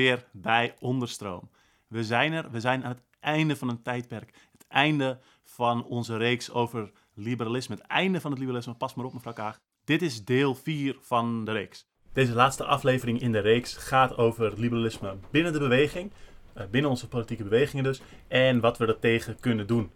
Weer 0.00 0.24
bij 0.32 0.74
Onderstroom. 0.78 1.50
We 1.88 2.04
zijn 2.04 2.32
er, 2.32 2.50
we 2.50 2.60
zijn 2.60 2.84
aan 2.84 2.90
het 2.90 3.02
einde 3.20 3.56
van 3.56 3.68
een 3.68 3.82
tijdperk. 3.82 4.34
Het 4.52 4.64
einde 4.68 5.18
van 5.44 5.84
onze 5.84 6.16
reeks 6.16 6.50
over 6.50 6.90
liberalisme. 7.14 7.74
Het 7.74 7.84
einde 7.84 8.20
van 8.20 8.30
het 8.30 8.38
liberalisme. 8.40 8.74
Pas 8.74 8.94
maar 8.94 9.04
op, 9.06 9.12
mevrouw 9.12 9.32
Kaag. 9.32 9.60
Dit 9.84 10.02
is 10.02 10.24
deel 10.24 10.54
4 10.54 10.96
van 11.00 11.44
de 11.44 11.52
reeks. 11.52 11.86
Deze 12.12 12.32
laatste 12.32 12.64
aflevering 12.64 13.20
in 13.20 13.32
de 13.32 13.38
reeks 13.38 13.76
gaat 13.76 14.16
over 14.16 14.52
liberalisme 14.56 15.16
binnen 15.30 15.52
de 15.52 15.58
beweging. 15.58 16.12
eh, 16.52 16.66
Binnen 16.70 16.90
onze 16.90 17.08
politieke 17.08 17.42
bewegingen 17.42 17.84
dus. 17.84 18.00
En 18.28 18.60
wat 18.60 18.78
we 18.78 18.86
er 18.86 18.98
tegen 18.98 19.40
kunnen 19.40 19.66
doen. 19.66 19.90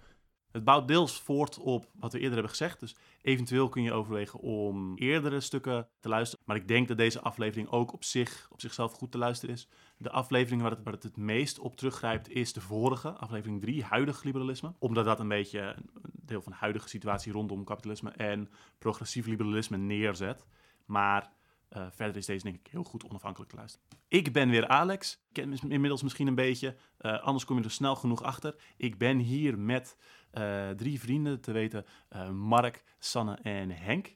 Het 0.52 0.64
bouwt 0.64 0.88
deels 0.88 1.20
voort 1.20 1.58
op 1.58 1.86
wat 1.94 2.12
we 2.12 2.18
eerder 2.18 2.32
hebben 2.32 2.50
gezegd. 2.50 2.80
Dus 2.80 2.96
eventueel 3.22 3.68
kun 3.68 3.82
je 3.82 3.92
overwegen 3.92 4.40
om 4.40 4.96
eerdere 4.96 5.40
stukken 5.40 5.88
te 6.00 6.08
luisteren. 6.08 6.44
Maar 6.46 6.56
ik 6.56 6.68
denk 6.68 6.88
dat 6.88 6.96
deze 6.96 7.20
aflevering 7.20 7.68
ook 7.70 7.92
op, 7.92 8.04
zich, 8.04 8.48
op 8.50 8.60
zichzelf 8.60 8.92
goed 8.92 9.10
te 9.12 9.18
luisteren 9.18 9.54
is. 9.54 9.68
De 9.96 10.10
aflevering 10.10 10.62
waar 10.62 10.70
het, 10.84 11.02
het 11.02 11.16
meest 11.16 11.58
op 11.58 11.76
teruggrijpt 11.76 12.28
is 12.28 12.52
de 12.52 12.60
vorige, 12.60 13.10
aflevering 13.10 13.60
3, 13.60 13.84
huidig 13.84 14.22
liberalisme. 14.22 14.72
Omdat 14.78 15.04
dat 15.04 15.20
een 15.20 15.28
beetje 15.28 15.60
een 15.60 15.90
deel 16.12 16.42
van 16.42 16.52
de 16.52 16.58
huidige 16.58 16.88
situatie 16.88 17.32
rondom 17.32 17.64
kapitalisme 17.64 18.10
en 18.10 18.50
progressief 18.78 19.26
liberalisme 19.26 19.76
neerzet. 19.76 20.46
Maar 20.84 21.32
eh, 21.68 21.86
verder 21.90 22.16
is 22.16 22.26
deze 22.26 22.44
denk 22.44 22.56
ik 22.56 22.66
heel 22.70 22.82
goed 22.84 23.04
onafhankelijk 23.04 23.50
te 23.50 23.56
luisteren. 23.56 23.86
Ik 24.08 24.32
ben 24.32 24.50
weer 24.50 24.68
Alex. 24.68 25.12
Ik 25.12 25.32
ken 25.32 25.48
me 25.48 25.56
inmiddels 25.68 26.02
misschien 26.02 26.26
een 26.26 26.34
beetje. 26.34 26.76
eh, 26.98 27.22
anders 27.22 27.44
kom 27.44 27.58
je 27.58 27.64
er 27.64 27.70
snel 27.70 27.96
genoeg 27.96 28.22
achter. 28.22 28.54
Ik 28.76 28.98
ben 28.98 29.18
hier 29.18 29.58
met 29.58 29.96
eh, 30.30 30.70
drie 30.70 31.00
vrienden, 31.00 31.40
te 31.40 31.52
weten 31.52 31.84
Mark, 32.32 32.84
Sanne 32.98 33.38
en 33.42 33.70
Henk. 33.70 34.14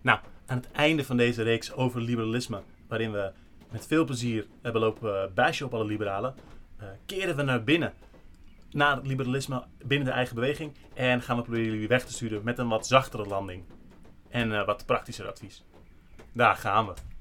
Nou, 0.00 0.18
aan 0.46 0.56
het 0.56 0.70
einde 0.70 1.04
van 1.04 1.16
deze 1.16 1.42
reeks 1.42 1.72
over 1.72 2.00
liberalisme, 2.00 2.62
waarin 2.88 3.12
we 3.12 3.32
met 3.74 3.86
veel 3.86 4.04
plezier 4.04 4.46
hebben 4.62 4.80
lopen 4.80 5.34
bashen 5.34 5.66
op 5.66 5.74
alle 5.74 5.84
liberalen, 5.84 6.34
eh, 6.76 6.86
keren 7.06 7.36
we 7.36 7.42
naar 7.42 7.64
binnen. 7.64 7.92
Naar 8.70 8.96
het 8.96 9.06
liberalisme 9.06 9.64
binnen 9.84 10.06
de 10.06 10.12
eigen 10.12 10.34
beweging. 10.34 10.72
En 10.94 11.22
gaan 11.22 11.36
we 11.36 11.42
proberen 11.42 11.72
jullie 11.72 11.88
weg 11.88 12.04
te 12.04 12.12
sturen 12.12 12.44
met 12.44 12.58
een 12.58 12.68
wat 12.68 12.86
zachtere 12.86 13.26
landing. 13.26 13.64
En 14.28 14.52
eh, 14.52 14.66
wat 14.66 14.86
praktischer 14.86 15.26
advies. 15.26 15.64
Daar 16.32 16.56
gaan 16.56 16.86
we. 16.86 17.13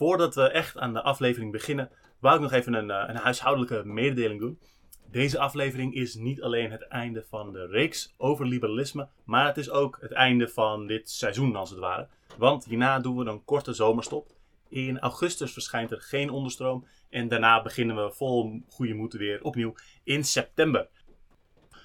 Voordat 0.00 0.34
we 0.34 0.50
echt 0.50 0.78
aan 0.78 0.92
de 0.92 1.02
aflevering 1.02 1.52
beginnen, 1.52 1.90
wou 2.18 2.34
ik 2.34 2.40
nog 2.40 2.52
even 2.52 2.74
een, 2.74 2.90
eh, 2.90 3.04
een 3.06 3.16
huishoudelijke 3.16 3.82
mededeling 3.84 4.40
doen. 4.40 4.58
Deze 5.10 5.38
aflevering 5.38 5.94
is 5.94 6.14
niet 6.14 6.42
alleen 6.42 6.70
het 6.70 6.88
einde 6.88 7.24
van 7.28 7.52
de 7.52 7.66
reeks 7.66 8.14
over 8.16 8.46
liberalisme, 8.46 9.08
maar 9.24 9.46
het 9.46 9.56
is 9.56 9.70
ook 9.70 9.98
het 10.00 10.12
einde 10.12 10.48
van 10.48 10.86
dit 10.86 11.10
seizoen 11.10 11.56
als 11.56 11.70
het 11.70 11.78
ware. 11.78 12.08
Want 12.38 12.64
hierna 12.64 12.98
doen 12.98 13.16
we 13.16 13.30
een 13.30 13.44
korte 13.44 13.72
zomerstop. 13.72 14.30
In 14.68 14.98
augustus 14.98 15.52
verschijnt 15.52 15.90
er 15.90 16.00
geen 16.00 16.30
onderstroom 16.30 16.86
en 17.10 17.28
daarna 17.28 17.62
beginnen 17.62 17.96
we 17.96 18.12
vol 18.12 18.62
goede 18.68 18.94
moed 18.94 19.12
weer 19.12 19.42
opnieuw 19.42 19.74
in 20.04 20.24
september. 20.24 20.88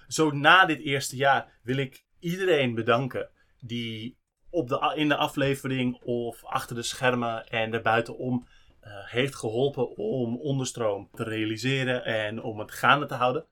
Zo 0.08 0.32
na 0.32 0.66
dit 0.66 0.80
eerste 0.80 1.16
jaar 1.16 1.60
wil 1.64 1.78
ik 1.78 2.04
iedereen 2.20 2.76
bedanken 2.76 3.30
die 3.60 4.18
op 4.56 4.68
de, 4.68 4.94
in 4.96 5.08
de 5.08 5.16
aflevering 5.16 6.02
of 6.04 6.44
achter 6.44 6.76
de 6.76 6.84
schermen 6.84 7.48
en 7.48 7.72
daarbuitenom 7.72 8.48
eh, 8.80 8.92
heeft 8.92 9.36
geholpen 9.36 9.98
om 9.98 10.38
onderstroom 10.38 11.10
te 11.14 11.24
realiseren 11.24 12.06
en 12.06 12.42
om 12.42 12.60
het 12.60 12.72
gaande 12.72 13.06
te 13.06 13.14
houden. 13.14 13.46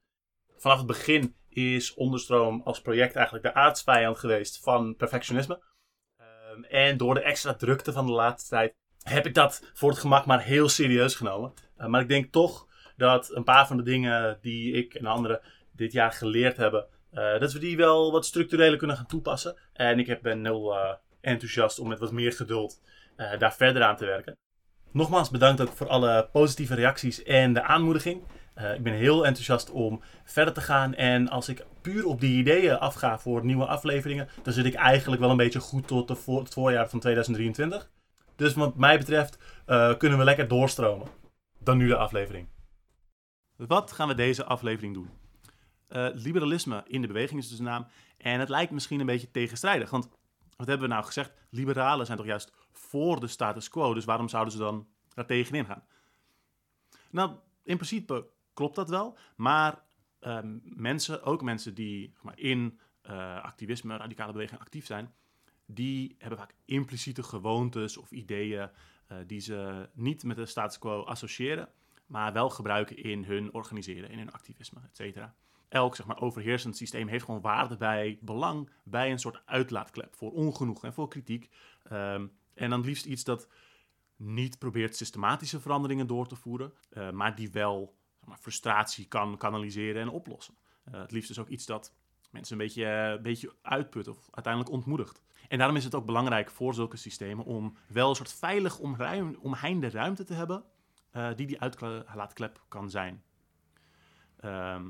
Vanaf 0.57 0.77
het 0.77 0.87
begin 0.87 1.35
is 1.49 1.93
onderstroom 1.93 2.61
als 2.63 2.81
project 2.81 3.15
eigenlijk 3.15 3.45
de 3.45 3.53
aardsvijand 3.53 4.17
geweest 4.17 4.59
van 4.59 4.95
perfectionisme. 4.95 5.63
Ehm, 6.17 6.63
en 6.63 6.97
door 6.97 7.13
de 7.13 7.21
extra 7.21 7.53
drukte 7.53 7.91
van 7.91 8.05
de 8.05 8.11
laatste 8.11 8.49
tijd 8.49 8.75
heb 9.03 9.25
ik 9.25 9.33
dat 9.33 9.71
voor 9.73 9.89
het 9.89 9.99
gemak 9.99 10.25
maar 10.25 10.41
heel 10.41 10.69
serieus 10.69 11.15
genomen. 11.15 11.53
Eh, 11.77 11.87
maar 11.87 12.01
ik 12.01 12.07
denk 12.07 12.31
toch 12.31 12.67
dat 12.97 13.35
een 13.35 13.43
paar 13.43 13.67
van 13.67 13.77
de 13.77 13.83
dingen 13.83 14.37
die 14.41 14.73
ik 14.73 14.93
en 14.93 15.05
anderen 15.05 15.41
dit 15.71 15.91
jaar 15.91 16.11
geleerd 16.11 16.57
hebben, 16.57 16.87
eh, 17.13 17.39
dat 17.39 17.53
we 17.53 17.59
die 17.59 17.77
wel 17.77 18.11
wat 18.11 18.25
structureler 18.25 18.77
kunnen 18.77 18.95
gaan 18.95 19.05
toepassen. 19.05 19.55
En 19.73 19.99
ik 19.99 20.21
ben 20.21 20.45
heel 20.45 20.75
eh, 20.77 20.93
enthousiast 21.21 21.79
om 21.79 21.87
met 21.87 21.99
wat 21.99 22.11
meer 22.11 22.31
geduld 22.31 22.81
eh, 23.15 23.39
daar 23.39 23.53
verder 23.53 23.83
aan 23.83 23.95
te 23.95 24.05
werken. 24.05 24.37
Nogmaals 24.91 25.29
bedankt 25.29 25.61
ook 25.61 25.71
voor 25.71 25.87
alle 25.87 26.29
positieve 26.31 26.75
reacties 26.75 27.23
en 27.23 27.53
de 27.53 27.63
aanmoediging. 27.63 28.23
Ik 28.75 28.83
ben 28.83 28.93
heel 28.93 29.25
enthousiast 29.25 29.71
om 29.71 30.01
verder 30.23 30.53
te 30.53 30.61
gaan. 30.61 30.95
En 30.95 31.29
als 31.29 31.49
ik 31.49 31.65
puur 31.81 32.05
op 32.05 32.19
die 32.19 32.37
ideeën 32.37 32.77
afga 32.77 33.19
voor 33.19 33.45
nieuwe 33.45 33.65
afleveringen, 33.65 34.29
dan 34.43 34.53
zit 34.53 34.65
ik 34.65 34.73
eigenlijk 34.73 35.21
wel 35.21 35.29
een 35.29 35.37
beetje 35.37 35.59
goed 35.59 35.87
tot 35.87 36.09
het 36.09 36.53
voorjaar 36.53 36.89
van 36.89 36.99
2023. 36.99 37.89
Dus 38.35 38.53
wat 38.53 38.75
mij 38.75 38.97
betreft 38.97 39.37
kunnen 39.97 40.17
we 40.17 40.23
lekker 40.23 40.47
doorstromen. 40.47 41.07
Dan 41.59 41.77
nu 41.77 41.87
de 41.87 41.95
aflevering. 41.95 42.47
Wat 43.55 43.91
gaan 43.91 44.07
we 44.07 44.15
deze 44.15 44.43
aflevering 44.43 44.93
doen? 44.93 45.09
Eh, 45.87 46.07
liberalisme 46.13 46.83
in 46.87 47.01
de 47.01 47.07
beweging 47.07 47.39
is 47.39 47.47
dus 47.47 47.57
de 47.57 47.63
naam. 47.63 47.87
En 48.17 48.39
het 48.39 48.49
lijkt 48.49 48.71
misschien 48.71 48.99
een 48.99 49.05
beetje 49.05 49.31
tegenstrijdig. 49.31 49.89
Want 49.89 50.09
wat 50.55 50.67
hebben 50.67 50.87
we 50.87 50.93
nou 50.93 51.05
gezegd? 51.05 51.33
Liberalen 51.49 52.05
zijn 52.05 52.17
toch 52.17 52.27
juist 52.27 52.51
voor 52.71 53.19
de 53.19 53.27
status 53.27 53.69
quo. 53.69 53.93
Dus 53.93 54.05
waarom 54.05 54.29
zouden 54.29 54.53
ze 54.53 54.59
dan 54.59 54.87
daar 55.13 55.25
tegenin 55.25 55.65
gaan? 55.65 55.83
Nou, 57.09 57.31
in 57.63 57.75
principe 57.75 58.27
klopt 58.53 58.75
dat 58.75 58.89
wel. 58.89 59.17
Maar 59.35 59.81
ehm, 60.19 60.57
mensen, 60.63 61.23
ook 61.23 61.41
mensen 61.41 61.73
die 61.73 62.13
maar, 62.21 62.39
in 62.39 62.79
eh, 63.01 63.43
activisme, 63.43 63.97
radicale 63.97 64.31
beweging 64.31 64.59
actief 64.59 64.85
zijn, 64.85 65.13
die 65.65 66.15
hebben 66.17 66.39
vaak 66.39 66.55
impliciete 66.65 67.23
gewoontes 67.23 67.97
of 67.97 68.11
ideeën 68.11 68.69
eh, 69.07 69.17
die 69.27 69.39
ze 69.39 69.89
niet 69.93 70.23
met 70.23 70.35
de 70.35 70.45
status 70.45 70.79
quo 70.79 71.03
associëren, 71.03 71.69
maar 72.05 72.33
wel 72.33 72.49
gebruiken 72.49 72.97
in 72.97 73.23
hun 73.23 73.53
organiseren, 73.53 74.09
in 74.09 74.17
hun 74.17 74.31
activisme, 74.31 74.79
et 74.83 74.95
cetera. 74.95 75.35
Elk 75.73 75.95
zeg 75.95 76.05
maar, 76.05 76.21
overheersend 76.21 76.77
systeem 76.77 77.07
heeft 77.07 77.25
gewoon 77.25 77.41
waarde 77.41 77.77
bij 77.77 78.17
belang 78.21 78.69
bij 78.83 79.11
een 79.11 79.19
soort 79.19 79.41
uitlaatklep 79.45 80.15
voor 80.15 80.31
ongenoeg 80.31 80.83
en 80.83 80.93
voor 80.93 81.07
kritiek. 81.07 81.49
Ehm, 81.83 82.27
en 82.53 82.69
dan 82.69 82.81
liefst 82.81 83.05
iets 83.05 83.23
dat 83.23 83.47
niet 84.15 84.59
probeert 84.59 84.95
systematische 84.95 85.59
veranderingen 85.59 86.07
door 86.07 86.27
te 86.27 86.35
voeren, 86.35 86.73
eh, 86.89 87.11
maar 87.11 87.35
die 87.35 87.51
wel 87.51 87.95
zeg 88.19 88.29
maar, 88.29 88.37
frustratie 88.37 89.07
kan 89.07 89.37
kanaliseren 89.37 90.01
en 90.01 90.09
oplossen. 90.09 90.57
Eh, 90.83 91.01
het 91.01 91.11
liefst 91.11 91.29
is 91.29 91.39
ook 91.39 91.47
iets 91.49 91.65
dat 91.65 91.93
mensen 92.31 92.59
een 92.59 92.65
beetje, 92.65 92.85
eh, 92.85 93.09
een 93.09 93.21
beetje 93.21 93.55
uitput 93.61 94.07
of 94.07 94.27
uiteindelijk 94.31 94.73
ontmoedigt. 94.73 95.21
En 95.47 95.57
daarom 95.57 95.77
is 95.77 95.83
het 95.83 95.95
ook 95.95 96.05
belangrijk 96.05 96.49
voor 96.51 96.73
zulke 96.73 96.97
systemen 96.97 97.45
om 97.45 97.77
wel 97.87 98.09
een 98.09 98.15
soort 98.15 98.33
veilig 98.33 98.79
omruim, 98.79 99.37
omheinde 99.41 99.89
ruimte 99.89 100.23
te 100.23 100.33
hebben 100.33 100.63
eh, 101.11 101.29
die 101.35 101.47
die 101.47 101.61
uitlaatklep 101.61 102.63
kan 102.67 102.89
zijn. 102.89 103.23
Ehm, 104.39 104.89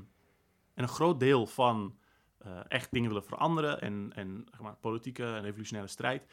en 0.74 0.84
een 0.84 0.90
groot 0.90 1.20
deel 1.20 1.48
van 1.48 1.98
eh, 2.38 2.60
echt 2.68 2.92
dingen 2.92 3.10
willen 3.10 3.26
veranderen 3.26 3.82
en, 3.82 4.12
en 4.16 4.46
zeg 4.52 4.60
maar, 4.60 4.76
politieke 4.76 5.24
en 5.24 5.42
revolutionaire 5.42 5.92
strijd 5.92 6.26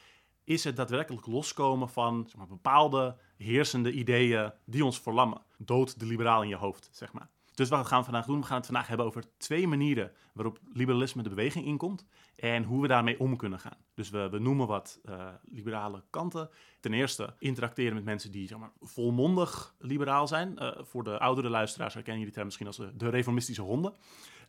is 0.45 0.65
het 0.65 0.77
daadwerkelijk 0.77 1.27
loskomen 1.27 1.89
van 1.89 2.25
zeg 2.27 2.37
maar, 2.37 2.47
bepaalde 2.47 3.17
heersende 3.37 3.93
ideeën 3.93 4.53
die 4.65 4.85
ons 4.85 5.01
verlammen. 5.01 5.43
Dood 5.59 5.99
de 5.99 6.07
liberaal 6.07 6.43
in 6.43 6.49
je 6.49 6.57
hoofd, 6.57 6.89
zeg 6.93 7.13
maar. 7.13 7.29
Dus 7.55 7.69
wat 7.69 7.87
gaan 7.87 7.99
we 7.99 8.05
vandaag 8.05 8.27
doen? 8.27 8.41
We 8.41 8.47
gaan 8.47 8.57
het 8.57 8.67
vandaag 8.67 8.87
hebben 8.87 9.07
over 9.07 9.25
twee 9.37 9.67
manieren 9.67 10.13
waarop 10.33 10.59
liberalisme 10.73 11.23
de 11.23 11.29
beweging 11.29 11.65
inkomt 11.65 12.07
en 12.37 12.65
hoe 12.65 12.83
we 12.83 12.89
daarmee 12.89 13.21
om 13.21 13.37
kunnen 13.37 13.59
gaan. 13.59 13.77
Dus 13.95 14.11
we, 14.11 14.29
we 14.29 14.39
noemen 14.39 14.67
wat 14.67 15.01
eh, 15.05 15.27
liberale 15.45 16.03
kanten. 16.11 16.51
Ten 16.81 16.93
eerste 16.93 17.35
interacteren 17.39 17.95
met 17.95 18.05
mensen 18.05 18.31
die 18.31 18.49
zeg 18.49 18.59
maar, 18.59 18.73
volmondig 18.81 19.75
liberaal 19.79 20.27
zijn. 20.27 20.59
Eh, 20.59 20.71
voor 20.83 21.05
de 21.05 21.19
oudere 21.19 21.49
luisteraars 21.49 21.95
herkennen 21.95 22.19
jullie 22.19 22.35
term 22.35 22.47
misschien 22.47 22.67
als 22.67 22.77
de, 22.77 22.97
de 22.97 23.09
reformistische 23.09 23.63
honden. 23.63 23.95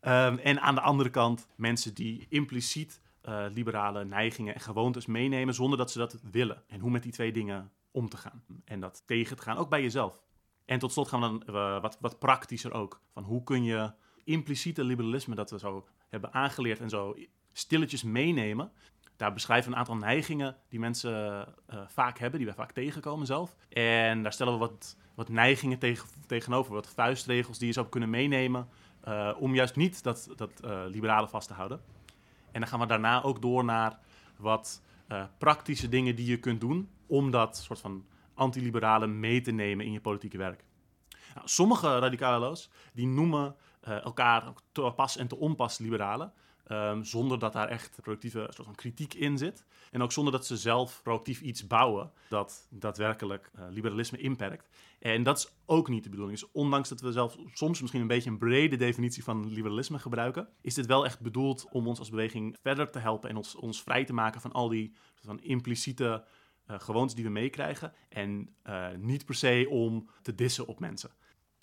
Ehm, 0.01 0.37
en 0.37 0.61
aan 0.61 0.75
de 0.75 0.81
andere 0.81 1.09
kant 1.09 1.47
mensen 1.55 1.93
die 1.93 2.25
impliciet 2.29 3.01
eh, 3.21 3.45
liberale 3.53 4.05
neigingen 4.05 4.53
en 4.53 4.59
gewoontes 4.59 5.05
meenemen 5.05 5.53
zonder 5.53 5.77
dat 5.77 5.91
ze 5.91 5.97
dat 5.97 6.17
willen. 6.31 6.63
En 6.67 6.79
hoe 6.79 6.91
met 6.91 7.03
die 7.03 7.11
twee 7.11 7.31
dingen 7.31 7.71
om 7.91 8.09
te 8.09 8.17
gaan. 8.17 8.43
En 8.65 8.79
dat 8.79 9.03
tegen 9.05 9.35
te 9.35 9.41
gaan, 9.41 9.57
ook 9.57 9.69
bij 9.69 9.81
jezelf. 9.81 10.19
En 10.71 10.79
tot 10.79 10.91
slot 10.91 11.07
gaan 11.07 11.21
we 11.21 11.27
dan 11.27 11.55
eh, 11.55 11.81
wat, 11.81 11.97
wat 11.99 12.19
praktischer 12.19 12.73
ook. 12.73 13.01
Van 13.13 13.23
hoe 13.23 13.43
kun 13.43 13.63
je 13.63 13.91
impliciete 14.23 14.83
liberalisme 14.83 15.35
dat 15.35 15.51
we 15.51 15.59
zo 15.59 15.87
hebben 16.09 16.33
aangeleerd 16.33 16.79
en 16.79 16.89
zo 16.89 17.15
stilletjes 17.51 18.03
meenemen. 18.03 18.71
Daar 19.15 19.33
beschrijven 19.33 19.65
we 19.69 19.73
een 19.73 19.79
aantal 19.79 19.97
neigingen 19.97 20.57
die 20.69 20.79
mensen 20.79 21.45
eh, 21.67 21.79
vaak 21.87 22.17
hebben, 22.19 22.39
die 22.39 22.47
wij 22.47 22.57
vaak 22.57 22.71
tegenkomen 22.71 23.25
zelf. 23.25 23.55
En 23.69 24.23
daar 24.23 24.33
stellen 24.33 24.53
we 24.53 24.59
wat, 24.59 24.97
wat 25.15 25.29
neigingen 25.29 25.79
tegen, 25.79 26.07
tegenover, 26.27 26.73
wat 26.73 26.87
vuistregels 26.87 27.57
die 27.57 27.67
je 27.67 27.73
zou 27.73 27.87
kunnen 27.87 28.09
meenemen. 28.09 28.67
eh, 29.01 29.31
om 29.39 29.55
juist 29.55 29.75
niet 29.75 30.03
dat, 30.03 30.29
dat 30.35 30.59
eh, 30.59 30.81
liberale 30.87 31.27
vast 31.27 31.47
te 31.47 31.53
houden. 31.53 31.81
En 32.51 32.59
dan 32.59 32.69
gaan 32.69 32.79
we 32.79 32.85
daarna 32.85 33.23
ook 33.23 33.41
door 33.41 33.63
naar 33.63 33.99
wat 34.37 34.81
eh, 35.07 35.23
praktische 35.37 35.89
dingen 35.89 36.15
die 36.15 36.25
je 36.25 36.39
kunt 36.39 36.61
doen 36.61 36.89
om 37.07 37.31
dat 37.31 37.57
soort 37.57 37.79
van 37.79 38.05
antiliberale 38.33 39.07
mee 39.07 39.41
te 39.41 39.51
nemen 39.51 39.85
in 39.85 39.91
je 39.91 40.01
politieke 40.01 40.37
werk. 40.37 40.63
Nou, 41.35 41.47
sommige 41.47 41.99
radicalo's 41.99 42.69
die 42.93 43.07
noemen 43.07 43.55
uh, 43.87 44.03
elkaar 44.03 44.53
te 44.71 44.93
pas 44.95 45.17
en 45.17 45.27
te 45.27 45.37
onpas 45.37 45.77
liberalen. 45.77 46.33
Um, 46.67 47.03
zonder 47.03 47.39
dat 47.39 47.53
daar 47.53 47.67
echt 47.67 47.97
productieve 48.01 48.47
soort 48.49 48.67
van 48.67 48.75
kritiek 48.75 49.13
in 49.13 49.37
zit. 49.37 49.65
En 49.91 50.01
ook 50.01 50.11
zonder 50.11 50.33
dat 50.33 50.45
ze 50.45 50.57
zelf 50.57 50.99
proactief 51.03 51.41
iets 51.41 51.67
bouwen 51.67 52.11
dat 52.29 52.67
daadwerkelijk 52.69 53.51
uh, 53.55 53.65
liberalisme 53.69 54.17
inperkt. 54.17 54.69
En 54.99 55.23
dat 55.23 55.37
is 55.37 55.53
ook 55.65 55.89
niet 55.89 56.03
de 56.03 56.09
bedoeling. 56.09 56.39
Dus 56.39 56.51
ondanks 56.51 56.89
dat 56.89 57.01
we 57.01 57.11
zelf 57.11 57.37
soms 57.53 57.81
misschien 57.81 58.01
een 58.01 58.07
beetje 58.07 58.29
een 58.29 58.37
brede 58.37 58.75
definitie 58.75 59.23
van 59.23 59.53
liberalisme 59.53 59.99
gebruiken, 59.99 60.47
is 60.61 60.73
dit 60.73 60.85
wel 60.85 61.05
echt 61.05 61.21
bedoeld 61.21 61.67
om 61.71 61.87
ons 61.87 61.99
als 61.99 62.09
beweging 62.09 62.57
verder 62.61 62.91
te 62.91 62.99
helpen 62.99 63.29
en 63.29 63.35
ons, 63.35 63.55
ons 63.55 63.83
vrij 63.83 64.05
te 64.05 64.13
maken 64.13 64.41
van 64.41 64.51
al 64.51 64.69
die 64.69 64.93
van 65.15 65.41
impliciete 65.41 66.23
uh, 66.71 66.79
gewoontes 66.79 67.15
die 67.15 67.23
we 67.23 67.29
meekrijgen. 67.29 67.93
En 68.09 68.55
uh, 68.67 68.87
niet 68.97 69.25
per 69.25 69.35
se 69.35 69.67
om 69.69 70.09
te 70.21 70.35
dissen 70.35 70.67
op 70.67 70.79
mensen. 70.79 71.11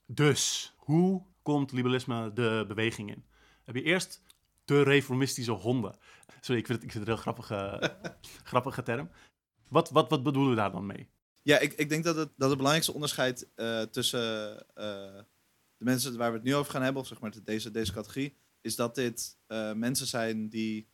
Dus, 0.06 0.75
hoe 0.76 1.22
komt 1.43 1.72
liberalisme 1.72 2.32
de 2.32 2.64
beweging 2.69 3.10
in? 3.10 3.25
Heb 3.64 3.75
je 3.75 3.82
eerst 3.82 4.22
de 4.64 4.82
reformistische 4.82 5.52
honden. 5.52 5.96
Sorry, 6.40 6.60
ik 6.60 6.66
vind 6.66 6.78
het, 6.78 6.82
ik 6.82 6.93
vind 6.93 6.93
het 6.93 7.02
een 7.02 7.06
heel 7.06 7.16
grappige, 7.16 7.93
grappige 8.50 8.82
term. 8.82 9.10
Wat, 9.69 9.90
wat, 9.90 10.10
wat 10.10 10.22
bedoelen 10.22 10.50
we 10.50 10.56
daar 10.56 10.72
dan 10.72 10.87
mee? 10.87 11.08
Ja, 11.43 11.58
ik, 11.58 11.72
ik 11.72 11.88
denk 11.88 12.05
dat 12.05 12.16
het, 12.16 12.31
dat 12.37 12.49
het 12.49 12.56
belangrijkste 12.56 12.94
onderscheid 12.94 13.49
uh, 13.56 13.82
tussen 13.82 14.52
uh, 14.52 14.64
de 15.76 15.84
mensen 15.84 16.16
waar 16.16 16.31
we 16.31 16.37
het 16.37 16.46
nu 16.46 16.55
over 16.55 16.72
gaan 16.72 16.82
hebben, 16.82 17.02
of 17.02 17.08
zeg 17.08 17.20
maar 17.20 17.32
deze, 17.44 17.70
deze 17.70 17.93
categorie, 17.93 18.37
is 18.60 18.76
dat 18.76 18.94
dit 18.94 19.38
uh, 19.49 19.72
mensen 19.72 20.06
zijn 20.06 20.49
die 20.49 20.88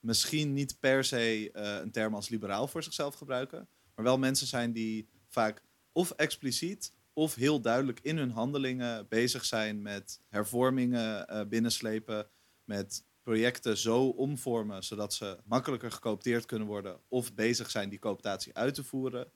misschien 0.00 0.52
niet 0.52 0.80
per 0.80 1.04
se 1.04 1.50
een 1.52 1.90
term 1.90 2.14
als 2.14 2.28
liberaal 2.28 2.68
voor 2.68 2.82
zichzelf 2.82 3.14
gebruiken, 3.14 3.68
maar 3.94 4.04
wel 4.04 4.18
mensen 4.18 4.46
zijn 4.46 4.72
die 4.72 5.08
vaak 5.28 5.62
of 5.92 6.10
expliciet 6.10 6.92
of 7.12 7.34
heel 7.34 7.60
duidelijk 7.60 8.00
in 8.02 8.16
hun 8.16 8.30
handelingen 8.30 9.08
bezig 9.08 9.44
zijn 9.44 9.82
met 9.82 10.20
hervormingen 10.28 11.48
binnenslepen, 11.48 12.28
met 12.64 13.04
projecten 13.22 13.76
zo 13.76 14.08
omvormen 14.08 14.84
zodat 14.84 15.14
ze 15.14 15.38
makkelijker 15.44 15.90
gecoopteerd 15.90 16.46
kunnen 16.46 16.66
worden 16.68 17.00
of 17.08 17.34
bezig 17.34 17.70
zijn 17.70 17.88
die 17.88 17.98
cooptatie 17.98 18.54
uit 18.54 18.74
te 18.74 18.84
voeren. 18.84 19.30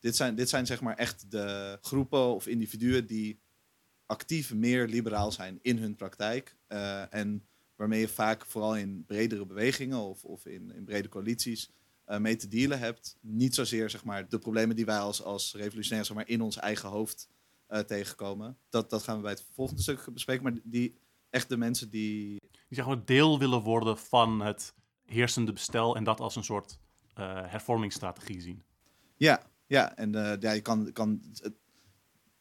Dit 0.00 0.16
zijn, 0.16 0.34
dit 0.34 0.48
zijn 0.48 0.66
zeg 0.66 0.80
maar 0.80 0.96
echt 0.96 1.30
de 1.30 1.78
groepen 1.80 2.34
of 2.34 2.46
individuen 2.46 3.06
die 3.06 3.40
actief 4.06 4.54
meer 4.54 4.86
liberaal 4.86 5.32
zijn 5.32 5.58
in 5.62 5.78
hun 5.78 5.94
praktijk. 5.94 6.56
Uh, 6.68 7.14
en 7.14 7.46
waarmee 7.76 8.00
je 8.00 8.08
vaak 8.08 8.46
vooral 8.46 8.76
in 8.76 9.04
bredere 9.06 9.46
bewegingen 9.46 9.98
of, 9.98 10.24
of 10.24 10.46
in, 10.46 10.72
in 10.74 10.84
brede 10.84 11.08
coalities 11.08 11.70
uh, 12.08 12.18
mee 12.18 12.36
te 12.36 12.48
dealen 12.48 12.78
hebt. 12.78 13.16
Niet 13.20 13.54
zozeer 13.54 13.90
zeg 13.90 14.04
maar, 14.04 14.28
de 14.28 14.38
problemen 14.38 14.76
die 14.76 14.84
wij 14.84 14.98
als, 14.98 15.22
als 15.22 15.54
revolutionairs 15.54 16.06
zeg 16.06 16.16
maar, 16.16 16.28
in 16.28 16.40
ons 16.40 16.56
eigen 16.56 16.88
hoofd 16.88 17.28
uh, 17.70 17.78
tegenkomen. 17.78 18.58
Dat, 18.68 18.90
dat 18.90 19.02
gaan 19.02 19.16
we 19.16 19.22
bij 19.22 19.30
het 19.30 19.46
volgende 19.52 19.82
stuk 19.82 20.06
bespreken. 20.12 20.42
Maar 20.42 20.58
die, 20.64 20.96
echt 21.30 21.48
de 21.48 21.56
mensen 21.56 21.90
die 21.90 22.40
die 22.68 22.76
zeg 22.76 22.86
maar 22.86 23.04
deel 23.04 23.38
willen 23.38 23.60
worden 23.60 23.98
van 23.98 24.40
het 24.40 24.74
heersende 25.04 25.52
bestel 25.52 25.96
en 25.96 26.04
dat 26.04 26.20
als 26.20 26.36
een 26.36 26.44
soort 26.44 26.78
uh, 27.18 27.42
hervormingsstrategie 27.46 28.40
zien. 28.40 28.62
Ja, 29.16 29.42
ja 29.66 29.96
en 29.96 30.12
ja, 30.40 30.52
je 30.52 30.60
kan, 30.60 30.92
kan 30.92 31.22
het, 31.42 31.54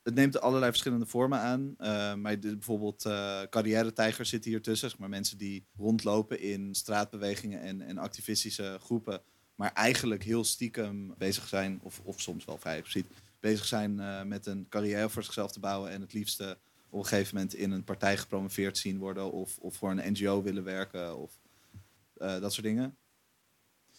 het, 0.06 0.16
neemt 0.16 0.40
allerlei 0.40 0.72
verschillende 0.72 1.06
vormen 1.06 1.40
aan. 1.40 1.76
Uh, 1.80 2.14
maar 2.16 2.40
bijvoorbeeld 2.40 3.02
carrière-tijgers 3.50 4.30
zitten 4.30 4.52
hier 4.52 4.62
tussen. 4.62 4.92
Maar 4.98 5.10
mensen 5.10 5.38
die 5.38 5.66
rondlopen 5.78 6.40
in 6.40 6.76
straatbewegingen 6.76 7.62
en, 7.62 7.82
en 7.82 7.98
activistische 7.98 8.78
groepen. 8.82 9.22
Maar 9.56 9.74
eigenlijk 9.74 10.24
heel 10.24 10.44
stiekem 10.44 11.14
bezig 11.18 11.48
zijn, 11.48 11.80
of, 11.82 12.02
of 12.04 12.22
soms 12.22 12.46
wel 12.46 12.58
vrij 12.58 12.78
expliciet, 12.78 13.12
bezig 13.40 13.66
zijn 13.66 14.28
met 14.28 14.46
een 14.46 14.66
carrière 14.70 15.10
voor 15.10 15.24
zichzelf 15.24 15.52
te 15.52 15.60
bouwen. 15.60 15.92
En 15.92 16.02
het 16.02 16.14
liefste 16.14 16.58
op 16.96 17.02
een 17.02 17.08
gegeven 17.08 17.36
moment 17.36 17.54
in 17.54 17.72
een 17.72 17.84
partij 17.84 18.18
gepromoveerd 18.18 18.78
zien 18.78 18.98
worden 18.98 19.32
of, 19.32 19.58
of 19.58 19.76
voor 19.76 19.92
een 19.92 20.12
NGO 20.12 20.42
willen 20.42 20.64
werken 20.64 21.18
of 21.18 21.40
uh, 22.18 22.40
dat 22.40 22.54
soort 22.54 22.66
dingen. 22.66 22.98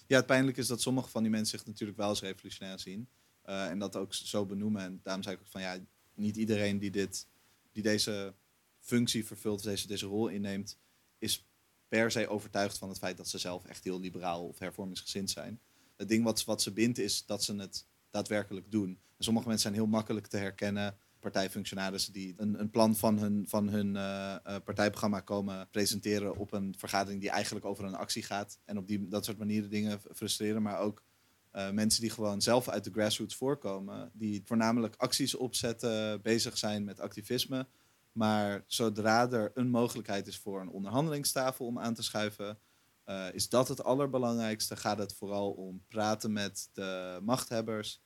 Ja, 0.07 0.17
het 0.17 0.27
pijnlijke 0.27 0.61
is 0.61 0.67
dat 0.67 0.81
sommige 0.81 1.09
van 1.09 1.23
die 1.23 1.31
mensen 1.31 1.59
zich 1.59 1.67
natuurlijk 1.67 1.99
wel 1.99 2.09
als 2.09 2.21
revolutionair 2.21 2.79
zien 2.79 3.09
uh, 3.47 3.71
en 3.71 3.79
dat 3.79 3.97
ook 3.97 4.15
zo 4.15 4.47
benoemen. 4.47 4.83
En 4.83 5.01
daarom 5.03 5.23
zei 5.23 5.35
ik 5.35 5.41
ook 5.41 5.51
van 5.51 5.61
ja, 5.61 5.79
niet 6.17 6.37
iedereen 6.37 6.79
die, 6.79 6.91
dit, 6.91 7.27
die 7.73 7.83
deze 7.83 8.35
functie 8.81 9.27
vervult, 9.27 9.63
deze, 9.63 9.87
deze 9.87 10.07
rol 10.07 10.29
inneemt, 10.29 10.79
is 11.19 11.47
per 11.89 12.11
se 12.11 12.29
overtuigd 12.29 12.79
van 12.79 12.89
het 12.89 12.99
feit 12.99 13.17
dat 13.17 13.29
ze 13.29 13.39
zelf 13.39 13.65
echt 13.65 13.85
heel 13.85 14.01
liberaal 14.01 14.47
of 14.47 14.59
hervormingsgezind 14.59 15.31
zijn. 15.31 15.61
Het 15.97 16.09
ding 16.09 16.25
wat, 16.25 16.45
wat 16.45 16.63
ze 16.63 16.73
bindt 16.73 16.99
is 16.99 17.27
dat 17.27 17.45
ze 17.45 17.55
het 17.55 17.87
daadwerkelijk 18.11 18.71
doen. 18.71 18.89
En 18.89 19.25
sommige 19.25 19.49
mensen 19.49 19.71
zijn 19.71 19.83
heel 19.83 19.93
makkelijk 19.93 20.27
te 20.27 20.37
herkennen 20.37 20.97
partijfunctionarissen 21.21 22.13
die 22.13 22.35
een, 22.37 22.61
een 22.61 22.71
plan 22.71 22.97
van 22.97 23.19
hun, 23.19 23.45
van 23.49 23.69
hun 23.69 23.95
uh, 23.95 24.37
partijprogramma 24.65 25.21
komen 25.21 25.69
presenteren 25.71 26.37
op 26.37 26.53
een 26.53 26.75
vergadering 26.79 27.21
die 27.21 27.31
eigenlijk 27.31 27.65
over 27.65 27.85
een 27.85 27.95
actie 27.95 28.23
gaat. 28.23 28.59
En 28.65 28.79
op 28.79 28.87
die, 28.87 29.09
dat 29.09 29.25
soort 29.25 29.39
manieren 29.39 29.71
dingen 29.71 30.01
frustreren. 30.15 30.63
Maar 30.63 30.79
ook 30.79 31.03
uh, 31.57 31.71
mensen 31.71 32.01
die 32.01 32.11
gewoon 32.11 32.41
zelf 32.41 32.69
uit 32.69 32.85
de 32.85 32.91
grassroots 32.91 33.37
voorkomen. 33.37 34.11
Die 34.13 34.43
voornamelijk 34.45 34.95
acties 34.97 35.35
opzetten, 35.35 36.23
bezig 36.23 36.59
zijn 36.59 36.85
met 36.85 37.01
activisme. 37.01 37.67
Maar 38.13 38.65
zodra 38.67 39.31
er 39.31 39.51
een 39.55 39.69
mogelijkheid 39.69 40.27
is 40.27 40.39
voor 40.39 40.61
een 40.61 40.71
onderhandelingstafel 40.71 41.67
om 41.67 41.79
aan 41.79 41.95
te 41.95 42.03
schuiven, 42.03 42.59
uh, 43.07 43.27
is 43.33 43.49
dat 43.49 43.69
het 43.69 43.85
allerbelangrijkste. 43.85 44.77
Gaat 44.77 44.99
het 44.99 45.15
vooral 45.15 45.51
om 45.51 45.83
praten 45.89 46.33
met 46.33 46.71
de 46.73 47.21
machthebbers. 47.23 48.03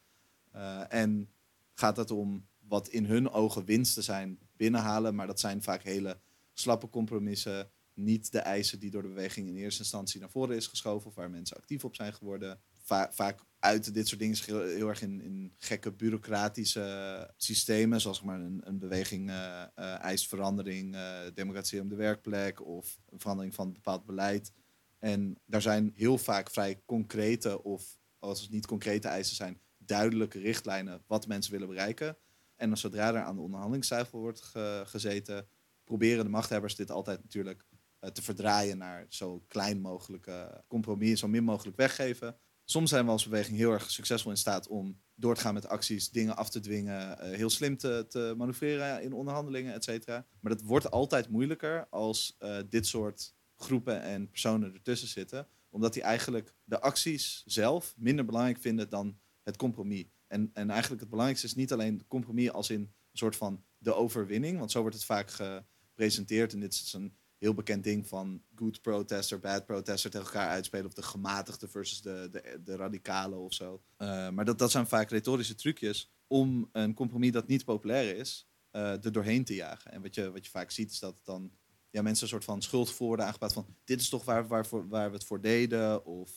Uh, 0.55 0.93
en 0.93 1.31
gaat 1.75 1.97
het 1.97 2.11
om 2.11 2.47
wat 2.69 2.89
in 2.89 3.05
hun 3.05 3.31
ogen 3.31 3.65
winsten 3.65 4.03
zijn 4.03 4.39
binnenhalen. 4.57 5.15
Maar 5.15 5.27
dat 5.27 5.41
zijn 5.41 5.63
vaak 5.63 5.83
hele 5.83 6.21
slappe 6.53 6.89
compromissen. 6.89 7.71
Niet 7.95 8.33
de 8.33 8.39
eisen 8.39 8.81
die 8.81 8.91
door 8.91 9.03
de 9.03 9.09
beweging 9.09 9.49
in 9.49 9.57
eerste 9.57 9.83
instantie 9.83 10.21
naar 10.21 10.31
voren 10.31 10.57
is 10.57 10.67
geschoven. 10.67 11.09
Of 11.09 11.15
waar 11.15 11.31
mensen 11.31 11.57
actief 11.57 11.85
op 11.85 11.95
zijn 11.95 12.13
geworden. 12.13 12.61
Vaak 13.11 13.41
uit 13.61 13.95
dit 13.95 14.09
soort 14.09 14.21
dingen 14.21 14.37
heel, 14.45 14.89
erg 14.89 15.03
in, 15.03 15.21
in, 15.21 15.55
gekke 15.59 15.93
bureaucratische 15.93 17.35
systemen. 17.37 18.01
Zoals 18.01 18.23
maar 18.23 18.41
een, 18.41 18.61
een 18.65 18.79
beweging 18.79 19.29
uh, 19.29 19.63
uh, 19.77 20.05
eist 20.05 20.29
verandering, 20.29 20.95
uh, 20.95 21.19
democratie 21.35 21.81
op 21.81 21.89
de 21.89 21.95
werkplek. 21.97 22.67
Of 22.67 22.99
een 23.09 23.21
verandering 23.21 23.55
van 23.55 23.67
een 23.67 23.73
bepaald 23.73 24.05
beleid. 24.05 24.53
En 24.99 25.39
daar 25.47 25.63
zijn 25.63 25.93
heel 25.95 26.19
vaak 26.19 26.51
vrij 26.51 26.83
concrete 26.87 27.63
of 27.63 27.99
als 28.19 28.41
het 28.41 28.51
niet 28.51 28.67
concrete 28.67 29.09
eisen 29.09 29.37
zijn, 29.37 29.61
duidelijke 29.79 30.39
richtlijnen 30.39 31.03
wat 31.07 31.27
mensen 31.27 31.53
willen 31.53 31.69
bereiken. 31.69 32.17
En 32.57 32.77
zodra 32.77 33.15
er 33.15 33.23
aan 33.23 33.37
de 33.37 33.43
onderhandelingstafel 33.43 34.19
wordt 34.19 34.53
gezeten, 34.85 35.49
proberen 35.85 36.25
de 36.25 36.31
machthebbers 36.31 36.75
dit 36.75 36.91
altijd 36.91 37.23
natuurlijk 37.23 37.65
te 38.13 38.23
verdraaien 38.23 38.79
naar 38.79 39.07
zo 39.09 39.45
klein 39.49 39.81
mogelijk 39.81 40.31
compromis, 40.69 41.21
zo 41.21 41.29
min 41.29 41.45
mogelijk 41.45 41.77
weggeven. 41.77 42.37
Soms 42.71 42.91
zijn 42.91 43.05
we 43.05 43.11
als 43.11 43.25
beweging 43.25 43.57
heel 43.57 43.73
erg 43.73 43.91
succesvol 43.91 44.31
in 44.31 44.37
staat 44.37 44.69
om 44.69 45.01
door 45.15 45.35
te 45.35 45.41
gaan 45.41 45.55
met 45.55 45.69
acties, 45.69 46.11
dingen 46.11 46.37
af 46.37 46.51
te 46.51 46.61
dwingen, 46.61 47.19
uh, 47.21 47.37
heel 47.37 47.51
slim 47.51 47.77
te, 47.77 48.07
te 48.09 48.35
manoeuvreren 48.37 49.03
in 49.03 49.13
onderhandelingen, 49.13 49.75
et 49.75 49.85
cetera. 49.85 50.27
Maar 50.41 50.53
dat 50.53 50.63
wordt 50.63 50.91
altijd 50.91 51.29
moeilijker 51.29 51.87
als 51.89 52.37
uh, 52.41 52.59
dit 52.69 52.87
soort 52.87 53.35
groepen 53.57 54.03
en 54.03 54.31
personen 54.31 54.75
ertussen 54.75 55.09
zitten, 55.09 55.47
omdat 55.71 55.93
die 55.93 56.03
eigenlijk 56.03 56.55
de 56.65 56.81
acties 56.81 57.43
zelf 57.47 57.95
minder 57.97 58.25
belangrijk 58.25 58.59
vinden 58.59 58.89
dan 58.89 59.19
het 59.43 59.57
compromis. 59.57 60.05
En, 60.27 60.51
en 60.53 60.71
eigenlijk 60.71 61.01
het 61.01 61.11
belangrijkste 61.11 61.47
is 61.47 61.55
niet 61.55 61.73
alleen 61.73 62.07
compromis 62.07 62.53
als 62.53 62.71
in 62.71 62.81
een 62.81 62.93
soort 63.13 63.37
van 63.37 63.65
de 63.79 63.95
overwinning, 63.95 64.59
want 64.59 64.71
zo 64.71 64.81
wordt 64.81 64.97
het 64.97 65.05
vaak 65.05 65.31
gepresenteerd. 65.31 66.53
En 66.53 66.61
dit 66.61 66.73
is 66.73 66.93
een 66.93 67.17
heel 67.41 67.55
bekend 67.55 67.85
ding 67.85 68.07
van 68.07 68.43
good 68.55 68.83
protester, 68.83 69.39
bad 69.39 69.67
protester 69.67 70.11
tegen 70.11 70.27
elkaar 70.27 70.49
uitspelen. 70.49 70.87
Of 70.87 70.93
de 70.93 71.03
gematigde 71.03 71.69
versus 71.69 72.03
de, 72.03 72.29
de, 72.31 72.61
de 72.65 72.77
radicale 72.77 73.37
of 73.37 73.55
zo. 73.55 73.83
Uh, 73.99 74.31
maar 74.31 74.45
dat, 74.45 74.59
dat 74.59 74.71
zijn 74.71 74.87
vaak 74.87 75.11
retorische 75.11 75.55
trucjes 75.55 76.13
om 76.27 76.69
een 76.73 76.95
compromis 76.95 77.33
dat 77.33 77.47
niet 77.47 77.65
populair 77.65 78.17
is, 78.17 78.49
uh, 78.73 79.05
er 79.05 79.13
doorheen 79.13 79.45
te 79.45 79.55
jagen. 79.55 79.93
En 79.93 80.03
wat 80.03 80.15
je, 80.15 80.31
wat 80.33 80.45
je 80.45 80.51
vaak 80.51 80.71
ziet 80.71 80.91
is 80.91 80.99
dat 80.99 81.21
dan 81.25 81.51
ja, 81.91 82.03
mensen 82.03 82.23
een 82.23 82.31
soort 82.31 82.45
van 82.45 82.63
schuldgevoel 82.63 83.07
worden 83.07 83.27
aangepraat 83.27 83.53
van 83.53 83.77
dit 83.85 84.01
is 84.01 84.09
toch 84.09 84.25
waar, 84.25 84.47
waar, 84.47 84.67
waar 84.89 85.11
we 85.11 85.17
het 85.17 85.27
voor 85.27 85.41
deden. 85.41 86.05
Of 86.05 86.31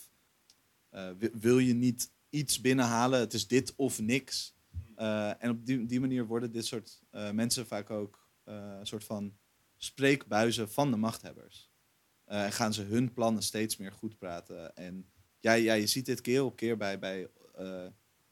uh, 0.91 1.09
wil 1.33 1.59
je 1.59 1.73
niet 1.73 2.11
iets 2.29 2.61
binnenhalen. 2.61 3.19
Het 3.19 3.33
is 3.33 3.47
dit 3.47 3.73
of 3.75 3.99
niks. 3.99 4.55
Uh, 4.97 5.43
en 5.43 5.49
op 5.49 5.65
die, 5.65 5.85
die, 5.85 5.99
manier 5.99 6.25
worden 6.25 6.51
dit 6.51 6.65
soort 6.65 7.01
mensen 7.11 7.67
vaak 7.67 7.89
ook 7.89 8.29
een 8.43 8.87
soort 8.87 9.03
van 9.03 9.37
spreekbuizen 9.83 10.71
van 10.71 10.91
de 10.91 10.97
machthebbers. 10.97 11.71
en 12.25 12.51
gaan 12.51 12.73
ze 12.73 12.81
hun 12.81 13.13
plannen 13.13 13.43
steeds 13.43 13.77
meer 13.77 13.91
goed 13.91 14.17
praten. 14.17 14.75
En 14.75 15.09
ja, 15.39 15.53
ja 15.53 15.73
je 15.73 15.87
ziet 15.87 16.05
dit 16.05 16.21
keer 16.21 16.43
op 16.43 16.55
keer 16.55 16.77
bij, 16.77 16.99
bij 16.99 17.29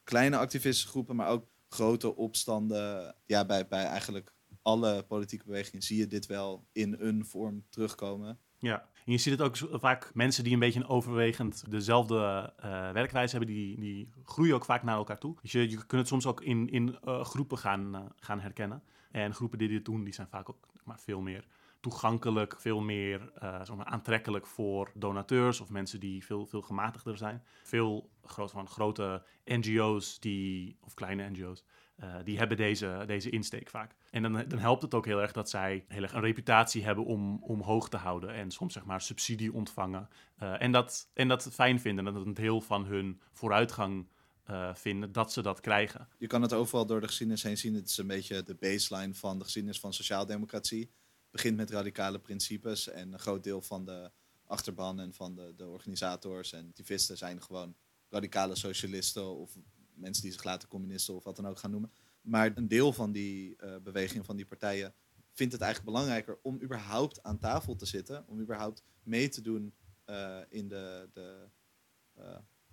kleine 0.04 0.38
activistengroepen, 0.38 1.16
maar 1.16 1.30
ook 1.30 1.48
grote 1.70 2.16
opstanden. 2.16 3.16
Ja, 3.26 3.46
bij, 3.46 3.68
bij 3.68 3.84
eigenlijk 3.84 4.34
alle 4.62 5.04
politieke 5.04 5.46
bewegingen 5.46 5.82
zie 5.82 5.98
je 5.98 6.08
dit 6.08 6.26
wel 6.26 6.68
in 6.72 6.96
een 7.00 7.26
vorm 7.26 7.66
terugkomen. 7.70 8.40
Ja, 8.58 8.90
en 9.06 9.12
je 9.12 9.18
ziet 9.18 9.40
het 9.40 9.42
ook 9.42 9.58
vaak 9.80 10.12
mensen 10.14 10.44
die 10.44 10.54
een 10.54 10.60
beetje 10.60 10.80
een 10.80 10.88
overwegend 10.88 11.64
dezelfde 11.70 12.54
eh, 12.58 12.92
werkwijze 12.92 13.38
hebben, 13.38 13.56
die, 13.56 13.80
die 13.80 14.10
groeien 14.24 14.56
ook 14.56 14.66
vaak 14.66 14.84
naar 14.84 14.96
elkaar 14.96 15.20
toe. 15.20 15.36
Dus 15.42 15.52
je, 15.52 15.70
je 15.70 15.76
kunt 15.76 15.92
het 15.92 16.08
soms 16.08 16.26
ook 16.26 16.42
in, 16.42 16.70
in 16.70 16.98
eh, 17.04 17.24
groepen 17.24 17.58
gaan, 17.58 17.96
eh, 17.96 18.02
gaan 18.16 18.40
herkennen. 18.40 18.84
En 19.12 19.34
groepen 19.34 19.58
die 19.58 19.68
dit 19.68 19.86
doen, 19.86 20.04
die 20.04 20.14
zijn 20.14 20.28
vaak 20.28 20.50
ook 20.50 20.68
maar 20.84 21.00
veel 21.00 21.22
meer 21.22 21.46
toegankelijk, 21.80 22.56
veel 22.60 22.82
meer 22.82 23.32
zeg 23.40 23.76
maar, 23.76 23.86
aantrekkelijk 23.86 24.48
voor 24.48 24.92
donateurs 24.94 25.60
of 25.60 25.70
mensen 25.70 26.00
die 26.00 26.26
veel, 26.26 26.46
veel 26.46 26.62
gematigder 26.62 27.18
zijn. 27.18 27.44
Veel 27.64 28.10
groot, 28.24 28.52
van 28.52 28.68
grote 28.68 29.24
NGO's 29.46 30.20
die, 30.20 30.78
of 30.82 30.94
kleine 30.94 31.30
NGO's, 31.30 31.64
eh, 32.02 32.16
die 32.24 32.38
hebben 32.38 32.58
deze, 32.58 33.04
deze 33.08 33.30
insteek 33.30 33.70
vaak. 33.70 33.96
En 34.10 34.22
dan, 34.22 34.34
dan 34.48 34.60
helpt 34.60 34.82
het 34.82 34.94
ook 34.94 35.06
heel 35.06 35.22
erg 35.22 35.32
dat 35.32 35.50
zij 35.50 35.86
heel 35.88 36.02
erg 36.02 36.14
een 36.14 36.22
reputatie 36.22 36.84
hebben 36.84 37.06
om, 37.06 37.44
om 37.44 37.62
hoog 37.62 37.90
te 37.90 37.98
houden. 37.98 38.34
En 38.34 38.52
soms 38.52 38.74
zeg 38.74 38.86
maar 38.86 39.02
subsidie 39.02 39.54
ontvangen. 39.54 40.10
Eh, 40.38 40.62
en, 40.62 40.72
dat, 40.72 41.10
en 41.14 41.28
dat 41.28 41.50
fijn 41.54 41.80
vinden. 41.80 42.06
En 42.06 42.14
dat 42.14 42.20
het 42.20 42.38
een 42.38 42.44
deel 42.44 42.62
van 42.62 42.86
hun 42.86 43.22
vooruitgang 43.32 44.08
eh, 44.52 44.76
vinden 44.76 45.12
dat 45.12 45.34
ze 45.34 45.42
dat 45.42 45.60
krijgen. 45.60 46.08
Je 46.18 46.28
kan 46.28 46.42
het 46.42 46.54
overal 46.54 46.86
door 46.86 47.02
de 47.02 47.08
geschiedenis 47.08 47.44
heen 47.44 47.58
zien. 47.58 47.76
Het 47.76 47.90
is 47.90 47.98
een 47.98 48.08
beetje 48.08 48.44
de 48.44 48.56
baseline 48.56 49.14
van 49.14 49.38
de 49.38 49.44
geschiedenis 49.44 49.80
van 49.80 49.94
sociaaldemocratie. 49.94 50.82
Het 50.82 51.32
begint 51.32 51.58
met 51.58 51.70
radicale 51.70 52.20
principes 52.20 52.88
en 52.88 53.14
een 53.14 53.20
groot 53.20 53.44
deel 53.44 53.62
van 53.62 53.86
de 53.86 54.12
achterban 54.46 55.00
en 55.00 55.14
van 55.14 55.36
de, 55.36 55.54
de 55.56 55.68
organisators 55.68 56.54
en 56.54 56.68
activisten 56.68 57.18
zijn 57.18 57.42
gewoon 57.42 57.76
radicale 58.10 58.56
socialisten 58.56 59.36
of 59.36 59.58
mensen 59.94 60.24
die 60.24 60.32
zich 60.32 60.44
laten 60.44 60.68
communisten 60.68 61.16
of 61.16 61.24
wat 61.24 61.36
dan 61.36 61.48
ook 61.48 61.60
gaan 61.60 61.72
noemen. 61.72 61.92
Maar 62.22 62.52
een 62.56 62.68
deel 62.68 62.94
van 62.94 63.12
die 63.12 63.56
eh, 63.56 63.76
beweging, 63.84 64.26
van 64.26 64.36
die 64.36 64.46
partijen, 64.46 64.94
vindt 65.32 65.54
het 65.54 65.62
eigenlijk 65.62 65.92
belangrijker 65.94 66.40
om 66.42 66.62
überhaupt 66.62 67.24
aan 67.24 67.40
tafel 67.40 67.76
te 67.76 67.86
zitten, 67.86 68.28
om 68.28 68.40
überhaupt 68.40 68.84
mee 69.04 69.30
te 69.30 69.42
doen 69.42 69.74
eh, 70.06 70.40
in 70.50 70.68
de, 70.68 71.10
de, 71.14 71.50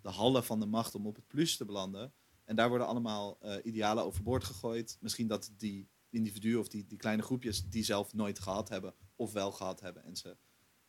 de 0.01 0.09
hallen 0.09 0.45
van 0.45 0.61
de 0.61 0.67
macht 0.67 0.95
om 0.95 1.07
op 1.07 1.17
het 1.17 1.27
plus 1.27 1.57
te 1.57 1.65
belanden. 1.65 2.13
En 2.45 2.57
daar 2.57 2.69
worden 2.69 2.87
allemaal 2.87 3.41
eh, 3.41 3.57
idealen 3.65 4.05
overboord 4.05 4.45
gegooid. 4.45 4.97
Misschien 5.01 5.27
dat 5.27 5.51
die 5.57 5.89
individuen 6.11 6.61
of 6.61 6.69
die, 6.69 6.87
die 6.87 6.99
kleine 6.99 7.23
groepjes 7.23 7.69
die 7.69 7.85
zelf 7.85 8.13
nooit 8.13 8.39
gehad 8.39 8.69
hebben 8.69 8.95
of 9.17 9.33
wel 9.33 9.53
gehad 9.53 9.81
hebben 9.81 10.05
en 10.05 10.17
ze 10.17 10.37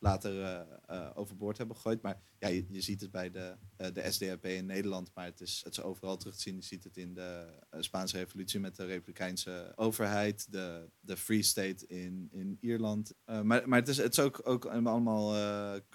later 0.00 0.42
eh, 0.42 0.60
eh, 0.86 1.10
overboord 1.14 1.58
hebben 1.58 1.76
gegooid. 1.76 2.02
Maar 2.02 2.20
ja, 2.38 2.48
je, 2.48 2.80
ziet 2.80 3.00
het 3.00 3.10
bij 3.10 3.30
de, 3.30 3.56
eh, 3.76 3.92
de 3.92 4.10
SDAP 4.10 4.44
in 4.44 4.66
Nederland, 4.66 5.10
maar 5.14 5.24
het 5.24 5.40
is, 5.40 5.60
het 5.64 5.72
is 5.72 5.82
overal 5.82 6.16
terug 6.16 6.34
te 6.34 6.40
zien. 6.40 6.56
Je 6.56 6.62
ziet 6.62 6.84
het 6.84 6.96
in 6.96 7.14
de 7.14 7.58
Spaanse 7.78 8.16
revolutie 8.16 8.60
met 8.60 8.76
de 8.76 8.84
republikeinse 8.84 9.72
overheid, 9.76 10.52
de, 10.52 10.90
de 11.00 11.16
Free 11.16 11.42
State 11.42 11.86
in, 11.86 12.28
in 12.32 12.58
Ierland. 12.60 13.12
Maar 13.24 13.68
maar 13.68 13.78
het, 13.78 13.88
is, 13.88 13.96
het 13.96 14.12
is 14.12 14.18
ook, 14.18 14.40
ook 14.44 14.64
allemaal 14.64 15.34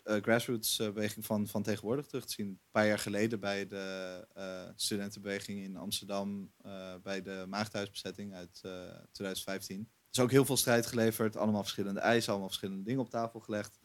grassroots 0.03 0.77
beweging 0.77 1.25
van, 1.25 1.47
van 1.47 1.63
tegenwoordig 1.63 2.05
terug 2.05 2.25
te 2.25 2.33
zien. 2.33 2.47
Een 2.47 2.59
paar 2.71 2.87
jaar 2.87 2.99
geleden 2.99 3.39
bij 3.39 3.67
de 3.67 4.73
studentenbeweging 4.75 5.63
in 5.63 5.75
Amsterdam, 5.75 6.51
bij 7.03 7.21
de 7.21 7.45
Maagdhuisbezetting 7.47 8.33
uit 8.33 8.61
eh, 8.63 8.71
2015. 9.11 9.79
Er 9.79 9.87
is 10.11 10.19
ook 10.19 10.31
heel 10.31 10.45
veel 10.45 10.57
strijd 10.57 10.85
geleverd, 10.85 11.37
allemaal 11.37 11.61
verschillende 11.61 11.99
eisen, 11.99 12.29
allemaal 12.29 12.47
verschillende 12.47 12.83
dingen 12.83 13.01
op 13.01 13.09
tafel 13.09 13.39
gelegd. 13.39 13.79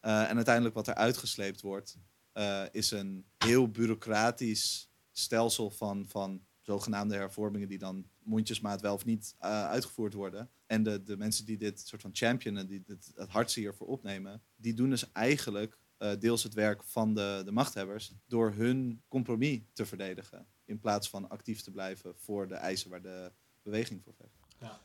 Eh, 0.00 0.30
en 0.30 0.36
uiteindelijk 0.36 0.74
wat 0.74 0.86
er 0.86 0.94
uitgesleept 0.94 1.60
wordt, 1.60 1.98
eh, 2.32 2.64
is 2.70 2.90
een 2.90 3.26
heel 3.38 3.70
bureaucratisch 3.70 4.90
stelsel 5.12 5.70
van, 5.70 6.06
van 6.08 6.42
zogenaamde 6.60 7.14
hervormingen 7.14 7.68
die 7.68 7.78
dan 7.78 8.06
mondjesmaat 8.18 8.80
wel 8.80 8.94
of 8.94 9.04
niet 9.04 9.34
eh, 9.38 9.64
uitgevoerd 9.64 10.14
worden. 10.14 10.50
En 10.66 10.82
de, 10.82 11.02
de 11.02 11.16
mensen 11.16 11.44
die 11.44 11.56
dit 11.56 11.80
soort 11.80 12.02
van 12.02 12.10
championen, 12.14 12.66
die 12.66 12.82
dit, 12.82 13.12
het 13.14 13.30
hardste 13.30 13.60
hiervoor 13.60 13.86
opnemen, 13.86 14.42
die 14.56 14.74
doen 14.74 14.90
dus 14.90 15.12
eigenlijk 15.12 15.78
deels 16.18 16.42
het 16.42 16.54
werk 16.54 16.82
van 16.84 17.14
de, 17.14 17.42
de 17.44 17.52
machthebbers 17.52 18.12
door 18.26 18.52
hun 18.52 19.02
compromis 19.08 19.60
te 19.72 19.86
verdedigen. 19.86 20.46
In 20.64 20.78
plaats 20.78 21.08
van 21.10 21.28
actief 21.28 21.60
te 21.60 21.70
blijven 21.70 22.14
voor 22.16 22.48
de 22.48 22.54
eisen 22.54 22.90
waar 22.90 23.02
de 23.02 23.32
beweging 23.62 24.02
voor 24.02 24.14
vecht. 24.14 24.38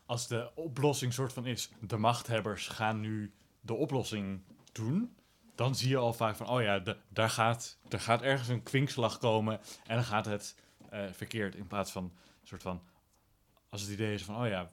Als 0.06 0.28
de 0.28 0.52
oplossing 0.56 1.14
soort 1.14 1.34
van 1.34 1.46
is, 1.46 1.70
de 1.82 1.98
machthebbers 1.98 2.68
gaan 2.68 3.00
nu 3.00 3.34
de 3.62 3.74
oplossing 3.74 4.42
doen, 4.74 5.16
dan 5.56 5.76
zie 5.76 5.90
je 5.90 5.98
al 5.98 6.14
vaak 6.14 6.36
van, 6.36 6.50
oh 6.50 6.62
ja, 6.62 6.80
de- 6.80 6.98
daar, 7.10 7.30
gaat, 7.30 7.78
er 7.90 8.00
gaat 8.00 8.22
ergens 8.22 8.48
een 8.48 8.64
kwinkslag 8.64 9.18
komen 9.18 9.60
en 9.88 9.96
dan 9.96 10.04
gaat 10.06 10.26
het 10.26 10.56
eh, 10.90 11.00
verkeerd. 11.12 11.56
In 11.56 11.68
plaats 11.68 11.92
van, 11.92 12.12
soort 12.44 12.62
van, 12.62 12.82
als 13.70 13.82
het 13.82 13.90
idee 13.92 14.14
is 14.14 14.24
van, 14.24 14.42
oh 14.42 14.48
ja, 14.48 14.70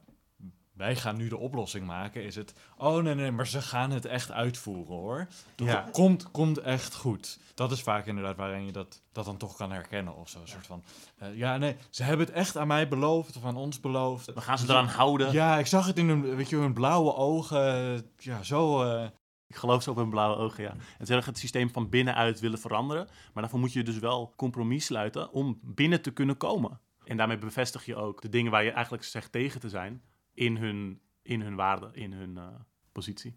wij 0.71 0.95
gaan 0.95 1.17
nu 1.17 1.27
de 1.27 1.37
oplossing 1.37 1.85
maken, 1.85 2.23
is 2.23 2.35
het, 2.35 2.53
oh 2.77 3.03
nee, 3.03 3.15
nee, 3.15 3.31
maar 3.31 3.47
ze 3.47 3.61
gaan 3.61 3.91
het 3.91 4.05
echt 4.05 4.31
uitvoeren 4.31 4.95
hoor. 4.95 5.27
Ja. 5.55 5.87
Komt, 5.91 6.31
komt 6.31 6.57
echt 6.57 6.95
goed. 6.95 7.39
Dat 7.55 7.71
is 7.71 7.81
vaak 7.81 8.05
inderdaad 8.05 8.35
waarin 8.35 8.65
je 8.65 8.71
dat, 8.71 9.01
dat 9.11 9.25
dan 9.25 9.37
toch 9.37 9.55
kan 9.55 9.71
herkennen 9.71 10.15
of 10.15 10.29
zo. 10.29 10.39
Een 10.41 10.47
soort 10.47 10.65
van, 10.67 10.83
eh, 11.17 11.35
ja 11.37 11.57
nee, 11.57 11.75
ze 11.89 12.03
hebben 12.03 12.25
het 12.25 12.35
echt 12.35 12.57
aan 12.57 12.67
mij 12.67 12.87
beloofd 12.87 13.35
of 13.37 13.45
aan 13.45 13.55
ons 13.57 13.79
beloofd. 13.79 14.33
We 14.33 14.41
gaan 14.41 14.57
ze 14.57 14.69
eraan 14.69 14.87
houden. 14.87 15.31
Ja, 15.31 15.57
ik 15.57 15.67
zag 15.67 15.85
het 15.85 15.97
in 15.97 16.07
hun, 16.07 16.35
weet 16.35 16.49
je, 16.49 16.55
hun 16.55 16.73
blauwe 16.73 17.15
ogen. 17.15 18.11
Ja, 18.17 18.43
zo. 18.43 18.83
eh, 18.83 19.07
Ik 19.51 19.57
geloof 19.57 19.83
ze 19.83 19.89
op 19.89 19.95
hun 19.95 20.09
blauwe 20.09 20.35
ogen, 20.35 20.63
ja. 20.63 20.75
En 20.97 21.05
ze 21.05 21.13
het 21.13 21.37
systeem 21.37 21.69
van 21.69 21.89
binnenuit 21.89 22.39
willen 22.39 22.59
veranderen. 22.59 23.05
Maar 23.05 23.41
daarvoor 23.43 23.59
moet 23.59 23.73
je 23.73 23.83
dus 23.83 23.99
wel 23.99 24.33
compromis 24.35 24.85
sluiten 24.85 25.31
om 25.31 25.59
binnen 25.61 26.01
te 26.01 26.11
kunnen 26.11 26.37
komen. 26.37 26.79
En 27.05 27.17
daarmee 27.17 27.37
bevestig 27.37 27.85
je 27.85 27.95
ook 27.95 28.21
de 28.21 28.29
dingen 28.29 28.51
waar 28.51 28.63
je 28.63 28.71
eigenlijk 28.71 29.03
zegt 29.03 29.31
tegen 29.31 29.59
te 29.59 29.69
zijn 29.69 30.01
in 30.33 30.57
hun, 30.57 31.01
in 31.21 31.41
hun 31.41 31.55
waarde, 31.55 31.89
in 31.93 32.13
hun 32.13 32.37
eh, 32.37 32.47
positie. 32.91 33.35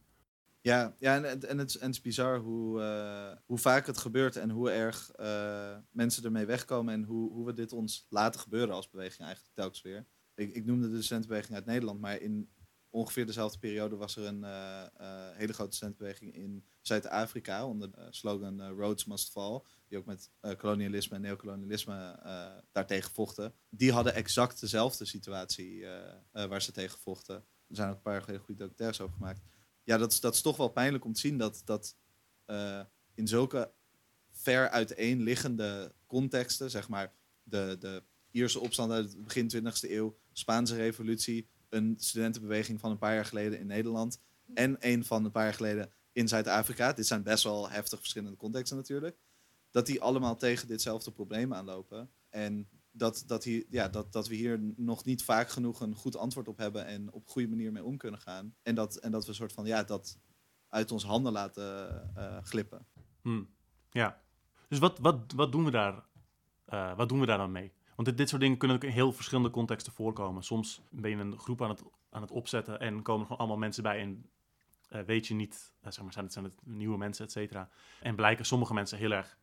Ja, 0.61 0.95
ja 0.99 1.17
en, 1.17 1.25
en, 1.49 1.59
het, 1.59 1.69
is- 1.69 1.79
en 1.79 1.87
het 1.87 1.95
is 1.97 2.01
bizar 2.01 2.39
hoe, 2.39 2.83
eh, 2.83 3.37
hoe 3.47 3.59
vaak 3.59 3.87
het 3.87 3.99
gebeurt 3.99 4.37
en 4.37 4.51
hoe 4.51 4.71
erg 4.71 5.11
eh, 5.11 5.77
mensen 5.91 6.25
ermee 6.25 6.47
wegkomen 6.47 6.95
en 6.95 7.03
hoe, 7.05 7.33
hoe 7.33 7.47
we 7.47 7.53
dit 7.53 7.73
ons 7.73 8.07
laten 8.09 8.41
gebeuren 8.41 8.75
als 8.75 8.91
beweging 8.91 9.23
eigenlijk 9.23 9.55
telkens 9.55 9.83
weer. 9.83 10.07
Ik, 10.35 10.55
ik 10.55 10.65
noemde 10.65 10.91
de 10.91 11.03
studentenbeweging 11.03 11.55
uit 11.55 11.67
Nederland, 11.67 12.01
maar 12.01 12.21
in 12.21 12.49
ongeveer 12.95 13.27
dezelfde 13.27 13.59
periode 13.59 13.97
was 13.97 14.17
er 14.17 14.25
een 14.25 14.45
eh, 14.45 14.83
eh, 14.83 15.37
hele 15.37 15.53
grote 15.53 15.77
studentenbeweging 15.77 16.35
in 16.35 16.65
Zuid-Afrika 16.81 17.67
onder 17.67 17.91
de 17.91 18.07
slogan 18.11 18.61
eh, 18.61 18.69
Roads 18.77 19.05
Must 19.05 19.31
Fall, 19.31 19.63
die 19.89 19.99
ook 19.99 20.05
met 20.05 20.31
kolonialisme 20.57 21.17
en 21.17 21.23
neocolonialisme 21.23 22.19
daartegen 22.73 23.13
vochten. 23.13 23.55
Die 23.69 23.93
hadden 23.93 24.15
exact 24.15 24.61
dezelfde 24.61 25.05
situatie 25.05 25.87
waar 26.33 26.63
ze 26.63 26.73
tegen 26.73 26.99
vochten. 26.99 27.35
Er 27.69 27.77
zijn 27.77 27.89
ook 27.89 27.95
een 27.95 28.03
paar 28.03 28.21
geleden 28.21 28.45
goede 28.45 28.61
documentaires 28.61 29.01
over 29.01 29.17
gemaakt 29.17 29.41
ja, 29.85 29.99
dat 29.99 30.13
is, 30.13 30.21
dat 30.21 30.35
is 30.35 30.41
toch 30.41 30.57
wel 30.57 30.69
pijnlijk 30.69 31.05
om 31.05 31.13
te 31.13 31.21
zien 31.21 31.39
dat, 31.39 31.63
dat 31.65 31.97
in 33.15 33.29
zulke 33.29 33.73
ver 34.31 34.69
uiteenliggende 34.69 35.95
contexten, 36.07 36.71
zeg 36.71 36.89
maar 36.89 37.15
de, 37.43 37.77
de 37.81 38.03
Ierse 38.31 38.61
opstand 38.61 38.93
uit 38.93 39.13
het 39.13 39.25
begin 39.25 39.51
20e 39.57 39.91
eeuw, 39.91 40.19
Spaanse 40.33 40.77
revolutie, 40.77 41.49
een 41.75 41.95
studentenbeweging 41.99 42.81
van 42.81 42.91
een 42.91 42.99
paar 42.99 43.15
jaar 43.15 43.25
geleden 43.25 43.59
in 43.59 43.67
Nederland 43.67 44.21
en 44.55 44.77
een 44.81 45.05
van 45.05 45.25
een 45.25 45.31
paar 45.31 45.45
jaar 45.45 45.55
geleden 45.55 45.93
in 46.13 46.29
Zuid-Afrika. 46.29 46.93
Dit 46.93 47.07
zijn 47.07 47.23
best 47.23 47.45
wel 47.45 47.71
heftig 47.71 47.99
verschillende 47.99 48.37
contexten 48.37 48.77
natuurlijk. 48.77 49.17
Dat 49.71 49.87
die 49.87 50.01
allemaal 50.01 50.37
tegen 50.37 50.69
ditzelfde 50.69 51.11
probleem 51.11 51.55
aanlopen. 51.55 52.11
En 52.29 52.69
dat, 52.91 53.25
dat, 53.27 53.45
hier, 53.45 53.65
ja, 53.71 53.89
dat, 53.89 54.13
dat 54.13 54.29
we 54.29 54.35
hier 54.35 54.61
nog 54.77 55.05
niet 55.05 55.25
vaak 55.25 55.49
genoeg 55.49 55.81
een 55.81 55.95
goed 55.95 56.17
antwoord 56.17 56.49
op 56.49 56.59
hebben 56.59 56.87
en 56.87 57.13
op 57.13 57.25
een 57.25 57.33
goede 57.33 57.49
manier 57.49 57.73
mee 57.73 57.85
om 57.85 57.97
kunnen 57.97 58.21
gaan. 58.21 58.55
En 58.63 58.75
dat, 58.75 58.97
en 58.97 59.11
dat 59.11 59.23
we 59.23 59.29
een 59.29 59.35
soort 59.35 59.53
van 59.53 59.67
ja, 59.67 59.83
dat 59.83 60.19
uit 60.69 60.93
ons 60.93 61.05
handen 61.05 61.33
laten 61.33 61.89
eh, 62.15 62.39
glippen. 62.43 62.87
Hmm. 63.23 63.49
Ja. 63.91 64.23
Dus 64.69 64.79
wat, 64.79 64.99
wat, 64.99 65.33
wat, 65.33 65.53
doen 65.53 65.65
we 65.65 65.71
daar, 65.71 66.05
eh, 66.65 66.97
wat 66.97 67.09
doen 67.09 67.21
we 67.21 67.27
daar 67.27 67.39
dan 67.39 67.53
mee? 67.53 67.73
Want 67.95 68.09
dit, 68.09 68.17
dit 68.17 68.29
soort 68.29 68.41
dingen 68.41 68.57
kunnen 68.59 68.77
ook 68.77 68.85
in 68.85 68.91
heel 68.91 69.13
verschillende 69.13 69.51
contexten 69.51 69.93
voorkomen. 69.93 70.43
Soms 70.43 70.83
ben 70.91 71.11
je 71.11 71.17
een 71.17 71.39
groep 71.39 71.63
aan 71.63 71.69
het, 71.69 71.83
aan 72.11 72.23
het 72.23 72.31
opzetten 72.31 72.81
en 72.81 73.03
komen 73.03 73.21
er 73.21 73.27
gewoon 73.27 73.39
allemaal 73.39 73.59
mensen 73.59 73.83
bij 73.83 74.01
en 74.01 74.31
eh, 74.89 75.01
weet 75.01 75.27
je 75.27 75.35
niet, 75.35 75.73
eh, 75.81 75.93
zeg 75.93 76.03
maar, 76.03 76.13
zijn 76.13 76.25
het, 76.25 76.35
zijn 76.35 76.45
het 76.45 76.59
nieuwe 76.63 76.99
mensen, 76.99 77.25
et 77.25 77.33
cetera. 77.33 77.69
En 78.01 78.15
blijken 78.15 78.45
sommige 78.45 78.75
mensen 78.75 78.99
heel 78.99 79.11
erg 79.11 79.39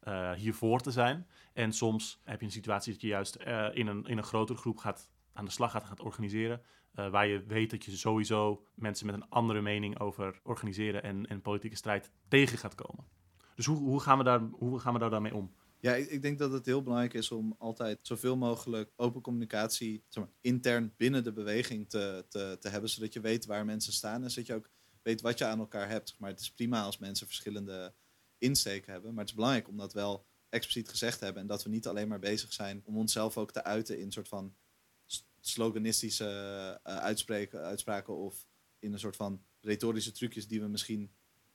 eh, 0.00 0.32
hiervoor 0.32 0.80
te 0.80 0.90
zijn. 0.90 1.26
En 1.52 1.72
soms 1.72 2.20
heb 2.24 2.40
je 2.40 2.46
een 2.46 2.52
situatie 2.52 2.92
dat 2.92 3.00
je 3.00 3.08
juist 3.08 3.36
in, 3.72 3.86
een, 3.86 4.04
in 4.04 4.18
een 4.18 4.24
grotere 4.24 4.58
groep 4.58 4.78
gaat, 4.78 5.10
aan 5.32 5.44
de 5.44 5.50
slag 5.50 5.70
gaat, 5.70 5.84
gaat 5.84 6.00
organiseren. 6.00 6.62
waar 6.92 7.26
je 7.26 7.44
weet 7.46 7.70
dat 7.70 7.84
je 7.84 7.96
sowieso 7.96 8.66
mensen 8.74 9.06
met 9.06 9.14
een 9.14 9.28
andere 9.28 9.60
mening 9.60 9.98
over 9.98 10.40
organiseren 10.42 11.02
en, 11.02 11.26
en 11.26 11.42
politieke 11.42 11.76
strijd 11.76 12.12
tegen 12.28 12.58
gaat 12.58 12.74
komen. 12.74 13.04
Dus 13.54 13.66
hoe, 13.66 13.76
hoe, 13.76 14.00
gaan 14.00 14.18
we 14.18 14.24
daar, 14.24 14.40
hoe 14.40 14.78
gaan 14.78 14.92
we 14.92 14.98
daar 14.98 15.10
dan 15.10 15.22
mee 15.22 15.34
om? 15.34 15.54
Ja, 15.80 15.94
ik, 15.94 16.22
denk 16.22 16.38
dat 16.38 16.52
het 16.52 16.66
heel 16.66 16.82
belangrijk 16.82 17.14
is 17.14 17.30
om 17.30 17.54
altijd 17.58 17.98
zoveel 18.02 18.36
mogelijk 18.36 18.92
open 18.96 19.20
communicatie 19.20 20.04
zeg 20.08 20.24
maar, 20.24 20.32
intern 20.40 20.94
binnen 20.96 21.24
de 21.24 21.32
beweging 21.32 21.88
te, 21.88 22.24
te, 22.28 22.56
te 22.60 22.68
hebben, 22.68 22.90
zodat 22.90 23.12
je 23.12 23.20
weet 23.20 23.46
waar 23.46 23.64
mensen 23.64 23.92
staan 23.92 24.22
en 24.22 24.30
zodat 24.30 24.46
je 24.46 24.54
ook 24.54 24.70
weet 25.02 25.20
wat 25.20 25.38
je 25.38 25.44
aan 25.44 25.58
elkaar 25.58 25.88
hebt. 25.88 26.16
Maar 26.18 26.30
het 26.30 26.40
is 26.40 26.52
prima 26.52 26.82
als 26.82 26.98
mensen 26.98 27.26
verschillende 27.26 27.94
insteken 28.38 28.92
hebben, 28.92 29.10
maar 29.10 29.20
het 29.20 29.28
is 29.28 29.34
belangrijk 29.34 29.68
om 29.68 29.76
dat 29.76 29.92
wel 29.92 30.26
expliciet 30.48 30.88
gezegd 30.88 31.18
te 31.18 31.24
hebben 31.24 31.42
en 31.42 31.48
dat 31.48 31.62
we 31.62 31.70
niet 31.70 31.86
alleen 31.86 32.08
maar 32.08 32.18
bezig 32.18 32.52
zijn 32.52 32.82
om 32.84 32.96
onszelf 32.96 33.36
ook 33.36 33.52
te 33.52 33.64
uiten 33.64 33.98
in 33.98 34.04
een 34.04 34.12
soort 34.12 34.28
van 34.28 34.56
sloganistische 35.40 36.80
eh, 36.82 36.96
uitspraken 37.52 38.16
of 38.16 38.46
in 38.78 38.92
een 38.92 38.98
soort 38.98 39.16
van 39.16 39.44
retorische 39.60 40.12
trucjes 40.12 40.46
die 40.46 40.60
we 40.60 40.66
misschien 40.66 41.10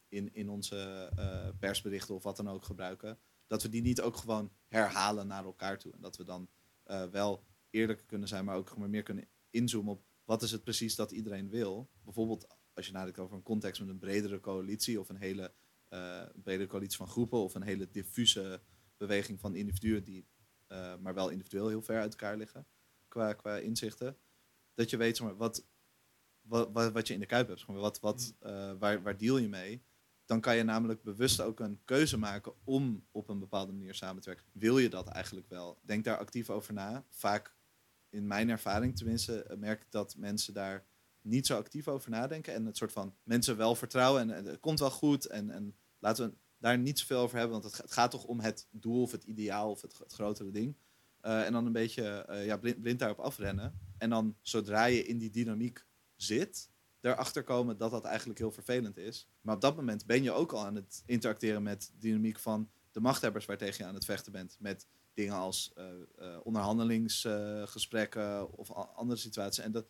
in, 0.08 0.34
in 0.34 0.50
onze 0.50 1.12
eh, 1.16 1.50
persberichten 1.60 2.16
of 2.16 2.24
wat 2.24 2.38
dan 2.38 2.50
ook 2.50 2.64
gebruiken, 2.64 3.20
dat 3.52 3.62
we 3.62 3.70
die 3.70 3.82
niet 3.82 4.02
ook 4.02 4.18
gewoon 4.18 4.52
herhalen 4.68 5.28
naar 5.28 5.44
elkaar 5.44 5.80
toe. 5.80 5.94
En 5.94 6.02
dat 6.02 6.18
we 6.18 6.24
dan 6.24 6.50
eh, 6.84 7.06
wel 7.06 7.44
eerlijker 7.70 8.06
kunnen 8.06 8.28
zijn, 8.28 8.46
maar 8.46 8.56
ook 8.56 8.70
gewoon 8.70 8.90
meer 8.90 9.04
kunnen 9.04 9.28
inzoomen 9.50 9.94
op 9.94 10.04
wat 10.24 10.42
is 10.42 10.52
het 10.52 10.64
precies 10.64 10.96
dat 10.96 11.12
iedereen 11.12 11.50
wil. 11.50 11.90
Bijvoorbeeld 12.04 12.48
als 12.74 12.86
je 12.86 12.92
nadenkt 12.92 13.20
over 13.20 13.36
een 13.36 13.44
context 13.44 13.82
met 13.82 13.90
een 13.90 14.00
bredere 14.00 14.40
coalitie 14.40 15.00
of 15.00 15.10
een 15.10 15.18
hele 15.18 15.54
uh, 15.90 16.24
bredere 16.44 16.70
coalitie 16.70 16.98
van 16.98 17.08
groepen 17.08 17.40
of 17.40 17.56
een 17.56 17.62
hele 17.62 17.90
diffuse 17.90 18.62
beweging 18.98 19.40
van 19.40 19.56
individuen 19.56 20.04
die 20.04 20.28
uh, 20.68 20.98
maar 20.98 21.14
wel 21.14 21.30
individueel 21.30 21.68
heel 21.68 21.82
ver 21.82 22.00
uit 22.00 22.12
elkaar 22.12 22.38
liggen 22.38 22.68
qua, 23.08 23.34
qua 23.34 23.58
inzichten. 23.58 24.18
Dat 24.74 24.90
je 24.90 24.98
weet 24.98 25.18
zeg 25.18 25.28
maar, 25.28 25.38
wat, 25.38 25.66
wat, 26.42 26.92
wat 26.92 27.08
je 27.08 27.14
in 27.14 27.20
de 27.20 27.26
kuip 27.26 27.48
hebt. 27.48 27.60
Zeg 27.60 27.68
maar, 27.68 27.78
wat, 27.78 28.00
wat, 28.00 28.36
uh, 28.44 28.74
waar, 28.80 29.02
waar 29.02 29.18
deal 29.18 29.38
je 29.38 29.50
mee? 29.50 29.84
Dan 30.32 30.42
kan 30.42 30.56
je 30.56 30.64
namelijk 30.64 31.04
bewust 31.04 31.42
ook 31.42 31.60
een 31.60 31.80
keuze 31.86 32.18
maken 32.18 32.54
om 32.64 33.06
op 33.12 33.30
een 33.30 33.40
bepaalde 33.40 33.72
manier 33.72 33.96
samen 33.96 34.22
te 34.22 34.30
werken. 34.30 34.48
Wil 34.52 34.78
je 34.78 34.90
dat 34.90 35.08
eigenlijk 35.08 35.48
wel? 35.50 35.80
Denk 35.82 36.04
daar 36.04 36.18
actief 36.18 36.50
over 36.50 36.74
na. 36.74 37.06
Vaak, 37.10 37.56
in 38.10 38.28
mijn 38.28 38.50
ervaring 38.50 38.98
tenminste, 38.98 39.56
merk 39.58 39.82
ik 39.82 39.92
dat 39.92 40.16
mensen 40.18 40.54
daar 40.54 40.86
niet 41.22 41.46
zo 41.46 41.58
actief 41.58 41.88
over 41.88 42.10
nadenken. 42.10 42.54
En 42.54 42.66
het 42.66 42.78
soort 42.78 42.92
van 42.92 43.16
mensen 43.24 43.58
wel 43.58 43.76
vertrouwen 43.76 44.32
en, 44.32 44.46
het 44.46 44.60
komt 44.60 44.80
wel 44.80 44.92
goed. 44.92 45.26
En, 45.26 45.50
en 45.50 45.76
laten 46.00 46.30
we 46.30 46.36
daar 46.58 46.78
niet 46.78 47.00
zoveel 47.00 47.20
over 47.20 47.38
hebben, 47.38 47.62
want 47.62 47.74
het, 47.74 47.82
het 47.82 47.92
gaat 47.92 48.12
toch 48.12 48.24
om 48.24 48.40
het 48.40 48.68
doel 48.70 49.02
of 49.02 49.12
het 49.12 49.24
ideaal 49.24 49.70
of 49.70 49.82
het, 49.82 49.98
het 49.98 50.14
grotere 50.14 50.52
ding. 50.52 50.76
Uh, 51.22 51.46
en 51.46 51.52
dan 51.52 51.66
een 51.66 51.72
beetje 51.72 52.26
uh, 52.30 52.46
ja, 52.46 52.58
blind, 52.58 52.82
blind, 52.82 53.00
daarop 53.00 53.20
afrennen. 53.20 53.80
En 53.98 54.10
dan 54.10 54.36
zodra 54.42 54.86
je 54.86 55.06
in 55.06 55.18
die 55.18 55.30
dynamiek 55.30 55.86
zit, 56.16 56.70
erachter 57.02 57.44
komen 57.44 57.78
dat 57.78 57.92
dat 57.92 58.06
eigenlijk 58.06 58.40
heel 58.40 58.52
vervelend 58.52 58.98
is. 58.98 59.28
Maar 59.42 59.56
op 59.56 59.62
dat 59.62 59.76
moment 59.76 60.06
ben 60.06 60.24
je 60.24 60.32
ook 60.32 60.52
al 60.52 60.66
aan 60.66 60.76
het 60.76 61.04
interacteren 61.06 61.64
met 61.64 61.92
de 61.94 62.00
dynamiek 62.00 62.40
van 62.40 62.70
de 62.92 63.00
machthebbers 63.00 63.46
waartegen 63.46 63.78
je 63.78 63.86
aan 63.90 63.96
het 63.96 64.06
vechten 64.06 64.32
bent. 64.32 64.58
Met 64.60 64.88
dingen 65.14 65.34
als 65.34 65.74
uh, 65.78 65.86
onderhandelingsgesprekken 66.44 68.58
of 68.58 68.72
andere 68.72 69.20
situaties. 69.20 69.64
En 69.64 69.72
dat, 69.72 69.86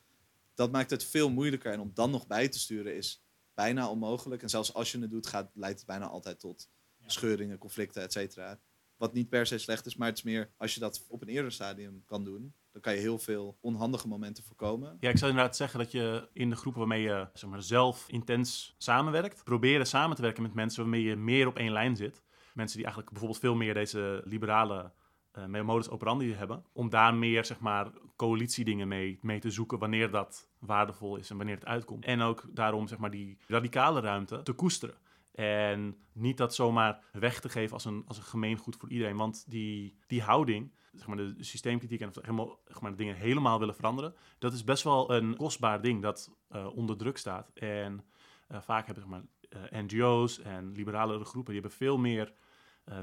dat 0.53 0.71
maakt 0.71 0.89
het 0.89 1.03
veel 1.03 1.29
moeilijker. 1.29 1.71
En 1.71 1.79
om 1.79 1.91
dan 1.93 2.11
nog 2.11 2.27
bij 2.27 2.49
te 2.49 2.59
sturen 2.59 2.95
is 2.95 3.23
bijna 3.53 3.89
onmogelijk. 3.89 4.41
En 4.41 4.49
zelfs 4.49 4.73
als 4.73 4.91
je 4.91 4.99
het 4.99 5.09
doet, 5.09 5.27
gaat, 5.27 5.51
leidt 5.53 5.77
het 5.77 5.87
bijna 5.87 6.07
altijd 6.07 6.39
tot 6.39 6.69
scheuringen, 7.05 7.57
conflicten, 7.57 8.01
et 8.01 8.11
cetera. 8.11 8.59
Wat 8.97 9.13
niet 9.13 9.29
per 9.29 9.45
se 9.45 9.57
slecht 9.57 9.85
is, 9.85 9.95
maar 9.95 10.07
het 10.07 10.17
is 10.17 10.23
meer 10.23 10.51
als 10.57 10.73
je 10.73 10.79
dat 10.79 11.05
op 11.07 11.21
een 11.21 11.27
eerder 11.27 11.51
stadium 11.51 12.03
kan 12.05 12.23
doen, 12.23 12.53
dan 12.71 12.81
kan 12.81 12.93
je 12.93 12.99
heel 12.99 13.19
veel 13.19 13.57
onhandige 13.61 14.07
momenten 14.07 14.43
voorkomen. 14.43 14.97
Ja, 14.99 15.09
ik 15.09 15.17
zou 15.17 15.31
inderdaad 15.31 15.55
zeggen 15.55 15.79
dat 15.79 15.91
je 15.91 16.29
in 16.33 16.49
de 16.49 16.55
groepen 16.55 16.79
waarmee 16.79 17.01
je 17.01 17.27
zeg 17.33 17.49
maar, 17.49 17.61
zelf 17.61 18.05
intens 18.09 18.75
samenwerkt, 18.77 19.43
proberen 19.43 19.87
samen 19.87 20.15
te 20.15 20.21
werken 20.21 20.43
met 20.43 20.53
mensen 20.53 20.81
waarmee 20.81 21.03
je 21.03 21.15
meer 21.15 21.47
op 21.47 21.57
één 21.57 21.71
lijn 21.71 21.95
zit. 21.95 22.21
Mensen 22.53 22.75
die 22.77 22.85
eigenlijk 22.85 23.09
bijvoorbeeld 23.09 23.43
veel 23.43 23.55
meer 23.55 23.73
deze 23.73 24.21
liberale 24.25 24.91
uh, 25.37 25.61
modus 25.61 25.89
operandi 25.89 26.33
hebben. 26.33 26.65
Om 26.73 26.89
daar 26.89 27.15
meer, 27.15 27.45
zeg 27.45 27.59
maar, 27.59 27.91
coalitiedingen 28.15 28.87
mee, 28.87 29.19
mee 29.21 29.39
te 29.39 29.51
zoeken 29.51 29.79
wanneer 29.79 30.11
dat 30.11 30.49
waardevol 30.59 31.15
is 31.15 31.29
en 31.29 31.37
wanneer 31.37 31.55
het 31.55 31.65
uitkomt. 31.65 32.05
En 32.05 32.21
ook 32.21 32.43
daarom, 32.49 32.87
zeg 32.87 32.97
maar, 32.97 33.11
die 33.11 33.37
radicale 33.47 33.99
ruimte 33.99 34.41
te 34.41 34.53
koesteren. 34.53 34.95
En 35.31 35.97
niet 36.13 36.37
dat 36.37 36.55
zomaar 36.55 37.03
weg 37.11 37.39
te 37.39 37.49
geven 37.49 37.73
als 37.73 37.85
een, 37.85 38.03
als 38.07 38.17
een 38.17 38.23
gemeengoed 38.23 38.75
voor 38.75 38.89
iedereen. 38.89 39.17
Want 39.17 39.45
die, 39.47 39.97
die 40.07 40.21
houding, 40.21 40.71
zeg 40.91 41.07
maar 41.07 41.17
de 41.17 41.35
systeemkritiek 41.39 42.01
en 42.01 42.11
helemaal, 42.21 42.59
maar, 42.79 42.91
de 42.91 42.97
dingen 42.97 43.15
helemaal 43.15 43.59
willen 43.59 43.75
veranderen, 43.75 44.15
dat 44.37 44.53
is 44.53 44.63
best 44.63 44.83
wel 44.83 45.13
een 45.13 45.35
kostbaar 45.35 45.81
ding 45.81 46.01
dat 46.01 46.31
uh, 46.51 46.75
onder 46.75 46.97
druk 46.97 47.17
staat. 47.17 47.51
En 47.53 48.03
uh, 48.51 48.61
vaak 48.61 48.85
hebben 48.85 49.03
zeg 49.03 49.11
maar, 49.11 49.23
uh, 49.71 49.81
NGO's 49.81 50.39
en 50.39 50.71
liberale 50.71 51.25
groepen, 51.25 51.53
die 51.53 51.61
hebben 51.61 51.77
veel 51.77 51.97
meer 51.97 52.33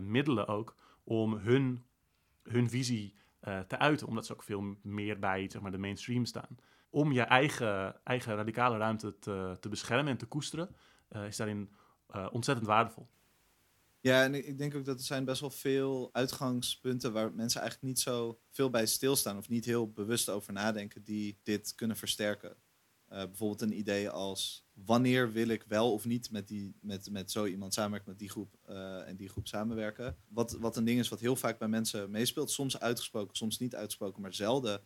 middelen 0.01 0.47
ook 0.47 0.75
om 1.05 1.35
hun 1.35 1.87
hun 2.43 2.71
visie 2.71 3.15
te 3.67 3.79
uiten, 3.79 4.07
omdat 4.07 4.27
ze 4.27 4.33
ook 4.33 4.43
veel 4.43 4.77
meer 4.83 5.19
bij 5.19 5.51
zeg 5.51 5.63
maar, 5.63 5.71
de 5.71 5.79
mainstream 5.79 6.25
staan. 6.25 6.57
Om 6.91 7.13
je 7.13 7.23
eigen, 7.23 8.05
eigen 8.05 8.35
radicale 8.35 8.77
ruimte 8.77 9.19
te, 9.19 9.57
te 9.61 9.69
beschermen 9.69 10.13
en 10.13 10.17
te 10.17 10.27
koesteren, 10.27 10.77
is 11.27 11.37
daarin 11.37 11.75
ontzettend 12.31 12.67
waardevol. 12.67 13.09
Ja, 14.01 14.25
en 14.25 14.35
ik 14.35 14.59
denk 14.59 14.75
ook 14.75 14.85
dat 14.85 14.99
er 14.99 15.05
zijn 15.05 15.25
best 15.25 15.41
wel 15.41 15.51
veel 15.51 16.09
uitgangspunten 16.13 17.13
waar 17.13 17.33
mensen 17.33 17.61
eigenlijk 17.61 17.91
niet 17.91 18.01
zo 18.01 18.41
veel 18.51 18.71
bij 18.71 18.87
stilstaan 18.87 19.37
of 19.37 19.49
niet 19.49 19.65
heel 19.65 19.91
bewust 19.91 20.29
over 20.29 20.53
nadenken 20.53 21.05
die 21.05 21.39
dit 21.43 21.75
kunnen 21.75 21.97
versterken. 21.97 22.57
Uh, 23.13 23.17
bijvoorbeeld 23.25 23.61
een 23.61 23.79
idee 23.79 24.11
als 24.11 24.67
wanneer 24.73 25.33
wil 25.33 25.49
ik 25.49 25.65
wel 25.69 25.93
of 25.93 26.05
niet 26.05 26.31
met, 26.31 26.49
die, 26.49 26.75
met, 26.81 27.11
met 27.11 27.31
zo 27.31 27.47
iemand 27.47 27.75
samenwerken, 27.75 28.11
met 28.11 28.19
die 28.19 28.31
groep 28.31 28.59
uh, 28.69 29.09
en 29.09 29.17
die 29.17 29.29
groep 29.29 29.47
samenwerken. 29.47 30.17
Wat, 30.29 30.53
wat 30.53 30.77
een 30.77 30.85
ding 30.85 30.99
is 30.99 31.09
wat 31.09 31.21
heel 31.21 31.37
vaak 31.37 31.59
bij 31.59 31.69
mensen 31.69 32.11
meespeelt, 32.11 32.51
soms 32.51 32.81
uitgesproken, 32.81 33.37
soms 33.37 33.59
niet 33.59 33.75
uitgesproken, 33.75 34.23
maar 34.23 34.35
zelden 34.35 34.85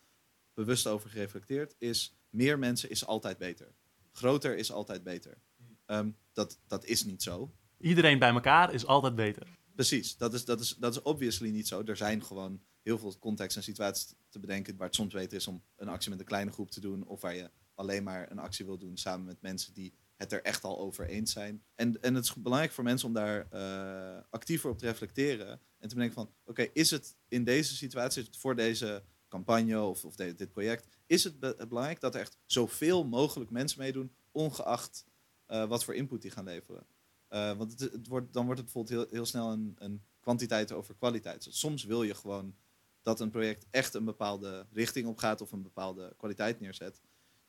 bewust 0.54 0.86
over 0.86 1.10
gereflecteerd, 1.10 1.74
is 1.78 2.16
meer 2.30 2.58
mensen 2.58 2.90
is 2.90 3.06
altijd 3.06 3.38
beter. 3.38 3.74
Groter 4.12 4.56
is 4.56 4.72
altijd 4.72 5.02
beter. 5.02 5.38
Um, 5.86 6.16
dat, 6.32 6.58
dat 6.66 6.84
is 6.84 7.04
niet 7.04 7.22
zo. 7.22 7.52
Iedereen 7.82 8.18
bij 8.18 8.30
elkaar 8.30 8.74
is 8.74 8.86
altijd 8.86 9.14
beter. 9.14 9.46
Precies, 9.74 10.16
dat 10.16 10.34
is, 10.34 10.44
dat, 10.44 10.60
is, 10.60 10.76
dat 10.76 10.92
is 10.94 11.02
obviously 11.02 11.50
niet 11.50 11.68
zo. 11.68 11.82
Er 11.82 11.96
zijn 11.96 12.24
gewoon 12.24 12.60
heel 12.82 12.98
veel 12.98 13.18
contexten 13.18 13.60
en 13.60 13.66
situaties 13.66 14.14
te 14.28 14.38
bedenken 14.38 14.76
waar 14.76 14.86
het 14.86 14.96
soms 14.96 15.12
beter 15.12 15.36
is 15.36 15.46
om 15.46 15.62
een 15.76 15.88
actie 15.88 16.10
met 16.10 16.18
een 16.18 16.26
kleine 16.26 16.50
groep 16.50 16.70
te 16.70 16.80
doen 16.80 17.06
of 17.06 17.20
waar 17.20 17.34
je 17.34 17.50
alleen 17.74 18.02
maar 18.02 18.30
een 18.30 18.38
actie 18.38 18.64
wil 18.64 18.78
doen 18.78 18.96
samen 18.96 19.26
met 19.26 19.42
mensen 19.42 19.74
die 19.74 19.94
het 20.16 20.32
er 20.32 20.42
echt 20.42 20.64
al 20.64 20.78
over 20.78 21.06
eens 21.06 21.32
zijn. 21.32 21.62
En, 21.74 22.02
en 22.02 22.14
het 22.14 22.24
is 22.24 22.34
belangrijk 22.34 22.72
voor 22.72 22.84
mensen 22.84 23.08
om 23.08 23.14
daar 23.14 23.46
uh, 23.52 24.22
actiever 24.30 24.70
op 24.70 24.78
te 24.78 24.86
reflecteren 24.86 25.60
en 25.78 25.88
te 25.88 25.94
bedenken 25.94 26.14
van, 26.14 26.32
oké, 26.44 26.68
is 26.72 26.90
het 26.90 27.16
in 27.28 27.44
deze 27.44 27.76
situatie, 27.76 28.26
voor 28.30 28.56
deze 28.56 29.02
campagne 29.28 29.80
of, 29.80 30.04
of 30.04 30.14
dit 30.14 30.52
project, 30.52 30.86
is 31.06 31.24
het 31.24 31.40
be 31.40 31.64
belangrijk 31.68 32.00
dat 32.00 32.14
er 32.14 32.20
echt 32.20 32.38
zoveel 32.46 33.04
mogelijk 33.04 33.50
mensen 33.50 33.78
meedoen, 33.78 34.12
ongeacht 34.30 35.04
uh, 35.48 35.68
wat 35.68 35.84
voor 35.84 35.94
input 35.94 36.22
die 36.22 36.30
gaan 36.30 36.44
leveren. 36.44 36.86
Uh, 37.32 37.52
want 37.52 37.70
het, 37.70 37.80
het, 37.80 38.06
wordt, 38.06 38.32
dan 38.32 38.44
wordt 38.44 38.60
het 38.60 38.72
bijvoorbeeld 38.72 39.10
heel, 39.10 39.16
heel 39.16 39.26
snel 39.26 39.52
een, 39.52 39.76
een 39.78 40.02
kwantiteit 40.20 40.72
over 40.72 40.94
kwaliteit. 40.94 41.44
Dus 41.44 41.58
soms 41.58 41.84
wil 41.84 42.02
je 42.02 42.14
gewoon 42.14 42.54
dat 43.02 43.20
een 43.20 43.30
project 43.30 43.66
echt 43.70 43.94
een 43.94 44.04
bepaalde 44.04 44.66
richting 44.72 45.06
op 45.06 45.18
gaat 45.18 45.40
of 45.40 45.52
een 45.52 45.62
bepaalde 45.62 46.14
kwaliteit 46.16 46.60
neerzet 46.60 47.00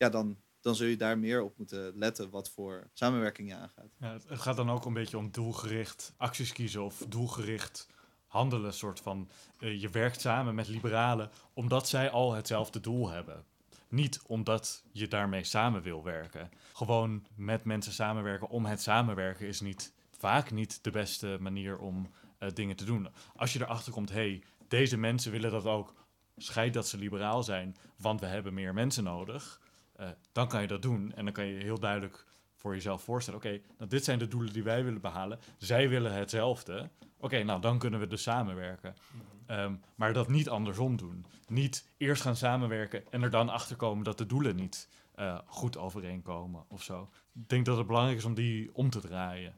ja, 0.04 0.10
dan, 0.10 0.38
dan 0.62 0.76
zul 0.76 0.88
je 0.88 0.98
daar 0.98 1.18
meer 1.18 1.42
op 1.42 1.58
moeten 1.58 1.98
letten 1.98 2.30
wat 2.30 2.50
voor 2.50 2.90
samenwerking 2.94 3.50
je 3.50 3.56
aangaat. 3.56 3.90
Ja, 4.00 4.18
het 4.28 4.40
gaat 4.40 4.56
dan 4.56 4.70
ook 4.70 4.86
een 4.86 4.94
beetje 4.94 5.18
om 5.18 5.32
doelgericht 5.32 6.14
acties 6.18 6.52
kiezen 6.52 6.84
of 6.84 7.06
doelgericht 7.08 7.88
handelen. 8.28 8.74
Soort 8.74 9.00
van, 9.00 9.30
uh, 9.60 9.82
je 9.82 9.90
werkt 9.90 10.22
samen 10.22 10.56
met 10.56 10.68
liberalen 10.68 11.30
omdat 11.54 11.88
zij 11.88 12.10
al 12.10 12.34
hetzelfde 12.34 12.80
doel 12.80 13.10
hebben. 13.10 13.46
Niet 13.94 14.22
omdat 14.28 14.84
je 14.92 15.08
daarmee 15.08 15.44
samen 15.44 15.82
wil 15.82 16.04
werken. 16.04 16.50
Gewoon 16.74 17.26
met 17.36 17.64
mensen 17.64 17.94
samenwerken 17.94 18.50
om 18.50 18.66
het 18.66 18.82
samenwerken 18.82 19.48
is 19.48 19.62
niet, 19.62 19.94
vaak 20.18 20.52
niet 20.52 20.84
de 20.84 20.92
beste 20.92 21.38
manier 21.40 21.78
om 21.78 22.12
uh, 22.40 22.50
dingen 22.54 22.76
te 22.76 22.86
doen. 22.86 23.08
Als 23.36 23.54
je 23.54 23.62
erachter 23.62 23.94
komt, 23.94 24.10
hey, 24.10 24.44
deze 24.68 24.98
mensen 24.98 25.32
willen 25.32 25.52
dat 25.52 25.66
ook, 25.66 25.94
scheid 26.38 26.74
dat 26.74 26.88
ze 26.88 26.98
liberaal 26.98 27.44
zijn, 27.44 27.76
want 27.98 28.20
we 28.20 28.26
hebben 28.26 28.54
meer 28.54 28.74
mensen 28.74 29.04
nodig 29.04 29.62
uh, 30.00 30.08
dan 30.32 30.48
kan 30.48 30.62
je 30.62 30.68
dat 30.68 30.82
doen. 30.82 31.14
En 31.16 31.24
dan 31.24 31.34
kan 31.34 31.46
je 31.46 31.64
heel 31.64 31.80
duidelijk 31.80 32.26
voor 32.64 32.74
jezelf 32.74 33.04
voorstellen: 33.04 33.40
oké, 33.40 33.50
okay, 33.50 33.64
nou, 33.78 33.90
dit 33.90 34.04
zijn 34.04 34.20
de 34.20 34.28
doelen 34.28 34.54
die 34.54 34.64
wij 34.64 34.84
willen 34.84 35.02
behalen. 35.02 35.40
Zij 35.58 35.90
willen 35.90 36.14
hetzelfde. 36.14 36.90
Oké, 37.00 37.26
okay, 37.26 37.42
nou 37.42 37.62
dan 37.62 37.80
kunnen 37.80 38.00
we 38.00 38.08
dus 38.08 38.22
samenwerken. 38.22 38.96
Mm-hmm. 39.12 39.60
um, 39.60 39.82
maar 39.96 40.14
dat 40.14 40.28
niet 40.28 40.50
andersom 40.50 40.98
doen. 40.98 41.26
Niet 41.48 41.90
eerst 41.98 42.22
gaan 42.22 42.36
samenwerken 42.36 43.04
en 43.12 43.22
er 43.24 43.30
dan 43.30 43.50
achter 43.50 43.76
komen 43.76 44.04
dat 44.04 44.18
de 44.18 44.26
doelen 44.26 44.56
niet 44.56 44.90
uh, 45.16 45.40
goed 45.46 45.78
overeenkomen 45.78 46.66
of 46.68 46.84
zo. 46.84 47.10
Ik 47.34 47.50
denk 47.50 47.66
dat 47.66 47.78
het 47.78 47.88
belangrijk 47.88 48.18
is 48.18 48.26
om 48.26 48.34
die 48.34 48.76
om 48.76 48.90
te 48.90 49.00
draaien. 49.00 49.56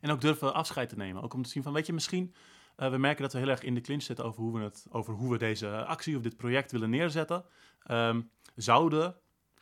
En 0.00 0.10
ook 0.10 0.20
durven 0.20 0.54
afscheid 0.54 0.88
te 0.88 0.96
nemen. 0.96 1.22
Ook 1.22 1.34
om 1.34 1.42
te 1.42 1.50
zien 1.50 1.62
van, 1.62 1.72
weet 1.72 1.86
je, 1.86 1.92
misschien... 1.92 2.34
Uh, 2.76 2.90
we 2.90 2.98
merken 2.98 3.22
dat 3.22 3.32
we 3.32 3.38
heel 3.38 3.48
erg 3.48 3.62
in 3.62 3.74
de 3.74 3.80
clinch 3.80 4.02
zitten 4.02 4.24
over 4.24 4.42
hoe 4.42 4.58
we, 4.58 4.64
het, 4.64 4.86
over 4.90 5.14
hoe 5.14 5.30
we 5.30 5.38
deze 5.38 5.84
actie 5.84 6.16
of 6.16 6.22
dit 6.22 6.36
project 6.36 6.72
willen 6.72 6.90
neerzetten. 6.90 7.44
Um, 7.90 8.30
zouden 8.54 9.16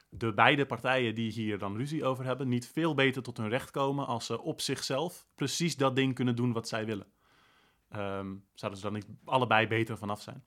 de 0.08 0.32
beide 0.32 0.66
partijen 0.66 1.14
die 1.14 1.32
hier 1.32 1.58
dan 1.58 1.76
ruzie 1.76 2.04
over 2.04 2.24
hebben, 2.24 2.48
niet 2.48 2.68
veel 2.68 2.94
beter 2.94 3.22
tot 3.22 3.36
hun 3.36 3.48
recht 3.48 3.70
komen 3.70 4.06
als 4.06 4.26
ze 4.26 4.40
op 4.40 4.60
zichzelf 4.60 5.26
precies 5.34 5.76
dat 5.76 5.96
ding 5.96 6.14
kunnen 6.14 6.36
doen 6.36 6.52
wat 6.52 6.68
zij 6.68 6.86
willen. 6.86 7.06
Um, 7.96 8.44
zouden 8.54 8.80
ze 8.80 8.86
dan 8.86 8.94
niet 8.94 9.06
allebei 9.24 9.66
beter 9.66 9.98
vanaf 9.98 10.22
zijn? 10.22 10.44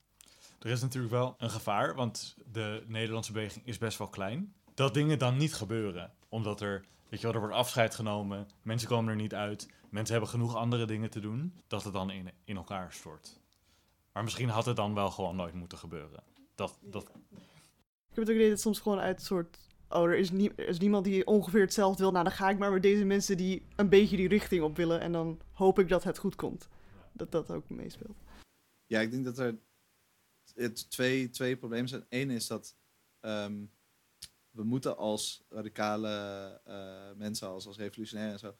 Er 0.59 0.69
is 0.69 0.81
natuurlijk 0.81 1.13
wel 1.13 1.35
een 1.37 1.49
gevaar, 1.49 1.95
want 1.95 2.37
de 2.51 2.83
Nederlandse 2.87 3.31
beweging 3.31 3.65
is 3.65 3.77
best 3.77 3.97
wel 3.97 4.07
klein. 4.07 4.53
Dat 4.73 4.93
dingen 4.93 5.19
dan 5.19 5.37
niet 5.37 5.53
gebeuren, 5.53 6.13
omdat 6.29 6.61
er, 6.61 6.85
weet 7.09 7.19
je 7.19 7.25
wel, 7.25 7.35
er 7.35 7.41
wordt 7.41 7.55
afscheid 7.55 7.95
genomen, 7.95 8.49
mensen 8.61 8.87
komen 8.87 9.09
er 9.09 9.15
niet 9.15 9.33
uit, 9.33 9.69
mensen 9.89 10.13
hebben 10.13 10.31
genoeg 10.31 10.55
andere 10.55 10.85
dingen 10.85 11.09
te 11.09 11.19
doen, 11.19 11.53
dat 11.67 11.83
het 11.83 11.93
dan 11.93 12.11
in, 12.11 12.31
in 12.43 12.55
elkaar 12.55 12.93
stort. 12.93 13.39
Maar 14.11 14.23
misschien 14.23 14.49
had 14.49 14.65
het 14.65 14.75
dan 14.75 14.93
wel 14.93 15.11
gewoon 15.11 15.35
nooit 15.35 15.53
moeten 15.53 15.77
gebeuren. 15.77 16.23
Dat, 16.55 16.79
dat 16.81 17.11
ik 18.11 18.17
heb 18.17 18.25
het 18.25 18.29
ook 18.29 18.35
idee 18.35 18.49
dat 18.49 18.59
soms 18.59 18.79
gewoon 18.79 18.99
uit 18.99 19.19
een 19.19 19.25
soort 19.25 19.57
oh, 19.89 20.03
er 20.03 20.17
is, 20.17 20.31
is 20.55 20.79
niemand 20.79 21.05
die 21.05 21.25
ongeveer 21.25 21.61
hetzelfde 21.61 22.03
wil. 22.03 22.11
Nou, 22.11 22.23
dan 22.23 22.33
ga 22.33 22.49
ik 22.49 22.57
maar 22.57 22.71
met 22.71 22.81
deze 22.81 23.05
mensen 23.05 23.37
die 23.37 23.65
een 23.75 23.89
beetje 23.89 24.17
die 24.17 24.27
richting 24.27 24.63
op 24.63 24.75
willen. 24.75 24.99
En 24.99 25.11
dan 25.11 25.39
hoop 25.51 25.79
ik 25.79 25.89
dat 25.89 26.03
het 26.03 26.17
goed 26.17 26.35
komt. 26.35 26.67
Dat 27.13 27.31
dat 27.31 27.51
ook 27.51 27.69
meespeelt. 27.69 28.17
Ja, 28.85 28.99
ik 28.99 29.11
denk 29.11 29.23
dat 29.23 29.37
er 29.37 29.57
twee, 30.89 31.29
twee 31.29 31.57
problemen 31.57 31.89
zijn. 31.89 32.05
Eén 32.09 32.29
is 32.29 32.47
dat 32.47 32.75
ehm, 33.19 33.65
we 34.49 34.63
moeten 34.63 34.97
als 34.97 35.45
radicale 35.49 36.09
eh, 36.65 37.17
mensen, 37.17 37.47
als, 37.47 37.67
als 37.67 37.77
revolutionairen 37.77 38.33
en 38.33 38.39
zo, 38.39 38.55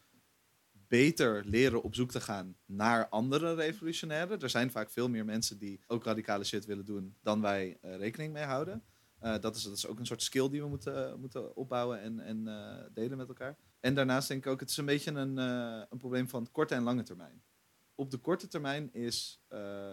beter 0.72 1.46
leren 1.46 1.84
op 1.84 1.96
zoek 1.96 2.12
te 2.12 2.22
gaan 2.22 2.58
naar 2.66 3.10
andere 3.10 3.54
revolutionairen. 3.54 4.40
Er 4.40 4.50
zijn 4.50 4.72
vaak 4.72 4.90
veel 4.90 5.10
meer 5.10 5.26
mensen 5.26 5.58
die 5.58 5.84
ook 5.88 6.04
radicale 6.04 6.44
shit 6.44 6.66
willen 6.66 6.86
doen 6.86 7.16
dan 7.22 7.42
wij 7.42 7.78
eh, 7.82 7.96
rekening 7.96 8.34
mee 8.34 8.44
houden. 8.44 8.84
Eh, 9.22 9.40
dat, 9.40 9.56
is, 9.56 9.64
dat 9.64 9.78
is 9.78 9.88
ook 9.88 10.00
een 10.00 10.06
soort 10.06 10.22
skill 10.22 10.50
die 10.50 10.62
we 10.62 10.68
moeten, 10.68 11.20
moeten 11.20 11.56
opbouwen 11.56 12.02
en, 12.02 12.20
en 12.20 12.48
eh, 12.48 12.86
delen 12.94 13.18
met 13.18 13.28
elkaar. 13.28 13.58
En 13.80 13.96
daarnaast 13.96 14.28
denk 14.28 14.46
ik 14.46 14.52
ook, 14.52 14.60
het 14.60 14.70
is 14.70 14.78
een 14.78 14.86
beetje 14.86 15.12
een, 15.12 15.38
eh, 15.38 15.84
een 15.90 15.98
probleem 15.98 16.30
van 16.30 16.52
korte 16.52 16.76
en 16.76 16.84
lange 16.84 17.04
termijn 17.04 17.44
op 17.96 18.12
de 18.12 18.18
korte 18.18 18.48
termijn 18.48 18.94
is 18.94 19.44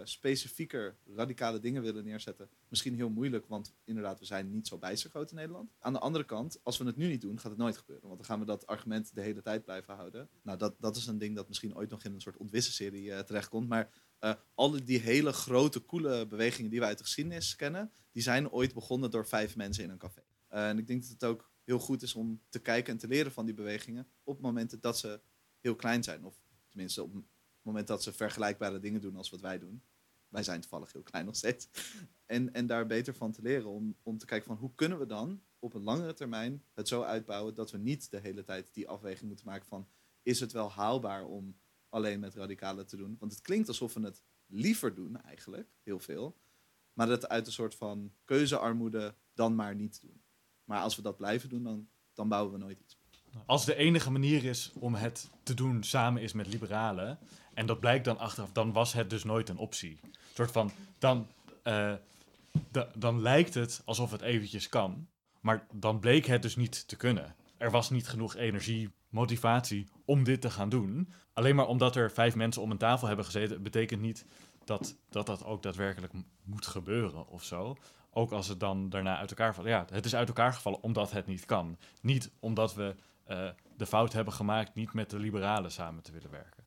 specifieker 0.03 0.97
radicale 1.15 1.59
dingen 1.59 1.83
willen 1.83 2.05
neerzetten 2.05 2.49
misschien 2.69 2.95
heel 2.95 3.11
moeilijk, 3.11 3.47
want 3.47 3.75
inderdaad, 3.85 4.19
we 4.19 4.25
zijn 4.25 4.51
niet 4.51 4.69
zo 4.69 4.79
bijster 4.79 5.11
groot 5.11 5.31
in 5.31 5.37
Nederland. 5.37 5.73
Aan 5.79 5.93
de 5.93 5.99
andere 5.99 6.25
kant, 6.25 6.61
als 6.63 6.79
we 6.79 6.85
het 6.85 6.97
nu 6.97 7.09
niet 7.09 7.21
doen, 7.21 7.41
gaat 7.41 7.51
het 7.51 7.61
nooit 7.61 7.77
gebeuren, 7.77 8.07
want 8.07 8.19
dan 8.19 8.27
gaan 8.29 8.39
we 8.39 8.47
dat 8.47 8.67
argument 8.67 9.15
de 9.15 9.21
hele 9.21 9.43
tijd 9.43 9.65
blijven 9.65 9.95
houden. 9.95 10.29
Nou, 10.43 10.59
dat, 10.59 10.75
dat 10.79 10.97
is 10.97 11.07
een 11.07 11.19
ding 11.19 11.37
dat 11.37 11.49
misschien 11.49 11.77
ooit 11.77 11.91
nog 11.91 12.05
in 12.05 12.13
een 12.13 12.21
soort 12.21 12.37
ontwissenserie 12.37 13.13
eh 13.13 13.21
terechtkomt, 13.21 13.69
maar 13.69 13.91
eh 14.19 14.35
alle 14.55 14.83
die 14.83 14.99
hele 14.99 15.33
grote, 15.33 15.85
coole 15.85 16.27
bewegingen 16.27 16.71
die 16.71 16.81
we 16.81 16.87
uit 16.87 16.99
de 16.99 17.05
geschiedenis 17.05 17.57
kennen, 17.57 17.93
die 18.13 18.23
zijn 18.23 18.51
ooit 18.51 18.75
begonnen 18.75 19.11
door 19.11 19.27
vijf 19.27 19.57
mensen 19.57 19.85
in 19.85 19.91
een 19.91 19.99
café. 19.99 20.23
Eh, 20.49 20.69
en 20.69 20.79
ik 20.79 20.87
denk 20.87 21.03
dat 21.03 21.11
het 21.11 21.25
ook 21.25 21.51
heel 21.65 21.79
goed 21.79 22.03
is 22.03 22.15
om 22.15 22.43
te 22.49 22.59
kijken 22.59 22.93
en 22.93 22.99
te 22.99 23.09
leren 23.09 23.33
van 23.33 23.45
die 23.45 23.55
bewegingen 23.55 24.09
op 24.25 24.41
momenten 24.41 24.81
dat 24.81 24.99
ze 24.99 25.21
heel 25.61 25.75
klein 25.75 26.03
zijn, 26.03 26.25
of 26.25 26.43
tenminste 26.69 27.03
op 27.03 27.15
het 27.15 27.25
moment 27.63 27.87
dat 27.87 28.03
ze 28.03 28.13
vergelijkbare 28.13 28.79
dingen 28.79 29.01
doen 29.01 29.17
als 29.17 29.31
wat 29.31 29.41
wij 29.41 29.59
doen. 29.59 29.83
Wij 30.29 30.43
zijn 30.43 30.61
toevallig 30.61 30.93
heel 30.93 31.03
klein 31.03 31.25
nog 31.25 31.37
steeds. 31.37 31.69
En, 32.27 32.53
en 32.53 32.67
daar 32.67 32.87
beter 32.87 33.15
van 33.15 33.33
te 33.33 33.43
leren. 33.43 33.69
Om, 33.69 33.97
om 34.03 34.19
te 34.19 34.27
kijken 34.27 34.47
van 34.47 34.57
hoe 34.57 34.75
kunnen 34.75 34.99
we 34.99 35.07
dan 35.07 35.43
op 35.59 35.75
een 35.75 35.83
langere 35.83 36.15
termijn 36.15 36.65
het 36.75 36.89
zo 36.89 37.03
uitbouwen 37.03 37.55
dat 37.55 37.71
we 37.71 37.79
niet 37.79 38.11
de 38.11 38.19
hele 38.19 38.45
tijd 38.45 38.75
die 38.75 38.89
afweging 38.89 39.29
moeten 39.29 39.47
maken 39.47 39.67
van 39.67 39.89
is 40.23 40.41
het 40.41 40.53
wel 40.53 40.71
haalbaar 40.71 41.25
om 41.25 41.59
alleen 41.89 42.21
met 42.21 42.35
radicalen 42.35 42.87
te 42.87 42.97
doen? 42.97 43.17
Want 43.19 43.33
het 43.33 43.41
klinkt 43.41 43.69
alsof 43.69 43.95
we 43.95 44.01
het 44.01 44.23
liever 44.47 44.95
doen 44.95 45.23
eigenlijk, 45.23 45.69
heel 45.83 45.99
veel. 46.01 46.37
Maar 46.93 47.07
dat 47.07 47.29
uit 47.29 47.47
een 47.47 47.53
soort 47.53 47.75
van 47.75 48.13
keuzearmoede 48.25 49.15
dan 49.35 49.55
maar 49.55 49.75
niet 49.75 50.01
doen. 50.01 50.23
Maar 50.65 50.81
als 50.81 50.97
we 50.97 51.03
dat 51.03 51.17
blijven 51.17 51.49
doen, 51.49 51.63
dan, 51.63 51.89
dan 52.15 52.29
bouwen 52.29 52.53
we 52.53 52.59
nooit 52.59 52.81
iets. 52.81 52.97
Als 53.47 53.65
de 53.65 53.75
enige 53.75 54.11
manier 54.11 54.45
is 54.45 54.73
om 54.75 54.95
het 54.95 55.31
te 55.43 55.55
doen 55.55 55.83
samen 55.83 56.23
is 56.23 56.33
met 56.33 56.47
liberalen, 56.47 57.19
en 57.55 57.67
dat 57.67 57.81
blijkt 57.81 58.05
dan 58.05 58.19
achteraf, 58.19 58.53
dan 58.53 58.73
was 58.73 58.93
het 58.93 59.11
dus 59.11 59.25
nooit 59.25 59.49
een 59.49 59.57
optie. 59.57 59.99
Een 60.03 60.11
soort 60.35 60.51
van, 60.51 60.71
dan, 60.99 61.27
eh, 61.63 61.95
da- 62.71 62.91
dan 62.97 63.21
lijkt 63.21 63.55
het 63.55 63.83
alsof 63.85 64.11
het 64.11 64.21
eventjes 64.21 64.69
kan, 64.69 65.09
maar 65.41 65.67
dan 65.73 66.01
bleek 66.01 66.27
het 66.27 66.43
dus 66.43 66.57
niet 66.57 66.89
te 66.89 66.97
kunnen. 66.97 67.35
Er 67.57 67.71
was 67.71 67.91
niet 67.91 68.09
genoeg 68.09 68.37
energie, 68.37 68.91
motivatie 69.09 69.89
om 70.05 70.25
dit 70.25 70.41
te 70.41 70.51
gaan 70.51 70.69
doen. 70.69 71.13
Alleen 71.33 71.57
maar 71.57 71.67
omdat 71.67 71.97
er 71.97 72.11
vijf 72.11 72.35
mensen 72.35 72.63
om 72.63 72.71
een 72.71 72.79
tafel 72.79 73.07
hebben 73.07 73.25
gezeten, 73.25 73.63
betekent 73.63 74.01
niet 74.01 74.27
dat 74.65 74.97
dat, 75.09 75.27
dat 75.27 75.45
ook 75.45 75.63
daadwerkelijk 75.63 76.13
moet 76.45 76.67
gebeuren 76.67 77.29
of 77.29 77.45
zo. 77.45 77.77
Ook 78.11 78.33
als 78.33 78.49
het 78.49 78.61
dan 78.61 78.89
daarna 78.89 79.19
uit 79.19 79.31
elkaar 79.31 79.55
valt. 79.55 79.67
Ja, 79.67 79.87
het 79.91 80.05
is 80.05 80.15
uit 80.15 80.29
elkaar 80.29 80.53
gevallen 80.53 80.83
omdat 80.83 81.11
het 81.11 81.27
niet 81.27 81.45
kan. 81.45 81.79
Niet 82.01 82.33
omdat 82.41 82.75
we 82.75 82.95
eh, 83.25 83.49
de 83.77 83.87
fout 83.87 84.13
hebben 84.13 84.35
gemaakt 84.35 84.75
niet 84.75 84.93
met 84.93 85.11
de 85.11 85.19
liberalen 85.19 85.71
samen 85.71 86.03
te 86.03 86.13
willen 86.13 86.31
werken. 86.31 86.67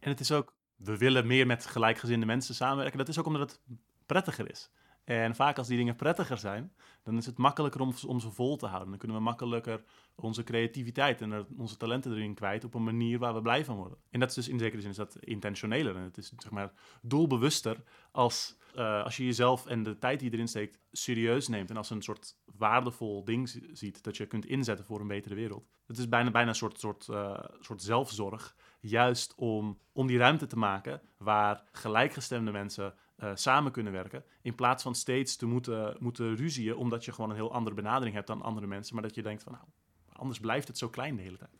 En 0.00 0.10
het 0.10 0.20
is 0.20 0.32
ook, 0.32 0.54
we 0.76 0.96
willen 0.96 1.26
meer 1.26 1.46
met 1.46 1.66
gelijkgezinde 1.66 2.26
mensen 2.26 2.54
samenwerken. 2.54 2.98
Dat 2.98 3.08
is 3.08 3.18
ook 3.18 3.26
omdat 3.26 3.50
het 3.50 3.60
prettiger 4.06 4.50
is. 4.50 4.70
En 5.08 5.34
vaak 5.34 5.58
als 5.58 5.66
die 5.66 5.76
dingen 5.76 5.96
prettiger 5.96 6.38
zijn, 6.38 6.72
dan 7.02 7.16
is 7.16 7.26
het 7.26 7.38
makkelijker 7.38 7.80
om, 7.80 8.20
ze 8.20 8.30
vol 8.30 8.56
te 8.56 8.66
houden. 8.66 8.88
Dan 8.88 8.98
kunnen 8.98 9.16
we 9.16 9.22
makkelijker 9.22 9.82
onze 10.14 10.44
creativiteit 10.44 11.20
en 11.20 11.46
onze 11.56 11.76
talenten 11.76 12.12
erin 12.12 12.34
kwijt 12.34 12.64
op 12.64 12.74
een 12.74 12.84
manier 12.84 13.18
waar 13.18 13.34
we 13.34 13.42
blij 13.42 13.64
van 13.64 13.76
worden. 13.76 13.98
En 14.10 14.20
dat 14.20 14.28
is 14.28 14.34
dus 14.34 14.48
in 14.48 14.58
zekere 14.58 14.80
zin 14.80 14.90
is 14.90 14.96
dat 14.96 15.16
intentioneler. 15.20 15.96
En 15.96 16.02
het 16.02 16.16
is 16.16 16.32
zeg 16.36 16.50
maar 16.50 16.72
doelbewuster 17.02 17.82
als, 18.10 18.56
eh, 18.74 19.04
als 19.04 19.16
je 19.16 19.24
jezelf 19.24 19.66
en 19.66 19.82
de 19.82 19.98
tijd 19.98 20.18
die 20.20 20.28
je 20.28 20.34
erin 20.34 20.48
steekt 20.48 20.78
serieus 20.92 21.48
neemt. 21.48 21.70
En 21.70 21.76
als 21.76 21.90
een 21.90 22.02
soort 22.02 22.36
waardevol 22.44 23.24
ding 23.24 23.48
zi- 23.48 23.68
ziet 23.72 24.02
dat 24.02 24.16
je 24.16 24.26
kunt 24.26 24.46
inzetten 24.46 24.84
voor 24.84 25.00
een 25.00 25.06
betere 25.06 25.34
wereld. 25.34 25.68
Het 25.86 25.98
is 25.98 26.08
bijna, 26.08 26.30
bijna 26.30 26.48
een 26.48 26.54
soort, 26.54 26.80
soort, 26.80 27.08
eh, 27.08 27.44
soort 27.60 27.82
zelfzorg. 27.82 28.56
Juist 28.80 29.34
om, 29.36 29.78
om 29.92 30.06
die 30.06 30.18
ruimte 30.18 30.46
te 30.46 30.58
maken 30.58 31.02
waar 31.18 31.62
gelijkgestemde 31.72 32.50
mensen 32.50 32.94
eh, 33.18 33.30
samen 33.34 33.72
kunnen 33.72 33.92
werken. 33.92 34.24
In 34.42 34.54
plaats 34.54 34.82
van 34.82 34.94
steeds 34.94 35.36
te 35.36 35.46
moeten, 35.46 35.96
moeten 35.98 36.36
ruzien, 36.36 36.76
omdat 36.76 37.04
je 37.04 37.12
gewoon 37.12 37.30
een 37.30 37.36
heel 37.36 37.52
andere 37.52 37.76
benadering 37.76 38.14
hebt 38.14 38.26
dan 38.26 38.42
andere 38.42 38.66
mensen. 38.66 38.94
Maar 38.94 39.02
dat 39.02 39.14
je 39.14 39.22
denkt 39.22 39.42
van, 39.42 39.52
nou, 39.52 39.64
anders 40.12 40.40
blijft 40.40 40.68
het 40.68 40.78
zo 40.78 40.88
klein 40.88 41.16
de 41.16 41.22
hele 41.22 41.36
tijd. 41.36 41.58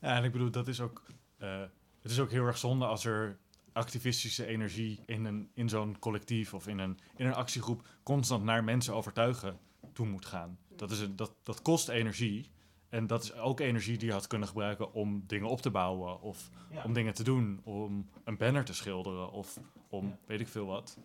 Ja, 0.00 0.16
en 0.16 0.24
ik 0.24 0.32
bedoel, 0.32 0.50
dat 0.50 0.68
is 0.68 0.80
ook, 0.80 1.02
eh, 1.38 1.60
het 2.00 2.10
is 2.10 2.20
ook 2.20 2.30
heel 2.30 2.46
erg 2.46 2.58
zonde 2.58 2.86
als 2.86 3.04
er 3.04 3.38
activistische 3.72 4.46
energie 4.46 5.02
in, 5.06 5.24
een, 5.24 5.50
in 5.54 5.68
zo'n 5.68 5.98
collectief 5.98 6.54
of 6.54 6.66
in 6.66 6.78
een, 6.78 6.98
in 7.16 7.26
een 7.26 7.34
actiegroep 7.34 7.86
constant 8.02 8.44
naar 8.44 8.64
mensen 8.64 8.94
overtuigen 8.94 9.58
toe 9.92 10.06
moet 10.06 10.26
gaan. 10.26 10.58
Dat, 10.76 10.90
is 10.90 11.00
een, 11.00 11.16
dat, 11.16 11.34
dat 11.42 11.62
kost 11.62 11.88
energie. 11.88 12.50
En 12.92 13.06
dat 13.06 13.22
is 13.22 13.34
ook 13.34 13.60
energie 13.60 13.98
die 13.98 14.06
je 14.06 14.12
had 14.12 14.26
kunnen 14.26 14.48
gebruiken 14.48 14.92
om 14.92 15.24
dingen 15.26 15.48
op 15.48 15.60
te 15.60 15.70
bouwen. 15.70 16.20
Of 16.20 16.50
om 16.84 16.92
dingen 16.92 17.14
te 17.14 17.22
doen. 17.22 17.60
Om 17.64 18.10
een 18.24 18.36
banner 18.36 18.64
te 18.64 18.74
schilderen. 18.74 19.30
Of 19.30 19.60
om 19.88 20.18
weet 20.26 20.40
ik 20.40 20.48
veel 20.48 20.66
wat. 20.66 20.98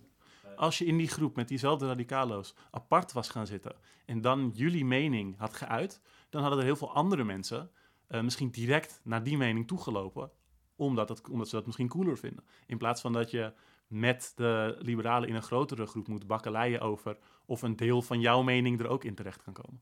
Als 0.56 0.78
je 0.78 0.86
in 0.86 0.98
die 0.98 1.08
groep 1.08 1.36
met 1.36 1.48
diezelfde 1.48 1.88
radicalo's 1.88 2.54
apart 2.72 3.12
was 3.12 3.30
gaan 3.30 3.48
zitten 3.48 3.76
en 4.06 4.22
dan 4.22 4.52
jullie 4.54 4.86
mening 4.86 5.38
had 5.38 5.54
geuit, 5.56 6.02
dan 6.30 6.42
hadden 6.42 6.60
er 6.60 6.66
heel 6.66 6.76
veel 6.76 6.94
andere 6.94 7.24
mensen 7.24 7.72
eh, 8.08 8.22
misschien 8.22 8.50
direct 8.50 9.02
naar 9.04 9.24
die 9.24 9.38
mening 9.38 9.68
toegelopen, 9.68 10.32
omdat, 10.76 11.10
het, 11.10 11.30
omdat 11.30 11.50
ze 11.50 11.56
dat 11.56 11.66
misschien 11.66 11.88
cooler 11.88 12.18
vinden. 12.18 12.44
In 12.66 12.78
plaats 12.78 13.02
van 13.02 13.14
dat 13.14 13.32
je 13.32 13.54
met 13.88 14.32
de 14.36 14.76
liberalen 14.80 15.30
in 15.30 15.36
een 15.36 15.42
grotere 15.42 15.86
groep 15.86 16.08
moet 16.08 16.28
bakkeleien 16.28 16.82
over 16.82 17.18
of 17.46 17.62
een 17.62 17.76
deel 17.76 18.02
van 18.02 18.20
jouw 18.20 18.42
mening 18.42 18.80
er 18.80 18.88
ook 18.88 19.04
in 19.04 19.16
terecht 19.16 19.44
kan 19.44 19.54
komen. 19.54 19.82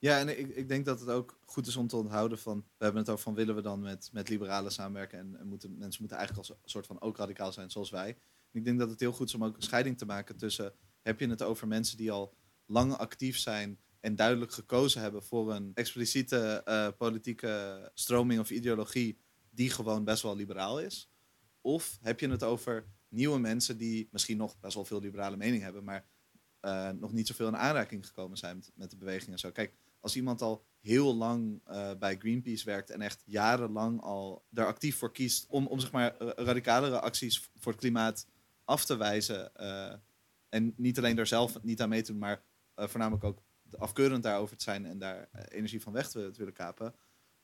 Ja, 0.00 0.18
en 0.18 0.38
ik, 0.38 0.48
ik 0.48 0.68
denk 0.68 0.84
dat 0.84 1.00
het 1.00 1.08
ook 1.08 1.40
goed 1.44 1.66
is 1.66 1.76
om 1.76 1.86
te 1.86 1.96
onthouden 1.96 2.38
van... 2.38 2.58
We 2.58 2.84
hebben 2.84 3.02
het 3.02 3.10
ook 3.10 3.18
van, 3.18 3.34
willen 3.34 3.54
we 3.54 3.62
dan 3.62 3.80
met, 3.80 4.10
met 4.12 4.28
liberalen 4.28 4.72
samenwerken? 4.72 5.18
En, 5.18 5.36
en 5.38 5.46
moeten, 5.46 5.78
mensen 5.78 6.00
moeten 6.00 6.18
eigenlijk 6.18 6.48
als 6.48 6.58
soort 6.64 6.86
van 6.86 7.00
ook 7.00 7.16
radicaal 7.16 7.52
zijn, 7.52 7.70
zoals 7.70 7.90
wij. 7.90 8.18
Ik 8.52 8.64
denk 8.64 8.78
dat 8.78 8.90
het 8.90 9.00
heel 9.00 9.12
goed 9.12 9.28
is 9.28 9.34
om 9.34 9.44
ook 9.44 9.56
een 9.56 9.62
scheiding 9.62 9.98
te 9.98 10.06
maken 10.06 10.36
tussen... 10.36 10.72
Heb 11.02 11.20
je 11.20 11.28
het 11.28 11.42
over 11.42 11.68
mensen 11.68 11.96
die 11.96 12.10
al 12.10 12.34
lang 12.66 12.92
actief 12.92 13.38
zijn 13.38 13.78
en 14.00 14.16
duidelijk 14.16 14.52
gekozen 14.52 15.00
hebben 15.00 15.22
voor 15.22 15.54
een 15.54 15.70
expliciete 15.74 16.62
eh, 16.64 16.88
politieke 16.98 17.90
stroming 17.94 18.40
of 18.40 18.50
ideologie 18.50 19.18
die 19.50 19.70
gewoon 19.70 20.04
best 20.04 20.22
wel 20.22 20.36
liberaal 20.36 20.80
is? 20.80 21.10
Of 21.60 21.98
heb 22.00 22.20
je 22.20 22.28
het 22.28 22.42
over 22.42 22.86
nieuwe 23.08 23.38
mensen 23.38 23.78
die 23.78 24.08
misschien 24.10 24.36
nog 24.36 24.60
best 24.60 24.74
wel 24.74 24.84
veel 24.84 25.00
liberale 25.00 25.36
mening 25.36 25.62
hebben, 25.62 25.84
maar 25.84 26.06
eh, 26.60 26.90
nog 26.90 27.12
niet 27.12 27.26
zoveel 27.26 27.48
in 27.48 27.56
aanraking 27.56 28.06
gekomen 28.06 28.38
zijn 28.38 28.64
met 28.74 28.90
de 28.90 28.96
beweging 28.96 29.32
en 29.32 29.38
zo. 29.38 29.50
Kijk, 29.50 29.74
als 30.00 30.16
iemand 30.16 30.42
al 30.42 30.64
heel 30.80 31.16
lang 31.16 31.60
eh, 31.64 31.90
bij 31.98 32.16
Greenpeace 32.18 32.64
werkt 32.64 32.90
en 32.90 33.00
echt 33.00 33.22
jarenlang 33.24 34.00
al 34.00 34.44
daar 34.50 34.66
actief 34.66 34.96
voor 34.96 35.12
kiest 35.12 35.46
om, 35.48 35.66
om 35.66 35.78
zeg 35.80 35.92
maar 35.92 36.16
eh, 36.16 36.44
radicalere 36.44 37.00
acties 37.00 37.50
voor 37.58 37.72
het 37.72 37.80
klimaat 37.80 38.26
af 38.64 38.84
te 38.84 38.96
wijzen 38.96 39.54
eh, 39.54 39.94
en 40.48 40.74
niet 40.76 40.98
alleen 40.98 41.16
daar 41.16 41.26
zelf 41.26 41.62
niet 41.62 41.82
aan 41.82 41.88
mee 41.88 42.02
te 42.02 42.10
doen, 42.10 42.20
maar 42.20 42.42
voornamelijk 42.74 43.24
ook 43.24 43.42
afkeurend 43.78 44.22
daarover 44.22 44.56
te 44.56 44.64
zijn 44.64 44.86
en 44.86 44.98
daar 44.98 45.28
energie 45.48 45.82
van 45.82 45.92
weg 45.92 46.10
te, 46.10 46.30
te 46.30 46.38
willen 46.38 46.52
kapen. 46.52 46.94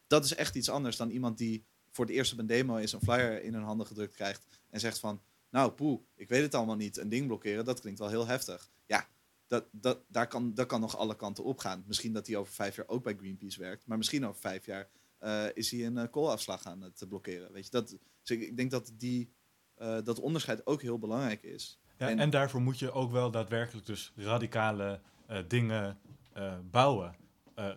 Dat 0.07 0.25
is 0.25 0.35
echt 0.35 0.55
iets 0.55 0.71
anders 0.71 0.97
dan 0.97 1.11
iemand 1.11 1.39
die 1.39 1.65
voor 1.91 2.05
het 2.05 2.15
eerst 2.15 2.33
op 2.33 2.39
een 2.39 2.47
demo 2.47 2.77
is, 2.77 2.93
een 2.93 3.01
flyer 3.01 3.43
in 3.43 3.55
hun 3.55 3.63
handen 3.63 3.87
gedrukt 3.87 4.15
krijgt 4.15 4.47
en 4.71 4.81
zegt 4.81 4.99
van, 4.99 5.23
nou 5.51 5.71
poeh, 5.71 6.01
ik 6.15 6.29
weet 6.29 6.43
het 6.43 6.55
allemaal 6.55 6.77
niet, 6.77 6.97
een 6.97 7.09
ding 7.09 7.27
blokkeren, 7.27 7.65
dat 7.65 7.81
klinkt 7.81 7.99
wel 7.99 8.09
heel 8.09 8.27
heftig. 8.27 8.71
Ja, 8.87 9.09
dat, 9.55 9.69
dat, 9.71 9.99
daar 10.09 10.29
kan, 10.29 10.55
dat 10.55 10.67
kan 10.67 10.81
nog 10.81 10.97
alle 10.97 11.17
kanten 11.17 11.45
op 11.45 11.59
gaan. 11.59 11.85
Misschien 11.87 12.13
dat 12.13 12.27
hij 12.27 12.37
over 12.37 12.53
vijf 12.53 12.77
jaar 12.77 12.89
ook 12.89 13.03
bij 13.03 13.17
Greenpeace 13.17 13.61
werkt, 13.61 13.87
maar 13.87 13.99
misschien 13.99 14.27
over 14.27 14.41
vijf 14.41 14.67
jaar 14.67 14.89
eh, 15.19 15.45
is 15.55 15.71
hij 15.71 15.87
een 15.87 15.97
uh, 15.97 16.05
koolafslag 16.11 16.67
aan 16.67 16.81
het 16.81 17.05
blokkeren. 17.09 17.53
Weet 17.53 17.65
je, 17.65 17.71
dat, 17.71 17.89
dus 17.89 18.31
ik, 18.37 18.41
ik 18.41 18.57
denk 18.57 18.71
dat 18.71 18.93
die, 18.95 19.33
uh, 19.79 19.99
dat 20.05 20.21
onderscheid 20.21 20.67
ook 20.67 20.83
heel 20.83 20.99
belangrijk 20.99 21.43
is. 21.43 21.79
Ja, 21.99 22.09
en, 22.09 22.19
en, 22.19 22.31
daarvoor 22.31 22.61
moet 22.61 22.79
je 22.79 22.93
ook 22.93 23.11
wel 23.11 23.31
daadwerkelijk 23.31 23.87
dus 23.87 24.13
radicale 24.17 25.01
uh, 25.31 25.39
dingen 25.49 25.99
bouwen. 26.71 27.15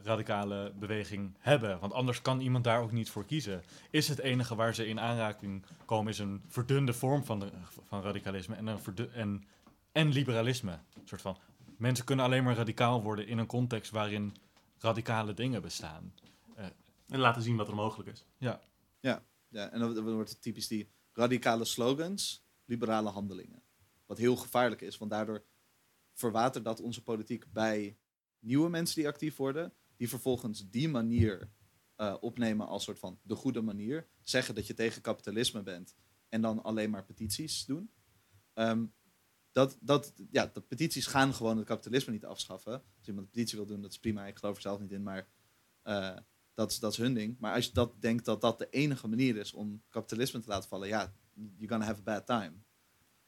Radicale 0.04 0.74
beweging 0.80 1.36
hebben. 1.40 1.80
Want 1.80 1.94
anders 1.94 2.22
kan 2.22 2.40
iemand 2.40 2.63
daar 2.63 2.82
ook 2.82 2.92
niet 2.92 3.10
voor 3.10 3.26
kiezen. 3.26 3.63
Is 3.90 4.08
het 4.08 4.20
enige 4.20 4.56
waar 4.56 4.76
ze 4.76 4.88
in 4.88 5.00
aanraking 5.00 5.66
komen, 5.86 6.12
is 6.12 6.20
een 6.20 6.42
verdunde 6.48 6.94
vorm 6.94 7.26
van, 7.26 7.40
de, 7.40 7.50
van 7.88 8.02
radicalisme 8.02 8.56
en, 8.56 8.68
een 8.68 9.12
en, 9.13 9.44
en 9.92 10.10
liberalisme. 10.10 10.72
Een 10.72 11.08
soort 11.08 11.22
van, 11.22 11.38
mensen 11.78 12.06
kunnen 12.06 12.26
alleen 12.26 12.44
maar 12.44 12.56
radicaal 12.56 13.04
worden 13.04 13.28
in 13.28 13.38
een 13.38 13.46
context 13.46 13.92
waarin 13.92 14.36
radicale 14.78 15.34
dingen 15.34 15.62
bestaan. 15.62 16.13
En 17.08 17.20
laten 17.20 17.42
zien 17.42 17.56
wat 17.56 17.68
er 17.68 17.76
mogelijk 17.76 18.10
is. 18.10 18.26
Ja, 19.50 19.72
en 19.72 19.80
dan, 19.80 19.94
dan 19.94 20.13
wordt 20.13 20.30
het 20.30 20.42
typisch 20.42 20.68
die 20.68 20.90
radicale 21.13 21.66
slogans, 21.66 22.46
liberale 22.66 23.10
handelingen. 23.10 23.62
Wat 24.06 24.18
heel 24.18 24.36
gevaarlijk 24.36 24.82
is, 24.82 24.98
want 24.98 25.12
daardoor 25.12 25.44
verwatert 26.13 26.66
dat 26.66 26.80
onze 26.80 27.04
politiek 27.04 27.52
bij 27.52 27.98
nieuwe 28.40 28.70
mensen 28.70 28.96
die 28.96 29.08
actief 29.08 29.36
worden, 29.36 29.74
die 29.98 30.10
vervolgens 30.10 30.70
die 30.70 30.90
manier 30.90 31.50
eh, 31.96 32.16
opnemen 32.20 32.68
als 32.68 32.84
soort 32.84 33.00
van 33.00 33.20
de 33.22 33.36
goede 33.36 33.62
manier. 33.62 34.08
Zeggen 34.24 34.56
dat 34.56 34.68
je 34.68 34.74
tegen 34.74 35.02
kapitalisme 35.02 35.63
bent 35.63 35.96
en 36.30 36.42
dan 36.42 36.63
alleen 36.63 36.90
maar 36.90 37.06
petities 37.06 37.66
doen. 37.66 37.92
Ehm, 38.54 38.86
dat, 39.52 39.78
dat, 39.82 40.14
ja, 40.32 40.52
de 40.54 40.62
petities 40.62 41.06
gaan 41.06 41.34
gewoon 41.34 41.58
het 41.58 41.66
kapitalisme 41.66 42.14
niet 42.14 42.26
afschaffen. 42.26 42.74
Als 42.74 43.08
iemand 43.08 43.26
een 43.26 43.32
petitie 43.32 43.58
wil 43.58 43.68
doen, 43.68 43.82
dat 43.82 43.92
is 43.92 44.00
prima. 44.00 44.26
Ik 44.26 44.38
geloof 44.38 44.56
er 44.56 44.62
zelf 44.62 44.80
niet 44.80 44.92
in, 44.92 45.04
maar 45.04 45.28
eh, 45.82 46.18
dat, 46.54 46.72
is, 46.72 46.80
dat 46.80 46.92
is 46.92 46.98
hun 46.98 47.14
ding. 47.14 47.36
Maar 47.40 47.54
als 47.54 47.66
je 47.66 47.72
dat 47.74 48.02
denkt 48.02 48.26
dat 48.26 48.42
dat 48.42 48.58
de 48.58 48.70
enige 48.70 49.08
manier 49.08 49.38
is 49.38 49.54
om 49.54 49.84
kapitalisme 49.90 50.40
te 50.40 50.48
laten 50.48 50.70
vallen, 50.70 50.88
ja, 50.88 51.14
you're 51.34 51.68
gonna 51.68 51.86
have 51.86 52.00
a 52.00 52.04
bad 52.04 52.26
time. 52.26 52.54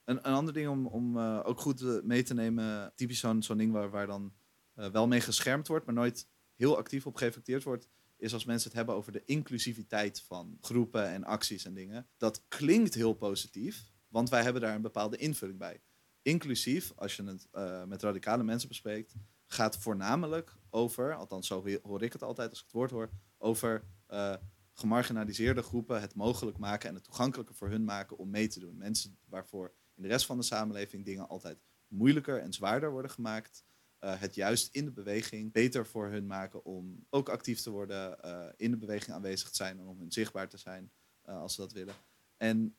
Een, 0.03 0.17
een 0.17 0.33
ander 0.33 0.53
ding 0.53 0.69
om, 0.69 0.87
om 0.87 1.17
eh, 1.17 1.39
ook 1.43 1.59
goed 1.59 1.81
eh, 1.81 2.01
mee 2.03 2.23
te 2.23 2.33
nemen, 2.33 2.91
typisch 2.95 3.19
zo'n 3.19 3.57
ding 3.57 3.71
waar, 3.71 3.89
waar 3.89 4.07
dan 4.07 4.33
wel 4.73 5.07
mee 5.07 5.21
geschermd 5.21 5.67
wordt, 5.67 5.85
maar 5.85 5.95
nooit 5.95 6.27
heel 6.55 6.77
actief 6.77 7.05
op 7.05 7.15
gereflecteerd 7.15 7.63
wordt, 7.63 7.89
is 8.19 8.33
als 8.33 8.45
mensen 8.45 8.67
het 8.67 8.77
hebben 8.77 8.95
over 8.95 9.11
de 9.11 9.25
inclusiviteit 9.25 10.21
van 10.21 10.57
groepen 10.61 11.07
en 11.07 11.23
acties 11.23 11.65
en 11.65 11.73
dingen. 11.73 12.07
Dat 12.17 12.43
klinkt 12.47 12.93
heel 12.93 13.13
positief, 13.13 13.91
want 14.07 14.29
wij 14.29 14.43
hebben 14.43 14.61
daar 14.61 14.75
een 14.75 14.81
bepaalde 14.81 15.17
invulling 15.17 15.57
bij. 15.57 15.81
Inclusief, 16.21 16.93
als 16.95 17.15
je 17.15 17.23
het 17.23 17.47
eh, 17.51 17.83
met 17.83 18.01
radicale 18.01 18.43
mensen 18.43 18.67
bespreekt, 18.67 19.15
gaat 19.45 19.77
voornamelijk 19.77 20.57
over, 20.69 21.15
althans 21.15 21.47
zo 21.47 21.65
hoor 21.81 22.03
ik 22.03 22.13
het 22.13 22.23
altijd 22.23 22.49
als 22.49 22.59
ik 22.59 22.65
het 22.65 22.73
woord 22.73 22.91
hoor, 22.91 23.09
over 23.37 23.83
eh, 24.07 24.35
gemarginaliseerde 24.73 25.61
groepen 25.61 26.01
het 26.01 26.15
mogelijk 26.15 26.57
maken 26.57 26.89
en 26.89 26.95
het 26.95 27.03
toegankelijker 27.03 27.55
voor 27.55 27.69
hun 27.69 27.83
maken 27.83 28.17
om 28.17 28.29
mee 28.29 28.47
te 28.47 28.59
doen. 28.59 28.77
Mensen 28.77 29.17
waarvoor 29.25 29.73
in 29.95 30.01
de 30.01 30.07
rest 30.07 30.25
van 30.25 30.37
de 30.37 30.43
samenleving 30.43 31.05
dingen 31.05 31.27
altijd 31.27 31.57
moeilijker 31.87 32.41
en 32.41 32.53
zwaarder 32.53 32.91
worden 32.91 33.11
gemaakt, 33.11 33.63
eh, 33.99 34.19
het 34.19 34.35
juist 34.35 34.75
in 34.75 34.85
de 34.85 34.91
beweging 34.91 35.51
beter 35.51 35.85
voor 35.85 36.09
hun 36.09 36.27
maken 36.27 36.65
om 36.65 37.05
ook 37.09 37.29
actief 37.29 37.61
te 37.61 37.69
worden, 37.69 38.19
in 38.57 38.71
de 38.71 38.77
beweging 38.77 39.15
aanwezig 39.15 39.49
te 39.49 39.55
zijn 39.55 39.79
en 39.79 39.87
om 39.87 39.99
hun 39.99 40.11
zichtbaar 40.11 40.49
te 40.49 40.57
zijn 40.57 40.91
als 41.23 41.55
ze 41.55 41.61
dat 41.61 41.71
willen. 41.71 41.93
En 42.37 42.73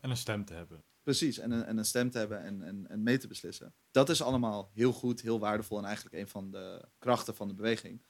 En 0.00 0.10
een 0.10 0.16
stem 0.16 0.44
te 0.44 0.54
hebben. 0.54 0.84
Precies, 1.02 1.38
en 1.38 1.50
een, 1.50 1.64
en 1.64 1.78
een 1.78 1.84
stem 1.84 2.10
te 2.10 2.18
hebben 2.18 2.42
en, 2.42 2.86
en, 2.88 3.02
mee 3.02 3.18
te 3.18 3.26
beslissen. 3.26 3.74
Dat 3.90 4.08
is 4.08 4.22
allemaal 4.22 4.70
heel 4.74 4.92
goed, 4.92 5.20
heel 5.20 5.38
waardevol 5.38 5.78
en 5.78 5.84
eigenlijk 5.84 6.16
een 6.16 6.28
van 6.28 6.50
de 6.50 6.88
krachten 6.98 7.34
van 7.34 7.48
de 7.48 7.54
beweging. 7.54 8.02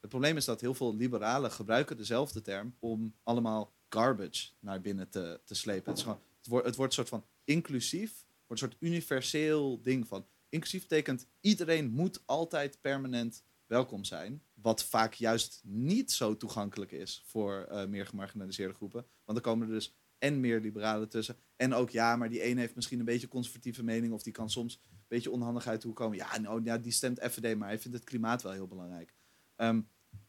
Het 0.00 0.10
probleem 0.10 0.36
is 0.36 0.44
dat 0.44 0.60
heel 0.60 0.74
veel 0.74 0.96
liberalen 0.96 1.50
gebruiken 1.50 1.96
dezelfde 1.96 2.42
term 2.42 2.76
om 2.78 3.14
allemaal 3.22 3.74
garbage 3.88 4.48
naar 4.58 4.80
binnen 4.80 5.08
te, 5.08 5.40
te 5.44 5.54
slepen. 5.54 5.88
Het, 5.88 5.98
is 5.98 6.02
gewoon, 6.02 6.20
het, 6.38 6.46
wordt, 6.46 6.66
het 6.66 6.76
wordt 6.76 6.96
een 6.96 7.06
soort 7.06 7.22
van 7.22 7.26
inclusief, 7.44 8.24
wordt 8.46 8.62
een 8.62 8.68
soort 8.68 8.82
universeel 8.82 9.82
ding 9.82 10.06
van. 10.06 10.26
Inclusief 10.48 10.82
betekent 10.82 11.26
iedereen 11.40 11.90
moet 11.90 12.22
altijd 12.26 12.80
permanent 12.80 13.44
welkom 13.66 14.04
zijn. 14.04 14.42
Wat 14.54 14.84
vaak 14.84 15.14
juist 15.14 15.60
niet 15.64 16.12
zo 16.12 16.36
toegankelijk 16.36 16.92
is 16.92 17.22
voor 17.26 17.66
eh, 17.70 17.86
meer 17.86 18.06
gemarginaliseerde 18.06 18.74
groepen. 18.74 19.06
Want 19.24 19.42
dan 19.42 19.52
komen 19.52 19.68
er 19.68 19.74
dus 19.74 19.94
en 20.20 20.40
meer 20.40 20.60
liberalen 20.60 21.08
tussen. 21.08 21.36
En 21.56 21.74
ook 21.74 21.90
ja, 21.90 22.16
maar 22.16 22.30
die 22.30 22.40
ene 22.40 22.60
heeft 22.60 22.74
misschien 22.74 22.98
een 22.98 23.04
beetje 23.04 23.28
conservatieve 23.28 23.84
mening. 23.84 24.12
Of 24.12 24.22
die 24.22 24.32
kan 24.32 24.50
soms 24.50 24.80
een 24.84 24.98
beetje 25.08 25.30
onhandig 25.30 25.66
uit 25.66 25.82
hoe 25.82 25.92
komen. 25.92 26.16
Ja, 26.16 26.38
nou, 26.38 26.60
ja, 26.64 26.78
die 26.78 26.92
stemt 26.92 27.20
FVD, 27.20 27.56
maar 27.56 27.68
hij 27.68 27.78
vindt 27.78 27.96
het 27.96 28.06
klimaat 28.06 28.42
wel 28.42 28.52
heel 28.52 28.66
belangrijk. 28.66 29.14
Ehm, 29.56 29.80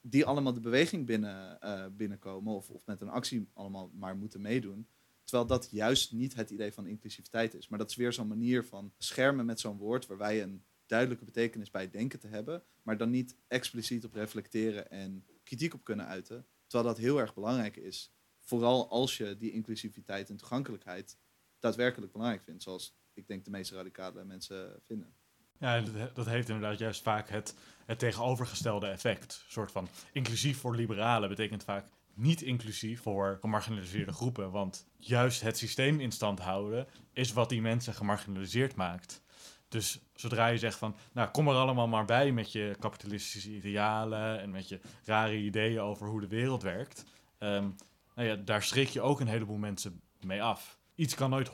die 0.02 0.26
allemaal 0.26 0.54
de 0.54 0.60
beweging 0.60 1.06
binnen, 1.06 1.62
eh, 1.62 1.86
binnenkomen. 1.92 2.54
Of, 2.54 2.70
of 2.70 2.86
met 2.86 3.02
een 3.02 3.10
actie 3.10 3.50
allemaal 3.54 3.92
maar 3.94 4.16
moeten 4.16 4.42
meedoen. 4.42 4.88
Terwijl 5.24 5.48
dat 5.48 5.68
juist 5.72 6.12
niet 6.12 6.36
het 6.36 6.50
idee 6.50 6.74
van 6.74 6.86
inclusiviteit 6.86 7.54
is. 7.54 7.68
Maar 7.68 7.80
dat 7.80 7.90
is 7.90 7.96
weer 7.96 8.14
zo'n 8.14 8.28
manier 8.28 8.66
van 8.66 8.94
schermen 8.98 9.46
met 9.46 9.60
zo'n 9.60 9.78
woord. 9.78 10.08
Waar 10.08 10.18
wij 10.18 10.42
een 10.42 10.64
duidelijke 10.86 11.26
betekenis 11.26 11.72
bij 11.72 11.90
denken 11.90 12.20
te 12.20 12.28
hebben. 12.28 12.64
Maar 12.82 12.98
dan 12.98 13.10
niet 13.10 13.36
expliciet 13.48 14.06
op 14.06 14.14
reflecteren 14.14 14.90
en 14.92 15.26
kritiek 15.44 15.74
op 15.74 15.84
kunnen 15.84 16.06
uiten. 16.06 16.46
Terwijl 16.68 16.94
dat 16.94 17.04
heel 17.04 17.20
erg 17.20 17.34
belangrijk 17.34 17.78
is. 17.78 18.14
Vooral 18.52 18.90
als 18.90 19.18
je 19.18 19.38
die 19.38 19.52
inclusiviteit 19.52 20.30
en 20.30 20.38
toegankelijkheid 20.38 21.18
daadwerkelijk 21.60 22.12
belangrijk 22.12 22.44
vindt. 22.44 22.64
Zoals 22.64 22.96
ik 23.14 23.28
denk 23.28 23.46
de 23.46 23.52
meeste 23.52 23.76
radicale 23.76 24.24
mensen 24.24 24.82
vinden. 24.86 25.14
Ja, 25.60 25.82
dat 26.14 26.26
heeft 26.26 26.50
inderdaad 26.50 26.80
juist 26.80 27.02
vaak 27.02 27.30
het, 27.30 27.56
het 27.86 28.00
tegenovergestelde 28.00 28.88
effect. 28.88 29.42
Een 29.46 29.52
soort 29.52 29.72
van 29.72 29.88
inclusief 30.12 30.60
voor 30.60 30.76
liberalen 30.76 31.30
betekent 31.30 31.64
vaak 31.64 31.88
niet 32.14 32.42
inclusief 32.42 33.02
voor 33.02 33.38
gemarginaliseerde 33.42 34.14
groepen. 34.14 34.52
Want 34.52 34.88
juist 34.98 35.42
het 35.42 35.58
systeem 35.58 36.00
in 36.00 36.12
stand 36.12 36.40
houden 36.40 36.88
is 37.14 37.34
wat 37.34 37.50
die 37.50 37.62
mensen 37.62 37.94
gemarginaliseerd 37.94 38.76
maakt. 38.76 39.22
Dus 39.68 40.00
zodra 40.14 40.48
je 40.48 40.58
zegt 40.58 40.78
van, 40.78 40.96
nou 41.12 41.30
kom 41.30 41.48
er 41.48 41.56
allemaal 41.56 41.88
maar 41.88 42.06
bij 42.06 42.32
met 42.32 42.52
je 42.52 42.76
kapitalistische 42.80 43.50
idealen 43.50 44.40
en 44.40 44.52
met 44.52 44.70
je 44.70 44.80
rare 45.04 45.38
ideeën 45.38 45.80
over 45.80 46.08
hoe 46.08 46.22
de 46.22 46.28
wereld 46.28 46.64
werkt. 46.64 47.06
ehm, 47.38 47.70
nou 48.16 48.28
ja, 48.28 48.36
daar 48.36 48.64
schrik 48.64 48.88
je 48.88 49.02
ook 49.02 49.20
een 49.20 49.28
heleboel 49.28 49.58
mensen 49.58 50.02
mee 50.22 50.44
af. 50.44 50.80
Iets 50.96 51.16
kan 51.16 51.30
nooit 51.30 51.50
100% 51.50 51.54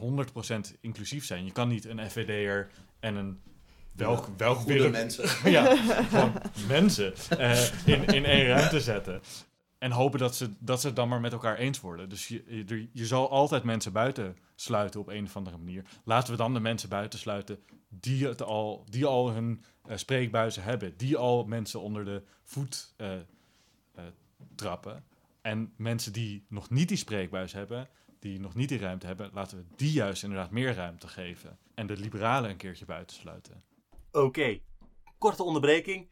inclusief 0.81 1.25
zijn. 1.25 1.45
Je 1.45 1.51
kan 1.51 1.67
niet 1.67 1.85
een 1.85 2.09
FVD'er 2.09 2.69
en 2.99 3.15
een 3.15 3.41
welk, 3.97 4.27
welk 4.37 4.91
mensen. 4.91 5.29
ja, 5.51 5.75
gewoon 5.75 6.33
mensen 6.67 7.13
eh, 7.37 7.85
in, 7.85 8.05
in 8.05 8.25
één 8.25 8.45
ruimte 8.45 8.81
zetten. 8.81 9.21
En 9.77 9.91
hopen 9.91 10.19
dat 10.19 10.35
ze, 10.35 10.53
dat 10.59 10.81
ze 10.81 10.87
het 10.87 10.95
dan 10.95 11.09
maar 11.09 11.19
met 11.19 11.31
elkaar 11.31 11.57
eens 11.57 11.79
worden. 11.79 12.09
Dus 12.09 12.27
je, 12.27 12.43
je, 12.47 12.89
je 12.91 13.05
zal 13.05 13.29
altijd 13.29 13.63
mensen 13.63 13.91
buiten 13.91 14.37
sluiten 14.55 14.99
op 14.99 15.07
een 15.07 15.23
of 15.23 15.35
andere 15.35 15.57
manier. 15.57 15.83
Laten 16.03 16.31
we 16.31 16.37
dan 16.37 16.53
de 16.53 16.59
mensen 16.59 16.89
buiten 16.89 17.19
sluiten 17.19 17.59
die, 17.89 18.27
het 18.27 18.41
al, 18.41 18.85
die 18.89 19.05
al 19.05 19.31
hun 19.31 19.63
eh, 19.87 19.97
spreekbuizen 19.97 20.63
hebben. 20.63 20.97
Die 20.97 21.17
al 21.17 21.43
mensen 21.43 21.81
onder 21.81 22.05
de 22.05 22.23
voet 22.43 22.93
eh, 22.97 23.11
trappen. 24.55 25.03
En 25.41 25.73
mensen 25.77 26.13
die 26.13 26.45
nog 26.49 26.69
niet 26.69 26.87
die 26.87 26.97
spreekbuis 26.97 27.53
hebben, 27.53 27.89
die 28.19 28.39
nog 28.39 28.55
niet 28.55 28.69
die 28.69 28.79
ruimte 28.79 29.05
hebben, 29.05 29.29
laten 29.33 29.57
we 29.57 29.75
die 29.75 29.91
juist 29.91 30.23
inderdaad 30.23 30.51
meer 30.51 30.73
ruimte 30.73 31.07
geven. 31.07 31.57
En 31.75 31.87
de 31.87 31.97
liberalen 31.97 32.49
een 32.49 32.57
keertje 32.57 32.85
buitensluiten. 32.85 33.63
Oké, 34.11 34.59
korte 35.17 35.43
onderbreking. 35.43 36.09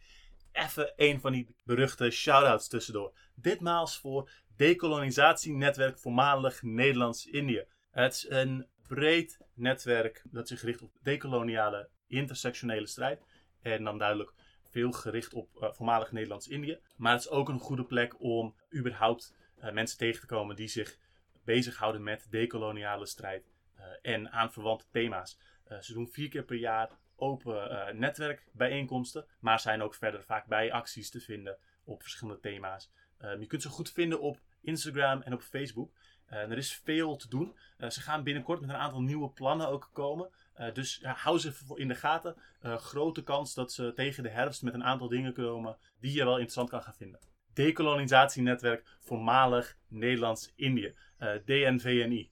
Even 0.52 0.94
een 0.96 1.20
van 1.20 1.32
die 1.32 1.56
beruchte 1.64 2.10
shout-outs 2.10 2.68
tussendoor. 2.68 3.18
Ditmaal 3.36 3.88
voor 3.88 4.32
Decolonisatienetwerk 4.56 6.00
Voormalig 6.00 6.62
Nederlands-Indië. 6.62 7.66
Het 7.92 8.14
is 8.14 8.30
een 8.30 8.68
breed 8.88 9.40
netwerk 9.54 10.24
dat 10.32 10.48
zich 10.48 10.62
richt 10.62 10.82
op 10.82 10.92
decoloniale 11.02 11.90
intersectionele 12.08 12.88
strijd. 12.88 13.22
En 13.62 13.84
dan 13.84 13.98
duidelijk 13.98 14.34
veel 14.76 14.92
gericht 14.92 15.34
op 15.34 15.62
eh, 15.62 15.72
voormalig 15.72 16.12
Nederlands-Indië. 16.12 16.80
Maar 16.96 17.12
het 17.12 17.22
is 17.22 17.30
ook 17.30 17.50
een 17.50 17.60
goede 17.60 17.84
plek 17.86 18.22
om 18.22 18.56
überhaupt 18.76 19.36
eh, 19.58 19.72
mensen 19.72 19.98
tegen 19.98 20.22
te 20.22 20.28
komen 20.28 20.56
die 20.56 20.68
zich 20.68 20.98
bezighouden 21.44 22.04
met 22.04 22.28
decoloniale 22.30 23.06
strijd 23.06 23.52
eh, 23.76 23.86
en 24.02 24.32
aanverwante 24.32 24.86
thema's. 24.92 25.40
Ze 25.80 25.94
doen 25.94 26.08
vier 26.08 26.30
keer 26.30 26.44
per 26.44 26.58
jaar 26.58 26.90
open 27.16 27.98
netwerkbijeenkomsten, 28.00 29.26
maar 29.40 29.60
zijn 29.60 29.82
ook 29.82 29.96
verder 29.96 30.24
vaak 30.24 30.46
bij 30.46 30.72
acties 30.72 31.10
te 31.10 31.20
vinden 31.20 31.58
op 31.84 32.02
verschillende 32.02 32.40
thema's. 32.40 32.92
Eh, 33.18 33.40
je 33.40 33.48
kunt 33.48 33.62
ze 33.62 33.70
goed 33.70 33.92
vinden 33.92 34.22
op 34.22 34.40
Instagram 34.62 35.22
en 35.22 35.34
op 35.34 35.42
Facebook. 35.42 35.92
Er 36.26 36.58
is 36.58 36.74
veel 36.74 37.16
te 37.16 37.30
doen. 37.30 37.56
Ze 37.90 38.02
gaan 38.02 38.24
binnenkort 38.24 38.62
met 38.62 38.70
een 38.70 38.76
aantal 38.76 39.02
nieuwe 39.02 39.30
plannen 39.30 39.68
ook 39.68 39.90
komen. 39.94 40.30
Eh, 40.56 40.74
dus 40.74 41.00
hou 41.04 41.40
ze 41.40 41.54
in 41.76 41.88
de 41.88 41.96
gaten. 41.96 42.36
Eh, 42.60 42.78
grote 42.78 43.24
kans 43.24 43.54
dat 43.54 43.72
ze 43.72 43.94
tegen 43.94 44.24
de 44.24 44.30
herfst 44.30 44.64
met 44.64 44.74
een 44.74 44.84
aantal 44.84 45.08
dingen 45.08 45.34
komen 45.34 45.78
die 46.00 46.14
je 46.14 46.24
wel 46.24 46.34
interessant 46.34 46.70
kan 46.70 46.82
gaan 46.82 46.94
vinden. 46.94 47.20
Decolonisatienetwerk 47.54 48.98
Voormalig 49.00 49.78
Nederlands-Indië. 49.88 50.96
eh, 51.18 51.34
DNVNI. 51.46 52.32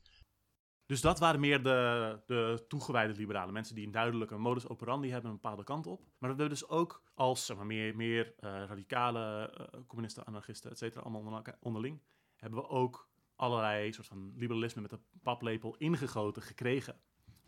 Dus 0.85 1.01
dat 1.01 1.19
waren 1.19 1.39
meer 1.39 1.63
de, 1.63 2.19
de 2.25 2.65
toegewijde 2.67 3.13
liberalen. 3.13 3.53
Mensen 3.53 3.75
die 3.75 3.85
een 3.85 3.91
duidelijke 3.91 4.37
modus 4.37 4.67
operandi 4.67 5.09
hebben, 5.11 5.29
een 5.29 5.39
bepaalde 5.41 5.63
kant 5.63 5.87
op. 5.87 5.99
Maar 5.99 6.09
we 6.19 6.27
hebben 6.27 6.49
dus 6.49 6.67
ook 6.67 7.03
als 7.13 7.53
meer, 7.63 7.95
meer 7.95 8.33
radicale 8.39 9.53
communisten, 9.87 10.25
anarchisten, 10.25 10.71
et 10.71 10.77
cetera, 10.77 11.01
allemaal 11.01 11.43
onderling, 11.59 12.01
hebben 12.35 12.59
we 12.59 12.67
ook 12.67 13.09
allerlei 13.35 13.93
soort 13.93 14.07
van 14.07 14.33
liberalisme 14.35 14.81
met 14.81 14.91
een 14.91 15.05
paplepel 15.21 15.75
ingegoten 15.77 16.41
gekregen. 16.41 17.01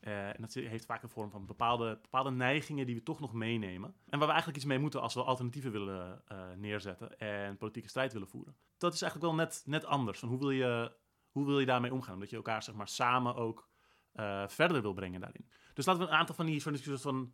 Eh, 0.05 0.27
en 0.27 0.35
dat 0.39 0.53
heeft 0.53 0.85
vaak 0.85 1.03
een 1.03 1.09
vorm 1.09 1.29
van 1.29 1.45
bepaalde, 1.45 1.99
bepaalde 2.01 2.31
neigingen 2.31 2.85
die 2.85 2.95
we 2.95 3.03
toch 3.03 3.19
nog 3.19 3.33
meenemen. 3.33 3.89
En 3.89 4.17
waar 4.19 4.27
we 4.27 4.33
eigenlijk 4.33 4.57
iets 4.57 4.65
mee 4.65 4.79
moeten 4.79 5.01
als 5.01 5.13
we 5.13 5.23
alternatieven 5.23 5.71
willen 5.71 6.21
eh, 6.27 6.51
neerzetten 6.55 7.17
en 7.17 7.57
politieke 7.57 7.89
strijd 7.89 8.13
willen 8.13 8.27
voeren. 8.27 8.55
Dat 8.77 8.93
is 8.93 9.01
eigenlijk 9.01 9.31
wel 9.31 9.45
net, 9.45 9.63
net 9.65 9.85
anders. 9.85 10.19
Van 10.19 10.29
hoe, 10.29 10.39
wil 10.39 10.51
je, 10.51 10.95
hoe 11.31 11.45
wil 11.45 11.59
je 11.59 11.65
daarmee 11.65 11.93
omgaan? 11.93 12.13
Omdat 12.13 12.29
je 12.29 12.35
elkaar 12.35 12.63
zeg 12.63 12.75
maar, 12.75 12.87
samen 12.87 13.35
ook 13.35 13.69
eh, 14.11 14.47
verder 14.47 14.81
wil 14.81 14.93
brengen 14.93 15.21
daarin. 15.21 15.49
Dus 15.73 15.85
laten 15.85 16.01
we 16.01 16.07
een 16.07 16.17
aantal 16.17 16.35
van 16.35 16.45
die, 16.45 16.59
soort 16.59 17.01
van, 17.01 17.33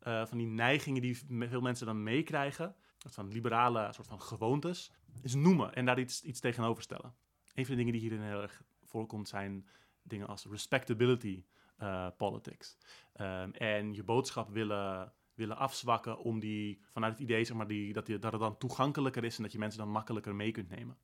van 0.00 0.38
die 0.38 0.46
neigingen 0.46 1.02
die 1.02 1.24
veel 1.48 1.60
mensen 1.60 1.86
dan 1.86 2.02
meekrijgen, 2.02 2.76
soort 2.96 3.14
van 3.14 3.28
liberale 3.28 3.92
soort 3.92 4.06
van 4.06 4.20
gewoontes, 4.20 4.92
is 5.22 5.34
noemen 5.34 5.74
en 5.74 5.84
daar 5.84 5.98
iets, 5.98 6.22
iets 6.22 6.40
tegenover 6.40 6.82
stellen. 6.82 7.14
Een 7.54 7.66
van 7.66 7.74
de 7.74 7.76
dingen 7.76 7.92
die 7.92 8.00
hierin 8.00 8.20
heel 8.20 8.42
erg 8.42 8.62
voorkomt 8.82 9.28
zijn 9.28 9.68
dingen 10.02 10.26
als 10.26 10.44
respectability 10.44 11.44
eh, 11.78 12.06
politics. 12.16 12.78
Ehm, 13.12 13.50
en 13.50 13.94
je 13.94 14.02
boodschap 14.02 14.50
willen, 14.50 15.12
willen 15.34 15.56
afzwakken 15.56 16.18
om 16.18 16.40
die, 16.40 16.80
vanuit 16.90 17.12
het 17.12 17.22
idee 17.22 17.44
zeg 17.44 17.56
maar, 17.56 17.66
die, 17.66 17.92
dat, 17.92 18.06
die, 18.06 18.18
dat 18.18 18.32
het 18.32 18.40
dan 18.40 18.58
toegankelijker 18.58 19.24
is 19.24 19.36
en 19.36 19.42
dat 19.42 19.52
je 19.52 19.58
mensen 19.58 19.80
dan 19.80 19.90
makkelijker 19.90 20.34
mee 20.34 20.50
kunt 20.50 20.68
nemen. 20.68 20.96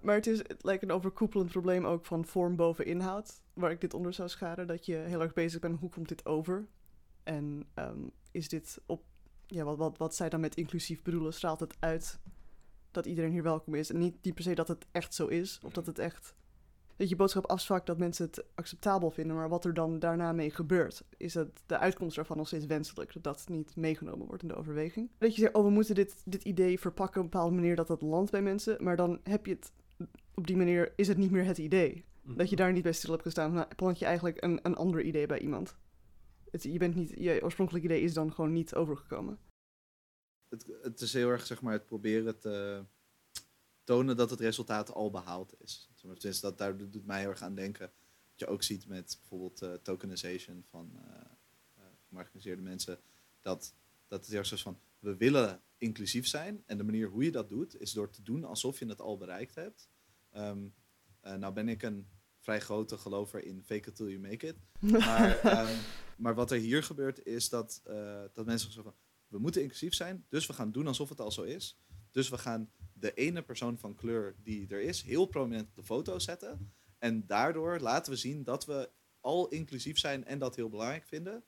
Maar 0.00 0.14
het 0.14 0.26
is 0.26 0.38
het 0.38 0.64
lijkt 0.64 0.82
een 0.82 0.90
overkoepelend 0.90 1.50
probleem 1.50 1.84
ook 1.84 2.06
van 2.06 2.24
vorm 2.24 2.56
boven 2.56 2.86
inhoud, 2.86 3.42
waar 3.52 3.70
ik 3.70 3.80
dit 3.80 3.94
onder 3.94 4.12
zou 4.12 4.28
scharen. 4.28 4.66
Dat 4.66 4.86
je 4.86 4.94
heel 4.94 5.20
erg 5.20 5.32
bezig 5.32 5.60
bent, 5.60 5.80
hoe 5.80 5.90
komt 5.90 6.08
dit 6.08 6.26
over? 6.26 6.68
En 7.22 7.68
ehm, 7.74 8.08
is 8.30 8.48
dit 8.48 8.80
op, 8.86 9.04
ja, 9.46 9.64
wat, 9.64 9.76
wat, 9.76 9.98
wat 9.98 10.14
zij 10.14 10.28
dan 10.28 10.40
met 10.40 10.56
inclusief 10.56 11.02
bedoelen, 11.02 11.32
straalt 11.32 11.60
het 11.60 11.76
uit 11.78 12.20
dat 12.90 13.06
iedereen 13.06 13.30
hier 13.30 13.42
welkom 13.42 13.74
is. 13.74 13.90
En 13.90 13.98
niet, 13.98 14.16
niet 14.22 14.34
per 14.34 14.42
se 14.42 14.54
dat 14.54 14.68
het 14.68 14.86
echt 14.90 15.14
zo 15.14 15.26
is, 15.26 15.60
of 15.62 15.72
dat 15.72 15.86
het 15.86 15.98
echt, 15.98 16.34
dat 17.00 17.08
je 17.08 17.16
boodschap 17.16 17.46
afzwakt 17.46 17.86
dat 17.86 17.98
mensen 17.98 18.26
het 18.26 18.44
acceptabel 18.54 19.10
vinden, 19.10 19.36
maar 19.36 19.48
wat 19.48 19.64
er 19.64 19.74
dan 19.74 19.98
daarna 19.98 20.32
mee 20.32 20.50
gebeurt. 20.50 21.04
Is 21.16 21.32
dat 21.32 21.48
de 21.66 21.78
uitkomst 21.78 22.16
daarvan 22.16 22.36
nog 22.36 22.46
steeds 22.46 22.66
wenselijk, 22.66 23.12
dat 23.12 23.22
dat 23.22 23.48
niet 23.48 23.76
meegenomen 23.76 24.26
wordt 24.26 24.42
in 24.42 24.48
de 24.48 24.54
overweging. 24.54 25.10
Dat 25.18 25.34
je 25.34 25.40
zegt, 25.40 25.54
oh 25.54 25.64
we 25.64 25.70
moeten 25.70 25.94
dit, 25.94 26.22
dit 26.24 26.44
idee 26.44 26.80
verpakken 26.80 27.20
op 27.20 27.24
een 27.24 27.30
bepaalde 27.30 27.54
manier 27.54 27.76
dat 27.76 27.86
dat 27.86 28.02
landt 28.02 28.30
bij 28.30 28.42
mensen, 28.42 28.84
maar 28.84 28.96
dan 28.96 29.20
heb 29.22 29.46
je 29.46 29.52
het 29.52 29.72
op 30.34 30.46
die 30.46 30.56
manier 30.56 30.92
is 30.96 31.08
het 31.08 31.16
niet 31.16 31.30
meer 31.30 31.44
het 31.44 31.58
idee. 31.58 32.04
Dat 32.22 32.50
je 32.50 32.56
daar 32.56 32.72
niet 32.72 32.82
bij 32.82 32.92
stil 32.92 33.10
hebt 33.10 33.22
gestaan. 33.22 33.54
Dan 33.54 33.68
plant 33.76 33.98
je 33.98 34.04
eigenlijk 34.04 34.44
een, 34.44 34.60
een 34.62 34.76
ander 34.76 35.02
idee 35.02 35.26
bij 35.26 35.40
iemand. 35.40 35.76
Het, 36.50 36.62
je, 36.62 36.78
bent 36.78 36.94
niet, 36.94 37.10
je 37.18 37.42
oorspronkelijk 37.42 37.84
idee 37.84 38.00
is 38.00 38.14
dan 38.14 38.32
gewoon 38.32 38.52
niet 38.52 38.74
overgekomen. 38.74 39.38
Het, 40.48 40.78
het 40.82 41.00
is 41.00 41.12
heel 41.12 41.28
erg 41.28 41.46
zeg 41.46 41.62
maar, 41.62 41.72
het 41.72 41.86
proberen 41.86 42.38
te 42.38 42.84
tonen 43.84 44.16
dat 44.16 44.30
het 44.30 44.40
resultaat 44.40 44.92
al 44.92 45.10
behaald 45.10 45.54
is. 45.60 45.89
Dus 46.18 46.40
dat, 46.40 46.58
daar 46.58 46.76
doet 46.76 47.06
mij 47.06 47.20
heel 47.20 47.28
erg 47.28 47.42
aan 47.42 47.54
denken. 47.54 47.92
Wat 48.30 48.38
je 48.40 48.46
ook 48.46 48.62
ziet 48.62 48.86
met 48.86 49.16
bijvoorbeeld 49.20 49.62
uh, 49.62 49.72
tokenization 49.72 50.62
van 50.66 50.90
uh, 50.94 51.00
uh, 51.78 51.84
gemarginaliseerde 52.08 52.62
mensen. 52.62 52.98
Dat, 53.40 53.74
dat 54.08 54.20
het 54.20 54.28
heel 54.28 54.38
erg 54.38 54.46
zo 54.46 54.54
is 54.54 54.62
van, 54.62 54.80
we 54.98 55.16
willen 55.16 55.60
inclusief 55.78 56.26
zijn. 56.26 56.62
En 56.66 56.76
de 56.76 56.84
manier 56.84 57.08
hoe 57.08 57.24
je 57.24 57.30
dat 57.30 57.48
doet, 57.48 57.80
is 57.80 57.92
door 57.92 58.10
te 58.10 58.22
doen 58.22 58.44
alsof 58.44 58.78
je 58.78 58.86
het 58.86 59.00
al 59.00 59.16
bereikt 59.16 59.54
hebt. 59.54 59.88
Um, 60.36 60.74
nou 61.22 61.52
ben 61.52 61.68
ik 61.68 61.82
een 61.82 62.06
vrij 62.40 62.60
grote 62.60 62.98
gelover 62.98 63.44
in 63.44 63.62
fake 63.64 63.88
it 63.88 63.96
till 63.96 64.08
you 64.08 64.18
make 64.18 64.46
it. 64.46 64.56
Maar, 64.80 65.60
um, 65.68 65.78
maar 66.22 66.34
wat 66.34 66.50
er 66.50 66.58
hier 66.58 66.82
gebeurt 66.82 67.26
is 67.26 67.48
dat, 67.48 67.82
uh, 67.88 68.22
dat 68.32 68.46
mensen 68.46 68.72
zeggen 68.72 68.92
van... 68.92 69.00
we 69.28 69.38
moeten 69.38 69.62
inclusief 69.62 69.94
zijn, 69.94 70.24
dus 70.28 70.46
we 70.46 70.52
gaan 70.52 70.72
doen 70.72 70.86
alsof 70.86 71.08
het 71.08 71.20
al 71.20 71.32
zo 71.32 71.42
is. 71.42 71.78
Dus 72.10 72.28
we 72.28 72.38
gaan 72.38 72.70
de 73.00 73.14
ene 73.14 73.42
persoon 73.42 73.78
van 73.78 73.94
kleur 73.94 74.34
die 74.42 74.68
er 74.68 74.80
is 74.80 75.02
heel 75.02 75.26
prominent 75.26 75.68
op 75.68 75.74
de 75.74 75.84
foto 75.84 76.18
zetten. 76.18 76.72
En 76.98 77.26
daardoor 77.26 77.78
laten 77.78 78.12
we 78.12 78.18
zien 78.18 78.44
dat 78.44 78.66
we 78.66 78.90
al 79.20 79.48
inclusief 79.48 79.98
zijn 79.98 80.24
en 80.24 80.38
dat 80.38 80.56
heel 80.56 80.68
belangrijk 80.68 81.06
vinden. 81.06 81.44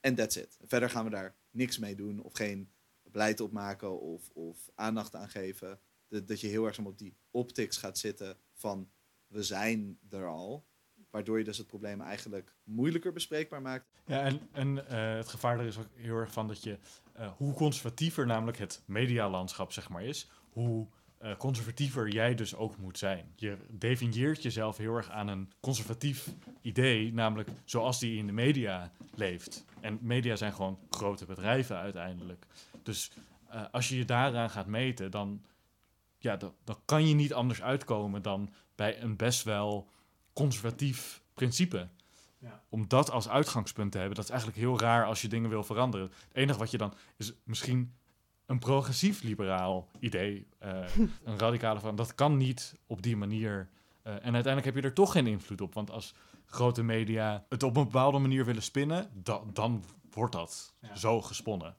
En 0.00 0.14
that's 0.14 0.36
it. 0.36 0.58
Verder 0.64 0.90
gaan 0.90 1.04
we 1.04 1.10
daar 1.10 1.36
niks 1.50 1.78
mee 1.78 1.94
doen 1.94 2.22
of 2.22 2.32
geen 2.32 2.70
beleid 3.02 3.40
opmaken 3.40 4.00
of, 4.00 4.30
of 4.30 4.70
aandacht 4.74 5.14
aan 5.14 5.28
geven. 5.28 5.80
Dat, 6.08 6.28
dat 6.28 6.40
je 6.40 6.46
heel 6.46 6.66
erg 6.66 6.78
op 6.78 6.98
die 6.98 7.16
optics 7.30 7.76
gaat 7.76 7.98
zitten 7.98 8.36
van 8.52 8.90
we 9.26 9.42
zijn 9.42 9.98
er 10.10 10.26
al. 10.26 10.66
Waardoor 11.10 11.38
je 11.38 11.44
dus 11.44 11.58
het 11.58 11.66
probleem 11.66 12.00
eigenlijk 12.00 12.54
moeilijker 12.62 13.12
bespreekbaar 13.12 13.62
maakt. 13.62 13.90
Ja, 14.06 14.22
en, 14.22 14.48
en 14.52 14.68
uh, 14.76 15.14
het 15.16 15.28
gevaar 15.28 15.58
er 15.58 15.66
is 15.66 15.78
ook 15.78 15.88
heel 15.94 16.16
erg 16.16 16.32
van 16.32 16.48
dat 16.48 16.62
je, 16.62 16.78
uh, 17.18 17.32
hoe 17.36 17.54
conservatiever 17.54 18.26
namelijk 18.26 18.58
het 18.58 18.82
medialandschap 18.86 19.72
zeg 19.72 19.88
maar 19.88 20.04
is, 20.04 20.30
hoe 20.56 20.86
uh, 21.22 21.36
conservatiever 21.36 22.08
jij 22.08 22.34
dus 22.34 22.54
ook 22.54 22.76
moet 22.76 22.98
zijn. 22.98 23.32
Je 23.34 23.56
definieert 23.70 24.42
jezelf 24.42 24.76
heel 24.76 24.96
erg 24.96 25.10
aan 25.10 25.28
een 25.28 25.52
conservatief 25.60 26.28
idee, 26.60 27.12
namelijk 27.12 27.48
zoals 27.64 27.98
die 27.98 28.18
in 28.18 28.26
de 28.26 28.32
media 28.32 28.92
leeft. 29.14 29.64
En 29.80 29.98
media 30.00 30.36
zijn 30.36 30.52
gewoon 30.52 30.78
grote 30.90 31.24
bedrijven 31.24 31.76
uiteindelijk. 31.76 32.46
Dus 32.82 33.10
uh, 33.54 33.64
als 33.72 33.88
je 33.88 33.96
je 33.96 34.04
daaraan 34.04 34.50
gaat 34.50 34.66
meten, 34.66 35.10
dan, 35.10 35.42
ja, 36.18 36.36
dan, 36.36 36.54
dan 36.64 36.78
kan 36.84 37.08
je 37.08 37.14
niet 37.14 37.34
anders 37.34 37.62
uitkomen 37.62 38.22
dan 38.22 38.52
bij 38.74 39.02
een 39.02 39.16
best 39.16 39.42
wel 39.42 39.88
conservatief 40.32 41.22
principe. 41.34 41.88
Ja. 42.38 42.62
Om 42.68 42.88
dat 42.88 43.10
als 43.10 43.28
uitgangspunt 43.28 43.92
te 43.92 43.98
hebben, 43.98 44.16
dat 44.16 44.24
is 44.24 44.30
eigenlijk 44.30 44.60
heel 44.60 44.80
raar 44.80 45.06
als 45.06 45.22
je 45.22 45.28
dingen 45.28 45.50
wil 45.50 45.64
veranderen. 45.64 46.06
Het 46.06 46.36
enige 46.36 46.58
wat 46.58 46.70
je 46.70 46.78
dan 46.78 46.94
is 47.16 47.32
misschien 47.44 47.94
een 48.46 48.58
progressief 48.58 49.22
liberaal 49.22 49.88
idee, 49.98 50.46
uh, 50.64 50.78
een 51.24 51.38
radicale 51.38 51.80
van, 51.80 51.96
dat 51.96 52.14
kan 52.14 52.36
niet 52.36 52.74
op 52.86 53.02
die 53.02 53.16
manier. 53.16 53.68
Uh, 54.06 54.12
en 54.12 54.34
uiteindelijk 54.34 54.64
heb 54.64 54.74
je 54.74 54.82
er 54.82 54.94
toch 54.94 55.12
geen 55.12 55.26
invloed 55.26 55.60
op, 55.60 55.74
want 55.74 55.90
als 55.90 56.14
grote 56.46 56.82
media 56.82 57.44
het 57.48 57.62
op 57.62 57.76
een 57.76 57.84
bepaalde 57.84 58.18
manier 58.18 58.44
willen 58.44 58.62
spinnen, 58.62 59.10
da 59.14 59.40
dan 59.52 59.84
wordt 60.10 60.32
dat 60.32 60.74
ja. 60.80 60.96
zo 60.96 61.22
gesponnen. 61.22 61.74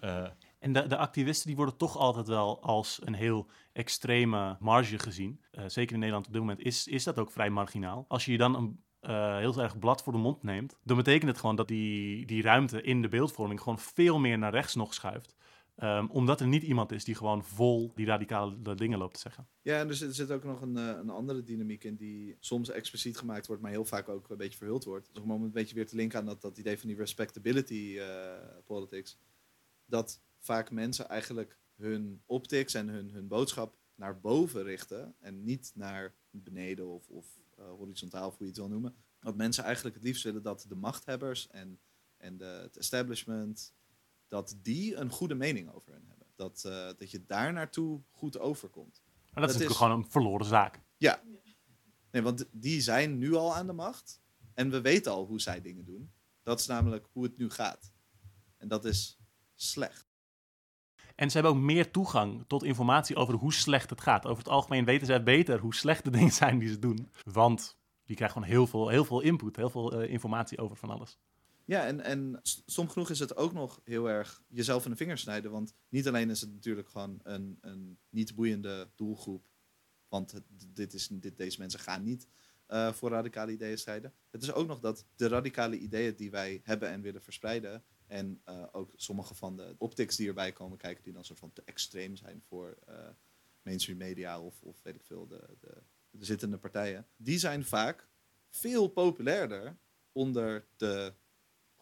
Uh, 0.00 0.26
en 0.58 0.72
de, 0.72 0.86
de, 0.86 0.96
activisten 0.96 1.46
die 1.46 1.56
worden 1.56 1.76
toch 1.76 1.96
altijd 1.96 2.26
wel 2.26 2.62
als 2.62 3.00
een 3.04 3.14
heel 3.14 3.46
extreme 3.72 4.56
marge 4.60 4.98
gezien. 4.98 5.40
Uh, 5.52 5.64
zeker 5.66 5.92
in 5.92 5.98
Nederland 5.98 6.26
op 6.26 6.32
dit 6.32 6.40
moment 6.40 6.60
is, 6.60 6.86
is 6.86 7.04
dat 7.04 7.18
ook 7.18 7.30
vrij 7.30 7.50
marginaal. 7.50 8.04
Als 8.08 8.24
je 8.24 8.32
je 8.32 8.38
dan 8.38 8.54
een 8.54 8.80
uh, 9.02 9.36
heel 9.36 9.62
erg 9.62 9.78
blad 9.78 10.02
voor 10.02 10.12
de 10.12 10.18
mond 10.18 10.42
neemt, 10.42 10.78
dan 10.84 10.96
betekent 10.96 11.30
het 11.30 11.40
gewoon 11.40 11.56
dat 11.56 11.68
die, 11.68 12.26
die 12.26 12.42
ruimte 12.42 12.82
in 12.82 13.02
de 13.02 13.08
beeldvorming 13.08 13.60
gewoon 13.60 13.78
veel 13.78 14.18
meer 14.18 14.38
naar 14.38 14.52
rechts 14.52 14.74
nog 14.74 14.94
schuift. 14.94 15.36
Um, 15.82 16.10
omdat 16.10 16.40
er 16.40 16.46
niet 16.46 16.62
iemand 16.62 16.92
is 16.92 17.04
die 17.04 17.14
gewoon 17.14 17.44
vol 17.44 17.92
die 17.94 18.06
radicale 18.06 18.74
dingen 18.74 18.98
loopt 18.98 19.14
te 19.14 19.20
zeggen. 19.20 19.48
Ja, 19.62 19.78
en 19.78 19.88
er 19.88 19.94
zit, 19.94 20.30
ook 20.30 20.44
nog 20.44 20.60
een, 20.60 20.76
uh, 20.76 20.86
een 20.86 21.10
andere 21.10 21.42
dynamiek 21.42 21.84
in 21.84 21.96
die 21.96 22.36
soms 22.40 22.70
expliciet 22.70 23.16
gemaakt 23.16 23.46
wordt, 23.46 23.62
maar 23.62 23.70
heel 23.70 23.84
vaak 23.84 24.08
ook 24.08 24.30
een 24.30 24.36
beetje 24.36 24.58
verhuld 24.58 24.84
wordt. 24.84 25.08
Dus 25.12 25.22
om 25.22 25.30
een 25.30 25.50
beetje 25.50 25.74
weer 25.74 25.86
te 25.86 25.96
linken 25.96 26.18
aan 26.18 26.26
dat, 26.26 26.40
dat 26.40 26.58
idee 26.58 26.78
van 26.78 26.88
die 26.88 26.98
respectability 26.98 27.94
uh, 27.96 28.04
politics. 28.66 29.18
Dat 29.86 30.20
vaak 30.38 30.70
mensen 30.70 31.08
eigenlijk 31.08 31.58
hun 31.76 32.22
optics 32.26 32.74
en 32.74 32.88
hun, 32.88 33.10
hun 33.10 33.28
boodschap 33.28 33.76
naar 33.94 34.20
boven 34.20 34.62
richten 34.62 35.14
en 35.20 35.44
niet 35.44 35.72
naar 35.74 36.14
beneden 36.30 36.88
of, 36.88 37.08
of 37.08 37.38
uh, 37.58 37.64
horizontaal, 37.64 38.26
of 38.26 38.36
hoe 38.36 38.46
je 38.46 38.52
het 38.52 38.60
wil 38.60 38.68
noemen. 38.68 38.94
Dat 39.20 39.36
mensen 39.36 39.64
eigenlijk 39.64 39.94
het 39.94 40.04
liefst 40.04 40.22
willen 40.22 40.42
dat 40.42 40.64
de 40.68 40.74
machthebbers 40.74 41.48
en, 41.48 41.78
en 42.16 42.36
de, 42.36 42.44
het 42.44 42.76
establishment, 42.76 43.74
dat 44.30 44.56
die 44.62 44.96
een 44.96 45.10
goede 45.10 45.34
mening 45.34 45.72
over 45.72 45.92
hen 45.92 46.04
hebben. 46.08 46.26
Dat, 46.36 46.64
uh, 46.66 46.72
dat 46.98 47.10
je 47.10 47.24
daar 47.26 47.52
naartoe 47.52 48.00
goed 48.10 48.38
overkomt. 48.38 49.02
Maar 49.04 49.12
dat, 49.22 49.34
dat 49.34 49.48
is 49.48 49.52
natuurlijk 49.52 49.80
gewoon 49.80 49.98
een 49.98 50.10
verloren 50.10 50.46
zaak. 50.46 50.80
Ja. 50.96 51.22
Nee, 52.10 52.22
want 52.22 52.48
die 52.52 52.80
zijn 52.80 53.18
nu 53.18 53.34
al 53.34 53.54
aan 53.54 53.66
de 53.66 53.72
macht. 53.72 54.20
En 54.54 54.70
we 54.70 54.80
weten 54.80 55.12
al 55.12 55.26
hoe 55.26 55.40
zij 55.40 55.60
dingen 55.60 55.84
doen. 55.84 56.12
Dat 56.42 56.60
is 56.60 56.66
namelijk 56.66 57.06
hoe 57.12 57.22
het 57.22 57.38
nu 57.38 57.50
gaat. 57.50 57.92
En 58.56 58.68
dat 58.68 58.84
is 58.84 59.18
slecht. 59.54 60.08
En 61.14 61.30
ze 61.30 61.38
hebben 61.38 61.56
ook 61.56 61.62
meer 61.62 61.90
toegang 61.90 62.44
tot 62.46 62.64
informatie 62.64 63.16
over 63.16 63.34
hoe 63.34 63.52
slecht 63.52 63.90
het 63.90 64.00
gaat. 64.00 64.26
Over 64.26 64.38
het 64.38 64.52
algemeen 64.52 64.84
weten 64.84 65.06
zij 65.06 65.22
beter 65.22 65.58
hoe 65.58 65.74
slecht 65.74 66.04
de 66.04 66.10
dingen 66.10 66.32
zijn 66.32 66.58
die 66.58 66.68
ze 66.68 66.78
doen. 66.78 67.10
Want 67.24 67.78
die 68.04 68.16
krijgen 68.16 68.36
gewoon 68.36 68.54
heel 68.54 68.66
veel, 68.66 68.88
heel 68.88 69.04
veel 69.04 69.20
input, 69.20 69.56
heel 69.56 69.70
veel 69.70 70.02
uh, 70.02 70.10
informatie 70.10 70.58
over 70.58 70.76
van 70.76 70.90
alles. 70.90 71.18
Ja, 71.70 71.86
en, 71.86 72.00
en 72.00 72.40
soms 72.66 72.92
genoeg 72.92 73.10
is 73.10 73.18
het 73.18 73.36
ook 73.36 73.52
nog 73.52 73.80
heel 73.84 74.08
erg 74.08 74.42
jezelf 74.48 74.84
in 74.84 74.90
de 74.90 74.96
vingers 74.96 75.20
snijden. 75.20 75.50
Want 75.50 75.74
niet 75.88 76.08
alleen 76.08 76.30
is 76.30 76.40
het 76.40 76.52
natuurlijk 76.52 76.88
gewoon 76.88 77.20
een, 77.22 77.58
een 77.60 77.98
niet 78.08 78.34
boeiende 78.34 78.90
doelgroep. 78.94 79.44
Want 80.08 80.40
dit 80.66 80.94
is, 80.94 81.08
dit, 81.08 81.36
deze 81.36 81.58
mensen 81.58 81.80
gaan 81.80 82.02
niet 82.02 82.28
uh, 82.68 82.92
voor 82.92 83.10
radicale 83.10 83.52
ideeën 83.52 83.78
strijden. 83.78 84.14
Het 84.30 84.42
is 84.42 84.52
ook 84.52 84.66
nog 84.66 84.80
dat 84.80 85.06
de 85.16 85.28
radicale 85.28 85.78
ideeën 85.78 86.16
die 86.16 86.30
wij 86.30 86.60
hebben 86.64 86.88
en 86.88 87.00
willen 87.00 87.22
verspreiden. 87.22 87.84
En 88.06 88.42
uh, 88.48 88.66
ook 88.72 88.92
sommige 88.96 89.34
van 89.34 89.56
de 89.56 89.74
optics 89.78 90.16
die 90.16 90.28
erbij 90.28 90.52
komen 90.52 90.78
kijken, 90.78 91.04
die 91.04 91.12
dan 91.12 91.24
soort 91.24 91.38
van 91.38 91.52
te 91.52 91.62
extreem 91.64 92.16
zijn 92.16 92.42
voor 92.42 92.78
uh, 92.88 93.08
mainstream 93.62 93.98
media 93.98 94.40
of, 94.40 94.62
of 94.62 94.82
weet 94.82 94.94
ik 94.94 95.04
veel, 95.04 95.26
de, 95.26 95.56
de 95.60 96.24
zittende 96.24 96.58
partijen. 96.58 97.06
Die 97.16 97.38
zijn 97.38 97.64
vaak 97.64 98.08
veel 98.48 98.88
populairder 98.88 99.78
onder 100.12 100.66
de 100.76 101.14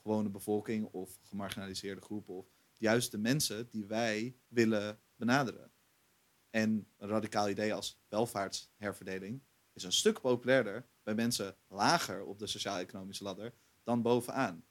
gewone 0.08 0.28
bevolking 0.28 0.84
of 0.84 1.18
gemarginaliseerde 1.22 2.00
groepen 2.00 2.34
of 2.34 2.46
juist 2.78 3.10
de 3.10 3.18
mensen 3.18 3.68
die 3.70 3.86
wij 3.86 4.36
willen 4.48 5.00
benaderen. 5.16 5.70
En 6.50 6.88
een 6.96 7.08
radicaal 7.08 7.48
idee 7.48 7.74
als 7.74 8.00
welvaartsherverdeling 8.08 9.42
is 9.72 9.82
een 9.82 9.92
stuk 9.92 10.20
populairder 10.20 10.86
bij 11.02 11.14
mensen 11.14 11.56
lager 11.66 12.24
op 12.24 12.38
de 12.38 12.46
sociaal-economische 12.46 13.24
ladder 13.24 13.54
dan 13.82 14.02
bovenaan. 14.02 14.64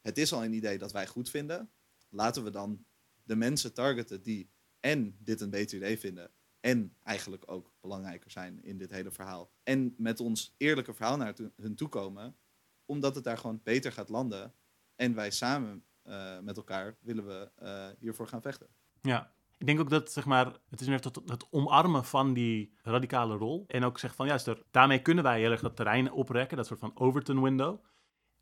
Het 0.00 0.18
is 0.18 0.32
al 0.32 0.44
een 0.44 0.52
idee 0.52 0.78
dat 0.78 0.92
wij 0.92 1.06
goed 1.06 1.30
vinden. 1.30 1.70
Laten 2.08 2.44
we 2.44 2.50
dan 2.50 2.84
de 3.22 3.36
mensen 3.36 3.74
targeten 3.74 4.22
die 4.22 4.50
en 4.80 5.16
dit 5.18 5.40
een 5.40 5.50
beter 5.50 5.76
idee 5.76 5.98
vinden 5.98 6.30
en 6.60 6.96
eigenlijk 7.02 7.42
ook 7.50 7.72
belangrijker 7.80 8.30
zijn 8.30 8.62
in 8.62 8.78
dit 8.78 8.90
hele 8.90 9.10
verhaal. 9.10 9.50
En 9.62 9.94
met 9.98 10.20
ons 10.20 10.54
eerlijke 10.56 10.94
verhaal 10.94 11.16
naar 11.16 11.34
hun 11.56 11.74
toe 11.74 11.88
komen, 11.88 12.36
omdat 12.84 13.14
het 13.14 13.24
daar 13.24 13.38
gewoon 13.38 13.60
beter 13.62 13.92
gaat 13.92 14.08
landen 14.08 14.54
en 14.96 15.14
wij 15.14 15.30
samen 15.30 15.84
uh, 16.04 16.38
met 16.42 16.56
elkaar 16.56 16.96
willen 17.00 17.26
we 17.26 17.50
uh, 17.62 17.86
hiervoor 17.98 18.28
gaan 18.28 18.42
vechten. 18.42 18.66
Ja, 19.02 19.32
Ik 19.58 19.66
denk 19.66 19.80
ook 19.80 19.90
dat 19.90 20.12
zeg 20.12 20.24
maar, 20.24 20.52
het 20.70 20.80
is 20.80 20.86
meer 20.86 21.00
het, 21.02 21.20
het 21.26 21.46
omarmen 21.50 22.04
van 22.04 22.32
die 22.32 22.74
radicale 22.82 23.36
rol. 23.36 23.64
En 23.66 23.84
ook 23.84 23.98
zeggen 23.98 24.18
van 24.18 24.28
juist, 24.28 24.46
er, 24.46 24.62
daarmee 24.70 25.02
kunnen 25.02 25.24
wij 25.24 25.40
heel 25.40 25.50
erg 25.50 25.60
dat 25.60 25.76
terrein 25.76 26.12
oprekken, 26.12 26.56
dat 26.56 26.66
soort 26.66 26.80
van 26.80 26.92
Overton 26.94 27.42
window. 27.42 27.84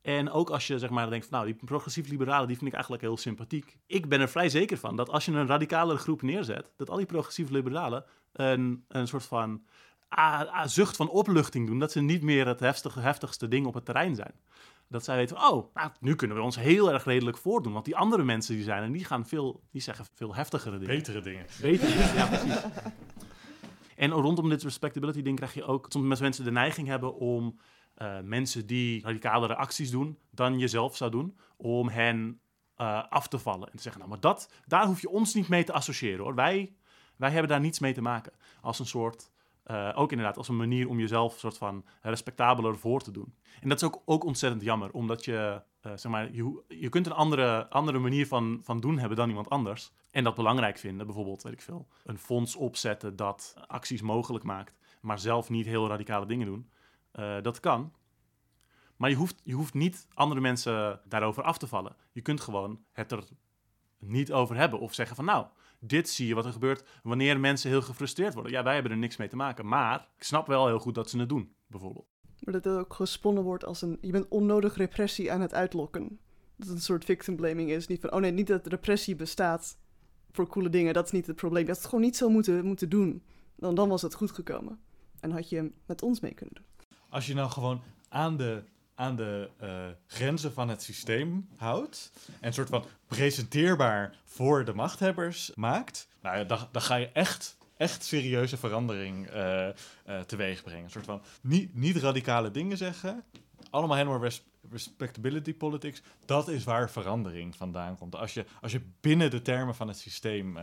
En 0.00 0.30
ook 0.30 0.50
als 0.50 0.66
je 0.66 0.78
zeg 0.78 0.90
maar 0.90 1.10
denkt 1.10 1.26
van 1.26 1.38
nou, 1.38 1.52
die 1.52 1.64
progressief 1.64 2.08
liberalen, 2.08 2.46
die 2.46 2.56
vind 2.56 2.68
ik 2.68 2.74
eigenlijk 2.74 3.02
heel 3.02 3.16
sympathiek. 3.16 3.78
Ik 3.86 4.08
ben 4.08 4.20
er 4.20 4.28
vrij 4.28 4.48
zeker 4.48 4.78
van 4.78 4.96
dat 4.96 5.08
als 5.08 5.24
je 5.24 5.32
een 5.32 5.46
radicalere 5.46 5.98
groep 5.98 6.22
neerzet, 6.22 6.72
dat 6.76 6.90
al 6.90 6.96
die 6.96 7.06
progressief 7.06 7.50
liberalen 7.50 8.04
een, 8.32 8.84
een 8.88 9.06
soort 9.08 9.24
van 9.24 9.64
ah, 10.08 10.52
ah, 10.52 10.66
zucht 10.66 10.96
van 10.96 11.08
opluchting 11.08 11.66
doen. 11.66 11.78
Dat 11.78 11.92
ze 11.92 12.00
niet 12.00 12.22
meer 12.22 12.46
het 12.46 12.60
heftigste 12.94 13.48
ding 13.48 13.66
op 13.66 13.74
het 13.74 13.84
terrein 13.84 14.14
zijn. 14.14 14.34
Dat 14.88 15.04
zij 15.04 15.16
weten, 15.16 15.36
oh, 15.36 15.74
nou, 15.74 15.90
nu 16.00 16.14
kunnen 16.14 16.36
we 16.36 16.42
ons 16.42 16.56
heel 16.56 16.92
erg 16.92 17.04
redelijk 17.04 17.36
voordoen. 17.36 17.72
Want 17.72 17.84
die 17.84 17.96
andere 17.96 18.22
mensen 18.22 18.54
die 18.54 18.64
zijn 18.64 18.82
en 18.82 18.92
die 18.92 19.04
gaan 19.04 19.26
veel, 19.26 19.62
die 19.70 19.80
zeggen 19.80 20.06
veel 20.14 20.34
heftigere 20.34 20.78
dingen. 20.78 20.96
Betere 20.96 21.20
dingen. 21.20 21.46
Betere 21.60 21.92
dingen, 21.92 22.14
ja 22.14 22.26
precies. 22.26 22.62
En 23.96 24.10
rondom 24.10 24.48
dit 24.48 24.62
respectability 24.62 25.22
ding 25.22 25.36
krijg 25.36 25.54
je 25.54 25.64
ook 25.64 25.86
soms 25.88 26.20
mensen 26.20 26.44
de 26.44 26.50
neiging 26.50 26.88
hebben 26.88 27.14
om 27.14 27.58
uh, 27.98 28.20
mensen 28.20 28.66
die 28.66 29.02
radicalere 29.02 29.56
acties 29.56 29.90
doen 29.90 30.18
dan 30.30 30.58
jezelf 30.58 30.96
zou 30.96 31.10
doen, 31.10 31.36
om 31.56 31.88
hen 31.88 32.40
uh, 32.76 33.02
af 33.08 33.28
te 33.28 33.38
vallen. 33.38 33.70
En 33.70 33.76
te 33.76 33.82
zeggen, 33.82 34.00
nou, 34.00 34.12
maar 34.12 34.20
dat, 34.20 34.52
daar 34.66 34.86
hoef 34.86 35.00
je 35.00 35.08
ons 35.08 35.34
niet 35.34 35.48
mee 35.48 35.64
te 35.64 35.72
associëren 35.72 36.24
hoor. 36.24 36.34
Wij, 36.34 36.74
wij 37.16 37.30
hebben 37.30 37.48
daar 37.48 37.60
niets 37.60 37.78
mee 37.78 37.92
te 37.92 38.02
maken. 38.02 38.32
Als 38.60 38.78
een 38.78 38.86
soort 38.86 39.30
uh, 39.66 39.92
ook 39.94 40.10
inderdaad 40.10 40.36
als 40.36 40.48
een 40.48 40.56
manier 40.56 40.88
om 40.88 40.98
jezelf 40.98 41.38
soort 41.38 41.58
van 41.58 41.84
respectabeler 42.02 42.78
voor 42.78 43.02
te 43.02 43.10
doen. 43.10 43.34
En 43.60 43.68
dat 43.68 43.82
is 43.82 43.86
ook, 43.88 44.02
ook 44.04 44.24
ontzettend 44.24 44.62
jammer, 44.62 44.90
omdat 44.92 45.24
je, 45.24 45.60
uh, 45.86 45.92
zeg 45.94 46.12
maar, 46.12 46.32
je, 46.32 46.62
je 46.68 46.88
kunt 46.88 47.06
een 47.06 47.12
andere, 47.12 47.70
andere 47.70 47.98
manier 47.98 48.26
van, 48.26 48.60
van 48.62 48.80
doen 48.80 48.98
hebben 48.98 49.16
dan 49.16 49.28
iemand 49.28 49.50
anders. 49.50 49.92
En 50.10 50.24
dat 50.24 50.34
belangrijk 50.34 50.78
vinden, 50.78 51.06
bijvoorbeeld, 51.06 51.42
weet 51.42 51.52
ik 51.52 51.62
veel, 51.62 51.88
een 52.04 52.18
fonds 52.18 52.56
opzetten 52.56 53.16
dat 53.16 53.54
acties 53.66 54.02
mogelijk 54.02 54.44
maakt, 54.44 54.76
maar 55.00 55.18
zelf 55.18 55.48
niet 55.50 55.66
heel 55.66 55.88
radicale 55.88 56.26
dingen 56.26 56.46
doen. 56.46 56.70
Dat 57.42 57.60
kan. 57.60 57.92
Maar 58.96 59.10
je 59.10 59.16
hoeft, 59.16 59.40
je 59.44 59.54
hoeft 59.54 59.74
niet 59.74 60.06
andere 60.14 60.40
mensen 60.40 61.00
daarover 61.04 61.42
af 61.42 61.58
te 61.58 61.66
vallen. 61.66 61.96
Je 62.12 62.20
kunt 62.20 62.40
gewoon 62.40 62.84
het 62.92 63.12
er 63.12 63.24
niet 63.98 64.32
over 64.32 64.56
hebben 64.56 64.80
of 64.80 64.94
zeggen 64.94 65.16
van 65.16 65.24
nou, 65.24 65.46
dit 65.86 66.08
zie 66.08 66.26
je 66.26 66.34
wat 66.34 66.44
er 66.44 66.52
gebeurt 66.52 66.84
wanneer 67.02 67.40
mensen 67.40 67.70
heel 67.70 67.82
gefrustreerd 67.82 68.34
worden. 68.34 68.52
Ja, 68.52 68.62
wij 68.62 68.74
hebben 68.74 68.92
er 68.92 68.98
niks 68.98 69.16
mee 69.16 69.28
te 69.28 69.36
maken, 69.36 69.66
maar 69.66 70.08
ik 70.16 70.22
snap 70.22 70.46
wel 70.46 70.66
heel 70.66 70.78
goed 70.78 70.94
dat 70.94 71.10
ze 71.10 71.18
het 71.18 71.28
doen, 71.28 71.54
bijvoorbeeld. 71.66 72.06
Maar 72.40 72.54
dat 72.54 72.64
het 72.64 72.78
ook 72.78 72.94
gesponnen 72.94 73.42
wordt 73.42 73.64
als 73.64 73.82
een, 73.82 73.98
je 74.00 74.10
bent 74.10 74.28
onnodig 74.28 74.76
repressie 74.76 75.32
aan 75.32 75.40
het 75.40 75.54
uitlokken. 75.54 76.18
Dat 76.56 76.66
het 76.68 76.76
een 76.76 76.82
soort 76.82 77.04
victim 77.04 77.36
blaming 77.36 77.70
is. 77.70 77.86
Niet 77.86 78.00
van, 78.00 78.12
oh 78.12 78.20
nee, 78.20 78.30
niet 78.30 78.46
dat 78.46 78.66
repressie 78.66 79.16
bestaat 79.16 79.78
voor 80.30 80.46
coole 80.46 80.68
dingen, 80.68 80.94
dat 80.94 81.04
is 81.04 81.12
niet 81.12 81.26
het 81.26 81.36
probleem. 81.36 81.66
Dat 81.66 81.76
het 81.76 81.84
gewoon 81.84 82.00
niet 82.00 82.16
zo 82.16 82.28
moeten, 82.28 82.64
moeten 82.64 82.88
doen. 82.88 83.22
Dan, 83.56 83.74
dan 83.74 83.88
was 83.88 84.02
het 84.02 84.14
goed 84.14 84.30
gekomen. 84.30 84.80
En 85.20 85.30
had 85.30 85.48
je 85.48 85.72
met 85.86 86.02
ons 86.02 86.20
mee 86.20 86.34
kunnen 86.34 86.54
doen. 86.54 86.86
Als 87.08 87.26
je 87.26 87.34
nou 87.34 87.50
gewoon 87.50 87.82
aan 88.08 88.36
de 88.36 88.64
aan 88.94 89.16
de 89.16 89.50
uh, 89.62 89.86
grenzen 90.06 90.52
van 90.52 90.68
het 90.68 90.82
systeem 90.82 91.48
houdt. 91.56 92.12
En 92.26 92.46
een 92.46 92.52
soort 92.52 92.68
van 92.68 92.84
presenteerbaar 93.06 94.16
voor 94.24 94.64
de 94.64 94.74
machthebbers 94.74 95.52
maakt. 95.54 96.08
Nou 96.22 96.46
dan, 96.46 96.68
dan 96.72 96.82
ga 96.82 96.94
je 96.94 97.08
echt, 97.12 97.56
echt 97.76 98.04
serieuze 98.04 98.56
verandering 98.56 99.34
uh, 99.34 99.68
teweeg 100.26 100.62
brengen. 100.62 100.84
Een 100.84 100.90
soort 100.90 101.04
van 101.04 101.22
niet, 101.40 101.74
niet 101.74 101.96
radicale 101.96 102.50
dingen 102.50 102.76
zeggen. 102.76 103.24
Allemaal 103.70 103.96
helemaal 103.96 104.22
res 104.22 104.44
respectability 104.70 105.54
politics. 105.54 106.02
Dat 106.24 106.48
is 106.48 106.64
waar 106.64 106.90
verandering 106.90 107.56
vandaan 107.56 107.98
komt. 107.98 108.16
Als 108.16 108.34
je, 108.34 108.44
als 108.60 108.72
je 108.72 108.80
binnen 109.00 109.30
de 109.30 109.42
termen 109.42 109.74
van 109.74 109.88
het 109.88 109.98
systeem, 109.98 110.54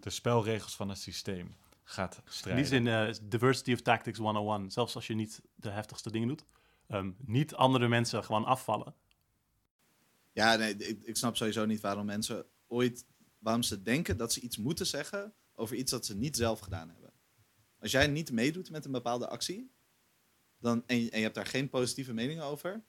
de 0.00 0.10
spelregels 0.10 0.76
van 0.76 0.88
het 0.88 0.98
systeem 0.98 1.54
gaat 1.84 2.20
strijden. 2.24 2.62
Die 2.62 3.12
zin, 3.12 3.28
diversity 3.28 3.72
of 3.72 3.80
tactics 3.80 4.18
101. 4.18 4.70
Zelfs 4.70 4.94
als 4.94 5.06
je 5.06 5.14
niet 5.14 5.42
de 5.54 5.70
heftigste 5.70 6.10
dingen 6.10 6.28
doet 6.28 6.44
um, 6.88 7.16
niet 7.18 7.54
andere 7.54 7.88
mensen 7.88 8.24
gewoon 8.24 8.44
afvallen. 8.44 8.94
Ja, 10.32 10.56
nee, 10.56 10.76
ik, 10.76 11.16
snap 11.16 11.36
sowieso 11.36 11.64
niet 11.64 11.80
waarom 11.80 12.06
mensen 12.06 12.46
ooit, 12.66 13.04
waarom 13.38 13.62
ze 13.62 13.82
denken 13.82 14.16
dat 14.16 14.32
ze 14.32 14.40
iets 14.40 14.56
moeten 14.56 14.86
zeggen 14.86 15.34
over 15.54 15.76
iets 15.76 15.90
dat 15.90 16.06
ze 16.06 16.16
niet 16.16 16.36
zelf 16.36 16.58
gedaan 16.58 16.90
hebben. 16.90 17.12
Als 17.78 17.90
jij 17.90 18.06
niet 18.06 18.32
meedoet 18.32 18.70
met 18.70 18.84
een 18.84 18.92
bepaalde 18.92 19.28
actie, 19.28 19.70
dan, 20.58 20.82
en, 20.86 21.02
je, 21.02 21.10
en 21.10 21.16
je 21.16 21.22
hebt 21.22 21.34
daar 21.34 21.46
geen 21.46 21.68
positieve 21.68 22.12
mening 22.12 22.40
over, 22.40 22.84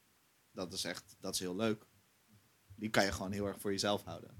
dat 0.51 0.73
is 0.73 0.83
echt, 0.83 1.15
dat 1.19 1.33
is 1.33 1.39
heel 1.39 1.55
leuk. 1.55 1.85
Die 2.75 2.89
kan 2.89 3.05
je 3.05 3.11
gewoon 3.11 3.31
heel 3.31 3.45
erg 3.45 3.61
voor 3.61 3.71
jezelf 3.71 4.03
houden. 4.03 4.35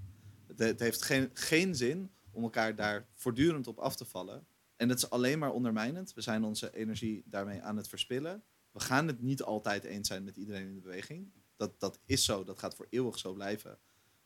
Het, 0.46 0.58
het 0.58 0.80
heeft 0.80 1.02
geen, 1.02 1.30
geen 1.32 1.74
zin 1.74 2.10
om 2.30 2.42
elkaar 2.42 2.76
daar 2.76 3.08
voortdurend 3.14 3.66
op 3.66 3.78
af 3.78 3.96
te 3.96 4.04
vallen. 4.04 4.46
En 4.76 4.88
dat 4.88 4.96
is 4.96 5.10
alleen 5.10 5.38
maar 5.38 5.52
ondermijnend. 5.52 6.14
We 6.14 6.20
zijn 6.20 6.44
onze 6.44 6.74
energie 6.74 7.22
daarmee 7.26 7.62
aan 7.62 7.76
het 7.76 7.88
verspillen 7.88 8.44
we 8.78 8.84
gaan 8.84 9.06
het 9.06 9.22
niet 9.22 9.42
altijd 9.42 9.84
eens 9.84 10.08
zijn 10.08 10.24
met 10.24 10.36
iedereen 10.36 10.66
in 10.66 10.74
de 10.74 10.80
beweging. 10.80 11.32
Dat, 11.56 11.80
dat 11.80 12.00
is 12.04 12.24
zo, 12.24 12.44
dat 12.44 12.58
gaat 12.58 12.74
voor 12.74 12.86
eeuwig 12.90 13.18
zo 13.18 13.32
blijven. 13.32 13.78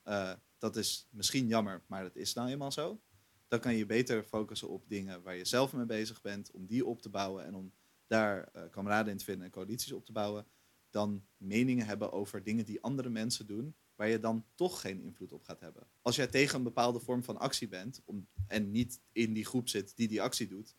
Uh, 0.05 0.33
dat 0.59 0.77
is 0.77 1.09
misschien 1.11 1.47
jammer, 1.47 1.83
maar 1.87 2.03
dat 2.03 2.17
is 2.17 2.33
nou 2.33 2.49
eenmaal 2.49 2.73
zo. 2.73 3.01
Dan 3.49 3.61
kan 3.61 3.75
je 3.75 3.87
beter 3.87 4.25
focussen 4.25 4.69
op 4.69 4.89
dingen 4.89 5.23
waar 5.23 5.37
je 5.37 5.45
zelf 5.45 5.73
mee 5.73 5.87
bezig 5.87 6.21
bent, 6.21 6.51
om 6.51 6.67
die 6.67 6.87
op 6.87 7.03
te 7.03 7.09
bouwen 7.09 7.45
en 7.45 7.55
om 7.55 7.73
daar 8.07 8.49
uh, 8.57 8.63
kameraden 8.71 9.13
in 9.13 9.19
te 9.19 9.25
vinden 9.25 9.45
en 9.45 9.51
coalities 9.53 9.93
op 9.93 10.05
te 10.05 10.13
bouwen. 10.13 10.47
Dan 10.91 11.27
meningen 11.37 11.87
hebben 11.87 12.13
over 12.13 12.43
dingen 12.43 12.65
die 12.65 12.83
andere 12.83 13.09
mensen 13.09 13.47
doen, 13.47 13.77
waar 13.95 14.09
je 14.09 14.19
dan 14.19 14.47
toch 14.55 14.81
geen 14.81 15.01
invloed 15.01 15.33
op 15.33 15.43
gaat 15.43 15.61
hebben. 15.61 15.87
Als 16.03 16.17
jij 16.17 16.27
tegen 16.27 16.57
een 16.57 16.63
bepaalde 16.63 17.01
vorm 17.01 17.25
van 17.25 17.39
actie 17.39 17.69
bent 17.69 18.03
om, 18.05 18.29
en 18.47 18.71
niet 18.71 19.01
in 19.13 19.33
die 19.33 19.45
groep 19.45 19.69
zit 19.69 19.97
die 19.97 20.09
die 20.09 20.23
actie 20.23 20.49
doet, 20.49 20.77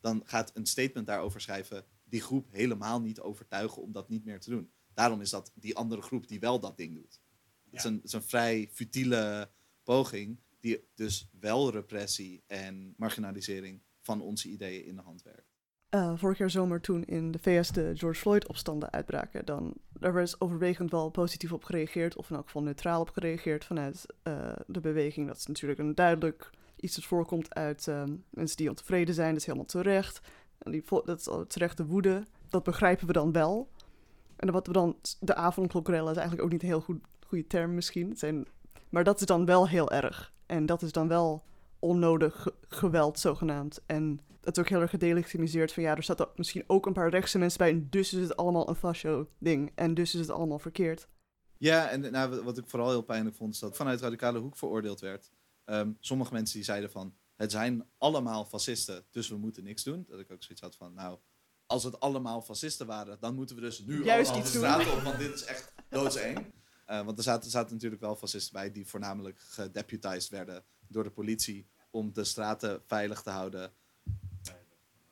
dan 0.00 0.22
gaat 0.24 0.56
een 0.56 0.66
statement 0.66 1.06
daarover 1.06 1.40
schrijven 1.40 1.86
die 2.04 2.20
groep 2.20 2.48
helemaal 2.50 3.00
niet 3.00 3.20
overtuigen 3.20 3.82
om 3.82 3.92
dat 3.92 4.08
niet 4.08 4.24
meer 4.24 4.40
te 4.40 4.50
doen. 4.50 4.70
Daarom 4.94 5.20
is 5.20 5.30
dat 5.30 5.52
die 5.54 5.76
andere 5.76 6.02
groep 6.02 6.28
die 6.28 6.40
wel 6.40 6.60
dat 6.60 6.76
ding 6.76 6.94
doet. 6.94 7.20
Het, 7.64 7.74
is 7.74 7.84
een, 7.84 7.94
het 7.94 8.04
is 8.04 8.12
een 8.12 8.22
vrij 8.22 8.68
futiele 8.72 9.50
poging 9.82 10.40
die 10.60 10.88
dus 10.94 11.28
wel 11.40 11.70
repressie 11.70 12.42
en 12.46 12.94
marginalisering 12.96 13.82
van 14.00 14.20
onze 14.20 14.48
ideeën 14.48 14.84
in 14.84 14.96
de 14.96 15.02
hand 15.02 15.22
werkt. 15.22 15.54
Uh, 15.90 16.12
vorig 16.16 16.38
jaar 16.38 16.50
zomer 16.50 16.80
toen 16.80 17.04
in 17.04 17.30
de 17.30 17.38
VS 17.38 17.70
de 17.70 17.92
George 17.94 18.20
Floyd-opstanden 18.20 18.92
uitbraken, 18.92 19.44
dan 19.44 19.74
daar 19.92 20.12
werd 20.12 20.40
overwegend 20.40 20.90
wel 20.90 21.10
positief 21.10 21.52
op 21.52 21.64
gereageerd, 21.64 22.16
of 22.16 22.30
in 22.30 22.36
elk 22.36 22.44
geval 22.44 22.62
neutraal 22.62 23.00
op 23.00 23.10
gereageerd 23.10 23.64
vanuit 23.64 24.06
uh, 24.28 24.52
de 24.66 24.80
beweging. 24.80 25.26
Dat 25.26 25.36
is 25.36 25.46
natuurlijk 25.46 25.80
een 25.80 25.94
duidelijk 25.94 26.50
iets 26.76 26.94
dat 26.94 27.04
voorkomt 27.04 27.54
uit 27.54 27.86
um, 27.86 28.24
mensen 28.30 28.56
die 28.56 28.68
ontevreden 28.68 29.14
zijn, 29.14 29.28
dat 29.28 29.38
is 29.38 29.46
helemaal 29.46 29.66
terecht. 29.66 30.20
En 30.64 30.70
die, 30.70 30.84
dat 31.04 31.44
terechte 31.48 31.86
woede. 31.86 32.26
Dat 32.48 32.62
begrijpen 32.62 33.06
we 33.06 33.12
dan 33.12 33.32
wel. 33.32 33.68
En 34.36 34.52
wat 34.52 34.66
we 34.66 34.72
dan... 34.72 34.96
De 35.20 35.34
avondklokrellen 35.34 36.10
is 36.10 36.16
eigenlijk 36.16 36.46
ook 36.46 36.52
niet 36.52 36.62
een 36.62 36.68
heel 36.68 36.80
goed, 36.80 37.00
goede 37.26 37.46
term 37.46 37.74
misschien. 37.74 38.16
Zijn, 38.16 38.46
maar 38.88 39.04
dat 39.04 39.20
is 39.20 39.26
dan 39.26 39.44
wel 39.44 39.68
heel 39.68 39.90
erg. 39.90 40.32
En 40.46 40.66
dat 40.66 40.82
is 40.82 40.92
dan 40.92 41.08
wel 41.08 41.44
onnodig 41.78 42.48
geweld 42.68 43.18
zogenaamd. 43.18 43.82
En 43.86 44.20
het 44.40 44.56
is 44.56 44.62
ook 44.62 44.68
heel 44.68 44.80
erg 44.80 44.90
gedelegitimiseerd 44.90 45.72
van... 45.72 45.82
ja, 45.82 45.96
er 45.96 46.02
staat 46.02 46.36
misschien 46.36 46.64
ook 46.66 46.86
een 46.86 46.92
paar 46.92 47.10
rechtse 47.10 47.38
mensen 47.38 47.58
bij... 47.58 47.70
en 47.70 47.86
dus 47.90 48.12
is 48.12 48.22
het 48.22 48.36
allemaal 48.36 48.68
een 48.68 48.74
fascio-ding. 48.74 49.72
En 49.74 49.94
dus 49.94 50.14
is 50.14 50.20
het 50.20 50.30
allemaal 50.30 50.58
verkeerd. 50.58 51.08
Ja, 51.58 51.88
en 51.88 52.00
nou, 52.12 52.42
wat 52.42 52.58
ik 52.58 52.68
vooral 52.68 52.90
heel 52.90 53.02
pijnlijk 53.02 53.36
vond... 53.36 53.54
is 53.54 53.60
dat 53.60 53.76
vanuit 53.76 54.00
radicale 54.00 54.38
hoek 54.38 54.56
veroordeeld 54.56 55.00
werd. 55.00 55.30
Um, 55.66 55.96
sommige 56.00 56.32
mensen 56.32 56.54
die 56.54 56.64
zeiden 56.64 56.90
van 56.90 57.14
het 57.36 57.50
zijn 57.50 57.86
allemaal 57.98 58.44
fascisten, 58.44 59.04
dus 59.10 59.28
we 59.28 59.36
moeten 59.36 59.64
niks 59.64 59.82
doen. 59.82 60.04
Dat 60.08 60.20
ik 60.20 60.30
ook 60.30 60.42
zoiets 60.42 60.62
had 60.62 60.76
van, 60.76 60.94
nou, 60.94 61.18
als 61.66 61.84
het 61.84 62.00
allemaal 62.00 62.42
fascisten 62.42 62.86
waren, 62.86 63.16
dan 63.20 63.34
moeten 63.34 63.56
we 63.56 63.62
dus 63.62 63.78
nu 63.78 64.04
Juist 64.04 64.30
allemaal 64.30 64.50
de 64.52 64.58
straat 64.58 64.92
op, 64.92 65.02
want 65.02 65.18
dit 65.18 65.34
is 65.34 65.44
echt 65.44 65.72
doodseng. 65.88 66.38
Uh, 66.90 67.04
want 67.04 67.18
er 67.18 67.24
zaten, 67.24 67.50
zaten 67.50 67.72
natuurlijk 67.72 68.00
wel 68.00 68.16
fascisten 68.16 68.52
bij 68.52 68.72
die 68.72 68.86
voornamelijk 68.86 69.38
gedeputized 69.38 70.28
werden 70.28 70.64
door 70.88 71.04
de 71.04 71.10
politie 71.10 71.66
om 71.90 72.12
de 72.12 72.24
straten 72.24 72.82
veilig 72.86 73.22
te 73.22 73.30
houden. 73.30 73.72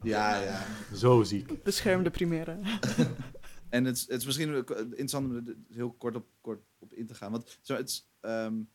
Ja, 0.02 0.42
ja. 0.42 0.66
Zo 0.94 1.22
ziek. 1.22 1.62
Beschermde 1.62 2.10
primaire. 2.10 2.58
en 3.68 3.84
het, 3.84 4.00
het 4.00 4.20
is 4.20 4.24
misschien 4.24 4.54
interessant 4.54 5.26
om 5.26 5.36
er 5.36 5.56
heel 5.70 5.92
kort 5.92 6.16
op, 6.16 6.26
kort 6.40 6.62
op 6.78 6.94
in 6.94 7.06
te 7.06 7.14
gaan. 7.14 7.30
Want 7.30 7.58
zo, 7.62 7.74
het 7.74 7.88
is 7.88 8.08
um, 8.20 8.68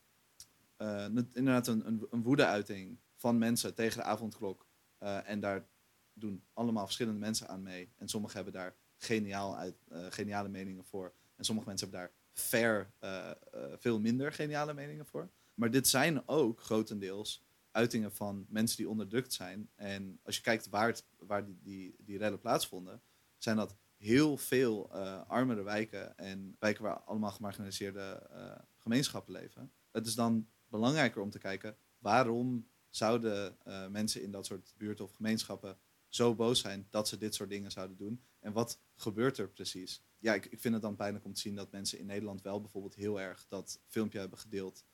uh, 0.78 1.06
inderdaad 1.34 1.68
een, 1.68 1.88
een, 1.88 2.08
een 2.10 2.22
woede-uiting 2.22 3.00
van 3.18 3.38
mensen 3.38 3.76
tegen 3.76 3.98
de 3.98 4.04
avondklok. 4.04 4.68
Uh, 5.00 5.30
en 5.30 5.40
daar 5.40 5.68
doen 6.14 6.44
allemaal 6.54 6.86
verschillende 6.86 7.20
mensen 7.20 7.48
aan 7.48 7.62
mee. 7.62 7.94
En 7.96 8.08
sommigen 8.08 8.36
hebben 8.36 8.54
daar 8.54 8.76
geniaal 8.96 9.58
uit, 9.58 9.76
uh, 9.92 10.06
geniale 10.10 10.50
meningen 10.50 10.86
voor. 10.86 11.14
En 11.36 11.46
sommige 11.46 11.68
mensen 11.68 11.90
hebben 11.90 12.08
daar 12.08 12.16
ver 12.34 12.92
uh, 13.04 13.32
veel 13.78 14.00
minder 14.00 14.34
geniale 14.34 14.74
meningen 14.74 15.06
voor. 15.06 15.30
Maar 15.54 15.72
dit 15.72 15.88
zijn 15.88 16.28
ook 16.28 16.62
grotendeels 16.62 17.46
uitingen 17.72 18.12
van 18.12 18.46
mensen 18.50 18.78
die 18.78 18.90
onderdrukt 18.90 19.34
zijn. 19.34 19.70
En 19.76 20.20
als 20.24 20.36
je 20.36 20.42
kijkt 20.42 20.70
waar, 20.70 20.88
het, 20.88 21.06
waar 21.18 21.46
die, 21.46 21.60
die, 21.62 21.96
die 22.00 22.38
plaatsvonden, 22.38 23.02
zijn 23.38 23.56
dat 23.56 23.76
heel 23.98 24.38
veel 24.38 24.92
armere 25.28 25.64
wijken 25.64 26.18
en 26.18 26.56
wijken 26.60 26.84
waar 26.84 27.00
allemaal 27.00 27.32
gemarginaliseerde 27.32 28.30
gemeenschappen 28.78 29.34
leven. 29.34 29.72
Het 29.92 30.06
is 30.06 30.16
dan 30.16 30.48
belangrijker 30.68 31.22
om 31.22 31.30
te 31.30 31.40
kijken 31.40 31.78
waarom 31.98 32.68
zouden 32.98 33.58
eh, 33.64 33.88
mensen 33.88 34.22
in 34.22 34.32
dat 34.32 34.46
soort 34.46 34.74
buurten 34.78 35.06
of 35.06 35.12
gemeenschappen 35.12 35.78
zo 36.08 36.36
boos 36.36 36.60
zijn 36.60 36.88
dat 36.90 37.08
ze 37.08 37.18
dit 37.18 37.36
soort 37.36 37.50
dingen 37.50 37.72
zouden 37.72 37.98
doen? 37.98 38.22
En 38.40 38.54
wat 38.54 38.80
gebeurt 38.96 39.38
er 39.38 39.50
precies? 39.50 40.04
Ja, 40.18 40.34
ik, 40.34 40.46
ik 40.46 40.60
vind 40.60 40.74
het 40.74 40.84
dan 40.84 40.96
pijnlijk 40.96 41.26
om 41.26 41.34
te 41.34 41.42
zien 41.42 41.56
dat 41.56 41.72
mensen 41.72 42.00
in 42.00 42.06
Nederland 42.06 42.42
wel 42.42 42.62
bijvoorbeeld 42.62 42.96
heel 42.96 43.22
erg 43.22 43.46
dat 43.48 43.82
filmpje 43.88 44.20
hebben 44.20 44.40
gedeeld 44.40 44.86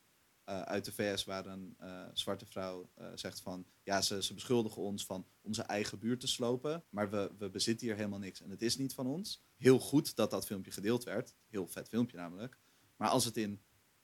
eh, 0.43 0.61
uit 0.61 0.85
de 0.85 0.91
VS 0.91 1.23
waar 1.23 1.45
een 1.45 1.75
eh, 1.77 2.05
zwarte 2.13 2.45
vrouw 2.45 2.89
zegt 3.13 3.41
van 3.41 3.65
ja, 3.83 4.01
ze, 4.01 4.23
ze 4.23 4.33
beschuldigen 4.33 4.81
ons 4.81 5.05
van 5.05 5.27
onze 5.41 5.61
eigen 5.61 5.99
buurt 5.99 6.19
te 6.19 6.27
slopen, 6.27 6.83
maar 6.89 7.09
we, 7.09 7.31
we 7.37 7.49
bezitten 7.49 7.87
hier 7.87 7.95
helemaal 7.95 8.19
niks 8.19 8.41
en 8.41 8.49
het 8.49 8.61
is 8.61 8.77
niet 8.77 8.93
van 8.93 9.07
ons. 9.07 9.43
Heel 9.57 9.79
goed 9.79 10.15
dat 10.15 10.31
dat 10.31 10.45
filmpje 10.45 10.71
gedeeld 10.71 11.03
werd, 11.03 11.35
heel 11.47 11.67
vet 11.67 11.87
filmpje 11.87 12.17
namelijk. 12.17 12.59
Maar 12.95 13.09
als 13.09 13.25
het 13.25 13.37
in 13.37 13.61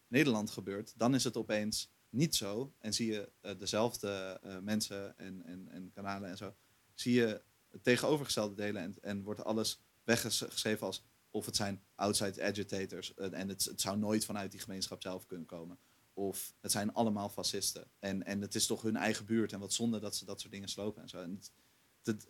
Nederland 0.08 0.50
gebeurt, 0.50 0.94
dan 0.98 1.16
is 1.16 1.24
het 1.24 1.38
opeens 1.38 1.92
niet 2.10 2.36
zo 2.36 2.74
en 2.80 2.94
zie 2.94 3.12
je 3.12 3.32
dezelfde 3.58 4.40
mensen 4.62 5.18
en, 5.18 5.46
en, 5.46 5.68
en 5.70 5.92
kanalen 5.94 6.30
en 6.30 6.38
zo, 6.38 6.56
zie 6.94 7.14
je 7.14 7.42
tegenovergestelde 7.82 8.56
delen 8.56 8.82
en, 8.82 8.96
en 9.02 9.24
wordt 9.24 9.44
alles 9.44 9.82
weggeschreven 10.04 10.86
als 10.86 11.04
of 11.32 11.46
het 11.46 11.56
zijn 11.56 11.82
outside 11.96 12.44
agitators 12.44 13.14
en 13.14 13.50
het, 13.50 13.66
het 13.66 13.82
zou 13.82 13.98
nooit 13.98 14.26
vanuit 14.26 14.52
die 14.52 14.60
gemeenschap 14.60 15.02
zelf 15.02 15.26
kunnen 15.26 15.46
komen. 15.46 15.80
Of 16.14 16.54
het 16.62 16.72
zijn 16.72 16.94
allemaal 16.94 17.30
fascisten. 17.30 17.88
En, 18.00 18.26
en 18.26 18.42
het 18.42 18.56
is 18.56 18.66
toch 18.66 18.82
hun 18.82 18.96
eigen 18.96 19.26
buurt. 19.26 19.54
En 19.54 19.60
wat 19.60 19.74
zonde 19.74 20.00
dat 20.00 20.16
ze 20.16 20.26
dat 20.26 20.42
soort 20.42 20.54
dingen 20.54 20.70
slopen 20.70 21.02
en 21.02 21.10
zo. 21.10 21.22
En 21.22 21.42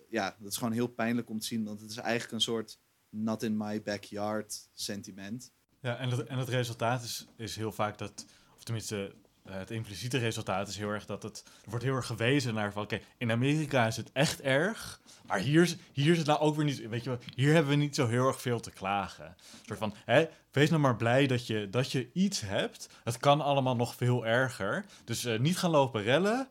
ja, 0.09 0.35
dat 0.39 0.51
is 0.51 0.57
gewoon 0.57 0.73
heel 0.73 0.87
pijnlijk 0.87 1.29
om 1.29 1.39
te 1.39 1.45
zien. 1.45 1.63
Want 1.65 1.81
het 1.81 1.89
is 1.89 1.97
eigenlijk 1.97 2.31
een 2.31 2.41
soort 2.41 2.79
not 3.09 3.43
in 3.43 3.57
my 3.57 3.81
backyard 3.81 4.69
sentiment. 4.73 5.51
Ja, 5.81 5.97
en 5.97 6.09
het, 6.09 6.27
en 6.27 6.37
het 6.37 6.49
resultaat 6.49 7.03
is, 7.03 7.27
is 7.35 7.55
heel 7.55 7.71
vaak 7.71 7.97
dat, 7.97 8.25
of 8.57 8.63
tenminste, 8.63 9.07
eh, 9.07 9.28
het 9.51 9.71
impliciete 9.71 10.17
resultaat 10.17 10.67
is 10.67 10.77
heel 10.77 10.89
erg 10.89 11.05
dat 11.05 11.23
het. 11.23 11.43
Er 11.63 11.69
wordt 11.69 11.85
heel 11.85 11.95
erg 11.95 12.05
gewezen 12.05 12.53
naar 12.53 12.71
van. 12.71 12.83
Oké, 12.83 12.99
in 13.17 13.31
Amerika 13.31 13.87
is 13.87 13.97
het 13.97 14.11
echt 14.11 14.41
erg. 14.41 14.99
Maar 15.27 15.39
hier, 15.39 15.75
hier 15.91 16.11
is 16.11 16.17
het 16.17 16.27
nou 16.27 16.39
ook 16.39 16.55
weer 16.55 16.65
niet. 16.65 16.89
Weet 16.89 17.03
je 17.03 17.17
hier 17.35 17.53
hebben 17.53 17.71
we 17.71 17.77
niet 17.77 17.95
zo 17.95 18.07
heel 18.07 18.27
erg 18.27 18.41
veel 18.41 18.59
te 18.59 18.71
klagen. 18.71 19.25
Een 19.25 19.65
soort 19.65 19.79
van. 19.79 19.93
Hè, 20.05 20.27
wees 20.51 20.69
nou 20.69 20.81
maar 20.81 20.95
blij 20.95 21.27
dat 21.27 21.47
je, 21.47 21.69
dat 21.69 21.91
je 21.91 22.09
iets 22.13 22.41
hebt. 22.41 22.89
Het 23.03 23.17
kan 23.17 23.41
allemaal 23.41 23.75
nog 23.75 23.95
veel 23.95 24.25
erger. 24.25 24.85
Dus 25.03 25.25
uh, 25.25 25.39
niet 25.39 25.57
gaan 25.57 25.71
lopen 25.71 26.01
rellen. 26.01 26.47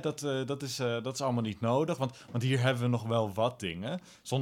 Dat, 0.00 0.22
uh, 0.22 0.46
dat, 0.46 0.62
is, 0.62 0.76
dat 0.76 1.14
is 1.14 1.20
allemaal 1.20 1.42
niet 1.42 1.60
nodig, 1.60 1.96
want, 1.96 2.16
want 2.30 2.42
hier 2.42 2.60
hebben 2.60 2.82
we 2.82 2.88
nog 2.88 3.02
wel 3.02 3.32
wat 3.32 3.60
dingen. 3.60 4.00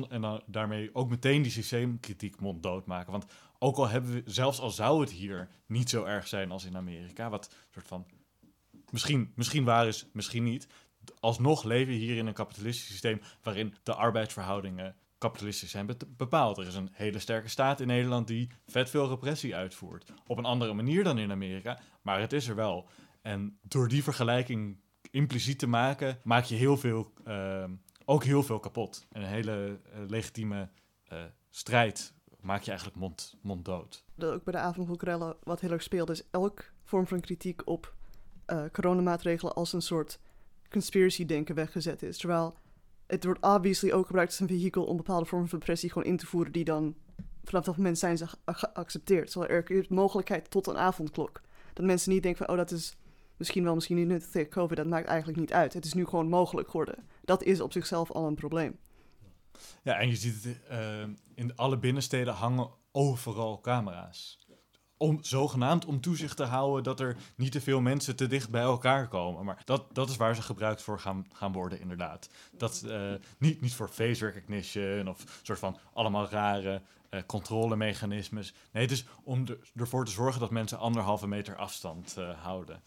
En 0.09 0.43
daarmee 0.47 0.91
ook 0.93 1.09
meteen 1.09 1.43
die 1.43 1.53
systeemkritiek 1.53 2.41
monddood 2.41 2.87
maken. 2.87 3.13
Want 3.13 3.25
ook 3.59 3.77
al 3.77 3.89
hebben 3.89 4.13
we, 4.13 4.23
zelfs 4.25 4.61
al 4.61 4.71
zou 4.71 5.01
het 5.01 5.11
hier 5.11 5.49
niet 5.67 5.91
zo 5.91 6.05
erg 6.05 6.29
zijn 6.29 6.51
als 6.51 6.65
in 6.65 6.77
Amerika, 6.77 7.31
wat 7.31 7.55
soort 7.71 7.87
van 7.87 8.07
misschien, 8.91 9.33
misschien 9.35 9.65
waar 9.65 9.87
is, 9.87 10.07
misschien 10.13 10.43
niet. 10.43 10.67
Alsnog 11.21 11.65
leven 11.65 11.93
we 11.93 11.99
hier 11.99 12.17
in 12.17 12.27
een 12.27 12.35
kapitalistisch 12.35 12.87
systeem 12.87 13.21
waarin 13.43 13.75
de 13.83 13.95
arbeidsverhoudingen 13.95 14.97
kapitalistisch 15.19 15.71
zijn 15.71 15.97
bepaald. 16.17 16.59
Er 16.59 16.67
is 16.67 16.75
een 16.75 16.91
hele 16.93 17.19
sterke 17.19 17.49
staat 17.49 17.81
in 17.81 17.87
Nederland 17.87 18.27
die 18.27 18.51
vet 18.67 18.91
veel 18.91 19.09
repressie 19.09 19.57
uitvoert. 19.57 20.13
Op 20.27 20.39
een 20.39 20.45
andere 20.45 20.73
manier 20.73 21.05
dan 21.05 21.19
in 21.19 21.31
Amerika, 21.31 21.81
maar 22.03 22.21
het 22.21 22.33
is 22.33 22.49
er 22.49 22.55
wel. 22.55 22.89
En 23.23 23.59
door 23.63 23.89
die 23.89 24.03
vergelijking 24.03 24.81
impliciet 25.11 25.59
te 25.59 25.67
maken, 25.67 26.19
maak 26.23 26.45
je 26.45 26.55
heel 26.55 26.77
veel, 26.77 27.13
uh, 27.27 27.65
ook 28.05 28.25
heel 28.25 28.43
veel 28.43 28.61
kapot. 28.61 29.07
En 29.13 29.23
een 29.23 29.29
hele 29.29 29.81
uh, 29.87 30.09
legitieme 30.09 30.69
uh, 31.13 31.19
strijd 31.51 32.15
maak 32.49 32.63
je 32.63 32.71
eigenlijk 32.71 33.01
mond, 33.01 33.37
monddood. 33.41 34.05
Dat 34.15 34.33
ook 34.33 34.45
bij 34.45 34.53
de 34.53 34.59
avond 34.59 35.03
wat 35.43 35.61
heel 35.61 35.71
erg 35.71 35.83
speelt, 35.83 36.11
is 36.11 36.23
elk 36.31 36.73
vorm 36.85 37.07
van 37.07 37.21
kritiek 37.21 37.63
op 37.65 37.95
uh, 38.47 38.65
coronamaatregelen 38.73 39.55
als 39.55 39.73
een 39.73 39.83
soort 39.83 40.19
conspiracy-denken 40.71 41.55
weggezet 41.55 42.03
is. 42.03 42.19
Terwijl 42.19 42.57
het 43.07 43.25
wordt 43.25 43.43
obviously 43.43 43.93
ook 43.93 44.07
gebruikt 44.07 44.31
als 44.31 44.41
een 44.41 44.49
vehikel 44.49 44.85
om 44.85 44.97
bepaalde 44.97 45.25
vormen 45.25 45.49
van 45.49 45.59
pressie 45.59 45.91
gewoon 45.93 46.09
in 46.09 46.17
te 46.17 46.27
voeren 46.27 46.53
die 46.53 46.65
dan 46.65 46.95
vanaf 47.45 47.65
dat 47.65 47.77
moment 47.77 47.99
zijn 47.99 48.19
ze 48.19 48.27
geaccepteerd. 48.47 49.31
Zoals 49.31 49.49
er 49.49 49.71
is 49.71 49.89
mogelijkheid 49.89 50.51
tot 50.51 50.67
een 50.67 50.79
avondklok. 50.79 51.41
Dat 51.73 51.87
mensen 51.87 52.13
niet 52.13 52.23
denken 52.23 52.47
van, 52.47 52.55
oh 52.55 52.61
dat 52.61 52.71
is 52.71 52.97
misschien 53.37 53.65
wel, 53.65 53.75
misschien 53.75 53.97
niet 53.97 54.07
nuttig 54.07 54.31
tegen 54.31 54.51
COVID, 54.51 54.77
dat 54.77 54.87
maakt 54.87 55.07
eigenlijk 55.07 55.39
niet 55.39 55.53
uit. 55.53 55.73
Het 55.73 55.85
is 55.85 55.95
nu 55.95 56.05
gewoon 56.05 56.29
mogelijk 56.29 56.69
geworden. 56.69 57.09
Dat 57.25 57.43
is 57.43 57.61
op 57.61 57.73
zichzelf 57.73 58.11
al 58.11 58.27
een 58.27 58.35
probleem. 58.35 58.79
Ja, 59.83 59.99
en 59.99 60.09
je 60.09 60.17
ziet 60.17 60.45
het 60.45 60.59
uh, 60.71 61.15
in 61.35 61.57
alle 61.57 61.79
binnensteden 61.79 62.35
hangen 62.35 62.71
overal 62.93 63.61
camera's. 63.61 64.39
Om, 64.97 65.19
zogenaamd 65.21 65.85
om 65.85 66.01
toezicht 66.01 66.37
te 66.37 66.45
houden 66.45 66.83
dat 66.83 67.01
er 67.01 67.17
niet 67.37 67.53
te 67.53 67.61
veel 67.61 67.81
mensen 67.81 68.17
te 68.17 68.27
dicht 68.27 68.51
bij 68.51 68.63
elkaar 68.63 69.09
komen. 69.09 69.45
Maar 69.45 69.63
dat, 69.65 69.95
dat 69.95 70.09
is 70.09 70.17
waar 70.17 70.35
ze 70.35 70.43
gebruikt 70.43 70.83
voor 70.83 71.01
gaan, 71.01 71.27
gaan 71.33 71.53
worden, 71.53 71.81
inderdaad. 71.81 72.29
Dat, 72.57 72.83
uh, 72.87 73.13
niet, 73.39 73.61
niet 73.61 73.75
voor 73.75 73.89
face 73.89 74.27
recognition 74.27 75.09
of 75.09 75.41
soort 75.43 75.59
van 75.59 75.79
allemaal 75.93 76.29
rare 76.29 76.83
uh, 77.11 77.21
controlemechanismes. 77.27 78.55
Nee, 78.73 78.83
het 78.83 78.93
is 78.93 79.05
om 79.23 79.45
ervoor 79.77 80.05
te 80.05 80.11
zorgen 80.11 80.41
dat 80.41 80.51
mensen 80.51 80.79
anderhalve 80.79 81.27
meter 81.27 81.57
afstand 81.57 82.17
houden. 82.43 82.83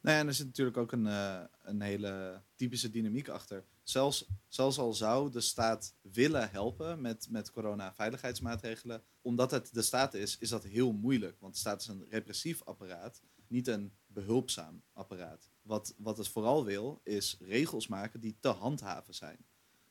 Nou 0.00 0.14
ja, 0.14 0.20
en 0.20 0.26
er 0.26 0.34
zit 0.34 0.46
natuurlijk 0.46 0.76
ook 0.76 0.92
een, 0.92 1.06
uh, 1.06 1.40
een 1.62 1.80
hele 1.80 2.42
typische 2.54 2.90
dynamiek 2.90 3.28
achter. 3.28 3.64
Zelfs, 3.82 4.26
zelfs 4.48 4.78
al 4.78 4.92
zou 4.92 5.30
de 5.30 5.40
staat 5.40 5.94
willen 6.00 6.50
helpen 6.50 7.00
met, 7.00 7.26
met 7.30 7.50
corona-veiligheidsmaatregelen, 7.50 9.02
omdat 9.22 9.50
het 9.50 9.74
de 9.74 9.82
staat 9.82 10.14
is, 10.14 10.38
is 10.38 10.48
dat 10.48 10.64
heel 10.64 10.92
moeilijk. 10.92 11.40
Want 11.40 11.52
de 11.52 11.58
staat 11.58 11.80
is 11.80 11.86
een 11.86 12.06
repressief 12.08 12.62
apparaat, 12.64 13.22
niet 13.46 13.68
een 13.68 13.92
behulpzaam 14.06 14.82
apparaat. 14.92 15.50
Wat, 15.62 15.94
wat 15.96 16.16
het 16.16 16.28
vooral 16.28 16.64
wil, 16.64 17.00
is 17.04 17.36
regels 17.40 17.86
maken 17.86 18.20
die 18.20 18.36
te 18.40 18.48
handhaven 18.48 19.14
zijn. 19.14 19.44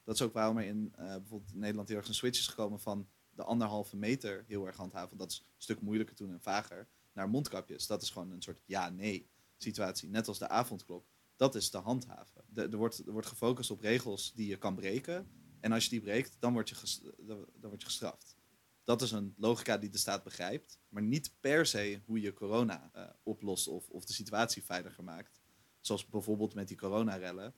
Dat 0.03 0.15
is 0.15 0.21
ook 0.21 0.33
waarom 0.33 0.57
er 0.57 0.65
in 0.65 0.93
uh, 0.99 1.05
bijvoorbeeld 1.05 1.51
in 1.53 1.59
Nederland 1.59 1.87
heel 1.87 1.97
erg 1.97 2.07
een 2.07 2.13
switch 2.13 2.39
is 2.39 2.47
gekomen 2.47 2.79
van 2.79 3.07
de 3.29 3.43
anderhalve 3.43 3.97
meter 3.97 4.43
heel 4.47 4.65
erg 4.65 4.75
handhaven. 4.75 5.17
Dat 5.17 5.31
is 5.31 5.37
een 5.37 5.53
stuk 5.57 5.81
moeilijker 5.81 6.15
toen 6.15 6.31
en 6.31 6.41
vager. 6.41 6.87
Naar 7.13 7.29
mondkapjes. 7.29 7.87
Dat 7.87 8.01
is 8.01 8.09
gewoon 8.09 8.31
een 8.31 8.41
soort 8.41 8.61
ja-nee 8.65 9.29
situatie, 9.63 10.09
net 10.09 10.27
als 10.27 10.37
de 10.39 10.47
avondklok, 10.47 11.05
dat 11.35 11.55
is 11.55 11.69
te 11.69 11.77
handhaven. 11.77 12.43
Er, 12.53 12.77
wordt, 12.77 13.05
er 13.05 13.11
wordt 13.11 13.27
gefocust 13.27 13.71
op 13.71 13.79
regels 13.79 14.33
die 14.33 14.47
je 14.47 14.57
kan 14.57 14.75
breken. 14.75 15.27
En 15.59 15.71
als 15.71 15.83
je 15.83 15.89
die 15.89 16.01
breekt, 16.01 16.35
dan 16.39 16.53
word 16.53 16.69
je, 16.69 16.75
dan, 17.17 17.69
word 17.69 17.81
je 17.81 17.87
gestraft. 17.87 18.35
Dat 18.83 19.01
is 19.01 19.11
een 19.11 19.33
logica 19.37 19.77
die 19.77 19.89
de 19.89 19.97
staat 19.97 20.23
begrijpt, 20.23 20.79
maar 20.89 21.03
niet 21.03 21.33
per 21.39 21.65
se 21.65 22.01
hoe 22.05 22.21
je 22.21 22.33
corona 22.33 22.91
uh, 22.95 23.03
oplost 23.23 23.67
of, 23.67 23.89
of 23.89 24.05
de 24.05 24.13
situatie 24.13 24.63
veiliger 24.63 25.03
maakt. 25.03 25.39
Zoals 25.79 26.05
bijvoorbeeld 26.05 26.53
met 26.53 26.67
die 26.67 26.77
coronarellen. 26.77 27.53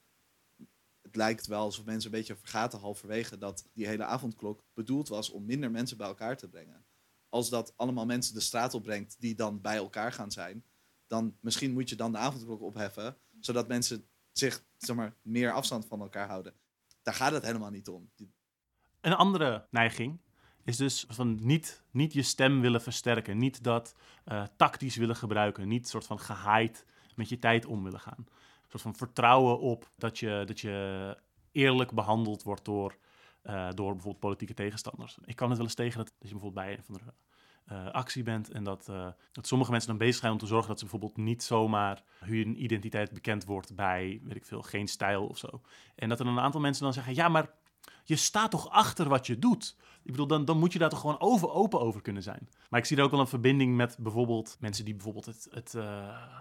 Het 1.01 1.15
lijkt 1.15 1.47
wel 1.47 1.61
alsof 1.61 1.85
mensen 1.85 2.11
een 2.11 2.17
beetje 2.17 2.35
vergaten 2.35 2.79
halverwege 2.79 3.37
dat 3.37 3.67
die 3.73 3.87
hele 3.87 4.03
avondklok 4.03 4.63
bedoeld 4.73 5.07
was 5.07 5.29
om 5.29 5.45
minder 5.45 5.71
mensen 5.71 5.97
bij 5.97 6.07
elkaar 6.07 6.37
te 6.37 6.49
brengen. 6.49 6.85
Als 7.29 7.49
dat 7.49 7.73
allemaal 7.77 8.05
mensen 8.05 8.33
de 8.33 8.39
straat 8.39 8.73
opbrengt 8.73 9.15
die 9.19 9.35
dan 9.35 9.61
bij 9.61 9.75
elkaar 9.75 10.11
gaan 10.11 10.31
zijn, 10.31 10.63
dan 11.11 11.37
misschien 11.39 11.71
moet 11.71 11.89
je 11.89 11.95
dan 11.95 12.11
de 12.11 12.17
avondklok 12.17 12.61
opheffen, 12.61 13.17
zodat 13.39 13.67
mensen 13.67 14.07
zich 14.31 14.63
zeg 14.77 14.95
maar, 14.95 15.15
meer 15.21 15.51
afstand 15.51 15.85
van 15.85 16.01
elkaar 16.01 16.27
houden. 16.27 16.53
Daar 17.01 17.13
gaat 17.13 17.31
het 17.31 17.45
helemaal 17.45 17.69
niet 17.69 17.87
om. 17.87 18.11
Een 19.01 19.13
andere 19.13 19.67
neiging 19.69 20.19
is 20.63 20.77
dus 20.77 21.05
van 21.07 21.45
niet, 21.45 21.83
niet 21.91 22.13
je 22.13 22.21
stem 22.21 22.61
willen 22.61 22.81
versterken, 22.81 23.37
niet 23.37 23.63
dat 23.63 23.95
uh, 24.25 24.43
tactisch 24.55 24.95
willen 24.95 25.15
gebruiken, 25.15 25.67
niet 25.67 25.87
soort 25.87 26.05
van 26.05 26.19
gehaaid 26.19 26.85
met 27.15 27.29
je 27.29 27.39
tijd 27.39 27.65
om 27.65 27.83
willen 27.83 27.99
gaan. 27.99 28.17
Een 28.17 28.69
soort 28.69 28.81
van 28.81 28.95
vertrouwen 28.95 29.59
op 29.59 29.91
dat 29.95 30.19
je, 30.19 30.43
dat 30.45 30.59
je 30.59 31.17
eerlijk 31.51 31.91
behandeld 31.91 32.43
wordt 32.43 32.65
door, 32.65 32.97
uh, 33.43 33.69
door 33.71 33.91
bijvoorbeeld 33.91 34.19
politieke 34.19 34.53
tegenstanders. 34.53 35.17
Ik 35.25 35.35
kan 35.35 35.47
het 35.47 35.57
wel 35.57 35.65
eens 35.65 35.75
tegen 35.75 35.97
dat, 35.97 36.07
dat 36.07 36.29
je 36.29 36.35
bijvoorbeeld 36.35 36.65
bij 36.65 36.77
een 36.77 36.83
van 36.83 36.93
de 36.93 37.13
actie 37.91 38.23
bent. 38.23 38.51
En 38.51 38.63
dat, 38.63 38.87
uh, 38.89 39.07
dat 39.31 39.47
sommige 39.47 39.71
mensen 39.71 39.89
dan 39.89 39.97
bezig 39.97 40.19
zijn 40.19 40.31
om 40.31 40.37
te 40.37 40.45
zorgen 40.45 40.67
dat 40.67 40.79
ze 40.79 40.85
bijvoorbeeld 40.85 41.17
niet 41.17 41.43
zomaar 41.43 42.03
hun 42.19 42.63
identiteit 42.63 43.13
bekend 43.13 43.45
wordt 43.45 43.75
bij, 43.75 44.21
weet 44.23 44.35
ik 44.35 44.45
veel, 44.45 44.61
geen 44.61 44.87
stijl 44.87 45.27
of 45.27 45.37
zo. 45.37 45.61
En 45.95 46.09
dat 46.09 46.19
er 46.19 46.27
een 46.27 46.39
aantal 46.39 46.61
mensen 46.61 46.83
dan 46.83 46.93
zeggen, 46.93 47.15
ja, 47.15 47.27
maar 47.27 47.49
je 48.03 48.15
staat 48.15 48.51
toch 48.51 48.69
achter 48.69 49.09
wat 49.09 49.27
je 49.27 49.39
doet? 49.39 49.77
Ik 50.03 50.11
bedoel, 50.11 50.27
dan, 50.27 50.45
dan 50.45 50.57
moet 50.57 50.73
je 50.73 50.79
daar 50.79 50.89
toch 50.89 50.99
gewoon 50.99 51.19
over, 51.19 51.51
open 51.51 51.79
over 51.79 52.01
kunnen 52.01 52.23
zijn. 52.23 52.49
Maar 52.69 52.79
ik 52.79 52.85
zie 52.85 52.97
er 52.97 53.03
ook 53.03 53.11
wel 53.11 53.19
een 53.19 53.27
verbinding 53.27 53.75
met 53.75 53.97
bijvoorbeeld 53.99 54.57
mensen 54.59 54.85
die 54.85 54.93
bijvoorbeeld 54.93 55.25
het, 55.25 55.47
het, 55.51 55.73
uh, 55.73 56.39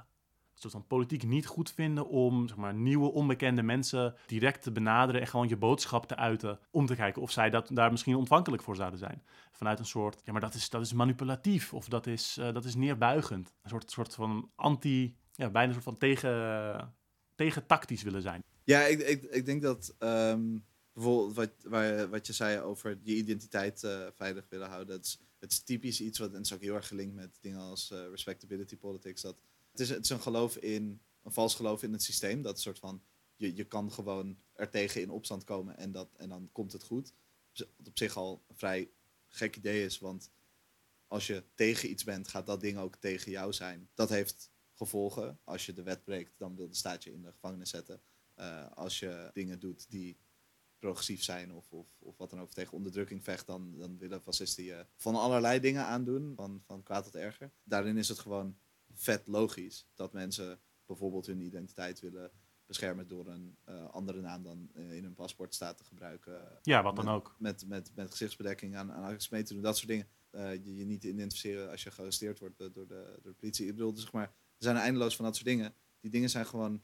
soort 0.61 0.73
van 0.73 0.87
politiek 0.87 1.25
niet 1.25 1.47
goed 1.47 1.73
vinden 1.73 2.09
om 2.09 2.49
zeg 2.49 2.57
maar, 2.57 2.75
nieuwe 2.75 3.13
onbekende 3.13 3.63
mensen 3.63 4.15
direct 4.27 4.63
te 4.63 4.73
benaderen 4.73 5.21
en 5.21 5.27
gewoon 5.27 5.49
je 5.49 5.57
boodschap 5.57 6.07
te 6.07 6.17
uiten. 6.17 6.59
Om 6.71 6.87
te 6.87 6.95
kijken 6.95 7.23
of 7.23 7.31
zij 7.31 7.51
dat, 7.51 7.69
daar 7.73 7.91
misschien 7.91 8.15
ontvankelijk 8.15 8.63
voor 8.63 8.77
zouden 8.77 8.99
zijn. 8.99 9.23
Vanuit 9.53 9.79
een 9.79 9.85
soort, 9.87 10.21
ja, 10.25 10.33
maar 10.33 10.41
dat 10.41 10.55
is, 10.55 10.71
dat 10.71 10.83
is 10.83 10.93
manipulatief 10.93 11.75
of 11.75 11.89
dat 11.89 12.07
is, 12.07 12.37
uh, 12.39 12.53
dat 12.53 12.65
is 12.65 12.75
neerbuigend. 12.75 13.55
Een 13.63 13.71
soort, 13.71 13.91
soort 13.91 14.15
van 14.15 14.51
anti, 14.55 15.17
ja, 15.33 15.51
bijna 15.51 15.69
een 15.69 15.73
soort 15.73 15.85
van 15.85 15.99
tegen, 15.99 16.95
tegen 17.35 17.67
tactisch 17.67 18.03
willen 18.03 18.23
zijn. 18.23 18.45
Ja, 18.65 18.81
ik, 18.81 19.01
ik, 19.01 19.23
ik 19.23 19.47
denk 19.47 19.63
dat 19.63 19.95
um, 19.99 20.65
bijvoorbeeld 20.93 21.35
wat, 21.35 21.51
waar, 21.63 22.09
wat 22.09 22.27
je 22.27 22.33
zei 22.33 22.61
over 22.61 22.99
je 23.03 23.15
identiteit 23.15 23.83
uh, 23.83 24.07
veilig 24.15 24.47
willen 24.49 24.69
houden. 24.69 24.97
Het 24.97 25.05
is, 25.05 25.21
het 25.39 25.53
is 25.53 25.63
typisch 25.63 26.01
iets 26.01 26.19
wat, 26.19 26.29
en 26.29 26.37
het 26.37 26.45
is 26.45 26.53
ook 26.53 26.61
heel 26.61 26.75
erg 26.75 26.89
gelinkt 26.89 27.15
met 27.15 27.39
dingen 27.41 27.61
als 27.61 27.91
uh, 27.93 27.99
respectability 28.11 28.77
politics. 28.77 29.23
Dat 29.23 29.37
het 29.71 29.81
is, 29.81 29.89
het 29.89 30.05
is 30.05 30.11
een 30.11 30.21
geloof 30.21 30.57
in 30.57 31.01
een 31.23 31.33
vals 31.33 31.55
geloof 31.55 31.83
in 31.83 31.93
het 31.93 32.03
systeem. 32.03 32.43
Dat 32.43 32.61
soort 32.61 32.79
van, 32.79 33.03
je, 33.37 33.57
je 33.57 33.65
kan 33.65 33.93
gewoon 33.93 34.39
er 34.53 34.71
tegen 34.71 35.01
in 35.01 35.11
opstand 35.11 35.45
komen 35.45 35.77
en, 35.77 35.93
dat, 35.93 36.09
en 36.17 36.29
dan 36.29 36.49
komt 36.53 36.73
het 36.73 36.83
goed. 36.83 37.13
Wat 37.53 37.89
op 37.89 37.99
zich 37.99 38.17
al 38.17 38.45
een 38.49 38.57
vrij 38.57 38.91
gek 39.27 39.57
idee 39.57 39.85
is, 39.85 39.99
want 39.99 40.31
als 41.07 41.27
je 41.27 41.45
tegen 41.55 41.91
iets 41.91 42.05
bent, 42.05 42.29
gaat 42.29 42.47
dat 42.47 42.61
ding 42.61 42.79
ook 42.79 42.97
tegen 42.97 43.31
jou 43.31 43.53
zijn. 43.53 43.91
Dat 43.95 44.09
heeft 44.09 44.51
gevolgen. 44.75 45.39
Als 45.45 45.67
je 45.67 45.73
de 45.73 45.83
wet 45.83 46.05
breekt, 46.05 46.39
dan 46.39 46.57
wil 46.57 46.69
de 46.69 46.75
staat 46.75 47.05
je 47.05 47.13
in 47.13 47.23
de 47.23 47.33
gevangenis 47.33 47.71
zetten. 47.71 48.01
Uh, 48.39 48.71
als 48.73 48.99
je 48.99 49.31
dingen 49.33 49.61
doet 49.61 49.91
die 49.91 50.19
progressief 50.79 51.23
zijn 51.23 51.53
of, 51.53 51.73
of, 51.73 51.87
of 51.99 52.17
wat 52.17 52.31
dan 52.31 52.41
ook 52.41 52.53
tegen 52.53 52.73
onderdrukking 52.73 53.25
vecht, 53.25 53.47
dan, 53.47 53.79
dan 53.79 53.99
willen 53.99 54.23
fascisten 54.23 54.65
je 54.65 54.87
van 54.97 55.15
allerlei 55.15 55.61
dingen 55.61 55.85
aandoen, 55.85 56.33
van, 56.37 56.63
van 56.67 56.83
kwaad 56.83 57.05
tot 57.05 57.15
erger. 57.15 57.53
Daarin 57.63 57.97
is 57.97 58.09
het 58.09 58.19
gewoon 58.19 58.59
vet 59.01 59.27
logisch 59.27 59.87
dat 59.95 60.13
mensen 60.13 60.61
bijvoorbeeld 60.87 61.27
hun 61.27 61.41
identiteit 61.41 62.01
willen 62.01 62.31
beschermen 62.67 63.09
door 63.09 63.29
een 63.29 63.57
uh, 63.69 63.89
andere 63.89 64.21
naam 64.21 64.43
dan 64.43 64.71
uh, 64.75 64.93
in 64.93 65.03
hun 65.03 65.15
paspoort 65.15 65.55
staat 65.55 65.77
te 65.77 65.85
gebruiken. 65.85 66.59
Ja, 66.63 66.83
wat 66.83 66.95
met, 66.95 67.05
dan 67.05 67.15
ook. 67.15 67.37
Met, 67.39 67.67
met, 67.67 67.91
met 67.95 68.11
gezichtsbedekking 68.11 68.77
aan, 68.77 68.93
aan 68.93 69.17
mee 69.31 69.43
te 69.43 69.53
doen, 69.53 69.63
dat 69.63 69.77
soort 69.77 69.89
dingen. 69.89 70.09
Uh, 70.31 70.55
je, 70.55 70.77
je 70.77 70.85
niet 70.85 71.05
identificeren 71.05 71.71
als 71.71 71.83
je 71.83 71.91
gearresteerd 71.91 72.39
wordt 72.39 72.59
door 72.59 72.71
de, 72.71 72.71
door 73.23 73.33
de 73.33 73.33
politie. 73.39 73.67
Ik 73.67 73.75
bedoel, 73.75 73.97
zeg 73.97 74.13
maar, 74.13 74.27
er 74.27 74.33
zijn 74.59 74.77
er 74.77 74.83
eindeloos 74.83 75.17
van 75.17 75.25
dat 75.25 75.35
soort 75.35 75.49
dingen. 75.49 75.75
Die 76.01 76.11
dingen 76.11 76.31
zijn 76.31 76.47
gewoon 76.47 76.83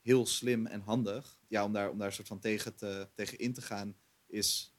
heel 0.00 0.26
slim 0.26 0.66
en 0.66 0.80
handig. 0.80 1.38
Ja, 1.48 1.64
om 1.64 1.72
daar, 1.72 1.90
om 1.90 1.98
daar 1.98 2.06
een 2.06 2.12
soort 2.12 2.28
van 2.28 2.40
tegen, 2.40 2.74
te, 2.74 3.08
tegen 3.14 3.38
in 3.38 3.52
te 3.52 3.62
gaan, 3.62 3.96
is, 4.26 4.74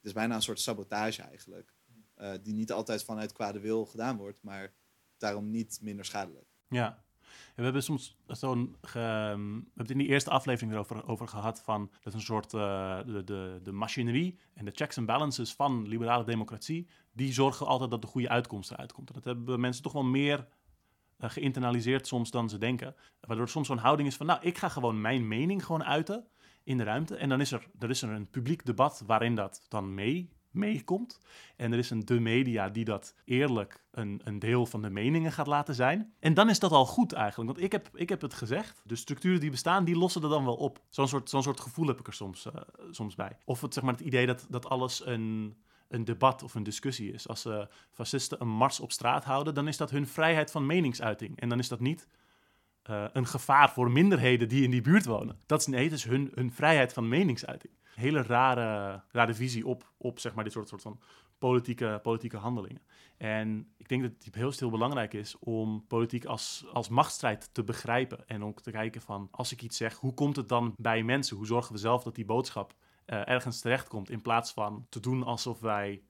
is 0.00 0.12
bijna 0.12 0.34
een 0.34 0.42
soort 0.42 0.60
sabotage 0.60 1.22
eigenlijk. 1.22 1.74
Uh, 2.18 2.32
die 2.42 2.54
niet 2.54 2.72
altijd 2.72 3.04
vanuit 3.04 3.32
kwade 3.32 3.60
wil 3.60 3.86
gedaan 3.86 4.16
wordt, 4.16 4.42
maar 4.42 4.72
daarom 5.18 5.50
niet 5.50 5.78
minder 5.82 6.04
schadelijk. 6.04 6.46
Ja. 6.68 7.02
we 7.54 7.62
hebben 7.62 7.82
soms 7.82 8.16
zo'n. 8.26 8.76
We 8.80 8.98
hebben 9.74 9.86
in 9.86 9.98
die 9.98 10.06
eerste 10.06 10.30
aflevering 10.30 10.72
erover 10.72 11.06
over 11.06 11.28
gehad 11.28 11.62
van 11.62 11.90
dat 12.02 12.14
een 12.14 12.20
soort 12.20 12.52
uh, 12.52 12.98
de, 13.06 13.24
de, 13.24 13.60
de 13.62 13.72
machinerie 13.72 14.38
en 14.54 14.64
de 14.64 14.72
checks 14.74 14.96
en 14.96 15.06
balances 15.06 15.54
van 15.54 15.88
liberale 15.88 16.24
democratie, 16.24 16.88
die 17.12 17.32
zorgen 17.32 17.66
altijd 17.66 17.90
dat 17.90 18.02
de 18.02 18.08
goede 18.08 18.28
uitkomst 18.28 18.70
eruit 18.70 18.92
komt. 18.92 19.14
Dat 19.14 19.24
hebben 19.24 19.60
mensen 19.60 19.82
toch 19.82 19.92
wel 19.92 20.04
meer 20.04 20.48
uh, 21.18 21.30
geïnternaliseerd 21.30 22.06
soms 22.06 22.30
dan 22.30 22.48
ze 22.48 22.58
denken. 22.58 22.94
Waardoor 23.20 23.48
soms 23.48 23.66
zo'n 23.66 23.78
houding 23.78 24.08
is 24.08 24.16
van, 24.16 24.26
nou, 24.26 24.40
ik 24.42 24.58
ga 24.58 24.68
gewoon 24.68 25.00
mijn 25.00 25.28
mening 25.28 25.64
gewoon 25.64 25.84
uiten 25.84 26.26
in 26.64 26.76
de 26.76 26.84
ruimte. 26.84 27.16
En 27.16 27.28
dan 27.28 27.40
is 27.40 27.52
er, 27.52 27.66
er, 27.78 27.90
is 27.90 28.02
er 28.02 28.10
een 28.10 28.30
publiek 28.30 28.66
debat 28.66 29.02
waarin 29.06 29.34
dat 29.34 29.66
dan 29.68 29.94
mee 29.94 30.30
meekomt. 30.58 31.20
En 31.56 31.72
er 31.72 31.78
is 31.78 31.90
een 31.90 32.04
de 32.04 32.20
media 32.20 32.68
die 32.68 32.84
dat 32.84 33.14
eerlijk 33.24 33.84
een, 33.90 34.20
een 34.24 34.38
deel 34.38 34.66
van 34.66 34.82
de 34.82 34.90
meningen 34.90 35.32
gaat 35.32 35.46
laten 35.46 35.74
zijn. 35.74 36.12
En 36.18 36.34
dan 36.34 36.50
is 36.50 36.58
dat 36.58 36.70
al 36.70 36.86
goed 36.86 37.12
eigenlijk. 37.12 37.50
Want 37.50 37.64
ik 37.64 37.72
heb, 37.72 37.90
ik 37.94 38.08
heb 38.08 38.20
het 38.20 38.34
gezegd. 38.34 38.82
De 38.84 38.96
structuren 38.96 39.40
die 39.40 39.50
bestaan, 39.50 39.84
die 39.84 39.96
lossen 39.96 40.22
er 40.22 40.28
dan 40.28 40.44
wel 40.44 40.56
op. 40.56 40.80
Zo'n 40.88 41.08
soort, 41.08 41.30
zo'n 41.30 41.42
soort 41.42 41.60
gevoel 41.60 41.86
heb 41.86 42.00
ik 42.00 42.06
er 42.06 42.14
soms, 42.14 42.46
uh, 42.46 42.52
soms 42.90 43.14
bij. 43.14 43.36
Of 43.44 43.60
het, 43.60 43.74
zeg 43.74 43.82
maar, 43.84 43.92
het 43.92 44.02
idee 44.02 44.26
dat, 44.26 44.46
dat 44.48 44.68
alles 44.68 45.06
een 45.06 45.56
een 45.88 46.04
debat 46.04 46.42
of 46.42 46.54
een 46.54 46.62
discussie 46.62 47.12
is. 47.12 47.28
Als 47.28 47.46
uh, 47.46 47.64
fascisten 47.90 48.40
een 48.40 48.48
mars 48.48 48.80
op 48.80 48.92
straat 48.92 49.24
houden, 49.24 49.54
dan 49.54 49.68
is 49.68 49.76
dat 49.76 49.90
hun 49.90 50.06
vrijheid 50.06 50.50
van 50.50 50.66
meningsuiting. 50.66 51.40
En 51.40 51.48
dan 51.48 51.58
is 51.58 51.68
dat 51.68 51.80
niet 51.80 52.08
uh, 52.90 53.04
een 53.12 53.26
gevaar 53.26 53.70
voor 53.70 53.90
minderheden 53.90 54.48
die 54.48 54.64
in 54.64 54.70
die 54.70 54.80
buurt 54.80 55.04
wonen. 55.04 55.38
Dat 55.46 55.60
is, 55.60 55.66
nee, 55.66 55.84
het 55.84 55.92
is 55.92 56.04
hun, 56.04 56.32
hun 56.34 56.52
vrijheid 56.52 56.92
van 56.92 57.08
meningsuiting. 57.08 57.72
Hele 57.98 58.22
rare, 58.22 59.02
rare 59.10 59.34
visie 59.34 59.66
op, 59.66 59.92
op 59.96 60.18
zeg 60.18 60.34
maar, 60.34 60.44
dit 60.44 60.52
soort, 60.52 60.68
soort 60.68 60.82
van 60.82 61.00
politieke, 61.38 62.00
politieke 62.02 62.36
handelingen. 62.36 62.82
En 63.16 63.72
ik 63.76 63.88
denk 63.88 64.02
dat 64.02 64.12
het 64.24 64.34
heel, 64.34 64.52
heel 64.56 64.70
belangrijk 64.70 65.14
is 65.14 65.38
om 65.38 65.84
politiek 65.86 66.24
als, 66.24 66.64
als 66.72 66.88
machtsstrijd 66.88 67.48
te 67.52 67.64
begrijpen. 67.64 68.28
En 68.28 68.44
ook 68.44 68.60
te 68.60 68.70
kijken 68.70 69.00
van, 69.00 69.28
als 69.30 69.52
ik 69.52 69.62
iets 69.62 69.76
zeg, 69.76 69.94
hoe 69.94 70.14
komt 70.14 70.36
het 70.36 70.48
dan 70.48 70.74
bij 70.76 71.02
mensen? 71.02 71.36
Hoe 71.36 71.46
zorgen 71.46 71.72
we 71.72 71.78
zelf 71.78 72.02
dat 72.02 72.14
die 72.14 72.24
boodschap 72.24 72.74
uh, 73.08 73.28
ergens 73.28 73.60
terechtkomt. 73.60 74.10
In 74.10 74.22
plaats 74.22 74.52
van 74.52 74.86
te 74.88 75.00
doen 75.00 75.22
alsof 75.22 75.60
wij 75.60 76.02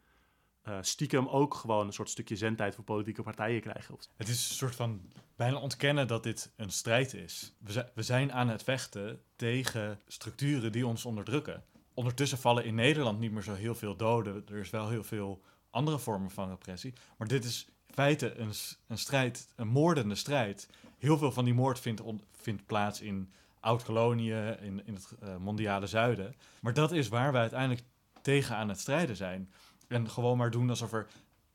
uh, 0.64 0.78
stiekem 0.80 1.28
ook 1.28 1.54
gewoon 1.54 1.86
een 1.86 1.92
soort 1.92 2.10
stukje 2.10 2.36
zendtijd 2.36 2.74
voor 2.74 2.84
politieke 2.84 3.22
partijen 3.22 3.60
krijgen. 3.60 3.96
Het 4.16 4.28
is 4.28 4.48
een 4.48 4.56
soort 4.56 4.74
van 4.74 5.12
bijna 5.36 5.58
ontkennen 5.58 6.06
dat 6.06 6.22
dit 6.22 6.52
een 6.56 6.70
strijd 6.70 7.14
is. 7.14 7.54
We, 7.58 7.90
we 7.94 8.02
zijn 8.02 8.32
aan 8.32 8.48
het 8.48 8.62
vechten 8.62 9.22
tegen 9.36 10.00
structuren 10.06 10.72
die 10.72 10.86
ons 10.86 11.04
onderdrukken. 11.04 11.64
Ondertussen 11.98 12.38
vallen 12.38 12.64
in 12.64 12.74
Nederland 12.74 13.18
niet 13.18 13.32
meer 13.32 13.42
zo 13.42 13.54
heel 13.54 13.74
veel 13.74 13.96
doden. 13.96 14.44
Er 14.48 14.56
is 14.56 14.70
wel 14.70 14.88
heel 14.88 15.04
veel 15.04 15.42
andere 15.70 15.98
vormen 15.98 16.30
van 16.30 16.48
repressie. 16.48 16.92
Maar 17.16 17.28
dit 17.28 17.44
is 17.44 17.66
in 17.86 17.94
feite 17.94 18.34
een, 18.36 18.52
een 18.86 18.98
strijd, 18.98 19.48
een 19.56 19.68
moordende 19.68 20.14
strijd. 20.14 20.68
Heel 20.98 21.18
veel 21.18 21.32
van 21.32 21.44
die 21.44 21.54
moord 21.54 21.80
vindt, 21.80 22.02
vindt 22.32 22.66
plaats 22.66 23.00
in 23.00 23.32
oud-koloniën 23.60 24.60
in, 24.60 24.86
in 24.86 24.94
het 24.94 25.08
uh, 25.22 25.36
mondiale 25.36 25.86
zuiden. 25.86 26.34
Maar 26.60 26.74
dat 26.74 26.92
is 26.92 27.08
waar 27.08 27.32
wij 27.32 27.40
uiteindelijk 27.40 27.82
tegen 28.22 28.56
aan 28.56 28.68
het 28.68 28.80
strijden 28.80 29.16
zijn. 29.16 29.52
En 29.88 30.10
gewoon 30.10 30.36
maar 30.36 30.50
doen 30.50 30.70
alsof 30.70 30.92
er 30.92 31.06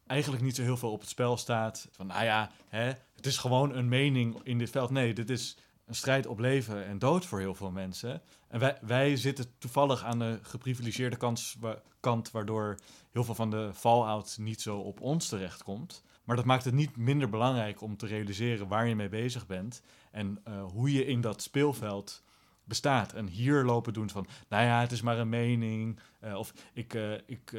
eigenlijk 0.07 0.43
niet 0.43 0.55
zo 0.55 0.61
heel 0.61 0.77
veel 0.77 0.91
op 0.91 0.99
het 0.99 1.09
spel 1.09 1.37
staat. 1.37 1.87
Van, 1.91 2.07
nou 2.07 2.23
ja, 2.23 2.51
hè, 2.67 2.91
het 3.15 3.25
is 3.25 3.37
gewoon 3.37 3.75
een 3.75 3.87
mening 3.87 4.39
in 4.43 4.57
dit 4.57 4.69
veld. 4.69 4.89
Nee, 4.89 5.13
dit 5.13 5.29
is 5.29 5.57
een 5.85 5.95
strijd 5.95 6.27
op 6.27 6.39
leven 6.39 6.85
en 6.85 6.99
dood 6.99 7.25
voor 7.25 7.39
heel 7.39 7.55
veel 7.55 7.71
mensen. 7.71 8.21
En 8.47 8.59
wij, 8.59 8.77
wij 8.81 9.15
zitten 9.15 9.45
toevallig 9.57 10.03
aan 10.03 10.19
de 10.19 10.39
geprivilegeerde 10.41 11.17
kans, 11.17 11.55
wa 11.59 11.81
kant, 11.99 12.31
waardoor 12.31 12.77
heel 13.11 13.23
veel 13.23 13.35
van 13.35 13.49
de 13.49 13.71
fallout 13.73 14.37
niet 14.39 14.61
zo 14.61 14.77
op 14.77 15.01
ons 15.01 15.27
terechtkomt. 15.27 16.03
Maar 16.23 16.35
dat 16.35 16.45
maakt 16.45 16.65
het 16.65 16.73
niet 16.73 16.97
minder 16.97 17.29
belangrijk 17.29 17.81
om 17.81 17.97
te 17.97 18.05
realiseren 18.05 18.67
waar 18.67 18.87
je 18.87 18.95
mee 18.95 19.09
bezig 19.09 19.45
bent 19.47 19.81
en 20.11 20.41
uh, 20.47 20.63
hoe 20.63 20.93
je 20.93 21.05
in 21.05 21.21
dat 21.21 21.41
speelveld 21.41 22.23
bestaat. 22.63 23.13
En 23.13 23.27
hier 23.27 23.63
lopen 23.63 23.93
doen 23.93 24.09
van, 24.09 24.27
nou 24.49 24.63
ja, 24.63 24.79
het 24.79 24.91
is 24.91 25.01
maar 25.01 25.19
een 25.19 25.29
mening. 25.29 25.99
Uh, 26.23 26.35
of 26.35 26.53
ik, 26.73 26.93
uh, 26.93 27.13
ik, 27.13 27.51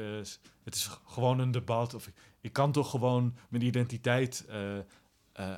het 0.63 0.75
is 0.75 0.99
gewoon 1.05 1.39
een 1.39 1.51
debat. 1.51 1.93
Of 1.93 2.07
ik, 2.07 2.13
ik 2.41 2.53
kan 2.53 2.71
toch 2.71 2.89
gewoon 2.89 3.35
mijn 3.49 3.63
identiteit 3.63 4.47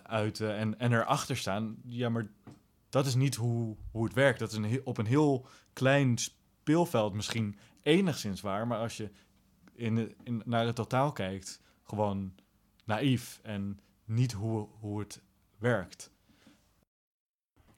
uiten 0.03 0.55
en, 0.55 0.79
en 0.79 0.93
erachter 0.93 1.37
staan. 1.37 1.75
Ja, 1.85 2.09
maar 2.09 2.27
dat 2.89 3.05
is 3.05 3.15
niet 3.15 3.35
hoe, 3.35 3.77
hoe 3.91 4.03
het 4.03 4.13
werkt. 4.13 4.39
Dat 4.39 4.51
is 4.51 4.57
een, 4.57 4.81
op 4.83 4.97
een 4.97 5.05
heel 5.05 5.45
klein 5.73 6.17
speelveld 6.17 7.13
misschien 7.13 7.59
enigszins 7.81 8.41
waar. 8.41 8.67
Maar 8.67 8.79
als 8.79 8.97
je 8.97 9.11
in, 9.73 10.15
in, 10.23 10.41
naar 10.45 10.65
het 10.65 10.75
totaal 10.75 11.11
kijkt, 11.11 11.61
gewoon 11.83 12.35
naïef 12.85 13.39
en 13.43 13.79
niet 14.05 14.31
hoe, 14.31 14.67
hoe 14.79 14.99
het 14.99 15.21
werkt. 15.57 16.11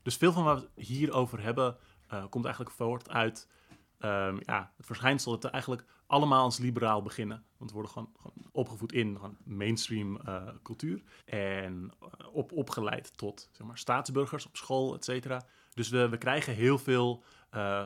Dus 0.02 0.16
veel 0.16 0.32
van 0.32 0.44
wat 0.44 0.60
we 0.74 0.82
hierover 0.82 1.42
hebben, 1.42 1.76
uh, 2.12 2.24
komt 2.28 2.44
eigenlijk 2.44 2.74
voort 2.74 3.08
uit 3.08 3.48
um, 3.98 4.38
ja, 4.40 4.72
het 4.76 4.86
verschijnsel 4.86 5.32
dat 5.32 5.42
we 5.42 5.50
eigenlijk 5.50 5.84
allemaal 6.06 6.44
als 6.44 6.58
liberaal 6.58 7.02
beginnen. 7.02 7.44
Want 7.60 7.72
we 7.72 7.78
worden 7.78 7.92
gewoon, 7.92 8.42
opgevoed 8.52 8.92
in 8.92 9.16
gewoon 9.16 9.36
mainstream 9.44 10.20
uh, 10.26 10.48
cultuur. 10.62 11.02
En 11.24 11.90
uh, 12.02 12.34
op, 12.34 12.52
opgeleid 12.52 13.16
tot 13.16 13.48
zeg 13.52 13.66
maar, 13.66 13.78
staatsburgers 13.78 14.46
op 14.46 14.56
school, 14.56 14.94
et 14.94 15.04
cetera. 15.04 15.46
Dus 15.74 15.88
we, 15.88 16.08
we 16.08 16.18
krijgen 16.18 16.54
heel 16.54 16.78
veel 16.78 17.22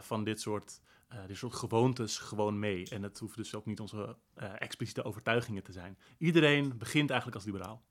van 0.00 0.24
dit 0.24 0.40
soort, 0.40 0.80
dit 1.26 1.36
soort 1.36 1.54
gewoontes 1.54 2.18
gewoon 2.18 2.58
mee. 2.58 2.88
En 2.88 3.02
het 3.02 3.18
hoeft 3.18 3.36
dus 3.36 3.54
ook 3.54 3.66
niet 3.66 3.80
onze 3.80 4.16
expliciete 4.58 5.04
overtuigingen 5.04 5.62
te 5.62 5.72
zijn. 5.72 5.98
Iedereen 6.18 6.78
begint 6.78 7.10
eigenlijk 7.10 7.34
als 7.36 7.44
liberaal. 7.52 7.82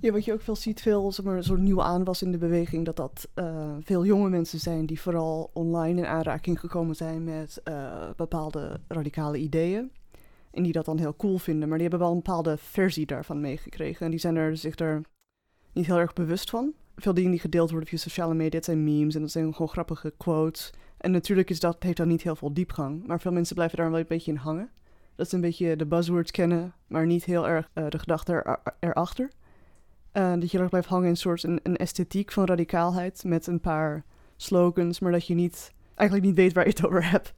Ja, 0.00 0.12
wat 0.12 0.24
je 0.24 0.32
ook 0.32 0.42
veel 0.42 0.56
ziet, 0.56 0.80
veel 0.80 1.12
zeg 1.12 1.24
maar, 1.24 1.42
zo'n 1.42 1.62
nieuw 1.62 1.82
aanwas 1.82 2.22
in 2.22 2.32
de 2.32 2.38
beweging, 2.38 2.84
dat 2.84 2.96
dat 2.96 3.28
veel 3.80 4.04
jonge 4.04 4.28
mensen 4.28 4.58
zijn 4.58 4.86
die 4.86 5.00
vooral 5.00 5.50
online 5.52 6.00
in 6.00 6.06
aanraking 6.06 6.60
gekomen 6.60 6.96
zijn 6.96 7.24
met 7.24 7.62
bepaalde 8.16 8.80
radicale 8.88 9.38
ideeën. 9.38 9.92
En 10.56 10.62
die 10.62 10.72
dat 10.72 10.84
dan 10.84 10.98
heel 10.98 11.16
cool 11.16 11.38
vinden, 11.38 11.68
maar 11.68 11.78
die 11.78 11.88
hebben 11.88 12.06
wel 12.06 12.16
een 12.16 12.22
bepaalde 12.22 12.56
versie 12.56 13.06
daarvan 13.06 13.40
meegekregen. 13.40 14.04
En 14.04 14.10
die 14.10 14.20
zijn 14.20 14.36
er 14.36 14.56
zich 14.56 14.78
er 14.78 15.02
niet 15.72 15.86
heel 15.86 15.98
erg 15.98 16.12
bewust 16.12 16.50
van. 16.50 16.72
Veel 16.96 17.14
dingen 17.14 17.30
die 17.30 17.40
gedeeld 17.40 17.70
worden 17.70 17.88
via 17.88 17.98
sociale 17.98 18.34
media, 18.34 18.50
dat 18.50 18.64
zijn 18.64 18.84
memes 18.84 19.14
en 19.14 19.20
dat 19.20 19.30
zijn 19.30 19.52
gewoon 19.52 19.68
grappige 19.68 20.14
quotes. 20.16 20.72
En 20.98 21.10
natuurlijk 21.10 21.50
is 21.50 21.60
dat, 21.60 21.82
heeft 21.82 21.96
dan 21.96 22.08
niet 22.08 22.22
heel 22.22 22.36
veel 22.36 22.54
diepgang, 22.54 23.06
maar 23.06 23.20
veel 23.20 23.32
mensen 23.32 23.54
blijven 23.54 23.76
daar 23.76 23.90
wel 23.90 23.98
een 23.98 24.06
beetje 24.08 24.30
in 24.30 24.36
hangen. 24.36 24.70
Dat 25.14 25.28
ze 25.28 25.34
een 25.34 25.40
beetje 25.40 25.76
de 25.76 25.86
buzzwords 25.86 26.30
kennen, 26.30 26.74
maar 26.86 27.06
niet 27.06 27.24
heel 27.24 27.48
erg 27.48 27.70
uh, 27.74 27.84
de 27.88 27.98
gedachte 27.98 28.32
er, 28.32 28.58
erachter. 28.80 29.30
Uh, 30.12 30.32
dat 30.38 30.50
je 30.50 30.58
er 30.58 30.68
blijft 30.68 30.88
hangen 30.88 31.04
in 31.04 31.10
een 31.10 31.16
soort 31.16 31.42
een, 31.42 31.60
een, 31.62 31.76
esthetiek 31.76 32.32
van 32.32 32.44
radicaalheid 32.44 33.24
met 33.24 33.46
een 33.46 33.60
paar 33.60 34.04
slogans, 34.36 35.00
maar 35.00 35.12
dat 35.12 35.26
je 35.26 35.34
niet, 35.34 35.72
eigenlijk 35.94 36.28
niet 36.28 36.36
weet 36.36 36.52
waar 36.52 36.64
je 36.64 36.70
het 36.70 36.86
over 36.86 37.10
hebt. 37.10 37.34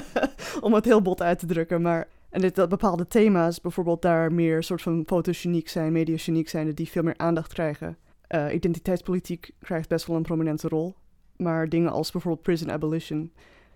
Om 0.64 0.74
het 0.74 0.84
heel 0.84 1.02
bot 1.02 1.22
uit 1.22 1.38
te 1.38 1.46
drukken. 1.46 1.82
Maar, 1.82 2.08
en 2.32 2.52
dat 2.54 2.68
bepaalde 2.68 3.06
thema's 3.06 3.60
bijvoorbeeld 3.60 4.02
daar 4.02 4.32
meer 4.32 4.62
soort 4.62 4.82
van 4.82 5.02
fotogeniek 5.06 5.68
zijn, 5.68 5.92
mediageniek 5.92 6.48
zijn, 6.48 6.74
die 6.74 6.88
veel 6.88 7.02
meer 7.02 7.16
aandacht 7.18 7.52
krijgen. 7.52 7.96
Uh, 8.28 8.54
identiteitspolitiek 8.54 9.50
krijgt 9.58 9.88
best 9.88 10.06
wel 10.06 10.16
een 10.16 10.22
prominente 10.22 10.68
rol. 10.68 10.94
Maar 11.36 11.68
dingen 11.68 11.90
als 11.90 12.10
bijvoorbeeld 12.10 12.42
prison 12.42 12.70
abolition 12.70 13.32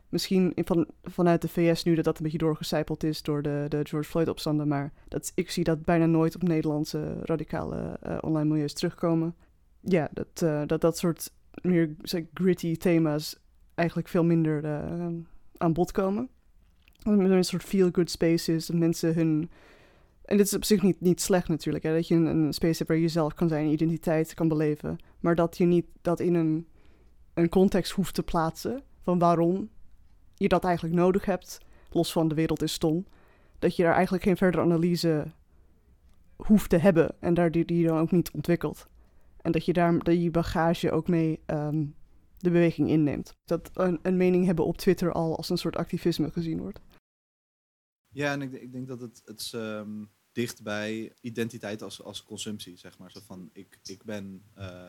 misschien 0.09 0.53
van, 0.55 0.87
vanuit 1.03 1.43
de 1.43 1.49
VS 1.49 1.85
nu 1.85 1.95
dat 1.95 2.05
dat 2.05 2.17
een 2.17 2.23
beetje 2.23 2.39
doorgecijpeld 2.39 3.05
is 3.05 3.23
door 3.23 3.43
de, 3.43 3.67
de 3.69 3.81
George 3.83 4.09
Floyd-opstanden. 4.09 4.69
Maar 4.69 4.93
dat, 5.09 5.33
ik 5.35 5.51
zie 5.51 5.65
dat 5.65 5.85
bijna 5.85 6.07
nooit 6.07 6.35
op 6.35 6.43
Nederlandse 6.43 7.17
radicale 7.23 7.99
uh, 8.07 8.19
online 8.21 8.49
milieus 8.49 8.73
terugkomen. 8.73 9.35
ja, 9.81 10.09
dat, 10.13 10.43
eh, 10.43 10.63
dat 10.67 10.81
dat 10.81 10.99
soort 10.99 11.33
meer 11.63 11.95
zeg, 12.03 12.23
gritty 12.35 12.77
thema's 12.77 13.39
eigenlijk 13.75 14.09
veel 14.09 14.25
minder 14.25 14.65
eh, 14.65 15.07
aan 15.57 15.73
bod 15.73 15.93
komen. 15.93 16.29
Een 17.07 17.45
soort 17.45 17.63
feel-good 17.63 18.11
space 18.11 18.55
is, 18.55 18.67
dat 18.67 18.77
mensen 18.77 19.15
hun... 19.15 19.51
En 20.25 20.37
dit 20.37 20.47
is 20.47 20.55
op 20.55 20.65
zich 20.65 20.83
niet, 20.83 21.01
niet 21.01 21.21
slecht 21.21 21.49
natuurlijk, 21.49 21.85
hè, 21.85 21.95
dat 21.95 22.09
je 22.09 22.15
een, 22.15 22.27
een 22.27 22.53
space 22.53 22.77
hebt 22.77 22.89
waar 22.89 22.97
je 22.97 23.03
jezelf 23.03 23.35
kan 23.35 23.49
zijn, 23.49 23.67
je 23.67 23.73
identiteit 23.73 24.35
kan 24.35 24.49
beleven. 24.49 24.99
Maar 25.21 25.35
dat 25.35 25.57
je 25.57 25.65
niet 25.65 25.87
dat 26.03 26.21
in 26.21 26.35
een, 26.35 26.67
een 27.35 27.49
context 27.49 27.93
hoeft 27.93 28.15
te 28.15 28.23
plaatsen 28.23 28.83
van 29.03 29.19
waarom 29.19 29.69
je 30.35 30.49
dat 30.49 30.65
eigenlijk 30.65 30.95
nodig 30.95 31.25
hebt, 31.25 31.59
los 31.91 32.13
van 32.13 32.29
de 32.29 32.35
wereld 32.35 32.63
is 32.63 32.73
stom. 32.73 33.07
Dat 33.59 33.77
je 33.77 33.83
daar 33.83 33.95
eigenlijk 33.95 34.25
geen 34.25 34.37
verdere 34.37 34.63
analyse 34.63 35.33
hoeft 36.37 36.71
te 36.71 36.77
hebben 36.77 37.15
en 37.21 37.35
daar 37.35 37.51
die, 37.51 37.65
die 37.65 37.87
dan 37.87 37.99
ook 37.99 38.11
niet 38.11 38.31
ontwikkelt. 38.31 38.89
En 39.43 39.53
dat 39.53 39.65
je 39.65 39.73
daar 39.73 39.99
dat 39.99 40.23
je 40.23 40.31
bagage 40.31 40.91
ook 40.91 41.09
mee 41.09 41.41
ehm, 41.47 41.85
de 42.39 42.51
beweging 42.51 42.89
inneemt. 42.89 43.37
Dat 43.45 43.71
een, 43.75 43.99
een 44.03 44.17
mening 44.17 44.47
hebben 44.47 44.65
op 44.65 44.77
Twitter 44.77 45.13
al 45.13 45.37
als 45.37 45.51
een 45.51 45.59
soort 45.59 45.77
activisme 45.77 46.31
gezien 46.31 46.61
wordt. 46.61 46.81
Ja, 48.17 48.33
en 48.33 48.43
ik, 48.43 48.53
ik 48.53 48.73
denk 48.73 48.89
dat 48.89 49.01
het, 49.01 49.23
het 49.25 49.51
ehm, 49.55 50.05
dicht 50.33 50.62
bij 50.62 51.12
identiteit 51.21 51.83
als, 51.83 52.03
als 52.03 52.23
consumptie, 52.23 52.77
zeg 52.77 52.99
maar. 52.99 53.11
Zo 53.11 53.21
van, 53.21 53.51
ik, 53.53 53.79
ik 53.85 54.05
ben 54.05 54.43
eh, 54.55 54.89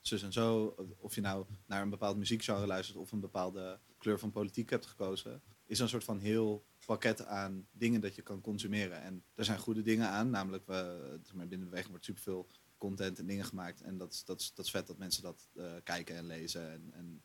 zus 0.00 0.22
en 0.22 0.32
zo. 0.32 0.74
Of 0.98 1.14
je 1.14 1.20
nou 1.20 1.46
naar 1.66 1.82
een 1.82 1.90
bepaald 1.90 2.16
muziekgenre 2.16 2.66
luistert 2.66 2.98
of 2.98 3.12
een 3.12 3.20
bepaalde 3.20 3.78
kleur 3.98 4.18
van 4.18 4.30
politiek 4.30 4.70
hebt 4.70 4.86
gekozen, 4.86 5.42
is 5.66 5.78
een 5.78 5.88
soort 5.88 6.04
van 6.04 6.18
heel 6.18 6.64
pakket 6.86 7.26
aan 7.26 7.66
dingen 7.72 8.00
dat 8.00 8.14
je 8.14 8.22
kan 8.22 8.40
consumeren. 8.40 9.02
En 9.02 9.24
er 9.34 9.44
zijn 9.44 9.58
goede 9.58 9.82
dingen 9.82 10.08
aan, 10.08 10.30
namelijk 10.30 10.66
we, 10.66 11.20
maar, 11.34 11.48
binnen 11.48 11.58
de 11.58 11.64
beweging 11.64 11.90
wordt 11.90 12.04
superveel 12.04 12.46
content 12.78 13.18
en 13.18 13.26
dingen 13.26 13.44
gemaakt. 13.44 13.80
En 13.80 13.96
dat 13.96 14.12
is, 14.12 14.24
dat 14.24 14.40
is, 14.40 14.54
dat 14.54 14.64
is 14.64 14.70
vet 14.70 14.86
dat 14.86 14.98
mensen 14.98 15.22
dat 15.22 15.48
eh, 15.54 15.72
kijken 15.84 16.16
en 16.16 16.26
lezen 16.26 16.72
en, 16.72 16.92
en 16.92 17.22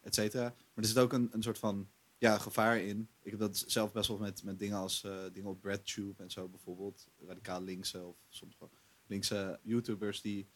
et 0.00 0.14
cetera. 0.14 0.42
Maar 0.44 0.84
er 0.84 0.90
zit 0.90 0.98
ook 0.98 1.12
een, 1.12 1.28
een 1.32 1.42
soort 1.42 1.58
van 1.58 1.88
ja, 2.20 2.38
gevaar 2.38 2.78
in. 2.78 3.08
Ik 3.22 3.30
heb 3.30 3.40
dat 3.40 3.64
zelf 3.66 3.92
best 3.92 4.08
wel 4.08 4.18
met, 4.18 4.42
met 4.42 4.58
dingen 4.58 4.76
als 4.76 5.04
uh, 5.04 5.12
dingen 5.32 5.50
op 5.50 5.60
BreadTube 5.60 6.22
en 6.22 6.30
zo 6.30 6.48
bijvoorbeeld. 6.48 7.08
Radicaal 7.26 7.62
linkse 7.62 8.04
of 8.04 8.16
soms 8.28 8.56
wel 8.58 8.70
linkse 9.06 9.60
YouTubers 9.62 10.20
die 10.20 10.48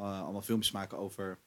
uh, 0.00 0.22
allemaal 0.22 0.42
filmpjes 0.42 0.72
maken 0.72 0.98
over 0.98 1.38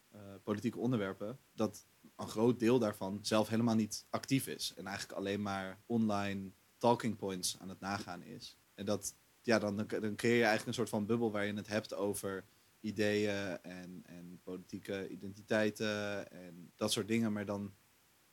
politieke 0.44 0.80
onderwerpen. 0.80 1.40
Dat 1.54 1.86
een 2.16 2.28
groot 2.28 2.60
deel 2.60 2.80
daarvan 2.80 3.20
zelf 3.22 3.48
helemaal 3.50 3.76
niet 3.76 4.06
actief 4.10 4.48
is. 4.48 4.74
En 4.76 4.88
eigenlijk 4.88 5.18
alleen 5.20 5.42
maar 5.42 5.80
online 5.86 6.52
talking 6.78 7.16
points 7.16 7.60
aan 7.60 7.70
het 7.70 7.80
nagaan 7.80 8.24
is. 8.24 8.58
En 8.74 8.86
dat, 8.86 9.16
ja, 9.42 9.60
dan, 9.60 9.76
dan 9.76 10.16
creëer 10.16 10.38
je 10.38 10.44
eigenlijk 10.44 10.68
een 10.68 10.74
soort 10.74 10.90
van 10.90 11.06
bubbel 11.06 11.32
waar 11.32 11.46
je 11.46 11.54
het 11.54 11.68
hebt 11.68 11.94
over 11.94 12.46
ideeën 12.80 13.62
en, 13.62 14.02
en 14.06 14.40
politieke 14.44 15.08
identiteiten 15.10 16.32
en 16.32 16.72
dat 16.76 16.92
soort 16.92 17.08
dingen. 17.08 17.34
Maar 17.34 17.46
dan 17.46 17.74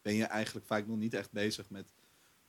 ben 0.04 0.14
je 0.14 0.24
eigenlijk 0.24 0.66
vaak 0.66 0.86
nog 0.86 0.96
niet 0.96 1.14
echt 1.14 1.32
bezig 1.32 1.70
met 1.70 1.92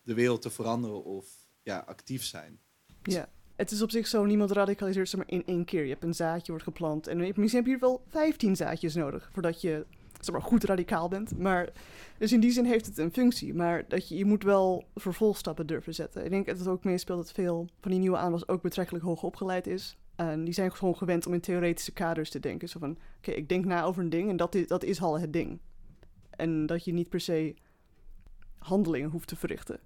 de 0.01 0.13
wereld 0.13 0.41
te 0.41 0.49
veranderen 0.49 1.03
of 1.03 1.25
ja, 1.61 1.83
actief 1.87 2.23
zijn. 2.23 2.59
Ja, 3.03 3.29
het 3.55 3.71
is 3.71 3.81
op 3.81 3.91
zich 3.91 4.07
zo, 4.07 4.25
niemand 4.25 4.51
radicaliseert 4.51 5.09
ze 5.09 5.17
maar 5.17 5.29
in 5.29 5.45
één 5.45 5.65
keer. 5.65 5.83
Je 5.83 5.89
hebt 5.89 6.03
een 6.03 6.13
zaadje, 6.13 6.51
wordt 6.51 6.63
geplant 6.63 7.07
en 7.07 7.17
misschien 7.17 7.49
heb 7.49 7.65
je 7.65 7.69
hier 7.69 7.79
wel 7.79 8.03
15 8.07 8.55
zaadjes 8.55 8.95
nodig 8.95 9.29
voordat 9.31 9.61
je 9.61 9.85
zeg 10.25 10.35
maar, 10.35 10.43
goed 10.43 10.63
radicaal 10.63 11.07
bent. 11.07 11.37
Maar, 11.37 11.69
dus 12.17 12.31
in 12.31 12.39
die 12.39 12.51
zin 12.51 12.65
heeft 12.65 12.85
het 12.85 12.97
een 12.97 13.11
functie. 13.11 13.53
Maar 13.53 13.85
dat 13.87 14.07
je, 14.07 14.17
je 14.17 14.25
moet 14.25 14.43
wel 14.43 14.85
vervolgstappen 14.95 15.67
durven 15.67 15.93
zetten. 15.93 16.23
Ik 16.23 16.29
denk 16.29 16.45
dat 16.45 16.59
het 16.59 16.67
ook 16.67 16.83
meespeelt 16.83 17.19
dat 17.19 17.31
veel 17.31 17.67
van 17.81 17.91
die 17.91 17.99
nieuwe 17.99 18.17
aanwas 18.17 18.47
ook 18.47 18.61
betrekkelijk 18.61 19.05
hoog 19.05 19.23
opgeleid 19.23 19.67
is. 19.67 19.97
En 20.15 20.43
die 20.43 20.53
zijn 20.53 20.75
gewoon 20.75 20.97
gewend 20.97 21.27
om 21.27 21.33
in 21.33 21.41
theoretische 21.41 21.91
kaders 21.91 22.29
te 22.29 22.39
denken. 22.39 22.69
Zo 22.69 22.79
van, 22.79 22.97
oké, 23.17 23.31
ik 23.31 23.49
denk 23.49 23.65
na 23.65 23.83
over 23.83 24.03
een 24.03 24.09
ding 24.09 24.29
en 24.29 24.37
dat 24.37 24.55
is, 24.55 24.67
dat 24.67 24.83
is 24.83 25.01
al 25.01 25.19
het 25.19 25.33
ding. 25.33 25.59
En 26.37 26.65
dat 26.65 26.85
je 26.85 26.93
niet 26.93 27.09
per 27.09 27.19
se 27.19 27.55
handelingen 28.57 29.09
hoeft 29.09 29.27
te 29.27 29.35
verrichten. 29.35 29.79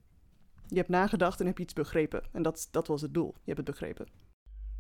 Je 0.67 0.75
hebt 0.75 0.89
nagedacht 0.89 1.39
en 1.39 1.45
heb 1.45 1.57
je 1.57 1.63
iets 1.63 1.73
begrepen. 1.73 2.23
En 2.31 2.41
dat, 2.41 2.67
dat 2.71 2.87
was 2.87 3.01
het 3.01 3.13
doel. 3.13 3.33
Je 3.33 3.53
hebt 3.53 3.57
het 3.57 3.65
begrepen. 3.65 4.07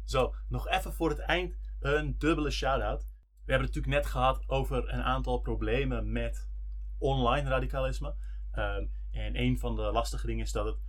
Zo, 0.03 0.35
nog 0.47 0.67
even 0.67 0.93
voor 0.93 1.09
het 1.09 1.19
eind 1.19 1.59
een 1.79 2.15
dubbele 2.17 2.51
shout-out. 2.51 3.01
We 3.45 3.51
hebben 3.55 3.67
het 3.67 3.75
natuurlijk 3.75 4.03
net 4.03 4.11
gehad 4.11 4.43
over 4.47 4.93
een 4.93 5.01
aantal 5.03 5.39
problemen 5.39 6.11
met 6.11 6.49
online 6.97 7.49
radicalisme. 7.49 8.15
Ehm, 8.51 8.85
en 9.11 9.39
een 9.39 9.59
van 9.59 9.75
de 9.75 9.81
lastige 9.81 10.27
dingen 10.27 10.45
is 10.45 10.51
dat 10.51 10.65
het 10.65 10.79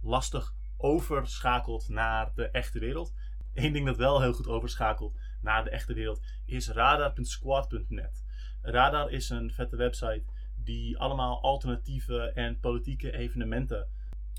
lastig 0.00 0.54
overschakelt 0.76 1.88
naar 1.88 2.32
de 2.34 2.48
echte 2.48 2.78
wereld. 2.78 3.14
Eén 3.54 3.72
ding 3.72 3.86
dat 3.86 3.96
wel 3.96 4.20
heel 4.20 4.32
goed 4.32 4.48
overschakelt 4.48 5.18
naar 5.40 5.64
de 5.64 5.70
echte 5.70 5.94
wereld 5.94 6.26
is 6.44 6.68
radar.squad.net. 6.68 8.25
Radar 8.66 9.10
is 9.10 9.30
een 9.30 9.52
vette 9.52 9.76
website 9.76 10.22
die 10.56 10.98
allemaal 10.98 11.42
alternatieve 11.42 12.32
en 12.34 12.60
politieke 12.60 13.12
evenementen 13.12 13.86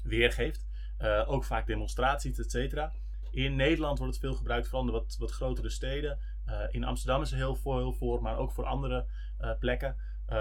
weergeeft. 0.04 0.68
Uh, 1.02 1.24
ook 1.28 1.44
vaak 1.44 1.68
demonstraties, 1.68 2.40
etc. 2.40 2.90
In 3.32 3.56
Nederland 3.56 3.98
wordt 3.98 4.14
het 4.14 4.24
veel 4.24 4.36
gebruikt, 4.36 4.68
van 4.68 4.86
de 4.86 4.92
wat, 4.92 5.16
wat 5.20 5.32
grotere 5.32 5.70
steden. 5.70 6.20
Uh, 6.48 6.60
in 6.70 6.84
Amsterdam 6.84 7.22
is 7.22 7.32
er 7.32 7.38
heel 7.38 7.56
veel 7.56 7.94
voor, 7.94 8.22
maar 8.22 8.38
ook 8.38 8.52
voor 8.52 8.66
andere 8.66 9.06
uh, 9.42 9.52
plekken. 9.60 9.96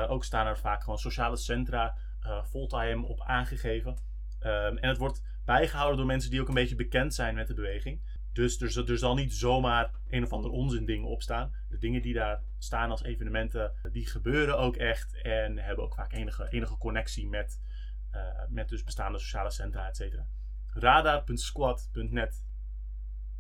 ook 0.09 0.25
staan 0.25 0.47
er 0.47 0.59
vaak 0.59 0.83
gewoon 0.83 0.99
sociale 0.99 1.37
centra 1.37 1.97
fulltime 2.45 3.07
op 3.07 3.21
aangegeven. 3.21 3.97
Um, 4.41 4.79
en 4.79 4.89
het 4.89 4.99
wordt 4.99 5.23
bijgehouden 5.45 5.97
door 5.97 6.07
mensen 6.07 6.31
die 6.31 6.41
ook 6.41 6.49
een 6.49 6.55
beetje 6.55 6.75
bekend 6.75 7.15
zijn 7.15 7.35
met 7.35 7.47
de 7.47 7.55
beweging. 7.55 8.01
Dus 8.37 8.61
er, 8.61 8.91
er 8.91 8.99
zal 8.99 9.15
niet 9.15 9.35
zomaar 9.35 9.91
een 10.09 10.25
of 10.25 10.33
ander 10.33 10.51
onzin 10.51 10.85
ding 10.85 11.05
op 11.05 11.23
staan. 11.23 11.53
De 11.69 11.79
dingen 11.79 12.03
die 12.03 12.15
daar 12.15 12.43
staan 12.59 12.91
als 12.91 13.03
evenementen, 13.03 13.73
die 13.93 14.07
gebeuren 14.07 14.59
ook 14.59 14.77
echt. 14.77 15.23
En 15.23 15.59
hebben 15.59 15.85
ook 15.85 15.95
vaak 15.95 16.13
enige, 16.13 16.49
enige 16.51 16.77
connectie 16.77 17.29
met, 17.29 17.61
uh, 18.13 18.21
met 18.49 18.69
dus 18.69 18.85
bestaande 18.85 19.19
sociale 19.19 19.51
centra, 19.51 19.89
et 19.89 19.97
cetera. 19.97 20.27
Radar.squad.net. 20.67 22.45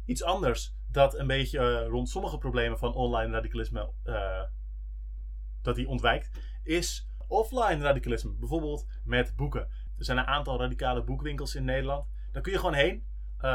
Iets 0.04 0.22
anders 0.22 0.76
dat 0.90 1.18
een 1.18 1.26
beetje 1.26 1.58
uh, 1.58 1.88
rond 1.88 2.08
sommige 2.08 2.38
problemen 2.38 2.78
van 2.78 2.94
online 2.94 3.32
radicalisme 3.32 3.92
uh, 4.04 4.42
dat 5.62 5.74
die 5.74 5.88
ontwijkt, 5.88 6.30
is 6.62 7.10
offline 7.28 7.82
radicalisme. 7.82 8.32
Bijvoorbeeld 8.32 8.86
met 9.04 9.36
boeken. 9.36 9.68
Er 9.98 10.04
zijn 10.04 10.18
een 10.18 10.26
aantal 10.26 10.58
radicale 10.60 11.04
boekwinkels 11.04 11.54
in 11.54 11.64
Nederland. 11.64 12.08
Daar 12.32 12.42
kun 12.42 12.52
je 12.52 12.58
gewoon 12.58 12.74
heen. 12.74 13.06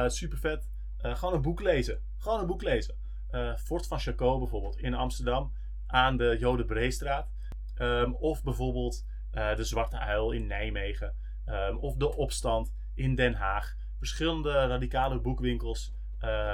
super 0.07 0.37
vet. 0.37 0.70
Uh, 1.05 1.15
gewoon 1.15 1.33
een 1.33 1.41
boek 1.41 1.61
lezen. 1.61 2.01
Gewoon 2.17 2.39
een 2.39 2.45
boek 2.45 2.61
lezen. 2.61 2.95
Uh, 3.31 3.55
Fort 3.55 3.87
van 3.87 3.99
Chacot 3.99 4.39
bijvoorbeeld 4.39 4.77
in 4.77 4.93
Amsterdam 4.93 5.53
aan 5.87 6.17
de 6.17 6.37
Jodenbreestraat. 6.39 7.31
Um, 7.77 8.15
of 8.15 8.43
bijvoorbeeld 8.43 9.05
uh, 9.33 9.55
de 9.55 9.63
Zwarte 9.63 9.97
Uil 9.97 10.31
in 10.31 10.47
Nijmegen. 10.47 11.15
Um, 11.45 11.77
of 11.77 11.95
de 11.95 12.15
Opstand 12.15 12.73
in 12.93 13.15
Den 13.15 13.33
Haag. 13.33 13.75
Verschillende 13.97 14.67
radicale 14.67 15.19
boekwinkels. 15.19 15.93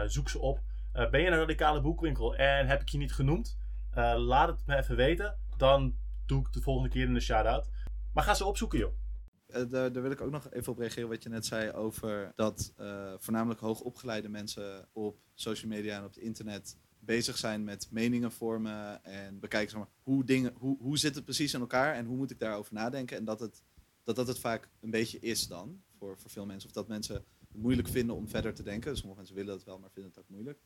zoek 0.05 0.29
ze 0.29 0.39
op. 0.39 0.61
ben 0.91 1.21
je 1.21 1.27
een 1.27 1.37
radicale 1.37 1.81
boekwinkel 1.81 2.35
en 2.35 2.67
heb 2.67 2.81
ik 2.81 2.89
je 2.89 2.97
niet 2.97 3.13
genoemd? 3.13 3.57
laat 4.15 4.47
het 4.47 4.65
me 4.65 4.75
even 4.75 4.95
weten. 4.95 5.37
Dan 5.57 5.95
doe 6.25 6.39
ik 6.39 6.51
de 6.51 6.61
volgende 6.61 6.89
keer 6.89 7.09
een 7.09 7.21
shout-out. 7.21 7.69
Maar 8.13 8.23
ga 8.23 8.33
ze 8.33 8.45
opzoeken 8.45 8.79
joh. 8.79 8.93
Uh, 9.49 9.55
daar, 9.69 9.91
daar, 9.91 10.01
wil 10.01 10.11
ik 10.11 10.21
ook 10.21 10.31
nog 10.31 10.51
even 10.51 10.71
op 10.71 10.77
reageren 10.77 11.09
wat 11.09 11.23
je 11.23 11.29
net 11.29 11.45
zei 11.45 11.71
over 11.71 12.31
dat 12.35 12.73
uh, 12.79 13.13
voornamelijk 13.17 13.59
hoogopgeleide 13.59 14.29
mensen 14.29 14.87
op 14.93 15.19
social 15.33 15.71
media 15.71 15.97
en 15.97 16.03
op 16.03 16.13
het 16.13 16.23
internet 16.23 16.77
bezig 16.99 17.37
zijn 17.37 17.63
met 17.63 17.87
meningen 17.91 18.31
vormen 18.31 19.03
en 19.03 19.39
bekijken 19.39 19.69
zeg 19.69 19.79
maar, 19.79 19.89
hoe, 20.03 20.23
dingen, 20.23 20.53
hoe, 20.55 20.77
hoe 20.79 20.97
zit 20.97 21.15
het 21.15 21.23
precies 21.23 21.53
in 21.53 21.59
elkaar 21.59 21.93
en 21.95 22.05
hoe 22.05 22.17
moet 22.17 22.31
ik 22.31 22.39
daarover 22.39 22.73
nadenken. 22.73 23.17
En 23.17 23.25
dat 23.25 23.39
het, 23.39 23.63
dat, 24.03 24.15
dat 24.15 24.27
het 24.27 24.39
vaak 24.39 24.69
een 24.79 24.89
beetje 24.89 25.19
is 25.19 25.47
dan 25.47 25.81
voor, 25.97 26.17
voor 26.17 26.29
veel 26.29 26.45
mensen. 26.45 26.69
Of 26.69 26.75
dat 26.75 26.87
mensen 26.87 27.15
het 27.15 27.25
moeilijk 27.51 27.87
vinden 27.87 28.15
om 28.15 28.27
verder 28.27 28.53
te 28.53 28.63
denken. 28.63 28.97
Sommige 28.97 29.17
mensen 29.17 29.35
willen 29.35 29.53
het 29.53 29.63
wel, 29.63 29.79
maar 29.79 29.91
vinden 29.91 30.11
het 30.11 30.21
ook 30.21 30.29
moeilijk. 30.29 30.59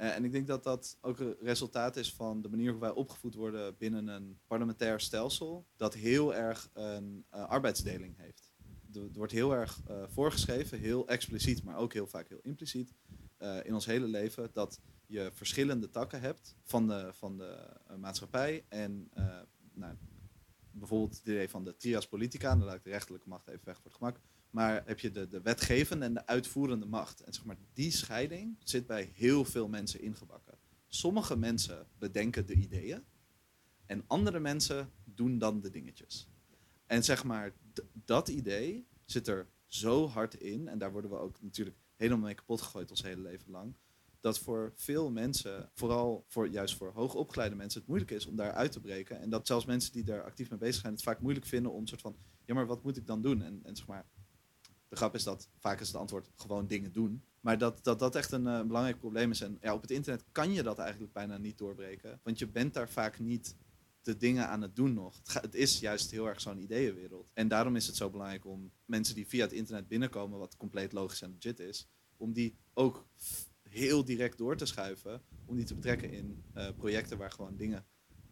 Uh, 0.00 0.14
en 0.14 0.24
ik 0.24 0.32
denk 0.32 0.46
dat 0.46 0.62
dat 0.62 0.98
ook 1.00 1.18
een 1.18 1.36
resultaat 1.40 1.96
is 1.96 2.14
van 2.14 2.42
de 2.42 2.48
manier 2.48 2.70
hoe 2.70 2.80
wij 2.80 2.90
opgevoed 2.90 3.34
worden 3.34 3.76
binnen 3.76 4.06
een 4.06 4.40
parlementair 4.46 5.00
stelsel. 5.00 5.66
Dat 5.76 5.94
heel 5.94 6.34
erg 6.34 6.70
een 6.72 7.24
uh, 7.34 7.44
arbeidsdeling 7.44 8.16
heeft. 8.16 8.52
Er 8.92 9.12
wordt 9.12 9.32
heel 9.32 9.52
erg 9.52 9.80
uh, 9.90 10.02
voorgeschreven, 10.08 10.78
heel 10.78 11.08
expliciet, 11.08 11.64
maar 11.64 11.76
ook 11.76 11.92
heel 11.92 12.06
vaak 12.06 12.28
heel 12.28 12.40
impliciet. 12.42 12.94
in 13.62 13.74
ons 13.74 13.86
hele 13.86 14.06
leven 14.06 14.50
dat 14.52 14.80
je 15.06 15.30
verschillende 15.32 15.90
takken 15.90 16.20
hebt 16.20 16.56
van 16.62 16.86
de, 16.86 17.10
van 17.12 17.36
de 17.36 17.80
maatschappij. 17.96 18.64
En 18.68 19.10
nou, 19.72 19.96
bijvoorbeeld 20.70 21.16
het 21.16 21.26
idee 21.26 21.48
van 21.48 21.64
de 21.64 21.76
trias 21.76 22.08
politica, 22.08 22.56
dan 22.56 22.64
laat 22.64 22.76
ik 22.76 22.84
de 22.84 22.90
rechterlijke 22.90 23.28
macht 23.28 23.48
even 23.48 23.64
weg 23.64 23.76
voor 23.76 23.90
het 23.90 23.94
gemak. 23.94 24.20
Maar 24.50 24.82
heb 24.86 25.00
je 25.00 25.10
de, 25.10 25.28
de 25.28 25.40
wetgevende 25.40 26.04
en 26.04 26.14
de 26.14 26.26
uitvoerende 26.26 26.86
macht. 26.86 27.20
En 27.20 27.32
zeg 27.32 27.44
maar, 27.44 27.56
die 27.72 27.90
scheiding 27.90 28.56
zit 28.58 28.86
bij 28.86 29.12
heel 29.14 29.44
veel 29.44 29.68
mensen 29.68 30.00
ingebakken. 30.00 30.58
Sommige 30.86 31.36
mensen 31.36 31.86
bedenken 31.98 32.46
de 32.46 32.54
ideeën. 32.54 33.04
En 33.86 34.04
andere 34.06 34.40
mensen 34.40 34.92
doen 35.04 35.38
dan 35.38 35.60
de 35.60 35.70
dingetjes. 35.70 36.28
En 36.86 37.04
zeg 37.04 37.24
maar, 37.24 37.52
dat 37.92 38.28
idee 38.28 38.86
zit 39.04 39.28
er 39.28 39.48
zo 39.66 40.06
hard 40.06 40.34
in. 40.34 40.68
En 40.68 40.78
daar 40.78 40.92
worden 40.92 41.10
we 41.10 41.16
ook 41.16 41.42
natuurlijk 41.42 41.76
helemaal 41.96 42.24
mee 42.24 42.34
kapot 42.34 42.62
gegooid 42.62 42.90
ons 42.90 43.02
hele 43.02 43.22
leven 43.22 43.50
lang. 43.50 43.74
dat 44.20 44.38
voor 44.38 44.72
veel 44.76 45.10
mensen, 45.10 45.70
vooral 45.74 46.24
voor, 46.28 46.48
juist 46.48 46.76
voor 46.76 46.92
hoogopgeleide 46.92 47.56
mensen, 47.56 47.80
het 47.80 47.88
moeilijk 47.88 48.10
is 48.10 48.26
om 48.26 48.36
daar 48.36 48.52
uit 48.52 48.72
te 48.72 48.80
breken. 48.80 49.20
En 49.20 49.30
dat 49.30 49.46
zelfs 49.46 49.64
mensen 49.64 49.92
die 49.92 50.04
daar 50.04 50.22
actief 50.22 50.50
mee 50.50 50.58
bezig 50.58 50.80
zijn, 50.80 50.92
het 50.92 51.02
vaak 51.02 51.20
moeilijk 51.20 51.46
vinden 51.46 51.72
om 51.72 51.86
soort 51.86 52.00
van, 52.00 52.16
ja, 52.44 52.54
maar 52.54 52.66
wat 52.66 52.82
moet 52.82 52.96
ik 52.96 53.06
dan 53.06 53.22
doen? 53.22 53.42
En, 53.42 53.60
en 53.64 53.76
zeg 53.76 53.86
maar, 53.86 54.06
de 54.88 54.96
grap 54.96 55.14
is 55.14 55.24
dat 55.24 55.48
vaak 55.58 55.80
is 55.80 55.86
het 55.86 55.96
antwoord 55.96 56.30
gewoon 56.36 56.66
dingen 56.66 56.92
doen. 56.92 57.22
Maar 57.40 57.58
dat 57.58 57.84
dat, 57.84 57.98
dat 57.98 58.14
echt 58.16 58.32
een 58.32 58.46
eh, 58.46 58.62
belangrijk 58.62 58.98
probleem 58.98 59.30
is. 59.30 59.40
En 59.40 59.58
ja, 59.60 59.74
op 59.74 59.82
het 59.82 59.90
internet 59.90 60.24
kan 60.32 60.52
je 60.52 60.62
dat 60.62 60.78
eigenlijk 60.78 61.12
bijna 61.12 61.36
niet 61.38 61.58
doorbreken. 61.58 62.20
Want 62.22 62.38
je 62.38 62.46
bent 62.46 62.74
daar 62.74 62.88
vaak 62.88 63.18
niet 63.18 63.56
de 64.02 64.16
dingen 64.16 64.48
aan 64.48 64.62
het 64.62 64.76
doen 64.76 64.94
nog. 64.94 65.20
Het, 65.32 65.54
is 65.54 65.80
juist 65.80 66.10
heel 66.10 66.28
erg 66.28 66.40
zo'n 66.40 66.58
ideeënwereld. 66.62 67.30
En 67.34 67.48
daarom 67.48 67.76
is 67.76 67.86
het 67.86 67.96
zo 67.96 68.10
belangrijk 68.10 68.46
om 68.46 68.70
mensen 68.84 69.14
die 69.14 69.26
via 69.26 69.42
het 69.44 69.52
internet 69.52 69.88
binnenkomen, 69.88 70.38
wat 70.38 70.56
compleet 70.56 70.92
logisch 70.92 71.22
en 71.22 71.30
legit 71.32 71.60
is, 71.60 71.88
om 72.16 72.32
die 72.32 72.56
ook 72.74 73.06
heel 73.62 74.04
direct 74.04 74.38
door 74.38 74.56
te 74.56 74.66
schuiven. 74.66 75.22
Om 75.44 75.56
die 75.56 75.64
te 75.64 75.74
betrekken 75.74 76.12
in 76.12 76.42
eh, 76.52 76.68
projecten 76.76 77.18
waar 77.18 77.30
gewoon 77.30 77.56
dingen 77.56 77.86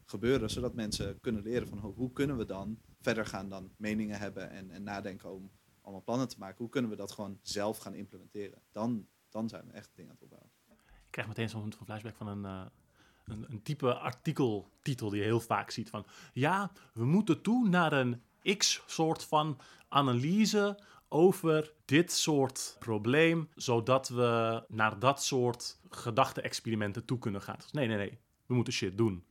gebeuren. 0.05 0.51
Zodat 0.51 0.75
mensen 0.75 1.21
kunnen 1.21 1.43
leren 1.43 1.69
van 1.69 1.79
ho- 1.79 1.95
hoe 1.97 2.13
kunnen 2.13 2.37
we 2.37 2.45
dan 2.45 2.79
verder 3.01 3.27
gaan 3.27 3.49
dan 3.49 3.71
meningen 3.77 4.19
hebben 4.19 4.51
en, 4.51 4.71
en 4.71 4.83
nadenken 4.83 5.33
om 5.33 5.51
allemaal 5.87 6.05
plannen 6.05 6.29
te 6.29 6.39
maken. 6.39 6.59
Hoe 6.59 6.69
kunnen 6.69 6.91
we 6.91 6.97
dat 6.97 7.13
gewoon 7.13 7.39
zelf 7.43 7.79
gaan 7.79 7.95
implementeren? 7.95 8.63
Dan, 8.73 9.07
dan 9.31 9.49
zijn 9.49 9.67
we 9.67 9.73
echt 9.73 9.91
dingen 9.95 10.11
aan 10.11 10.17
het 10.17 10.25
opbouwen. 10.25 10.51
Ik 11.07 11.11
krijg 11.11 11.29
meteen 11.29 11.49
zo'n 11.49 11.73
flashback 11.85 12.15
van 12.15 12.27
een, 12.27 12.45
eh, 12.45 12.67
een, 13.25 13.45
een 13.49 13.63
type 13.63 13.95
artikeltitel 13.95 15.11
die 15.11 15.19
je 15.19 15.25
heel 15.25 15.41
vaak 15.41 15.71
ziet. 15.71 15.91
Van 15.91 16.07
ja, 16.33 16.71
we 16.93 17.05
moeten 17.05 17.43
toe 17.43 17.69
naar 17.69 17.93
een 17.93 18.23
x-soort 18.57 19.25
van 19.25 19.59
analyse 19.89 20.79
over 21.09 21.73
dit 21.85 22.13
soort 22.13 22.77
probleem, 22.79 23.49
zodat 23.55 24.09
we 24.09 24.65
naar 24.69 24.99
dat 24.99 25.23
soort 25.23 25.81
gedachte-experimenten 25.91 27.05
toe 27.05 27.19
kunnen 27.19 27.43
gaan. 27.43 27.57
Dus 27.57 27.73
nee, 27.73 27.87
nee, 27.87 27.97
nee, 27.97 28.19
we 28.47 28.55
moeten 28.55 28.73
shit 28.73 28.99
doen. 28.99 29.25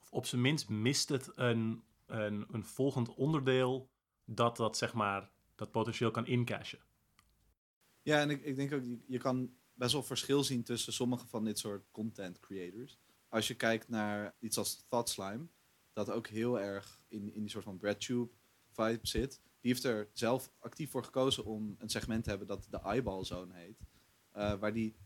Of 0.00 0.10
op 0.10 0.26
zijn 0.26 0.40
minst 0.40 0.68
mist 0.68 1.08
het 1.08 1.30
een, 1.34 1.82
een, 2.06 2.46
een 2.50 2.64
volgend 2.64 3.14
onderdeel 3.14 3.88
dat 4.24 4.56
dat, 4.56 4.76
zeg 4.76 4.94
maar, 4.94 5.30
dat 5.58 5.70
potentieel 5.70 6.10
kan 6.10 6.26
incashen. 6.26 6.78
Ja, 8.02 8.20
en 8.20 8.30
ik, 8.30 8.44
ik 8.44 8.56
denk 8.56 8.72
ook, 8.72 8.84
je, 8.84 8.98
je 9.06 9.18
kan 9.18 9.54
best 9.74 9.92
wel 9.92 10.02
verschil 10.02 10.44
zien 10.44 10.62
tussen 10.62 10.92
sommige 10.92 11.26
van 11.26 11.44
dit 11.44 11.58
soort 11.58 11.90
content 11.90 12.40
creators. 12.40 12.98
Als 13.28 13.48
je 13.48 13.54
kijkt 13.54 13.88
naar 13.88 14.34
iets 14.38 14.58
als 14.58 14.84
Thought 14.88 15.08
Slime, 15.08 15.46
dat 15.92 16.10
ook 16.10 16.26
heel 16.26 16.60
erg 16.60 17.00
in, 17.08 17.34
in 17.34 17.40
die 17.40 17.50
soort 17.50 17.64
van 17.64 17.78
breadtube 17.78 18.30
vibe 18.70 19.06
zit. 19.06 19.40
Die 19.60 19.70
heeft 19.70 19.84
er 19.84 20.08
zelf 20.12 20.52
actief 20.58 20.90
voor 20.90 21.04
gekozen 21.04 21.44
om 21.44 21.74
een 21.78 21.88
segment 21.88 22.24
te 22.24 22.30
hebben 22.30 22.48
dat 22.48 22.66
de 22.70 22.80
Eyeball 22.80 23.24
Zone 23.24 23.54
heet. 23.54 23.80
eh, 24.32 24.54
waar 24.58 24.72
die 24.72 24.96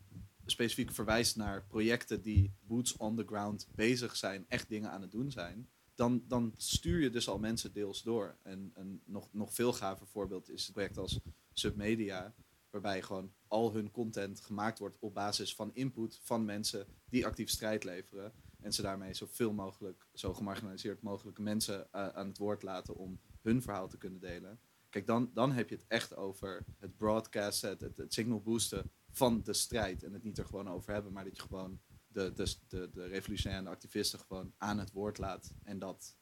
specifiek 0.46 0.92
verwijst 0.92 1.36
naar 1.36 1.64
projecten 1.66 2.22
die 2.22 2.52
boots 2.60 2.96
on 2.96 3.16
the 3.16 3.24
ground 3.26 3.68
bezig 3.74 4.16
zijn, 4.16 4.44
echt 4.48 4.68
dingen 4.68 4.90
aan 4.90 5.00
het 5.02 5.10
doen 5.10 5.30
zijn. 5.30 5.68
Dan, 6.02 6.24
dan 6.28 6.52
stuur 6.56 7.00
je 7.00 7.10
dus 7.10 7.28
al 7.28 7.38
mensen 7.38 7.72
deels 7.72 8.02
door. 8.02 8.36
En 8.42 8.70
een 8.74 9.02
nog, 9.04 9.28
nog 9.32 9.54
veel 9.54 9.72
gaver 9.72 10.06
voorbeeld 10.06 10.50
is 10.50 10.62
het 10.62 10.72
project 10.72 10.98
als 10.98 11.20
Submedia, 11.52 12.34
waarbij 12.70 13.02
gewoon 13.02 13.32
al 13.48 13.72
hun 13.72 13.90
content 13.90 14.40
gemaakt 14.40 14.78
wordt 14.78 14.96
op 14.98 15.14
basis 15.14 15.54
van 15.54 15.74
input 15.74 16.20
van 16.22 16.44
mensen 16.44 16.86
die 17.08 17.26
actief 17.26 17.50
strijd 17.50 17.84
leveren. 17.84 18.32
En 18.60 18.72
ze 18.72 18.82
daarmee 18.82 19.14
zoveel 19.14 19.52
mogelijk, 19.52 20.06
zo 20.14 20.34
gemarginaliseerd 20.34 21.02
mogelijke 21.02 21.42
mensen 21.42 21.92
eh, 21.92 22.08
aan 22.08 22.28
het 22.28 22.38
woord 22.38 22.62
laten 22.62 22.96
om 22.96 23.20
hun 23.42 23.62
verhaal 23.62 23.88
te 23.88 23.98
kunnen 23.98 24.20
delen. 24.20 24.60
Kijk, 24.90 25.06
dan, 25.06 25.30
dan 25.34 25.52
heb 25.52 25.68
je 25.68 25.74
het 25.74 25.84
echt 25.88 26.16
over 26.16 26.64
het 26.78 26.96
broadcasten, 26.96 27.70
het, 27.70 27.80
het, 27.80 27.96
het 27.96 28.12
signal 28.12 28.40
boosten 28.40 28.90
van 29.10 29.42
de 29.42 29.52
strijd. 29.52 30.02
En 30.02 30.12
het 30.12 30.22
niet 30.22 30.38
er 30.38 30.46
gewoon 30.46 30.68
over 30.68 30.92
hebben, 30.92 31.12
maar 31.12 31.24
dat 31.24 31.36
je 31.36 31.42
gewoon 31.42 31.80
de, 32.12 32.32
de, 32.32 32.54
de, 32.68 32.90
de 32.92 33.06
revolutionaire 33.06 33.68
activisten 33.68 34.18
gewoon 34.18 34.52
aan 34.58 34.78
het 34.78 34.92
woord 34.92 35.18
laat 35.18 35.54
en 35.62 35.78
dat 35.78 36.16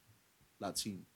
laat 0.57 0.79
zien. 0.79 1.07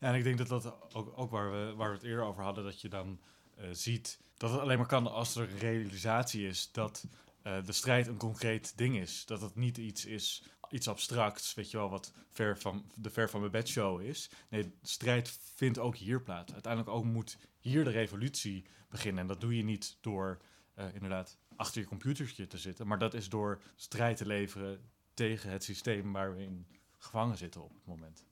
Ja, 0.00 0.08
en 0.08 0.14
ik 0.14 0.24
denk 0.24 0.38
dat 0.38 0.48
dat 0.48 0.94
ook, 0.94 1.18
ook 1.18 1.30
waar, 1.30 1.50
we, 1.50 1.74
waar 1.76 1.88
we 1.88 1.96
het 1.96 2.04
eerder 2.04 2.24
over 2.24 2.42
hadden, 2.42 2.64
dat 2.64 2.80
je 2.80 2.88
dan 2.88 3.20
eh, 3.56 3.68
ziet 3.72 4.20
dat 4.40 4.50
het 4.50 4.60
alleen 4.60 4.78
maar 4.78 4.86
kan 4.86 5.06
als 5.06 5.36
er 5.36 5.50
een 5.50 5.58
realisatie 5.58 6.46
is 6.46 6.72
dat 6.72 7.06
eh, 7.42 7.64
de 7.64 7.72
strijd 7.72 8.06
een 8.06 8.16
concreet 8.16 8.72
ding 8.76 8.96
is. 8.96 9.24
Dat 9.26 9.40
het 9.40 9.54
niet 9.54 9.78
iets 9.78 10.04
is, 10.04 10.42
iets 10.70 10.88
abstracts, 10.88 11.54
weet 11.54 11.70
je 11.70 11.76
wel, 11.76 11.90
wat 11.90 12.12
ver 12.30 12.58
van, 12.58 12.90
de 12.94 13.10
ver 13.10 13.30
van 13.30 13.40
mijn 13.40 13.52
bed 13.52 13.68
show 13.68 14.00
is. 14.02 14.30
Nee, 14.48 14.62
de 14.62 14.72
strijd 14.82 15.38
vindt 15.54 15.78
ook 15.78 15.96
hier 15.96 16.22
plaats. 16.22 16.52
Uiteindelijk 16.52 16.94
ook 16.94 17.04
moet 17.04 17.38
hier 17.58 17.84
de 17.84 17.90
revolutie 17.90 18.64
beginnen. 18.88 19.20
En 19.20 19.26
dat 19.26 19.40
doe 19.40 19.56
je 19.56 19.64
niet 19.64 19.96
door 20.00 20.40
eh, 20.74 20.94
inderdaad 20.94 21.38
achter 21.60 21.80
je 21.80 21.86
computertje 21.86 22.46
te 22.46 22.58
zitten, 22.58 22.86
maar 22.86 22.98
dat 22.98 23.14
is 23.14 23.28
door 23.28 23.60
strijd 23.76 24.16
te 24.16 24.26
leveren 24.26 24.90
tegen 25.14 25.50
het 25.50 25.64
systeem 25.64 26.12
waar 26.12 26.36
we 26.36 26.42
in 26.42 26.66
gevangen 26.98 27.36
zitten 27.36 27.62
op 27.62 27.74
het 27.74 27.86
moment. 27.86 28.24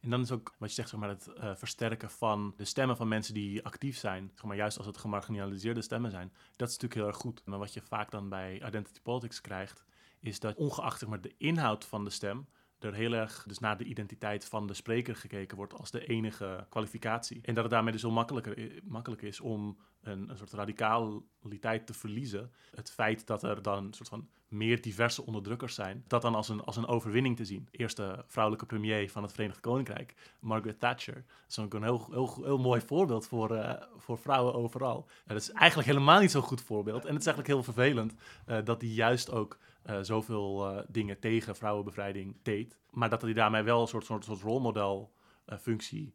En 0.00 0.10
dan 0.10 0.20
is 0.20 0.30
ook 0.30 0.54
wat 0.58 0.68
je 0.68 0.74
zegt, 0.74 0.88
zeg 0.88 1.00
maar, 1.00 1.08
het 1.08 1.26
eh, 1.26 1.54
versterken 1.54 2.10
van 2.10 2.54
de 2.56 2.64
stemmen 2.64 2.96
van 2.96 3.08
mensen 3.08 3.34
die 3.34 3.64
actief 3.64 3.98
zijn. 3.98 4.30
Zeg 4.34 4.44
maar, 4.44 4.56
juist 4.56 4.76
als 4.76 4.86
het 4.86 4.96
gemarginaliseerde 4.96 5.82
stemmen 5.82 6.10
zijn. 6.10 6.32
Dat 6.56 6.68
is 6.68 6.74
natuurlijk 6.74 6.94
heel 7.00 7.06
erg 7.06 7.16
goed. 7.16 7.42
Maar 7.44 7.58
wat 7.58 7.74
je 7.74 7.80
vaak 7.80 8.10
dan 8.10 8.28
bij 8.28 8.66
identity 8.66 9.00
politics 9.00 9.40
krijgt, 9.40 9.84
is 10.20 10.40
dat 10.40 10.56
ongeacht 10.56 11.06
maar, 11.06 11.20
de 11.20 11.34
inhoud 11.38 11.84
van 11.84 12.04
de 12.04 12.10
stem, 12.10 12.46
er 12.86 12.94
heel 12.94 13.12
erg 13.12 13.44
dus 13.46 13.58
naar 13.58 13.76
de 13.76 13.84
identiteit 13.84 14.44
van 14.44 14.66
de 14.66 14.74
spreker 14.74 15.16
gekeken 15.16 15.56
wordt 15.56 15.74
als 15.74 15.90
de 15.90 16.06
enige 16.06 16.66
kwalificatie. 16.68 17.40
En 17.42 17.54
dat 17.54 17.62
het 17.62 17.72
daarmee 17.72 17.92
dus 17.92 18.00
zo 18.00 18.10
makkelijker, 18.10 18.82
makkelijk 18.84 19.22
is 19.22 19.40
om 19.40 19.78
een, 20.02 20.30
een 20.30 20.36
soort 20.36 20.52
radicaliteit 20.52 21.86
te 21.86 21.94
verliezen. 21.94 22.52
Het 22.74 22.90
feit 22.90 23.26
dat 23.26 23.42
er 23.42 23.62
dan 23.62 23.84
een 23.84 23.94
soort 23.94 24.08
van 24.08 24.28
meer 24.48 24.80
diverse 24.80 25.26
onderdrukkers 25.26 25.74
zijn, 25.74 26.04
dat 26.06 26.22
dan 26.22 26.34
als 26.34 26.48
een, 26.48 26.60
als 26.64 26.76
een 26.76 26.86
overwinning 26.86 27.36
te 27.36 27.44
zien. 27.44 27.68
Eerste 27.70 28.24
vrouwelijke 28.26 28.66
premier 28.66 29.10
van 29.10 29.22
het 29.22 29.32
Verenigd 29.32 29.60
Koninkrijk, 29.60 30.14
Margaret 30.40 30.80
Thatcher. 30.80 31.14
Dat 31.14 31.48
is 31.48 31.58
ook 31.58 31.74
een 31.74 31.82
heel, 31.82 32.06
heel, 32.10 32.40
heel 32.42 32.58
mooi 32.58 32.80
voorbeeld 32.80 33.26
voor, 33.26 33.54
eh, 33.54 33.82
voor 33.96 34.18
vrouwen 34.18 34.54
overal. 34.54 35.08
En 35.26 35.34
dat 35.34 35.42
is 35.42 35.50
eigenlijk 35.50 35.88
helemaal 35.88 36.20
niet 36.20 36.30
zo'n 36.30 36.42
goed 36.42 36.60
voorbeeld. 36.60 37.04
En 37.04 37.12
het 37.12 37.20
is 37.20 37.26
eigenlijk 37.26 37.48
heel 37.48 37.72
vervelend 37.72 38.14
eh, 38.46 38.58
dat 38.64 38.80
die 38.80 38.94
juist 38.94 39.30
ook 39.30 39.58
eh, 39.86 39.98
zoveel 40.00 40.66
eh, 40.68 40.84
dingen 40.88 41.18
tegen 41.18 41.56
vrouwenbevrijding 41.56 42.36
deed. 42.42 42.78
Maar 42.90 43.10
dat 43.10 43.22
hij 43.22 43.32
daarmee 43.32 43.62
wel 43.62 43.80
een 43.80 43.88
soort, 43.88 44.04
soort, 44.04 44.24
soort 44.24 44.40
rolmodel 44.40 45.14
eh, 45.46 45.58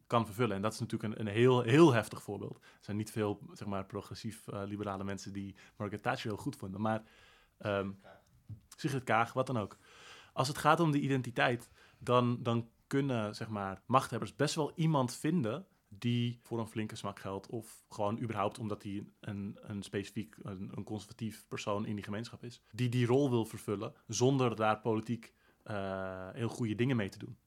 kan 0.08 0.26
vervullen. 0.26 0.56
En 0.56 0.62
dat 0.62 0.74
is 0.74 0.80
natuurlijk 0.80 1.14
een, 1.14 1.20
een 1.20 1.34
heel, 1.34 1.62
heel 1.62 1.94
heftig 1.94 2.22
voorbeeld. 2.22 2.58
Er 2.58 2.78
zijn 2.80 2.98
niet 2.98 3.12
veel 3.12 3.40
zeg 3.54 3.68
maar, 3.68 3.86
progressief 3.86 4.48
eh, 4.48 4.62
liberale 4.66 5.04
mensen 5.04 5.34
die 5.34 5.56
Margaret 5.76 6.04
Thatcher 6.04 6.30
heel 6.30 6.40
goed 6.40 6.56
vonden. 6.56 6.82
Maar 6.82 7.04
ehm 7.58 7.90
Sigrid 8.78 9.04
Kaag, 9.04 9.34
wat 9.34 9.48
dan 9.48 9.58
ook. 9.58 9.78
Als 10.34 10.48
het 10.48 10.58
gaat 10.58 10.80
om 10.80 10.92
de 10.92 11.00
identiteit, 11.00 11.70
dan, 11.98 12.44
dan 12.44 12.70
kunnen 12.88 13.36
zeg 13.36 13.50
maar, 13.50 13.82
machthebbers 13.86 14.36
best 14.36 14.56
wel 14.56 14.72
iemand 14.76 15.16
vinden 15.16 15.66
die 15.98 16.40
voor 16.42 16.60
een 16.60 16.68
flinke 16.68 16.96
smak 16.96 17.20
geldt. 17.20 17.48
Of 17.48 17.84
gewoon 17.90 18.20
überhaupt 18.20 18.60
omdat 18.60 18.84
hij 18.84 19.04
een, 19.20 19.58
een 19.62 19.84
specifiek, 19.84 20.36
een, 20.42 20.84
conservatief 20.84 21.46
persoon 21.48 21.86
in 21.86 21.96
die 21.96 22.04
gemeenschap 22.04 22.44
is. 22.44 22.62
Die 22.72 22.90
die 22.90 23.06
rol 23.06 23.30
wil 23.30 23.46
vervullen 23.46 23.94
zonder 24.08 24.56
daar 24.56 24.80
politiek 24.80 25.34
eh, 25.64 26.30
heel 26.34 26.50
goede 26.50 26.76
dingen 26.76 26.96
mee 26.96 27.10
te 27.10 27.18
doen. 27.18 27.38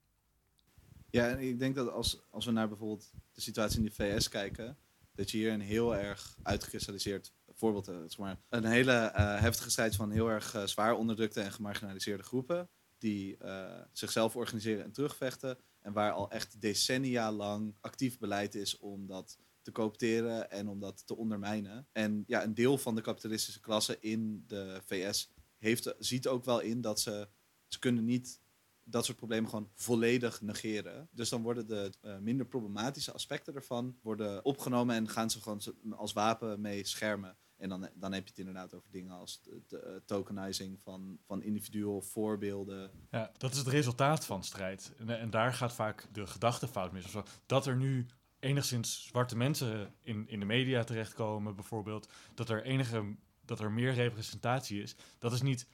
Ja, 1.09 1.27
en 1.27 1.39
ik 1.39 1.59
denk 1.59 1.75
dat 1.75 1.91
als, 1.91 2.21
als 2.29 2.45
we 2.45 2.51
naar 2.51 2.67
bijvoorbeeld 2.67 3.11
de 3.31 3.41
situatie 3.41 3.79
in 3.79 3.85
de 3.85 3.91
VS 3.91 4.29
kijken, 4.29 4.77
dat 5.15 5.31
je 5.31 5.37
hier 5.37 5.51
een 5.51 5.61
heel 5.61 5.95
erg 5.95 6.37
uitgekristalliseerd 6.43 7.33
voorbeeld 7.53 7.85
hebt. 7.85 8.11
Zeg 8.11 8.19
maar, 8.19 8.39
een 8.49 8.65
hele 8.65 8.91
eh, 8.91 9.39
heftige 9.39 9.69
strijd 9.69 9.95
van 9.95 10.11
heel 10.11 10.29
erg 10.29 10.53
eh, 10.53 10.63
zwaar 10.63 10.93
onderdrukte 10.93 11.41
en 11.41 11.51
gemarginaliseerde 11.51 12.23
groepen, 12.23 12.69
die 12.97 13.37
eh, 13.37 13.81
zichzelf 13.91 14.35
organiseren 14.35 14.83
en 14.83 14.91
terugvechten. 14.91 15.57
En 15.81 15.93
waar 15.93 16.11
al 16.11 16.31
echt 16.31 16.61
decennia 16.61 17.31
lang 17.31 17.75
actief 17.81 18.17
beleid 18.17 18.55
is 18.55 18.77
om 18.77 19.07
dat 19.07 19.37
te 19.61 19.71
coopteren 19.71 20.51
en 20.51 20.67
om 20.67 20.79
dat 20.79 21.07
te 21.07 21.15
ondermijnen. 21.15 21.87
En 21.91 22.23
ja, 22.27 22.43
een 22.43 22.53
deel 22.53 22.77
van 22.77 22.95
de 22.95 23.01
kapitalistische 23.01 23.59
klasse 23.59 23.99
in 23.99 24.43
de 24.47 24.81
VS 24.85 25.33
heeft, 25.57 25.95
ziet 25.99 26.27
ook 26.27 26.45
wel 26.45 26.59
in 26.59 26.81
dat 26.81 26.99
ze, 26.99 27.29
ze 27.67 27.79
kunnen 27.79 28.05
niet 28.05 28.41
dat 28.83 29.05
soort 29.05 29.17
problemen 29.17 29.49
gewoon 29.49 29.71
volledig 29.73 30.41
negeren. 30.41 31.09
Dus 31.11 31.29
dan 31.29 31.41
worden 31.41 31.67
de 31.67 31.91
eh, 32.01 32.17
minder 32.17 32.45
problematische 32.45 33.11
aspecten 33.11 33.55
ervan 33.55 33.97
worden 34.01 34.45
opgenomen 34.45 34.95
en 34.95 35.09
gaan 35.09 35.29
ze 35.29 35.41
gewoon 35.41 35.61
als 35.95 36.13
wapen 36.13 36.61
mee 36.61 36.85
schermen. 36.85 37.37
En 37.65 37.71
dan, 37.71 37.89
dan 37.93 38.13
heb 38.13 38.23
je 38.23 38.29
het 38.29 38.39
inderdaad 38.39 38.73
over 38.73 38.91
dingen 38.91 39.11
als 39.11 39.41
de, 39.41 39.79
eh, 39.79 39.95
tokenizing 40.05 40.81
van, 40.81 41.17
van 41.25 41.41
individueel 41.41 42.01
voorbeelden. 42.01 42.91
Ja, 43.11 43.31
dat 43.37 43.51
is 43.51 43.57
het 43.57 43.67
resultaat 43.67 44.25
van 44.25 44.43
strijd. 44.43 44.93
En, 44.97 45.19
en 45.19 45.29
daar 45.29 45.53
gaat 45.53 45.73
vaak 45.73 46.07
de 46.11 46.27
gedachtefout 46.27 46.91
mis. 46.91 47.15
Dat 47.45 47.65
er 47.65 47.75
nu 47.75 48.05
enigszins 48.39 49.05
zwarte 49.05 49.37
mensen 49.37 49.93
in, 50.01 50.27
in 50.27 50.39
de 50.39 50.45
media 50.45 50.83
terechtkomen, 50.83 51.55
bijvoorbeeld. 51.55 52.09
Dat 52.33 52.49
er, 52.49 52.63
enige, 52.63 53.15
dat 53.45 53.59
er 53.59 53.71
meer 53.71 53.93
representatie 53.93 54.81
is. 54.81 54.95
Dat 55.19 55.33
is 55.33 55.41
niet 55.41 55.67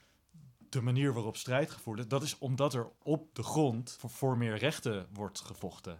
de 0.68 0.80
manier 0.80 1.12
waarop 1.12 1.36
strijd 1.36 1.70
gevoerd 1.70 1.98
is. 1.98 2.08
Dat 2.08 2.22
is 2.22 2.38
omdat 2.38 2.74
er 2.74 2.90
op 3.02 3.34
de 3.34 3.42
grond 3.42 3.96
voor, 3.98 4.10
voor 4.10 4.38
meer 4.38 4.56
rechten 4.56 5.06
wordt 5.12 5.40
gevochten. 5.40 5.98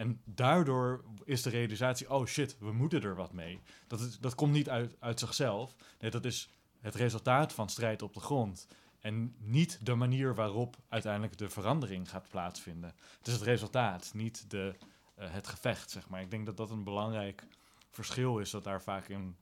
En 0.00 0.20
daardoor 0.24 1.04
is 1.24 1.42
de 1.42 1.50
realisatie, 1.50 2.10
oh 2.10 2.26
shit, 2.26 2.58
we 2.58 2.72
moeten 2.72 3.02
er 3.02 3.14
wat 3.14 3.32
mee. 3.32 3.60
Dat, 3.86 4.18
dat 4.20 4.34
komt 4.34 4.52
niet 4.52 4.68
uit, 4.68 4.96
uit 4.98 5.18
zichzelf. 5.18 5.76
Nee, 5.98 6.10
dat 6.10 6.24
is 6.24 6.50
het 6.80 6.94
resultaat 6.94 7.52
van 7.52 7.68
strijd 7.68 8.02
op 8.02 8.14
de 8.14 8.20
grond. 8.20 8.66
En 9.00 9.34
niet 9.38 9.78
de 9.82 9.94
manier 9.94 10.34
waarop 10.34 10.76
uiteindelijk 10.88 11.38
de 11.38 11.48
verandering 11.48 12.10
gaat 12.10 12.28
plaatsvinden. 12.28 12.94
Het 13.18 13.26
is 13.26 13.32
het 13.32 13.42
resultaat, 13.42 14.10
niet 14.14 14.50
de, 14.50 14.74
eh, 15.14 15.32
het 15.32 15.46
gevecht, 15.46 15.90
zeg 15.90 16.08
maar. 16.08 16.20
Ik 16.20 16.30
denk 16.30 16.46
dat 16.46 16.56
dat 16.56 16.70
een 16.70 16.84
belangrijk 16.84 17.46
verschil 17.90 18.38
is, 18.38 18.50
dat 18.50 18.64
daar 18.64 18.82
vaak 18.82 19.08
in 19.08 19.36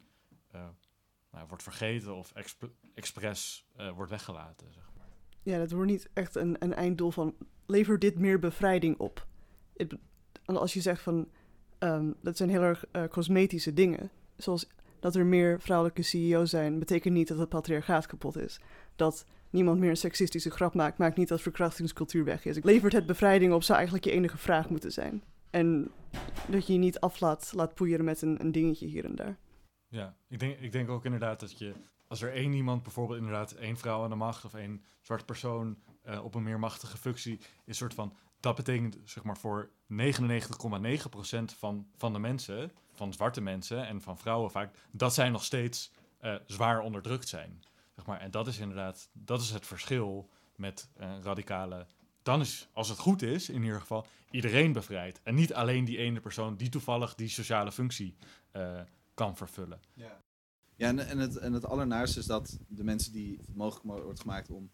eh, 0.51 0.69
nou, 1.31 1.49
wordt 1.49 1.63
vergeten 1.63 2.15
of 2.15 2.33
exp 2.33 2.69
expres 2.95 3.67
eh, 3.77 3.91
wordt 3.91 4.11
weggelaten, 4.11 4.73
zeg 4.73 4.91
maar. 4.97 5.09
Ja, 5.43 5.59
dat 5.59 5.71
wordt 5.71 5.91
niet 5.91 6.09
echt 6.13 6.35
een, 6.35 6.57
een 6.59 6.75
einddoel 6.75 7.11
van 7.11 7.35
levert 7.67 8.01
dit 8.01 8.19
meer 8.19 8.39
bevrijding 8.39 8.99
op. 8.99 9.27
als 10.57 10.73
je 10.73 10.81
zegt 10.81 11.03
van 11.03 11.29
um, 11.79 12.15
dat 12.23 12.37
zijn 12.37 12.49
heel 12.49 12.63
erg 12.63 12.85
uh, 12.93 13.05
cosmetische 13.05 13.73
dingen, 13.73 14.11
zoals 14.37 14.69
dat 15.01 15.15
er 15.15 15.27
meer 15.27 15.61
vrouwelijke 15.61 16.03
CEO's 16.03 16.51
zijn, 16.51 16.79
betekent 16.79 17.15
niet 17.15 17.29
dat 17.29 17.39
het 17.39 17.49
patriarchaat 17.49 18.07
kapot 18.07 18.37
is. 18.37 18.61
Dat 18.97 19.25
niemand 19.51 19.79
meer 19.79 19.91
een 19.91 19.97
seksistische 19.97 20.51
grap 20.51 20.75
maakt, 20.75 20.99
maakt 20.99 21.17
niet 21.17 21.29
dat 21.29 21.41
verkrachtingscultuur 21.41 22.25
weg 22.25 22.45
is. 22.45 22.63
Levert 22.63 22.93
het 22.93 23.07
bevrijding 23.07 23.53
op, 23.53 23.63
zou 23.63 23.77
eigenlijk 23.79 24.07
je 24.07 24.13
enige 24.13 24.37
vraag 24.39 24.71
moeten 24.71 24.93
zijn. 24.93 25.23
En 25.51 25.91
dat 26.49 26.67
je 26.67 26.73
je 26.73 26.79
niet 26.79 27.01
af 27.01 27.21
laat, 27.21 27.75
poeieren 27.75 28.05
met 28.05 28.23
een, 28.23 28.41
een 28.41 28.53
dingetje 28.53 28.87
hier 28.87 29.05
en 29.05 29.15
daar. 29.15 29.39
Ja, 29.89 30.17
ik 30.29 30.39
denk, 30.39 30.59
ik 30.59 30.73
denk 30.73 30.89
ook 30.89 31.05
inderdaad 31.05 31.41
dat 31.41 31.59
je, 31.59 31.75
als 32.07 32.23
er 32.23 32.33
één 32.33 32.53
iemand, 32.53 32.83
bijvoorbeeld 32.83 33.19
inderdaad 33.19 33.53
één 33.53 33.77
vrouw 33.77 34.03
aan 34.03 34.11
de 34.11 34.17
macht 34.17 34.45
of 34.45 34.55
één 34.55 34.83
zwarte 35.01 35.25
persoon 35.25 35.79
uh, 36.07 36.25
op 36.25 36.35
een 36.35 36.43
meer 36.43 36.59
machtige 36.59 36.97
functie, 36.97 37.41
is 37.65 37.77
soort 37.77 37.95
van, 37.95 38.13
dat 38.41 38.57
betekent 38.57 38.99
zeg 39.05 39.23
maar 39.25 39.39
voor 39.39 39.71
99,9% 39.93 39.99
van, 41.59 41.87
van 41.97 42.13
de 42.13 42.19
mensen, 42.19 42.73
van 42.95 43.13
zwarte 43.13 43.41
mensen 43.41 43.87
en 43.87 44.01
van 44.01 44.19
vrouwen 44.19 44.51
vaak, 44.51 44.77
dat 44.91 45.15
zij 45.15 45.31
nog 45.31 45.45
steeds 45.45 45.93
uh, 46.23 46.35
zwaar 46.47 46.81
onderdrukt 46.81 47.29
zijn. 47.29 47.63
Zeg 47.95 48.07
maar. 48.07 48.21
En 48.21 48.31
dat 48.31 48.47
is 48.47 48.59
inderdaad, 48.59 49.09
dat 49.13 49.41
is 49.41 49.51
het 49.51 49.67
verschil 49.67 50.31
met 50.57 50.89
uh, 51.01 51.17
radicale. 51.23 51.87
Dan 52.23 52.41
is, 52.41 52.69
als 52.73 52.89
het 52.89 52.99
goed 52.99 53.23
is, 53.23 53.49
in 53.49 53.63
ieder 53.63 53.81
geval, 53.81 54.07
iedereen 54.31 54.73
bevrijd. 54.73 55.21
En 55.23 55.35
niet 55.35 55.55
alleen 55.55 55.85
die 55.85 55.99
ene 55.99 56.21
persoon 56.21 56.57
die 56.57 56.69
toevallig 56.69 57.15
die 57.15 57.29
sociale 57.29 57.73
functie 57.73 58.17
uh, 58.53 58.81
kan 59.15 59.37
vervullen. 59.37 59.81
Ja, 59.95 60.21
ja 60.77 60.89
en, 60.89 60.99
en, 60.99 61.19
het, 61.19 61.37
en 61.37 61.53
het 61.53 61.65
allernaarste 61.65 62.19
is 62.19 62.27
dat 62.27 62.59
de 62.69 62.85
mensen 62.85 63.13
die 63.13 63.41
mogelijk 63.55 64.03
wordt 64.05 64.21
gemaakt 64.21 64.51
om 64.51 64.71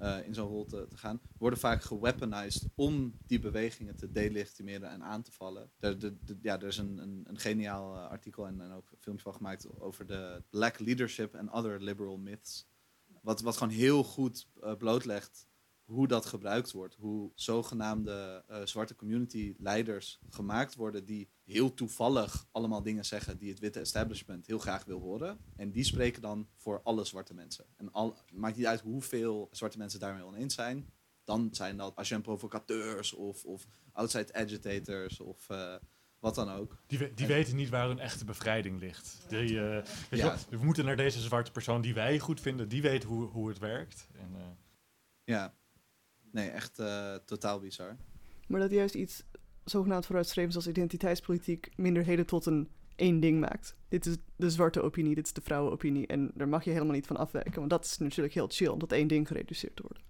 uh, 0.00 0.26
in 0.26 0.34
zo'n 0.34 0.48
rol 0.48 0.64
te, 0.64 0.86
gaan, 0.94 1.20
worden 1.38 1.58
vaak 1.58 1.82
geweaponized 1.82 2.68
om 2.74 3.18
die 3.26 3.38
bewegingen 3.38 3.96
te 3.96 4.10
delegitimeren 4.10 4.90
en 4.90 5.02
aan 5.02 5.22
te 5.22 5.32
vallen. 5.32 5.70
Er, 5.78 5.96
ja, 6.42 6.60
er 6.60 6.66
is 6.66 6.78
een, 6.78 6.98
een, 6.98 7.24
een 7.26 7.38
geniaal 7.38 7.94
uh, 7.94 8.08
artikel 8.08 8.46
en, 8.46 8.72
ook 8.72 8.90
een 8.90 8.98
filmpje 9.00 9.24
van 9.24 9.34
gemaakt 9.34 9.80
over 9.80 10.06
de 10.06 10.42
Black 10.50 10.78
Leadership 10.78 11.34
and 11.34 11.50
Other 11.50 11.82
Liberal 11.82 12.16
Myths. 12.16 12.66
Wat, 13.22 13.40
wat 13.40 13.56
gewoon 13.56 13.72
heel 13.72 14.04
goed 14.04 14.46
uh, 14.62 14.74
blootlegt 14.76 15.46
hoe 15.84 16.08
dat 16.08 16.26
gebruikt 16.26 16.72
wordt. 16.72 16.94
Hoe 16.94 17.30
zogenaamde 17.34 18.44
uh, 18.50 18.56
zwarte 18.64 18.94
community 18.94 19.54
leiders 19.58 20.20
gemaakt 20.30 20.74
worden 20.74 21.04
die 21.04 21.28
heel 21.44 21.74
toevallig 21.74 22.46
allemaal 22.50 22.82
dingen 22.82 23.04
zeggen 23.04 23.38
die 23.38 23.50
het 23.50 23.58
witte 23.58 23.80
establishment 23.80 24.46
heel 24.46 24.58
graag 24.58 24.84
wil 24.84 25.00
horen. 25.00 25.38
En 25.56 25.70
die 25.70 25.84
spreken 25.84 26.22
dan 26.22 26.48
voor 26.56 26.80
alle 26.82 27.04
zwarte 27.04 27.34
mensen. 27.34 27.64
En 27.76 27.92
al, 27.92 28.16
maakt 28.32 28.56
niet 28.56 28.66
uit 28.66 28.80
hoeveel 28.80 29.48
zwarte 29.50 29.78
mensen 29.78 30.00
daarmee 30.00 30.24
oneens 30.24 30.54
zijn. 30.54 30.92
Dan 31.24 31.48
zijn 31.50 31.76
dat 31.76 32.10
een 32.10 32.22
provocateurs 32.22 33.12
of, 33.12 33.44
of 33.44 33.66
outside 33.92 34.34
agitators 34.34 35.20
of 35.20 35.48
uh, 35.50 35.74
wat 36.18 36.34
dan 36.34 36.50
ook. 36.50 36.82
Die, 36.86 37.14
die 37.14 37.26
weten 37.26 37.56
niet 37.56 37.68
waar 37.68 37.88
hun 37.88 37.98
echte 37.98 38.24
bevrijding 38.24 38.80
ligt. 38.80 39.24
Die, 39.28 39.50
uh, 39.50 39.84
ja. 40.10 40.36
we 40.50 40.64
moeten 40.64 40.84
naar 40.84 40.96
deze 40.96 41.20
zwarte 41.20 41.50
persoon 41.50 41.80
die 41.80 41.94
wij 41.94 42.18
goed 42.18 42.40
vinden, 42.40 42.68
die 42.68 42.82
weet 42.82 43.04
hoe, 43.04 43.24
hoe 43.24 43.48
het 43.48 43.58
werkt. 43.58 44.08
En. 44.12 44.58
Ja, 45.26 45.54
nee, 46.34 46.48
echt 46.48 46.78
uh, 46.78 47.14
totaal 47.14 47.60
bizar. 47.60 47.96
Maar 48.48 48.60
dat 48.60 48.70
juist 48.70 48.94
iets 48.94 49.24
zogenaamd 49.64 50.06
vooruitstrevends 50.06 50.56
als 50.56 50.66
identiteitspolitiek 50.66 51.70
minderheden 51.76 52.26
tot 52.26 52.46
een 52.46 52.68
één 52.96 53.20
ding 53.20 53.40
maakt. 53.40 53.76
Dit 53.88 54.06
is 54.06 54.16
de 54.36 54.50
zwarte 54.50 54.82
opinie, 54.82 55.14
dit 55.14 55.26
is 55.26 55.32
de 55.32 55.40
vrouwenopinie. 55.40 56.06
En 56.06 56.30
daar 56.34 56.48
mag 56.48 56.64
je 56.64 56.70
helemaal 56.70 56.94
niet 56.94 57.06
van 57.06 57.16
afwijken. 57.16 57.54
Want 57.54 57.70
dat 57.70 57.84
is 57.84 57.98
natuurlijk 57.98 58.34
heel 58.34 58.48
chill 58.48 58.68
om 58.68 58.78
tot 58.78 58.92
één 58.92 59.08
ding 59.08 59.26
gereduceerd 59.26 59.76
te 59.76 59.82
worden. 59.82 60.02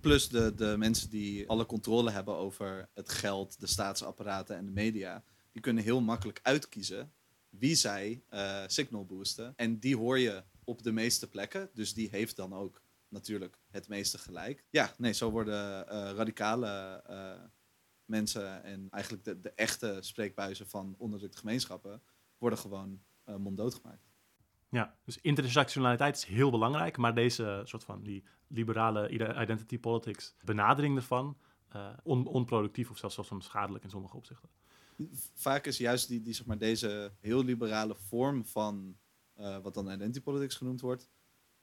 Plus 0.00 0.28
de, 0.28 0.54
de 0.54 0.74
mensen 0.78 1.10
die 1.10 1.48
alle 1.48 1.66
controle 1.66 2.10
hebben 2.10 2.36
over 2.36 2.88
het 2.94 3.08
geld, 3.08 3.60
de 3.60 3.66
staatsapparaten 3.66 4.56
en 4.56 4.64
de 4.64 4.72
media. 4.72 5.24
Die 5.52 5.62
kunnen 5.62 5.84
heel 5.84 6.00
makkelijk 6.00 6.40
uitkiezen 6.42 7.12
wie 7.48 7.74
zij 7.74 8.22
uh, 8.30 8.62
signal 8.66 9.06
boosten. 9.06 9.52
En 9.56 9.78
die 9.78 9.96
hoor 9.96 10.18
je 10.18 10.44
op 10.64 10.82
de 10.82 10.92
meeste 10.92 11.28
plekken. 11.28 11.70
Dus 11.74 11.94
die 11.94 12.08
heeft 12.10 12.36
dan 12.36 12.54
ook 12.54 12.82
natuurlijk 13.10 13.58
het 13.70 13.88
meeste 13.88 14.18
gelijk. 14.18 14.64
Ja, 14.70 14.94
nee, 14.98 15.12
zo 15.12 15.30
worden 15.30 15.86
uh, 15.88 16.10
radicale 16.10 17.04
uh, 17.10 17.32
mensen 18.04 18.64
en 18.64 18.86
eigenlijk 18.90 19.24
de, 19.24 19.40
de 19.40 19.52
echte 19.52 19.98
spreekbuizen 20.00 20.68
van 20.68 20.94
onderdrukte 20.98 21.38
gemeenschappen 21.38 22.02
worden 22.38 22.58
gewoon 22.58 23.02
uh, 23.26 23.36
monddood 23.36 23.74
gemaakt. 23.74 24.08
Ja, 24.68 24.96
dus 25.04 25.18
intersectionaliteit 25.20 26.16
is 26.16 26.24
heel 26.24 26.50
belangrijk, 26.50 26.96
maar 26.96 27.14
deze 27.14 27.62
soort 27.64 27.84
van 27.84 28.02
die 28.02 28.24
liberale 28.46 29.08
identity 29.42 29.78
politics 29.78 30.34
benadering 30.44 30.96
ervan 30.96 31.36
on, 32.02 32.26
onproductief 32.26 32.90
of 32.90 32.98
zelfs, 32.98 33.14
zelfs 33.14 33.44
schadelijk 33.44 33.84
in 33.84 33.90
sommige 33.90 34.16
opzichten. 34.16 34.48
Vaak 35.34 35.66
is 35.66 35.78
juist 35.78 36.08
die, 36.08 36.22
die, 36.22 36.34
zeg 36.34 36.46
maar, 36.46 36.58
deze 36.58 37.12
heel 37.20 37.44
liberale 37.44 37.94
vorm 37.94 38.44
van 38.44 38.98
wat 39.34 39.74
dan 39.74 39.90
identity 39.90 40.20
politics 40.20 40.54
genoemd 40.54 40.80
wordt, 40.80 41.10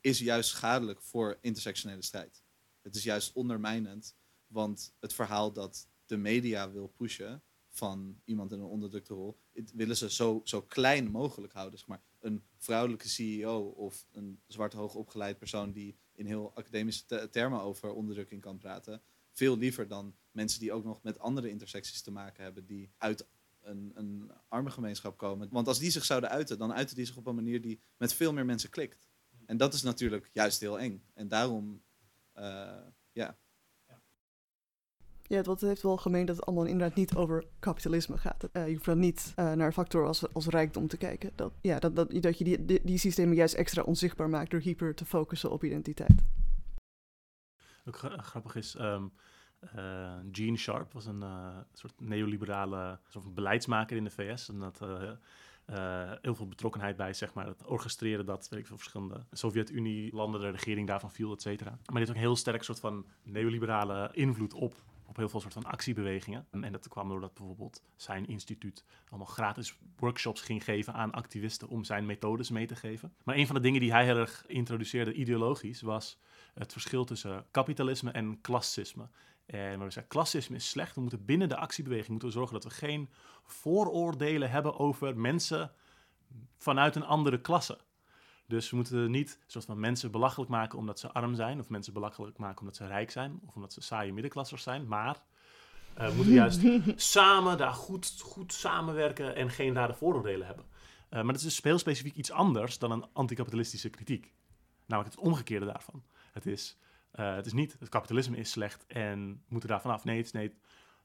is 0.02 0.20
juist 0.20 0.50
schadelijk 0.50 1.02
voor 1.02 1.38
intersectionele 1.42 2.02
strijd. 2.02 2.44
Het 2.82 2.96
is 2.96 3.04
juist 3.04 3.34
ondermijnend, 3.34 4.16
want 4.48 4.94
het 5.00 5.14
verhaal 5.14 5.54
dat 5.54 5.88
de 6.06 6.18
media 6.18 6.72
wil 6.72 6.88
pushen 6.88 7.44
van 7.70 8.22
iemand 8.26 8.52
in 8.52 8.60
een 8.60 8.66
onderdrukte 8.66 9.14
rol, 9.14 9.38
willen 9.74 9.98
ze 9.98 10.12
zo, 10.12 10.42
zo 10.44 10.62
klein 10.62 11.12
mogelijk 11.12 11.54
houden. 11.54 11.80
Zeg 11.80 11.88
maar. 11.88 12.02
Een 12.20 12.44
vrouwelijke 12.58 13.08
CEO 13.08 13.60
of 13.60 14.06
een 14.12 14.40
zwart 14.48 14.74
hoogopgeleid 14.74 15.38
persoon 15.38 15.72
die 15.72 15.98
in 16.14 16.26
heel 16.26 16.52
academische 16.56 17.30
termen 17.30 17.62
over 17.62 17.94
onderdrukking 17.94 18.42
kan 18.42 18.58
praten, 18.58 19.02
veel 19.32 19.58
liever 19.58 19.88
dan 19.88 20.16
mensen 20.32 20.60
die 20.60 20.72
ook 20.72 20.84
nog 20.84 21.04
met 21.04 21.20
andere 21.20 21.50
intersecties 21.50 22.02
te 22.02 22.12
maken 22.12 22.44
hebben, 22.44 22.66
die 22.66 22.92
uit 22.98 23.26
een, 23.62 23.92
een 23.96 24.32
arme 24.48 24.70
gemeenschap 24.70 25.18
komen. 25.18 25.48
Want 25.52 25.68
als 25.68 25.80
die 25.80 25.92
zich 25.92 26.06
zouden 26.06 26.30
uiten, 26.30 26.58
dan 26.58 26.74
uiten 26.74 26.96
die 26.96 27.06
zich 27.06 27.18
op 27.18 27.26
een 27.26 27.36
manier 27.36 27.62
die 27.62 27.80
met 27.98 28.14
veel 28.14 28.34
meer 28.34 28.46
mensen 28.46 28.70
klikt. 28.70 29.07
En 29.48 29.58
dat 29.58 29.74
is 29.74 29.82
natuurlijk 29.82 30.30
juist 30.34 30.60
heel 30.60 30.80
eng. 30.80 31.04
En 31.14 31.28
daarom, 31.28 31.82
uh, 32.36 32.78
ja. 33.12 33.38
Ja, 35.22 35.42
het 35.42 35.62
heeft 35.62 35.82
wel 35.82 35.98
gemeen 35.98 36.26
dat 36.26 36.36
het 36.36 36.46
allemaal 36.46 36.66
inderdaad 36.66 36.98
niet 36.98 37.16
over 37.16 37.46
kapitalisme 37.60 38.18
gaat. 38.18 38.50
Uh, 38.54 38.68
je 38.68 38.74
hoeft 38.74 38.86
dan 38.86 39.00
niet 39.00 39.34
uh, 39.36 39.54
naar 39.54 39.74
factor 39.74 40.06
als, 40.06 40.34
als 40.34 40.48
rijkdom 40.48 40.88
te 40.88 40.98
kijken. 40.98 41.32
Dat, 41.36 41.54
ja, 41.62 41.80
dat, 41.80 41.96
dat, 41.96 42.22
dat 42.22 42.38
je 42.38 42.44
die, 42.44 42.66
die, 42.66 42.82
die 42.84 42.98
systemen 42.98 43.36
juist 43.36 43.54
extra 43.54 43.82
onzichtbaar 43.82 44.30
maakt 44.30 44.52
door 44.52 44.60
hyper 44.60 44.96
te 44.96 45.06
focussen 45.06 45.52
op 45.52 45.64
identiteit. 45.64 46.24
Ook 47.86 47.96
grappig 48.18 48.56
is, 48.56 48.76
um, 48.80 49.14
uh, 49.76 50.16
Gene 50.32 50.58
Sharp 50.58 50.94
was 50.94 51.06
een 51.06 51.24
soort 51.74 52.00
neoliberale 52.00 53.00
soort 53.08 53.34
beleidsmaker 53.34 53.98
in 53.98 54.04
de 54.04 54.10
VS. 54.10 54.50
En 54.50 54.60
dat 54.60 54.80
uh, 55.70 56.12
heel 56.22 56.36
veel 56.36 56.48
betrokkenheid 56.48 56.96
bij, 56.96 57.14
zeg 57.14 57.34
maar, 57.34 57.48
het 57.48 57.66
orchestreren 57.66 58.26
dat, 58.26 58.48
verschillende 58.64 59.26
Sovjet-Unie-landen, 59.32 60.42
de 60.42 60.50
regering 60.50 60.88
daarvan 60.88 61.12
viel, 61.12 61.34
et 61.34 61.42
cetera. 61.42 61.70
Maar 61.70 61.80
dit 61.86 61.96
heeft 61.98 62.10
ook 62.10 62.16
een 62.16 62.22
heel 62.22 62.36
sterk 62.36 62.64
soort 62.64 62.80
van 62.80 63.06
neoliberale 63.24 64.10
invloed 64.14 64.54
op, 64.54 64.74
op 65.06 65.16
heel 65.16 65.30
veel 65.30 65.40
soort 65.40 65.54
van 65.54 65.66
actiebewegingen. 65.66 66.46
En, 66.52 66.64
en 66.64 66.72
dat 66.72 66.88
kwam 66.88 67.10
doordat 67.10 67.34
bijvoorbeeld 67.34 67.84
zijn 67.96 68.28
instituut 68.28 68.84
allemaal 69.10 69.28
gratis 69.28 69.78
workshops 69.98 70.42
ging 70.42 70.64
geven 70.64 70.94
aan 70.94 71.12
activisten 71.12 71.68
om 71.68 71.84
zijn 71.84 72.06
methodes 72.06 72.50
mee 72.50 72.66
te 72.66 72.76
geven. 72.76 73.14
Maar 73.24 73.36
een 73.36 73.46
van 73.46 73.56
de 73.56 73.62
dingen 73.62 73.80
die 73.80 73.92
hij 73.92 74.06
heel 74.06 74.18
erg 74.18 74.46
introduceerde 74.48 75.14
ideologisch 75.14 75.82
was 75.82 76.18
het 76.54 76.72
verschil 76.72 77.06
tussen 77.06 77.46
kapitalisme 77.52 78.12
en 78.12 78.42
klassisme. 78.42 79.10
En 79.48 79.80
we 79.80 79.84
zeggen, 79.84 80.08
klassisme 80.08 80.56
is 80.56 80.70
slecht. 80.70 80.96
We 80.96 81.02
moeten 81.02 81.26
binnen 81.26 81.50
de 81.50 81.56
actiebeweging 81.56 82.10
moeten 82.10 82.28
we 82.28 82.34
zorgen 82.34 82.54
dat 82.54 82.64
we 82.64 82.70
geen 82.70 83.10
vooroordelen 83.44 84.50
hebben 84.50 84.80
over 84.80 85.18
mensen 85.18 85.72
vanuit 86.58 86.96
een 86.96 87.06
andere 87.06 87.42
klasse. 87.42 87.78
Dus 88.46 88.70
we 88.70 88.76
moeten 88.76 89.12
niet 89.12 89.40
soort 89.48 89.66
van 89.66 89.80
mensen 89.80 90.12
belachelijk 90.12 90.50
maken 90.50 90.78
omdat 90.78 91.00
ze 91.00 91.12
arm 91.12 91.36
zijn, 91.36 91.60
of 91.60 91.70
mensen 91.70 91.94
belachelijk 91.94 92.38
maken 92.38 92.60
omdat 92.60 92.76
ze 92.76 92.88
rijk 92.88 93.12
zijn, 93.12 93.40
of 93.46 93.56
omdat 93.56 93.74
ze 93.74 93.82
saaie 93.82 94.14
middenklassers 94.14 94.64
zijn. 94.64 94.88
Maar 94.88 95.24
uh, 95.98 96.08
we 96.08 96.14
moeten 96.14 96.34
juist 96.34 96.62
samen 96.96 97.58
daar 97.58 97.74
goed, 97.74 98.20
goed 98.22 98.54
samenwerken 98.54 99.36
en 99.36 99.50
geen 99.50 99.74
rare 99.74 99.94
vooroordelen 99.94 100.48
hebben. 100.48 100.66
Uh, 100.66 101.10
maar 101.10 101.34
dat 101.34 101.36
is 101.36 101.44
dus 101.44 101.64
heel 101.64 101.80
specifiek 101.80 102.16
iets 102.16 102.32
anders 102.32 102.80
dan 102.80 102.92
een 102.92 103.06
anticapitalistische 103.14 103.90
kritiek. 103.90 104.34
Namelijk 104.86 105.16
het 105.16 105.26
omgekeerde 105.26 105.66
daarvan. 105.66 106.04
Het 106.32 106.46
is 106.46 106.78
uh, 107.16 107.36
het 107.36 107.46
is 107.46 107.54
niet, 107.54 107.76
het 107.80 107.90
kapitalisme 107.90 108.38
is 108.38 108.52
slecht 108.52 108.86
en 108.86 109.44
moeten 109.48 109.70
daar 109.70 109.82
vanaf. 109.82 110.04
Nee, 110.04 110.18
het 110.18 110.26
is, 110.26 110.32
nee, 110.32 110.54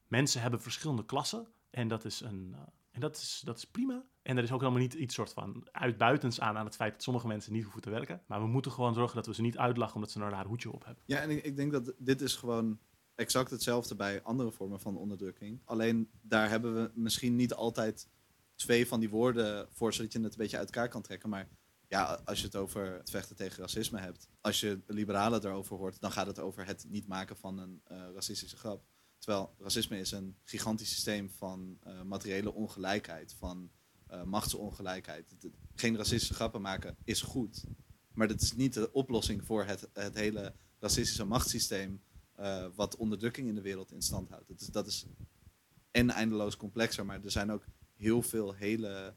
mensen 0.06 0.40
hebben 0.40 0.62
verschillende 0.62 1.04
klassen 1.04 1.48
en 1.70 1.88
dat 1.88 2.04
is 2.04 2.20
een, 2.20 2.50
uh, 2.54 2.60
En 2.90 3.00
dat 3.00 3.16
is, 3.16 3.42
dat 3.44 3.56
is 3.56 3.64
prima. 3.64 4.04
En 4.22 4.36
er 4.36 4.42
is 4.42 4.52
ook 4.52 4.60
helemaal 4.60 4.80
niet 4.80 4.94
iets 4.94 5.14
soort 5.14 5.32
van 5.32 5.68
uitbuitends 5.72 6.40
aan 6.40 6.56
aan 6.56 6.64
het 6.64 6.76
feit 6.76 6.92
dat 6.92 7.02
sommige 7.02 7.26
mensen 7.26 7.52
niet 7.52 7.62
hoeven 7.62 7.80
te 7.80 7.90
werken. 7.90 8.22
Maar 8.26 8.40
we 8.40 8.46
moeten 8.46 8.72
gewoon 8.72 8.94
zorgen 8.94 9.16
dat 9.16 9.26
we 9.26 9.34
ze 9.34 9.42
niet 9.42 9.58
uitlachen 9.58 9.94
omdat 9.94 10.10
ze 10.10 10.20
een 10.20 10.30
raar 10.30 10.46
hoedje 10.46 10.72
op 10.72 10.84
hebben. 10.84 11.04
Ja, 11.06 11.18
en 11.20 11.30
ik, 11.30 11.44
ik 11.44 11.56
denk 11.56 11.72
dat 11.72 11.92
dit 11.98 12.20
is 12.20 12.36
gewoon 12.36 12.78
exact 13.14 13.50
hetzelfde 13.50 13.94
bij 13.94 14.22
andere 14.22 14.52
vormen 14.52 14.80
van 14.80 14.96
onderdrukking. 14.96 15.60
Alleen 15.64 16.10
daar 16.20 16.48
hebben 16.48 16.74
we 16.74 16.90
misschien 16.94 17.36
niet 17.36 17.54
altijd 17.54 18.08
twee 18.54 18.86
van 18.86 19.00
die 19.00 19.10
woorden 19.10 19.68
voor, 19.70 19.92
zodat 19.92 20.12
je 20.12 20.20
het 20.20 20.32
een 20.32 20.38
beetje 20.38 20.58
uit 20.58 20.70
elkaar 20.70 20.88
kan 20.88 21.02
trekken. 21.02 21.28
Maar 21.28 21.48
ja, 21.92 22.20
als 22.24 22.38
je 22.38 22.44
het 22.46 22.56
over 22.56 22.92
het 22.92 23.10
vechten 23.10 23.36
tegen 23.36 23.60
racisme 23.60 24.00
hebt, 24.00 24.28
als 24.40 24.60
je 24.60 24.80
liberalen 24.86 25.44
erover 25.44 25.76
hoort, 25.76 26.00
dan 26.00 26.12
gaat 26.12 26.26
het 26.26 26.38
over 26.38 26.66
het 26.66 26.84
niet 26.88 27.06
maken 27.06 27.36
van 27.36 27.58
een 27.58 27.80
eh, 27.84 27.96
racistische 28.14 28.56
grap. 28.56 28.84
Terwijl 29.18 29.54
racisme 29.58 29.98
is 29.98 30.10
een 30.10 30.36
gigantisch 30.44 30.90
systeem 30.90 31.30
van 31.30 31.78
uh, 31.86 32.02
materiële 32.02 32.52
ongelijkheid, 32.52 33.34
van 33.38 33.70
uh, 34.10 34.22
machtsongelijkheid. 34.22 35.34
Geen 35.74 35.96
racistische 35.96 36.34
grappen 36.34 36.60
maken 36.60 36.96
is 37.04 37.22
goed. 37.22 37.64
Maar 38.12 38.28
dat 38.28 38.40
is 38.40 38.52
niet 38.52 38.74
de 38.74 38.92
oplossing 38.92 39.44
voor 39.44 39.64
het, 39.64 39.88
het 39.92 40.14
hele 40.14 40.54
racistische 40.78 41.24
machtssysteem 41.24 42.02
eh, 42.32 42.66
wat 42.74 42.96
onderdrukking 42.96 43.48
in 43.48 43.54
de 43.54 43.60
wereld 43.60 43.92
in 43.92 44.02
stand 44.02 44.28
houdt. 44.28 44.48
Dat 44.48 44.60
is, 44.60 44.66
dat 44.66 44.86
is 44.86 45.06
en 45.90 46.10
eindeloos 46.10 46.56
complexer, 46.56 47.06
maar 47.06 47.24
er 47.24 47.30
zijn 47.30 47.50
ook 47.50 47.64
heel 47.96 48.22
veel 48.22 48.54
hele 48.54 48.88
eh, 48.88 49.12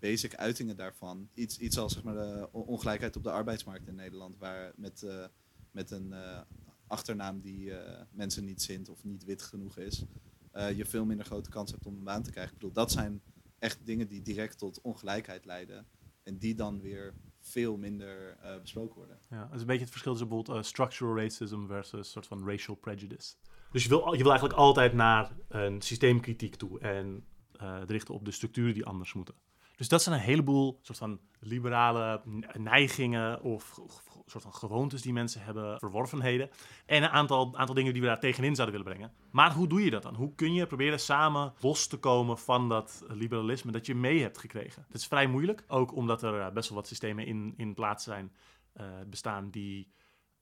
basic 0.00 0.34
uitingen 0.34 0.76
daarvan. 0.76 1.28
Iets, 1.34 1.58
iets 1.58 1.78
als 1.78 1.92
zeg 1.92 2.02
maar, 2.02 2.14
de 2.14 2.48
on- 2.52 2.64
ongelijkheid 2.66 3.16
op 3.16 3.22
de 3.22 3.30
arbeidsmarkt 3.30 3.86
in 3.88 3.94
Nederland, 3.94 4.36
waar 4.38 4.72
met, 4.76 5.02
eh, 5.02 5.24
met 5.70 5.90
een 5.90 6.12
eh, 6.12 6.40
achternaam 6.86 7.40
die 7.40 7.74
eh, 7.74 8.02
mensen 8.12 8.44
niet 8.44 8.62
zint 8.62 8.88
of 8.88 9.04
niet 9.04 9.24
wit 9.24 9.42
genoeg 9.42 9.76
is, 9.78 10.04
eh, 10.50 10.76
je 10.76 10.84
veel 10.84 11.04
minder 11.04 11.26
grote 11.26 11.50
kans 11.50 11.70
hebt 11.70 11.86
om 11.86 11.96
een 11.96 12.04
baan 12.04 12.22
te 12.22 12.30
krijgen. 12.30 12.52
Ik 12.52 12.58
bedoel, 12.58 12.74
dat 12.74 12.92
zijn 12.92 13.22
echt 13.58 13.78
dingen 13.86 14.08
die 14.08 14.22
direct 14.22 14.58
tot 14.58 14.80
ongelijkheid 14.80 15.44
leiden 15.44 15.86
en 16.22 16.38
die 16.38 16.54
dan 16.54 16.80
weer 16.80 17.14
veel 17.40 17.76
minder 17.76 18.36
eh, 18.42 18.60
besproken 18.60 18.96
worden. 18.96 19.18
Ja, 19.30 19.44
dat 19.44 19.54
is 19.54 19.60
een 19.60 19.66
beetje 19.66 19.80
het 19.82 19.90
verschil 19.90 20.10
tussen 20.12 20.28
bijvoorbeeld 20.28 20.58
eh, 20.58 20.64
structural 20.70 21.16
racism 21.16 21.66
versus 21.66 22.10
soort 22.10 22.26
van 22.26 22.46
racial 22.48 22.76
prejudice. 22.76 23.34
Dus 23.72 23.82
je 23.82 23.88
wil, 23.88 24.12
je 24.12 24.18
wil 24.22 24.30
eigenlijk 24.30 24.58
altijd 24.58 24.92
naar 24.92 25.36
een 25.48 25.82
systeemkritiek 25.82 26.54
toe 26.56 26.80
en 26.80 27.24
eh, 27.52 27.80
richten 27.86 28.14
op 28.14 28.24
de 28.24 28.30
structuren 28.30 28.74
die 28.74 28.84
anders 28.84 29.12
moeten. 29.12 29.34
Dus 29.80 29.88
dat 29.88 30.02
zijn 30.02 30.14
een 30.14 30.24
heleboel 30.24 30.78
soort 30.82 30.98
van 30.98 31.20
liberale 31.38 32.22
neigingen 32.58 33.42
of, 33.42 33.78
of 33.78 34.02
soort 34.26 34.42
van 34.42 34.54
gewoontes 34.54 35.02
die 35.02 35.12
mensen 35.12 35.42
hebben, 35.42 35.78
verworvenheden. 35.78 36.50
En 36.86 37.02
een 37.02 37.08
aantal, 37.08 37.56
aantal 37.56 37.74
dingen 37.74 37.92
die 37.92 38.02
we 38.02 38.08
daar 38.08 38.20
tegenin 38.20 38.54
zouden 38.54 38.76
willen 38.78 38.92
brengen. 38.92 39.14
Maar 39.30 39.52
hoe 39.52 39.66
doe 39.66 39.84
je 39.84 39.90
dat 39.90 40.02
dan? 40.02 40.14
Hoe 40.14 40.34
kun 40.34 40.54
je 40.54 40.66
proberen 40.66 41.00
samen 41.00 41.52
los 41.60 41.86
te 41.86 41.96
komen 41.96 42.38
van 42.38 42.68
dat 42.68 43.04
liberalisme 43.08 43.72
dat 43.72 43.86
je 43.86 43.94
mee 43.94 44.22
hebt 44.22 44.38
gekregen? 44.38 44.84
Dat 44.88 45.00
is 45.00 45.06
vrij 45.06 45.26
moeilijk, 45.26 45.64
ook 45.68 45.94
omdat 45.94 46.22
er 46.22 46.40
eh, 46.40 46.52
best 46.52 46.68
wel 46.68 46.78
wat 46.78 46.88
systemen 46.88 47.26
in, 47.26 47.54
in 47.56 47.74
plaats 47.74 48.04
zijn 48.04 48.32
eh, 48.72 48.86
bestaan 49.06 49.50
die 49.50 49.92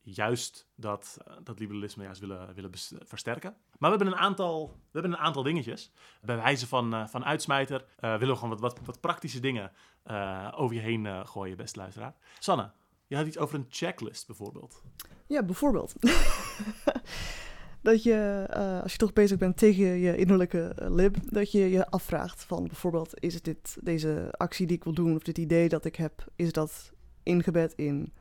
juist 0.02 0.68
dat, 0.74 1.18
eh, 1.26 1.34
dat 1.42 1.58
liberalisme 1.58 2.04
juist 2.04 2.20
willen, 2.20 2.54
willen 2.54 2.70
versterken. 3.04 3.56
Maar 3.78 3.90
we 3.90 3.96
hebben 3.96 4.06
een 4.06 4.22
aantal, 4.22 4.68
we 4.68 5.00
hebben 5.00 5.12
een 5.12 5.24
aantal 5.24 5.42
dingetjes. 5.42 5.92
Bij 6.22 6.36
wijze 6.36 6.66
van, 6.66 6.94
eh, 6.94 7.06
van 7.06 7.24
uitsmijter 7.24 7.84
eh, 7.96 8.10
willen 8.10 8.34
we 8.34 8.40
gewoon 8.40 8.58
wat, 8.58 8.60
wat, 8.60 8.80
wat 8.84 9.00
praktische 9.00 9.40
dingen 9.40 9.72
over 10.54 10.74
je 10.74 10.80
heen 10.80 11.26
gooien, 11.26 11.56
beste 11.56 11.78
luisteraar. 11.78 12.14
Sanne, 12.38 12.70
je 13.06 13.16
had 13.16 13.26
iets 13.26 13.38
over 13.38 13.54
een 13.54 13.66
checklist 13.68 14.26
bijvoorbeeld. 14.26 14.82
Ja, 15.26 15.42
bijvoorbeeld. 15.42 15.94
dat 17.82 18.02
je, 18.02 18.46
als 18.82 18.92
je 18.92 18.98
toch 18.98 19.12
bezig 19.12 19.38
bent 19.38 19.56
tegen 19.56 19.84
je 19.84 20.16
innerlijke 20.16 20.72
lib, 20.76 21.16
dat 21.22 21.52
je 21.52 21.70
je 21.70 21.90
afvraagt 21.90 22.44
van 22.44 22.66
bijvoorbeeld, 22.66 23.20
is 23.22 23.42
dit, 23.42 23.76
deze 23.80 24.28
actie 24.36 24.66
die 24.66 24.76
ik 24.76 24.84
wil 24.84 24.94
doen 24.94 25.14
of 25.14 25.22
dit 25.22 25.38
idee 25.38 25.68
dat 25.68 25.84
ik 25.84 25.96
heb, 25.96 26.26
is 26.36 26.52
dat 26.52 26.92
ingebed 27.22 27.72
in 27.72 28.12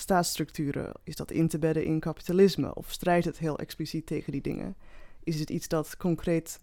staatsstructuren? 0.00 0.92
Is 1.04 1.16
dat 1.16 1.30
in 1.30 1.48
te 1.48 1.58
bedden 1.58 1.84
in 1.84 2.00
kapitalisme? 2.00 2.74
Of 2.74 2.90
strijdt 2.90 3.24
het 3.24 3.38
heel 3.38 3.58
expliciet 3.58 4.06
tegen 4.06 4.32
die 4.32 4.40
dingen? 4.40 4.76
Is 5.24 5.40
het 5.40 5.50
iets 5.50 5.68
dat 5.68 5.96
concreet 5.96 6.60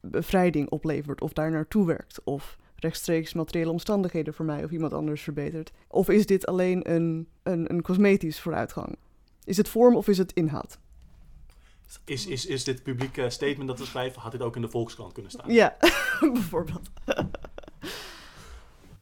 bevrijding 0.00 0.68
oplevert 0.70 1.20
of 1.20 1.32
daar 1.32 1.50
naartoe 1.50 1.86
werkt? 1.86 2.24
Of 2.24 2.58
rechtstreeks 2.76 3.32
materiële 3.32 3.70
omstandigheden 3.70 4.34
voor 4.34 4.44
mij 4.44 4.64
of 4.64 4.70
iemand 4.70 4.92
anders 4.92 5.22
verbetert? 5.22 5.72
Of 5.88 6.08
is 6.08 6.26
dit 6.26 6.46
alleen 6.46 6.90
een, 6.94 7.28
een, 7.42 7.72
een 7.72 7.82
cosmetisch 7.82 8.40
vooruitgang? 8.40 8.96
Is 9.44 9.56
het 9.56 9.68
vorm 9.68 9.96
of 9.96 10.08
is 10.08 10.18
het 10.18 10.32
inhoud? 10.32 10.78
Is, 12.04 12.26
is, 12.26 12.46
is 12.46 12.64
dit 12.64 12.82
publieke 12.82 13.30
statement 13.30 13.68
dat 13.68 13.78
we 13.78 13.84
schrijven, 13.84 14.20
had 14.22 14.32
dit 14.32 14.42
ook 14.42 14.56
in 14.56 14.62
de 14.62 14.68
Volkskrant 14.68 15.12
kunnen 15.12 15.30
staan? 15.30 15.52
Ja, 15.52 15.76
bijvoorbeeld. 16.32 16.90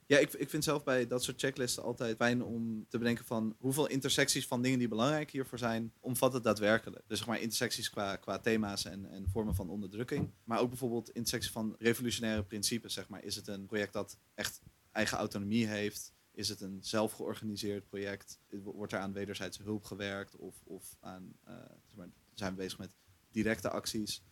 Ja, 0.09 0.19
ik, 0.19 0.33
ik 0.33 0.51
vind 0.51 0.65
zelf 0.65 0.85
bij 0.85 1.07
dat 1.07 1.25
soort 1.25 1.41
checklisten 1.41 1.83
altijd 1.83 2.17
fijn 2.17 2.43
om 2.43 2.87
te 2.89 2.99
bedenken 2.99 3.25
van 3.25 3.57
hoeveel 3.59 3.87
intersecties 3.87 4.47
van 4.47 4.63
dingen 4.63 4.79
die 4.79 4.89
belangrijk 4.89 5.31
hiervoor 5.31 5.59
zijn, 5.59 5.93
omvat 6.01 6.33
het 6.33 6.43
daadwerkelijk. 6.43 7.05
Dus 7.07 7.19
zeg 7.19 7.27
maar 7.27 7.41
intersecties 7.41 7.91
qua, 7.91 8.17
qua 8.17 8.39
thema's 8.39 8.85
en, 8.85 9.11
en 9.11 9.29
vormen 9.29 9.55
van 9.55 9.71
onderdrukking. 9.71 10.31
Maar 10.45 10.61
ook 10.61 10.69
bijvoorbeeld 10.69 11.09
intersecties 11.09 11.53
van 11.53 11.77
revolutionaire 11.79 12.45
principes. 12.45 12.95
Zeg 12.95 13.09
maar. 13.09 13.25
Is 13.25 13.37
het 13.37 13.49
een 13.49 13.67
project 13.67 13.93
dat 13.93 14.19
echt 14.35 14.61
eigen 14.93 15.19
autonomie 15.19 15.67
heeft? 15.67 16.13
Is 16.33 16.49
het 16.49 16.61
een 16.61 16.79
zelfgeorganiseerd 16.81 17.89
project? 17.89 18.41
Wordt 18.49 18.93
er 18.93 18.99
aan 18.99 19.13
wederzijdse 19.13 19.63
hulp 19.63 19.85
gewerkt? 19.85 20.37
Of, 20.37 20.55
of 20.65 20.97
aan, 21.01 21.33
eh, 21.45 21.55
zeg 21.87 21.97
maar, 21.97 22.09
zijn 22.35 22.51
we 22.51 22.57
bezig 22.57 22.79
met 22.79 22.95
directe 23.31 23.71
acties? 23.71 24.23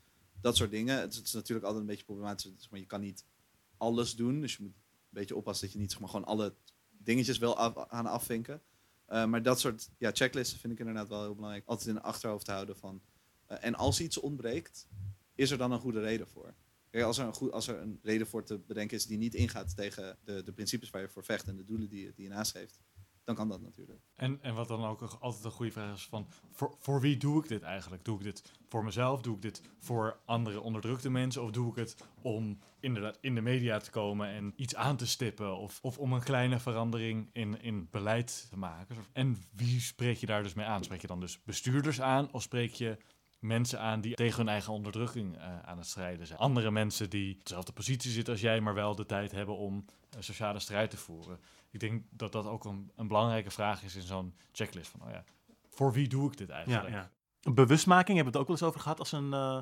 Dat 0.41 0.57
soort 0.57 0.71
dingen. 0.71 1.01
Het 1.01 1.13
is, 1.25 1.33
natuurlijk 1.33 1.67
altijd 1.67 1.83
een 1.83 1.91
beetje 1.91 2.05
problematisch. 2.05 2.69
Maar, 2.71 2.81
je 2.81 2.87
kan 2.87 3.01
niet 3.01 3.25
alles 3.77 4.15
doen. 4.15 4.41
Dus 4.41 4.57
je 4.57 4.63
moet 4.63 4.75
beetje 5.21 5.37
oppassen 5.37 5.67
dat 5.67 5.75
je 5.75 5.81
niet 5.81 5.91
zeg 5.91 6.01
maar, 6.01 6.09
gewoon 6.09 6.27
alle 6.27 6.55
dingetjes 6.91 7.39
wel 7.39 7.57
af, 7.57 7.89
aan 7.89 8.07
afvinken. 8.07 8.63
Eh, 9.07 9.25
maar 9.27 9.43
dat 9.43 9.61
soort 9.61 9.89
ja, 9.99 10.11
checklisten 10.13 10.59
vind 10.59 10.73
ik 10.73 10.79
inderdaad 10.79 11.09
wel 11.09 11.23
heel 11.23 11.35
belangrijk. 11.35 11.67
Altijd 11.67 11.89
in 11.89 11.95
de 11.95 12.03
achterhoofd 12.03 12.45
te 12.45 12.53
houden 12.53 12.77
van. 12.77 13.03
eh, 13.47 13.57
en 13.61 13.75
als 13.75 14.01
iets 14.01 14.19
ontbreekt, 14.21 14.89
is 15.35 15.51
er 15.51 15.59
dan 15.59 15.73
een 15.73 15.81
goede 15.81 16.01
reden 16.01 16.29
voor? 16.29 16.55
Kijk, 16.91 17.05
als, 17.05 17.19
er 17.19 17.27
een 17.27 17.35
goed, 17.35 17.53
als 17.53 17.69
er 17.69 17.79
een 17.79 17.99
reden 18.03 18.27
voor 18.27 18.45
te 18.45 18.59
bedenken 18.59 18.97
is 18.97 19.07
die 19.07 19.19
niet 19.19 19.35
ingaat 19.35 19.77
tegen 19.77 20.19
de, 20.25 20.43
de 20.43 20.53
principes 20.53 20.91
waar 20.91 21.01
je 21.01 21.09
voor 21.09 21.25
vecht 21.25 21.49
en 21.49 21.57
de 21.57 21.65
doelen 21.65 21.89
die 21.89 22.13
die 22.15 22.25
je 22.25 22.31
nastreeft, 22.31 22.81
dan 23.27 23.35
kan 23.35 23.49
dat 23.49 23.61
natuurlijk. 23.61 24.01
En, 24.15 24.39
en 24.43 24.55
wat 24.55 24.69
dan 24.69 24.85
ook 24.85 25.01
altijd 25.21 25.45
een 25.45 25.51
goede 25.51 25.73
vraag 25.73 25.95
is 25.95 26.07
van, 26.07 26.29
voor, 26.53 26.75
voor 26.79 27.01
wie 27.01 27.17
doe 27.17 27.43
ik 27.43 27.49
dit 27.49 27.63
eigenlijk? 27.63 28.05
Doe 28.05 28.19
ik 28.19 28.25
dit 28.25 28.53
voor 28.69 28.85
mezelf? 28.85 29.23
Doe 29.23 29.35
ik 29.35 29.43
dit 29.43 29.63
voor 29.79 30.19
andere 30.25 30.61
onderdrukte 30.61 31.11
mensen? 31.11 31.43
Of 31.43 31.51
doe 31.51 31.71
ik 31.71 31.77
het 31.77 31.97
om 32.23 32.59
inderdaad 32.81 33.19
in 33.21 33.35
de 33.35 33.41
media 33.41 33.79
te 33.79 33.91
komen 33.91 34.29
en 34.29 34.53
iets 34.57 34.75
aan 34.75 34.97
te 34.97 35.07
stippen? 35.07 35.57
Of, 35.57 35.79
of 35.83 35.99
om 35.99 36.13
een 36.13 36.23
kleine 36.23 36.59
verandering 36.59 37.29
in, 37.33 37.63
in 37.63 37.89
beleid 37.91 38.47
te 38.51 38.59
maken? 38.59 38.97
En 39.13 39.37
wie 39.53 39.81
spreek 39.81 40.17
je 40.17 40.27
daar 40.27 40.43
dus 40.43 40.55
mee 40.55 40.67
aan? 40.67 40.85
Spreek 40.85 41.01
je 41.01 41.07
dan 41.07 41.21
dus 41.21 41.43
bestuurders 41.43 42.01
aan? 42.01 42.33
Of 42.33 42.43
spreek 42.43 42.73
je 42.73 42.97
mensen 43.39 43.81
aan 43.81 44.01
die 44.01 44.15
tegen 44.15 44.39
hun 44.39 44.49
eigen 44.49 44.73
onderdrukking 44.73 45.37
eh, 45.37 45.59
aan 45.61 45.79
het 45.79 45.87
strijden 45.87 46.27
zijn? 46.27 46.39
Andere 46.39 46.71
mensen 46.71 47.11
die 47.11 47.39
dezelfde 47.43 47.73
positie 47.73 48.11
zitten 48.11 48.33
als 48.33 48.43
jij, 48.43 48.61
maar 48.61 48.75
wel 48.75 48.95
de 48.95 49.07
tijd 49.07 49.33
hebben 49.33 49.57
om 49.57 49.85
een 50.11 50.25
sociale 50.25 50.59
strijd 50.59 50.91
te 50.91 50.97
voeren? 50.97 51.39
Ik 51.77 51.83
denk 51.89 52.03
dat 52.11 52.33
dat 52.33 52.47
ook 52.47 52.65
een, 52.65 52.91
een 52.97 53.09
belangrijke 53.09 53.51
vraag 53.51 53.83
is 53.83 53.95
in 53.97 54.03
zo'n 54.03 54.35
checklist. 54.53 54.91
Van, 54.91 55.03
oh 55.03 55.11
ja, 55.11 55.25
voor 55.69 55.93
wie 55.93 56.09
doe 56.09 56.31
ik 56.31 56.37
dit 56.37 56.49
Ja, 56.49 56.55
eigenlijk? 56.55 56.89
ja. 56.89 57.11
Bewustmaking 57.53 58.17
hebben 58.17 58.33
we 58.33 58.39
het 58.39 58.41
ook 58.41 58.47
wel 58.47 58.57
eens 58.57 58.67
over 58.67 58.81
gehad 58.81 58.99
als 58.99 59.13
een, 59.13 59.33
eh, 59.33 59.61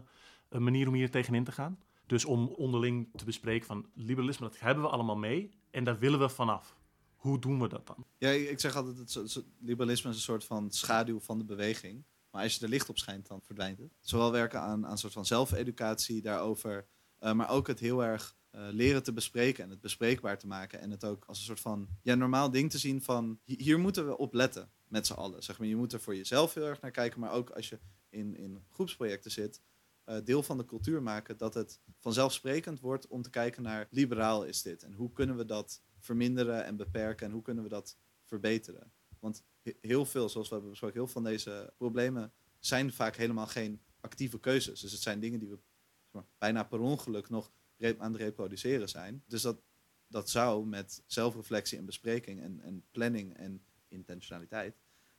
een 0.49 0.63
manier 0.63 0.89
om 0.89 0.95
hier 0.95 1.11
tegenin 1.11 1.45
te 1.45 1.53
gaan. 1.53 1.79
Dus 2.07 2.25
om 2.25 2.47
onderling 2.49 3.09
te 3.15 3.25
bespreken 3.25 3.67
van 3.67 3.87
liberalisme, 3.95 4.49
dat 4.49 4.61
hebben 4.61 4.85
we 4.85 4.91
allemaal 4.91 5.17
mee 5.17 5.51
en 5.71 5.85
daar 5.85 5.99
willen 5.99 6.19
we 6.19 6.29
vanaf. 6.29 6.77
Hoe 7.17 7.39
doen 7.39 7.61
we 7.61 7.69
dat 7.69 7.87
dan? 7.87 8.07
Ja, 8.19 8.29
ik 8.31 8.61
zeg 8.61 8.77
altijd, 8.77 8.99
het, 8.99 9.11
so- 9.31 9.43
liberalisme 9.59 10.11
is 10.11 10.17
een 10.17 10.23
soort 10.23 10.45
van 10.45 10.71
schaduw 10.71 11.21
van 11.21 11.39
de 11.39 11.45
beweging. 11.45 12.05
Maar 12.31 12.43
als 12.43 12.55
je 12.57 12.63
er 12.65 12.69
licht 12.69 12.89
op 12.89 12.99
schijnt, 12.99 13.27
dan 13.27 13.41
verdwijnt 13.43 13.79
het. 13.79 13.93
Zowel 14.01 14.33
werken 14.33 14.61
aan, 14.61 14.85
aan 14.85 14.91
een 14.91 14.99
soort 14.99 15.13
van 15.13 15.27
zelfeducatie 15.27 16.23
daarover, 16.23 16.87
eh, 17.19 17.33
maar 17.33 17.49
ook 17.51 17.67
het 17.67 17.81
heel 17.81 18.05
erg 18.05 18.37
leren 18.71 19.03
te 19.03 19.13
bespreken 19.13 19.65
en 19.65 19.71
het 19.71 19.81
bespreekbaar 19.81 20.39
te 20.39 20.47
maken. 20.47 20.81
En 20.81 20.91
het 20.91 21.05
ook 21.05 21.25
als 21.25 21.39
een 21.39 21.45
soort 21.45 21.61
van 21.61 21.89
ja, 22.03 22.15
normaal 22.15 22.51
ding 22.51 22.71
te 22.71 22.79
zien 22.79 23.03
van 23.03 23.41
hi- 23.45 23.63
hier 23.63 23.79
moeten 23.79 24.07
we 24.07 24.17
op 24.17 24.35
letten 24.35 24.71
met 24.89 25.07
z'n 25.07 25.13
allen. 25.13 25.43
Zeg 25.43 25.59
maar, 25.59 25.69
je 25.69 25.77
moet 25.77 25.93
er 25.93 26.01
voor 26.01 26.17
jezelf 26.17 26.55
heel 26.55 26.67
erg 26.67 26.81
naar 26.81 26.91
kijken, 26.91 27.21
maar 27.21 27.33
ook 27.33 27.51
als 27.51 27.69
je 27.69 27.79
in, 28.09 28.37
in 28.37 28.65
groepsprojecten 28.71 29.31
zit, 29.31 29.61
eh, 30.05 30.17
deel 30.25 30.43
van 30.43 30.57
de 30.59 30.65
cultuur 30.65 31.03
maken 31.03 31.37
dat 31.37 31.55
het 31.55 31.81
vanzelfsprekend 32.01 32.81
wordt 32.81 33.07
om 33.07 33.23
te 33.23 33.31
kijken 33.31 33.63
naar 33.63 33.87
liberaal 33.91 34.45
is 34.45 34.63
dit 34.63 34.83
en 34.83 34.93
hoe 34.93 35.13
kunnen 35.13 35.37
we 35.37 35.45
dat 35.45 35.83
verminderen 35.99 36.65
en 36.65 36.77
beperken 36.77 37.27
en 37.27 37.33
hoe 37.33 37.43
kunnen 37.43 37.63
we 37.63 37.69
dat 37.71 37.99
verbeteren. 38.25 38.93
Want 39.19 39.43
he- 39.63 39.77
heel 39.81 40.05
veel, 40.05 40.29
zoals 40.29 40.47
we 40.49 40.53
hebben 40.53 40.71
besproken, 40.71 40.97
heel 40.99 41.07
veel 41.07 41.23
van 41.23 41.31
deze 41.31 41.73
problemen 41.77 42.33
zijn 42.59 42.93
vaak 42.93 43.17
helemaal 43.17 43.47
geen 43.47 43.83
actieve 44.01 44.41
keuzes. 44.41 44.81
Dus 44.81 44.93
het 44.93 45.01
zijn 45.01 45.21
dingen 45.21 45.39
die 45.39 45.49
we 45.49 45.55
zeg 46.03 46.13
maar, 46.13 46.27
bijna 46.39 46.63
per 46.65 46.81
ongeluk 46.81 47.29
nog 47.29 47.53
aan 47.99 48.13
het 48.13 48.21
reproduceren 48.21 48.89
zijn. 48.89 49.23
Dus 49.27 49.43
dat, 49.43 49.57
dat 50.07 50.31
zou 50.31 50.67
met 50.67 51.03
zelfreflectie 51.07 51.79
en 51.79 51.85
bespreking 51.85 52.41
en, 52.41 52.61
en 52.61 52.85
planning 52.91 53.37
en 53.37 53.65
intentionaliteit, 53.89 54.77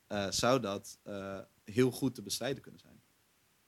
eh, 0.08 0.30
zou 0.30 0.60
dat 0.60 1.00
eh, 1.04 1.40
heel 1.64 1.92
goed 1.92 2.16
te 2.16 2.22
bestrijden 2.22 2.62
kunnen 2.62 2.82
zijn. 2.82 3.02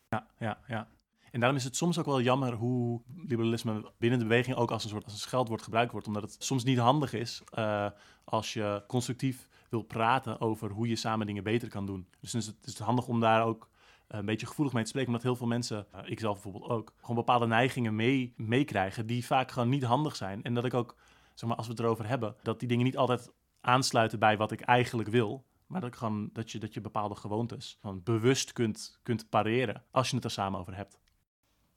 Ja, 0.09 0.27
ja, 0.39 0.63
ja. 0.67 0.89
En 1.31 1.39
daarom 1.39 1.57
is 1.57 1.65
het 1.65 1.75
soms 1.75 1.97
ook 1.97 2.05
wel 2.05 2.21
jammer 2.21 2.53
hoe 2.53 3.01
liberalisme 3.15 3.91
binnen 3.97 4.19
de 4.19 4.25
beweging 4.25 4.55
ook 4.55 4.71
als 4.71 4.83
een 4.83 4.89
soort 4.89 5.03
als 5.03 5.13
een 5.13 5.19
scheldwoord 5.19 5.61
gebruikt 5.61 5.91
wordt. 5.91 6.07
Omdat 6.07 6.21
het 6.21 6.43
soms 6.43 6.63
niet 6.63 6.77
handig 6.77 7.13
is 7.13 7.41
uh, 7.53 7.89
als 8.23 8.53
je 8.53 8.83
constructief 8.87 9.47
wil 9.69 9.81
praten 9.81 10.39
over 10.41 10.69
hoe 10.69 10.87
je 10.87 10.95
samen 10.95 11.25
dingen 11.25 11.43
beter 11.43 11.69
kan 11.69 11.85
doen. 11.85 12.07
Dus 12.19 12.31
het 12.31 12.55
is 12.65 12.79
handig 12.79 13.07
om 13.07 13.19
daar 13.19 13.45
ook 13.45 13.69
een 14.07 14.25
beetje 14.25 14.47
gevoelig 14.47 14.73
mee 14.73 14.83
te 14.83 14.89
spreken. 14.89 15.09
Omdat 15.09 15.25
heel 15.25 15.35
veel 15.35 15.47
mensen, 15.47 15.87
uh, 15.95 16.01
ik 16.05 16.19
zelf 16.19 16.33
bijvoorbeeld 16.33 16.71
ook, 16.71 16.93
gewoon 16.99 17.15
bepaalde 17.15 17.47
neigingen 17.47 17.95
mee, 17.95 18.33
meekrijgen 18.35 19.07
die 19.07 19.25
vaak 19.25 19.51
gewoon 19.51 19.69
niet 19.69 19.83
handig 19.83 20.15
zijn. 20.15 20.43
En 20.43 20.53
dat 20.53 20.65
ik 20.65 20.73
ook, 20.73 20.95
zeg 21.33 21.49
maar, 21.49 21.57
als 21.57 21.65
we 21.65 21.71
het 21.71 21.81
erover 21.81 22.07
hebben, 22.07 22.35
dat 22.41 22.59
die 22.59 22.67
dingen 22.67 22.85
niet 22.85 22.97
altijd 22.97 23.31
aansluiten 23.61 24.19
bij 24.19 24.37
wat 24.37 24.51
ik 24.51 24.61
eigenlijk 24.61 25.09
wil. 25.09 25.45
Maar 25.67 25.81
dat, 25.81 25.95
gewoon, 25.95 26.29
dat, 26.33 26.51
je, 26.51 26.59
dat 26.59 26.73
je 26.73 26.81
bepaalde 26.81 27.15
gewoontes 27.15 27.77
gewoon 27.81 28.03
bewust 28.03 28.53
kunt, 28.53 28.99
kunt 29.03 29.29
pareren 29.29 29.83
als 29.91 30.09
je 30.09 30.15
het 30.15 30.25
er 30.25 30.31
samen 30.31 30.59
over 30.59 30.75
hebt. 30.75 30.99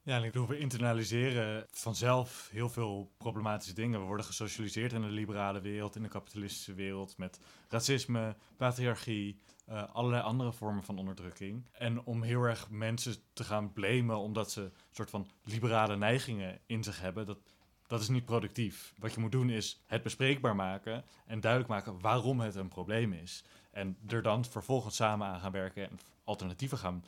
Ja, 0.03 0.17
en 0.17 0.25
ik 0.25 0.33
bedoel, 0.33 0.49
we 0.49 0.59
internaliseren 0.59 1.67
vanzelf 1.71 2.49
heel 2.53 2.69
veel 2.69 3.13
problematische 3.19 3.75
dingen. 3.75 4.01
We 4.01 4.07
worden 4.07 4.25
gesocialiseerd 4.25 4.93
in 4.93 5.01
de 5.01 5.07
liberale 5.07 5.61
wereld, 5.61 5.97
in 5.97 6.03
de 6.03 6.09
kapitalistische 6.09 6.75
wereld, 6.75 7.17
met 7.17 7.41
racisme, 7.69 8.37
patriarchie, 8.57 9.41
uh, 9.71 9.85
allerlei 9.93 10.23
andere 10.23 10.53
vormen 10.53 10.85
van 10.85 10.99
onderdrukking. 10.99 11.65
En 11.73 12.05
om 12.05 12.23
heel 12.23 12.43
erg 12.43 12.71
mensen 12.71 13.15
te 13.33 13.45
gaan 13.45 13.73
blamen 13.73 14.19
omdat 14.19 14.51
ze 14.51 14.61
een 14.61 14.73
soort 14.91 15.11
van 15.11 15.27
liberale 15.45 15.97
neigingen 15.97 16.59
in 16.67 16.85
zich 16.85 17.01
hebben, 17.01 17.27
dat, 17.27 17.39
dat 17.87 18.01
is 18.01 18.09
niet 18.09 18.25
productief. 18.25 18.95
Wat 18.99 19.15
je 19.15 19.21
moet 19.21 19.33
doen 19.33 19.51
is 19.51 19.83
het 19.87 20.03
bespreekbaar 20.03 20.57
maken 20.57 21.05
en 21.27 21.41
duidelijk 21.41 21.71
maken 21.71 22.01
waarom 22.01 22.41
het 22.41 22.55
een 22.55 22.69
probleem 22.69 23.13
is. 23.13 23.45
En 23.71 23.97
er 24.07 24.23
dan 24.23 24.45
vervolgens 24.45 24.97
samen 24.97 25.27
aan 25.27 25.41
gaan 25.41 25.53
werken 25.53 25.91
en 25.91 25.99
alternatieven 26.25 26.79
gaan 26.79 27.05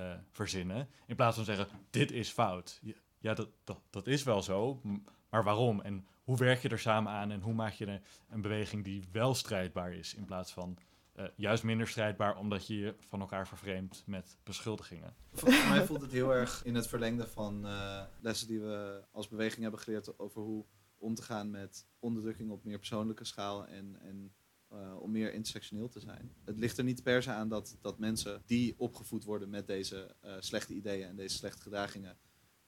uh, 0.00 0.12
verzinnen. 0.30 0.88
In 1.06 1.16
plaats 1.16 1.36
van 1.36 1.44
zeggen, 1.44 1.68
dit 1.90 2.10
is 2.10 2.30
fout. 2.30 2.80
Ja, 3.18 3.34
dat, 3.34 3.48
dat, 3.64 3.80
dat 3.90 4.06
is 4.06 4.22
wel 4.22 4.42
zo, 4.42 4.80
maar 5.30 5.44
waarom? 5.44 5.80
En 5.80 6.06
hoe 6.24 6.36
werk 6.36 6.62
je 6.62 6.68
er 6.68 6.78
samen 6.78 7.12
aan 7.12 7.30
en 7.30 7.40
hoe 7.40 7.54
maak 7.54 7.72
je 7.72 7.86
een, 7.86 8.02
een 8.30 8.40
beweging 8.40 8.84
die 8.84 9.04
wel 9.12 9.34
strijdbaar 9.34 9.92
is, 9.92 10.14
in 10.14 10.24
plaats 10.24 10.52
van 10.52 10.78
uh, 11.16 11.24
juist 11.36 11.62
minder 11.62 11.88
strijdbaar 11.88 12.38
omdat 12.38 12.66
je 12.66 12.76
je 12.76 12.94
van 12.98 13.20
elkaar 13.20 13.48
vervreemdt 13.48 14.02
met 14.06 14.38
beschuldigingen. 14.42 15.14
Volgens 15.32 15.68
mij 15.68 15.86
voelt 15.86 16.00
het 16.00 16.12
heel 16.12 16.34
erg 16.34 16.64
in 16.64 16.74
het 16.74 16.86
verlengde 16.86 17.26
van 17.26 17.66
uh, 17.66 18.02
lessen 18.20 18.48
die 18.48 18.60
we 18.60 19.04
als 19.10 19.28
beweging 19.28 19.62
hebben 19.62 19.80
geleerd 19.80 20.18
over 20.18 20.42
hoe 20.42 20.64
om 20.96 21.14
te 21.14 21.22
gaan 21.22 21.50
met 21.50 21.86
onderdrukking 21.98 22.50
op 22.50 22.64
meer 22.64 22.78
persoonlijke 22.78 23.24
schaal 23.24 23.66
en, 23.66 24.00
en 24.00 24.34
uh, 24.72 24.96
om 25.00 25.10
meer 25.10 25.32
intersectioneel 25.32 25.88
te 25.88 26.00
zijn. 26.00 26.34
Het 26.44 26.58
ligt 26.58 26.78
er 26.78 26.84
niet 26.84 27.02
per 27.02 27.22
se 27.22 27.30
aan 27.30 27.48
dat, 27.48 27.78
dat 27.80 27.98
mensen 27.98 28.42
die 28.46 28.74
opgevoed 28.78 29.24
worden 29.24 29.50
met 29.50 29.66
deze 29.66 30.16
slechte 30.38 30.74
ideeën 30.74 31.08
en 31.08 31.16
deze 31.16 31.36
slechte 31.36 31.62
gedragingen, 31.62 32.18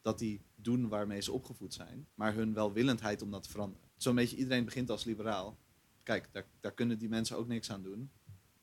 dat 0.02 0.18
die 0.18 0.44
doen 0.54 0.88
waarmee 0.88 1.20
ze 1.20 1.32
opgevoed 1.32 1.74
zijn, 1.74 2.08
maar 2.14 2.34
hun 2.34 2.54
welwillendheid 2.54 3.22
om 3.22 3.30
dat 3.30 3.42
te 3.42 3.50
veranderen. 3.50 3.88
Zo'n 3.96 4.14
beetje 4.14 4.36
iedereen 4.36 4.64
begint 4.64 4.90
als 4.90 5.04
liberaal. 5.04 5.58
Kijk, 6.02 6.28
daar, 6.32 6.46
daar 6.60 6.74
kunnen 6.74 6.98
die 6.98 7.08
mensen 7.08 7.36
ook 7.36 7.46
niks 7.46 7.70
aan 7.70 7.82
doen. 7.82 8.10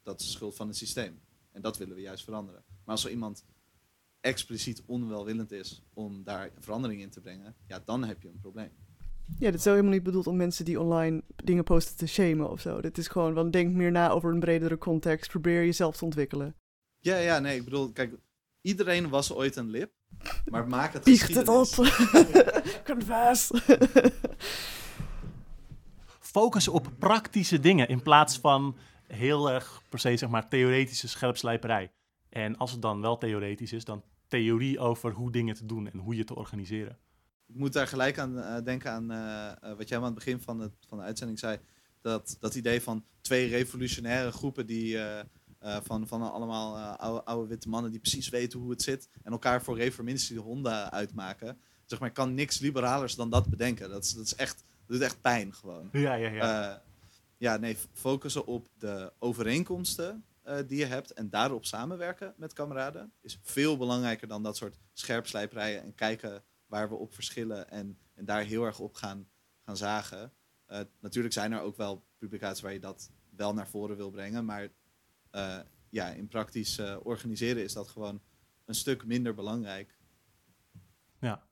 Dat 0.04 0.20
is 0.20 0.26
de 0.26 0.32
schuld 0.32 0.56
van 0.56 0.68
het 0.68 0.78
systeem. 0.78 1.22
En 1.52 1.62
dat 1.62 1.78
willen 1.78 1.96
we 1.96 2.02
juist 2.02 2.24
veranderen. 2.24 2.64
Maar 2.68 2.96
als 2.96 3.06
er 3.06 3.12
iemand 3.12 3.46
expliciet 4.20 4.84
onwelwillend 4.86 5.52
is 5.52 5.84
om 5.94 6.24
daar 6.24 6.52
verandering 6.60 7.02
in 7.02 7.10
te 7.10 7.22
brengen, 7.22 7.56
ja, 7.68 7.82
dan 7.86 8.04
heb 8.04 8.22
je 8.22 8.28
een 8.28 8.40
probleem. 8.40 8.72
Ja, 9.40 9.52
dit 9.52 9.60
is 9.60 9.66
helemaal 9.66 9.92
niet 9.92 10.04
bedoeld 10.04 10.28
om 10.28 10.36
mensen 10.36 10.66
die 10.66 10.80
online 10.80 11.24
dingen 11.44 11.64
posten 11.64 11.98
te 11.98 12.08
shamen 12.08 12.50
of 12.50 12.62
zo. 12.62 12.82
Dit 12.82 12.98
is 12.98 13.08
gewoon, 13.08 13.34
van 13.34 13.52
denk 13.52 13.74
meer 13.74 13.92
na 13.92 14.10
over 14.10 14.32
een 14.32 14.40
bredere 14.40 14.78
context. 14.78 15.30
Probeer 15.30 15.66
jezelf 15.66 15.98
te 15.98 16.06
ontwikkelen. 16.06 16.56
Ja, 17.00 17.18
ja, 17.18 17.40
nee, 17.40 17.58
ik 17.58 17.64
bedoel, 17.64 17.92
kijk, 17.92 18.16
iedereen 18.62 19.10
was 19.10 19.34
ooit 19.34 19.56
een 19.56 19.70
lip. 19.70 19.92
Maar 20.46 20.68
maak 20.68 20.94
het 20.94 21.04
Biecht 21.04 21.36
het 21.36 21.48
op. 21.48 21.68
Confess. 22.90 23.52
Focus 26.20 26.68
op 26.68 26.92
praktische 27.00 27.60
dingen 27.60 27.88
in 27.88 28.02
plaats 28.02 28.38
van 28.38 28.76
heel 29.14 29.52
erg 29.52 29.82
per 29.90 30.00
se, 30.00 30.18
zeg 30.18 30.30
maar, 30.30 30.50
theoretische 30.50 31.08
scherpslijperij. 31.08 31.92
En 32.30 32.58
als 32.58 32.72
het 32.72 32.82
dan 32.82 33.02
wel 33.02 33.18
theoretisch 33.18 33.74
is, 33.74 33.86
dan 33.86 34.04
theorie 34.28 34.80
over 34.80 35.12
hoe 35.12 35.32
dingen 35.32 35.56
te 35.56 35.66
doen 35.66 35.92
en 35.92 36.00
hoe 36.00 36.16
je 36.16 36.24
te 36.24 36.36
organiseren 36.36 36.98
ik 37.54 37.60
moet 37.60 37.74
daar 37.74 37.88
gelijk 37.88 38.20
aan 38.20 38.38
uh, 38.38 38.58
denken 38.64 38.92
aan 38.92 39.12
uh, 39.12 39.78
wat 39.78 39.90
jij 39.90 39.98
aan 39.98 40.04
het 40.04 40.14
begin 40.14 40.42
van, 40.42 40.60
het, 40.60 40.72
van 40.88 40.98
de 40.98 41.04
uitzending 41.04 41.40
zei. 41.40 41.60
Dat, 42.02 42.38
dat 42.40 42.56
idee 42.56 42.82
van 42.82 43.06
twee 43.22 43.50
revolutionaire 43.50 44.32
groepen 44.32 44.66
die 44.66 44.96
uh, 44.96 45.20
van, 45.60 46.08
van 46.08 46.32
allemaal 46.32 46.78
oude, 46.78 47.24
oude, 47.24 47.48
witte 47.48 47.70
mannen 47.70 47.92
die 47.92 48.00
precies 48.00 48.30
weten 48.30 48.60
hoe 48.60 48.70
het 48.70 48.82
zit. 48.82 49.10
En 49.24 49.32
elkaar 49.32 49.64
voor 49.64 49.78
reformistische 49.78 50.42
honden 50.42 50.92
uitmaken. 50.92 51.58
Zeg 51.86 52.00
maar, 52.00 52.08
ik 52.08 52.14
kan 52.14 52.34
niks 52.34 52.60
liberalers 52.60 53.16
dan 53.16 53.30
dat 53.30 53.50
bedenken. 53.50 53.90
Dat 53.90 54.04
is, 54.04 54.14
dat 54.14 54.26
is 54.26 54.36
echt, 54.36 54.58
dat 54.58 54.88
doet 54.88 55.02
echt 55.02 55.22
pijn 55.22 55.54
gewoon. 55.54 55.90
Ja, 55.92 56.14
ja, 56.14 56.30
ja. 56.30 56.84
Ja, 57.44 57.58
nee, 57.58 57.78
focussen 57.94 58.46
op 58.46 58.68
de 58.78 59.14
overeenkomsten 59.20 60.26
die 60.68 60.78
je 60.78 60.86
hebt 60.86 61.12
en 61.12 61.30
daarop 61.30 61.66
samenwerken 61.66 62.34
met 62.38 62.54
kameraden 62.54 63.12
is 63.22 63.40
veel 63.42 63.78
belangrijker 63.78 64.28
dan 64.28 64.44
dat 64.44 64.58
soort 64.58 64.80
scherpslijperijen 64.94 65.84
en 65.84 65.96
kijken 65.96 66.44
waar 66.66 66.90
we 66.90 66.96
op 66.96 67.14
verschillen 67.14 67.70
en, 67.70 67.98
en 68.14 68.26
daar 68.26 68.44
heel 68.44 68.64
erg 68.64 68.80
op 68.80 68.94
gaan, 68.94 69.28
gaan 69.66 69.78
zagen. 69.78 70.34
Uh, 70.70 70.80
natuurlijk 71.00 71.34
zijn 71.34 71.52
er 71.52 71.62
ook 71.62 71.78
wel 71.78 72.06
publicaties 72.18 72.62
waar 72.62 72.74
je 72.74 72.80
dat 72.80 73.12
wel 73.30 73.54
naar 73.54 73.68
voren 73.68 73.98
wil 73.98 74.10
brengen, 74.10 74.46
maar 74.46 74.70
uh, 75.32 75.60
ja, 75.90 76.10
in 76.10 76.28
praktisch 76.28 76.80
organiseren 77.04 77.64
is 77.64 77.74
dat 77.74 77.88
gewoon 77.88 78.22
een 78.66 78.76
stuk 78.76 79.06
minder 79.06 79.34
belangrijk. 79.34 79.98
Ja. 81.20 81.48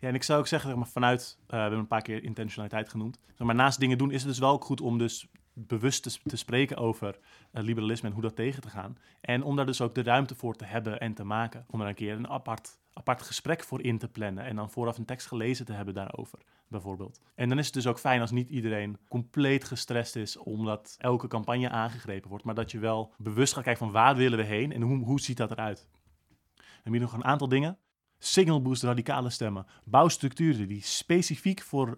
Ja, 0.00 0.08
en 0.08 0.14
ik 0.14 0.22
zou 0.22 0.38
ook 0.38 0.46
zeggen, 0.46 0.78
maar 0.78 0.88
vanuit, 0.88 1.38
we 1.46 1.56
hebben 1.56 1.78
een 1.78 1.86
paar 1.86 2.02
keer 2.02 2.22
intentionaliteit 2.22 2.88
genoemd. 2.88 3.18
maar 3.38 3.54
naast 3.54 3.80
dingen 3.80 3.98
doen 3.98 4.10
is 4.10 4.20
het 4.20 4.28
dus 4.28 4.38
wel 4.38 4.58
goed 4.58 4.80
om 4.80 4.98
dus 4.98 5.26
bewust 5.52 6.20
te, 6.24 6.36
spreken 6.36 6.76
over 6.76 7.18
liberalisme 7.52 8.08
en 8.08 8.14
hoe 8.14 8.22
dat 8.22 8.36
tegen 8.36 8.62
te 8.62 8.70
gaan. 8.70 8.98
En 9.20 9.42
om 9.42 9.56
daar 9.56 9.66
dus 9.66 9.80
ook 9.80 9.94
de 9.94 10.02
ruimte 10.02 10.34
voor 10.34 10.54
te 10.54 10.64
hebben 10.64 11.00
en 11.00 11.14
te 11.14 11.24
maken. 11.24 11.64
Om 11.70 11.80
er 11.80 11.88
een 11.88 11.94
keer 11.94 12.16
een 12.16 12.28
apart 12.28 12.78
apart 12.96 13.22
gesprek 13.22 13.64
voor 13.64 13.82
in 13.82 13.98
te 13.98 14.08
plannen 14.08 14.44
en 14.44 14.56
dan 14.56 14.70
vooraf 14.70 14.98
een 14.98 15.04
tekst 15.04 15.26
gelezen 15.26 15.66
te 15.66 15.72
hebben 15.72 15.94
daarover, 15.94 16.38
bijvoorbeeld. 16.68 17.20
En 17.34 17.48
dan 17.48 17.58
is 17.58 17.64
het 17.64 17.74
dus 17.74 17.86
ook 17.86 17.98
fijn 17.98 18.20
als 18.20 18.30
niet 18.30 18.48
iedereen 18.48 18.98
compleet 19.08 19.64
gestrest 19.64 20.16
is 20.16 20.36
omdat 20.36 20.96
elke 20.98 21.28
campagne 21.28 21.68
aangegrepen 21.68 22.28
wordt, 22.28 22.44
maar 22.44 22.54
dat 22.54 22.70
je 22.70 22.78
wel 22.78 23.12
bewust 23.18 23.52
gaat 23.52 23.64
kijken 23.64 23.84
van 23.84 23.92
waar 23.92 24.16
willen 24.16 24.38
we 24.38 24.44
heen 24.44 24.72
en 24.72 24.82
hoe, 24.82 25.04
hoe 25.04 25.20
ziet 25.20 25.36
dat 25.36 25.50
eruit. 25.50 25.88
Dan 26.56 26.66
heb 26.82 26.92
je 26.92 27.00
nog 27.00 27.12
een 27.12 27.24
aantal 27.24 27.48
dingen. 27.48 27.78
Signal 28.18 28.62
boost 28.62 28.82
radicale 28.82 29.30
stemmen. 29.30 29.66
Bouw 29.84 30.08
structuren 30.08 30.68
die 30.68 30.82
specifiek 30.82 31.62
voor 31.62 31.88
uh, 31.88 31.94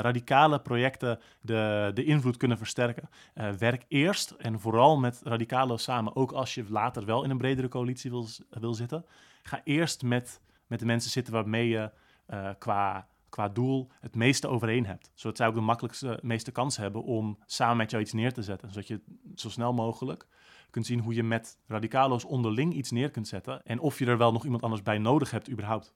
radicale 0.00 0.60
projecten 0.60 1.18
de, 1.40 1.90
de 1.94 2.04
invloed 2.04 2.36
kunnen 2.36 2.58
versterken. 2.58 3.08
Uh, 3.34 3.50
werk 3.50 3.84
eerst 3.88 4.30
en 4.30 4.60
vooral 4.60 4.98
met 4.98 5.20
radicalen 5.24 5.78
samen, 5.78 6.16
ook 6.16 6.32
als 6.32 6.54
je 6.54 6.64
later 6.68 7.04
wel 7.04 7.24
in 7.24 7.30
een 7.30 7.38
bredere 7.38 7.68
coalitie 7.68 8.10
wil, 8.10 8.26
wil 8.50 8.74
zitten 8.74 9.04
ga 9.48 9.60
eerst 9.64 10.02
met, 10.02 10.40
met 10.66 10.78
de 10.78 10.86
mensen 10.86 11.10
zitten 11.10 11.32
waarmee 11.32 11.68
je 11.68 11.90
uh, 12.30 12.50
qua, 12.58 13.08
qua 13.28 13.48
doel 13.48 13.90
het 14.00 14.14
meeste 14.14 14.48
overeen 14.48 14.86
hebt. 14.86 15.10
Zodat 15.14 15.36
zij 15.36 15.46
ook 15.46 15.54
de 15.54 15.60
makkelijkste, 15.60 16.18
meeste 16.22 16.52
kans 16.52 16.76
hebben 16.76 17.02
om 17.02 17.38
samen 17.46 17.76
met 17.76 17.90
jou 17.90 18.02
iets 18.02 18.12
neer 18.12 18.32
te 18.32 18.42
zetten. 18.42 18.68
Zodat 18.68 18.88
je 18.88 19.00
zo 19.34 19.50
snel 19.50 19.72
mogelijk 19.72 20.26
kunt 20.70 20.86
zien 20.86 21.00
hoe 21.00 21.14
je 21.14 21.22
met 21.22 21.58
radicalo's 21.66 22.24
onderling 22.24 22.74
iets 22.74 22.90
neer 22.90 23.10
kunt 23.10 23.28
zetten. 23.28 23.62
En 23.64 23.78
of 23.78 23.98
je 23.98 24.06
er 24.06 24.18
wel 24.18 24.32
nog 24.32 24.44
iemand 24.44 24.62
anders 24.62 24.82
bij 24.82 24.98
nodig 24.98 25.30
hebt 25.30 25.50
überhaupt. 25.50 25.94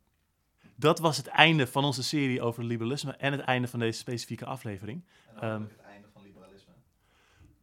Dat 0.77 0.99
was 0.99 1.17
het 1.17 1.27
einde 1.27 1.67
van 1.67 1.85
onze 1.85 2.03
serie 2.03 2.43
over 2.43 2.65
liberalisme 2.65 3.13
en 3.13 3.33
het 3.33 3.41
einde 3.41 3.69
van 3.69 3.79
deze 3.79 3.99
specifieke 3.99 4.45
aflevering. 4.45 5.05
Um, 5.43 5.63
het 5.63 5.81
einde 5.81 6.09
van 6.13 6.23
liberalisme. 6.23 6.73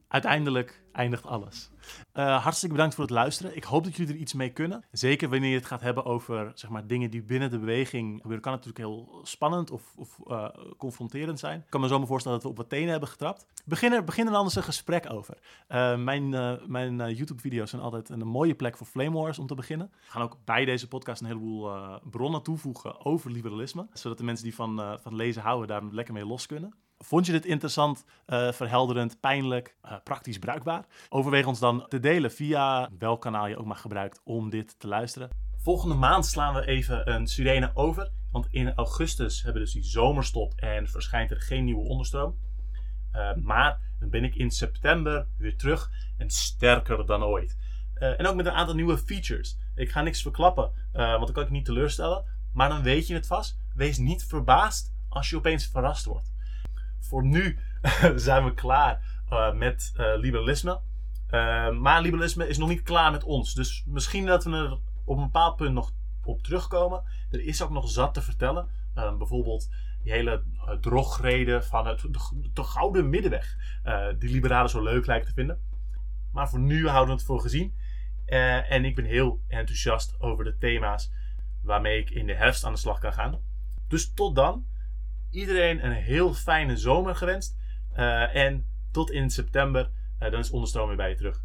Uiteindelijk 0.10 0.82
eindigt 0.92 1.26
alles. 1.26 1.70
Uh, 2.14 2.42
hartstikke 2.44 2.76
bedankt 2.76 2.96
voor 2.96 3.04
het 3.04 3.14
luisteren. 3.14 3.56
Ik 3.56 3.64
hoop 3.64 3.84
dat 3.84 3.96
jullie 3.96 4.14
er 4.14 4.20
iets 4.20 4.34
mee 4.34 4.50
kunnen. 4.50 4.84
Zeker 4.92 5.30
wanneer 5.30 5.50
je 5.50 5.56
het 5.56 5.66
gaat 5.66 5.82
hebben 5.82 6.06
over 6.06 6.52
zeg 6.54 6.70
maar, 6.70 6.88
dingen 6.88 7.12
die 7.12 7.24
binnen 7.24 7.50
de 7.50 7.60
beweging 7.60 8.16
gebeuren, 8.16 8.42
kan 8.42 8.54
het 8.54 8.66
natuurlijk 8.66 8.94
heel 8.94 9.20
spannend 9.24 9.72
of, 9.72 9.94
of 9.96 10.20
uh, 10.28 10.48
confronterend 10.78 11.40
zijn. 11.40 11.60
Ik 11.60 11.70
kan 11.70 11.82
me 11.82 11.88
zo 11.88 11.98
maar 11.98 12.08
voorstellen 12.08 12.38
dat 12.38 12.46
we 12.46 12.54
op 12.54 12.58
wat 12.58 12.70
tenen 12.70 12.90
hebben 12.90 13.10
getrapt. 13.10 13.46
Begin 13.66 14.06
beginnen 14.06 14.34
anders 14.34 14.56
een 14.56 14.64
gesprek 14.64 15.12
over. 15.14 15.38
Uh, 15.70 15.98
mijn 15.98 16.30
mijn 16.68 17.14
YouTube-video's 17.14 17.70
zijn 17.70 17.82
altijd 17.82 18.10
een 18.10 18.28
mooie 18.28 18.56
plek 18.56 18.78
voor 18.78 18.88
Flame 18.88 19.18
Wars 19.18 19.40
om 19.40 19.48
te 19.48 19.56
beginnen. 19.56 19.92
We 19.92 20.12
gaan 20.12 20.22
ook 20.22 20.38
bij 20.46 20.66
deze 20.66 20.88
podcast 20.88 21.22
een 21.22 21.28
heleboel 21.28 21.72
bronnen 22.10 22.44
toevoegen 22.44 23.06
over 23.06 23.32
liberalisme, 23.32 23.88
zodat 23.94 24.18
de 24.18 24.24
mensen 24.24 24.46
die 24.46 24.56
van, 24.56 25.00
van 25.02 25.16
lezen 25.16 25.42
houden 25.42 25.68
daar 25.68 25.84
lekker 25.84 26.14
mee 26.14 26.26
los 26.26 26.46
kunnen. 26.46 26.74
Vond 27.04 27.26
je 27.26 27.32
dit 27.32 27.46
interessant, 27.46 28.06
uh, 28.28 28.52
verhelderend, 28.52 29.20
pijnlijk, 29.20 29.76
uh, 29.86 29.94
praktisch 30.04 30.40
bruikbaar? 30.40 30.86
Overweeg 31.10 31.46
ons 31.46 31.60
dan 31.60 31.86
te 31.88 32.00
delen 32.00 32.32
via 32.32 32.90
welk 33.00 33.22
kanaal 33.22 33.48
je 33.48 33.58
ook 33.58 33.66
maar 33.66 33.76
gebruikt 33.76 34.22
om 34.24 34.50
dit 34.50 34.80
te 34.80 34.88
luisteren. 34.88 35.30
Volgende 35.58 35.96
maand 35.96 36.26
slaan 36.26 36.54
we 36.54 36.66
even 36.66 37.12
een 37.14 37.28
sirene 37.28 37.72
over. 37.74 38.12
Want 38.32 38.48
in 38.50 38.74
augustus 38.76 39.44
hebben 39.44 39.62
we 39.62 39.68
dus 39.68 39.74
die 39.74 39.92
zomerstop 39.92 40.54
en 40.56 40.88
verschijnt 40.88 41.32
er 41.32 41.42
geen 41.42 41.64
nieuwe 41.64 41.88
onderstroom. 41.88 42.36
Uh, 43.14 43.34
maar 43.36 43.80
dan 44.00 44.10
ben 44.10 44.24
ik 44.24 44.36
in 44.36 44.52
september 44.52 45.28
weer 45.38 45.58
terug 45.58 45.92
en 46.18 46.30
sterker 46.30 47.06
dan 47.06 47.24
ooit. 47.24 47.58
Eh, 48.00 48.20
en 48.20 48.28
ook 48.28 48.36
met 48.36 48.46
een 48.46 48.52
aantal 48.52 48.76
nieuwe 48.76 48.98
features. 48.98 49.58
Ik 49.76 49.92
ga 49.92 50.02
niks 50.02 50.22
verklappen, 50.22 50.72
eh, 50.92 51.10
want 51.10 51.26
dan 51.26 51.34
kan 51.34 51.44
ik 51.44 51.50
niet 51.50 51.66
teleurstellen. 51.66 52.24
Maar 52.54 52.70
dan 52.70 52.84
weet 52.84 53.08
je 53.08 53.14
het 53.14 53.28
vast. 53.28 53.60
Wees 53.74 53.98
niet 53.98 54.26
verbaasd 54.26 54.94
als 55.10 55.30
je 55.30 55.36
opeens 55.36 55.68
verrast 55.68 56.06
wordt. 56.06 56.32
Voor 57.00 57.26
nu 57.26 57.60
zijn 58.16 58.46
we 58.46 58.54
klaar 58.54 59.22
eh, 59.30 59.54
met 59.54 59.94
eh, 59.96 60.06
liberalisme. 60.16 60.80
Eh, 61.28 61.70
maar 61.72 62.02
liberalisme 62.02 62.48
is 62.48 62.58
nog 62.58 62.70
niet 62.70 62.84
klaar 62.84 63.12
met 63.12 63.24
ons. 63.24 63.54
Dus 63.54 63.84
misschien 63.88 64.26
dat 64.26 64.44
we 64.44 64.52
er 64.52 64.78
op 65.06 65.18
een 65.18 65.24
bepaald 65.24 65.56
punt 65.56 65.74
nog 65.74 65.92
op 66.24 66.44
terugkomen. 66.44 67.04
Er 67.32 67.42
is 67.42 67.62
ook 67.62 67.70
nog 67.70 67.90
zat 67.90 68.14
te 68.14 68.22
vertellen. 68.22 68.68
Eh, 68.94 69.18
bijvoorbeeld 69.18 69.70
die 70.04 70.12
hele 70.12 70.44
uh, 70.56 70.72
drogreden 70.72 71.64
van 71.64 71.88
het, 71.88 72.00
de, 72.02 72.50
de 72.54 72.64
gouden 72.64 73.10
middenweg. 73.10 73.56
eh, 73.84 74.08
die 74.20 74.30
liberalen 74.30 74.70
zo 74.70 74.84
leuk 74.84 75.06
lijken 75.06 75.28
te 75.28 75.34
vinden. 75.34 75.60
Maar 76.32 76.50
voor 76.50 76.60
nu 76.60 76.88
houden 76.88 77.08
we 77.14 77.20
het 77.20 77.24
voor 77.30 77.42
gezien. 77.42 77.74
Eh, 78.26 78.72
en 78.72 78.86
ik 78.86 78.96
ben 78.96 79.06
heel 79.06 79.42
enthousiast 79.48 80.20
over 80.20 80.44
de 80.44 80.58
thema's 80.58 81.12
waarmee 81.64 82.00
ik 82.00 82.10
in 82.10 82.28
de 82.28 82.34
herfst 82.34 82.64
aan 82.64 82.74
de 82.74 82.80
slag 82.80 83.00
kan 83.00 83.14
gaan. 83.14 83.40
Dus 83.88 84.14
tot 84.14 84.36
dan. 84.36 84.66
Iedereen 85.32 85.86
een 85.86 85.92
heel 85.92 86.34
fijne 86.34 86.78
zomer 86.78 87.16
gewenst. 87.16 87.58
Eh, 87.94 88.36
en 88.36 88.66
tot 88.92 89.12
in 89.12 89.30
september. 89.30 89.92
eh, 90.20 90.32
dan 90.32 90.40
is 90.40 90.52
Onderstroom 90.52 90.88
weer 90.88 90.98
bij 90.98 91.10
je 91.10 91.16
terug. 91.16 91.44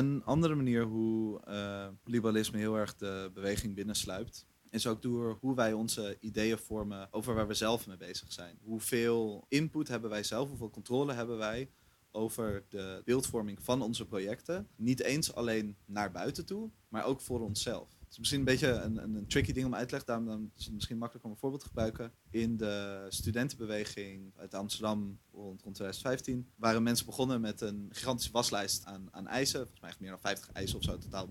Een 0.00 0.24
andere 0.24 0.54
manier 0.54 0.84
hoe 0.84 1.40
eh, 1.40 1.88
liberalisme 2.04 2.58
heel 2.58 2.76
erg 2.76 2.96
de 2.96 3.30
beweging 3.34 3.74
binnensluipt, 3.74 4.46
is 4.70 4.86
ook 4.86 5.02
door 5.02 5.38
hoe 5.40 5.54
wij 5.54 5.72
onze 5.72 6.16
ideeën 6.20 6.58
vormen 6.58 7.08
over 7.10 7.34
waar 7.34 7.46
we 7.46 7.54
zelf 7.54 7.86
mee 7.86 7.96
bezig 7.96 8.32
zijn. 8.32 8.58
Hoeveel 8.62 9.44
input 9.48 9.88
hebben 9.88 10.10
wij 10.10 10.22
zelf, 10.22 10.48
hoeveel 10.48 10.70
controle 10.70 11.12
hebben 11.12 11.38
wij 11.38 11.70
over 12.10 12.64
de 12.68 13.02
beeldvorming 13.04 13.62
van 13.62 13.82
onze 13.82 14.06
projecten. 14.06 14.68
Niet 14.76 15.00
eens 15.00 15.34
alleen 15.34 15.76
naar 15.84 16.10
buiten 16.10 16.46
toe, 16.46 16.70
maar 16.88 17.04
ook 17.04 17.20
voor 17.20 17.40
onszelf. 17.40 17.99
Het 18.10 18.18
is 18.18 18.24
misschien 18.24 18.48
een 18.48 18.54
beetje 18.54 18.68
een, 18.68 19.02
een, 19.02 19.14
een 19.14 19.26
tricky 19.26 19.52
ding 19.52 19.66
om 19.66 19.74
uit 19.74 19.88
te 19.88 19.90
leggen, 19.90 20.06
daarom 20.06 20.26
dan 20.26 20.50
is 20.56 20.64
het 20.64 20.74
misschien 20.74 20.98
makkelijk 20.98 21.24
om 21.24 21.30
een 21.30 21.36
voorbeeld 21.36 21.62
te 21.62 21.68
gebruiken. 21.68 22.12
In 22.30 22.56
de 22.56 23.06
studentenbeweging 23.08 24.32
uit 24.36 24.54
Amsterdam 24.54 25.18
rond, 25.32 25.62
rond 25.62 25.74
2015 25.74 26.50
waren 26.56 26.82
mensen 26.82 27.06
begonnen 27.06 27.40
met 27.40 27.60
een 27.60 27.88
gigantische 27.90 28.32
waslijst 28.32 28.84
aan, 28.84 29.08
aan 29.10 29.26
eisen. 29.26 29.60
Volgens 29.60 29.80
mij 29.80 29.94
meer 29.98 30.10
dan 30.10 30.20
50 30.20 30.52
eisen 30.52 30.78
of 30.78 30.84
zo, 30.84 30.98
totaal 30.98 31.28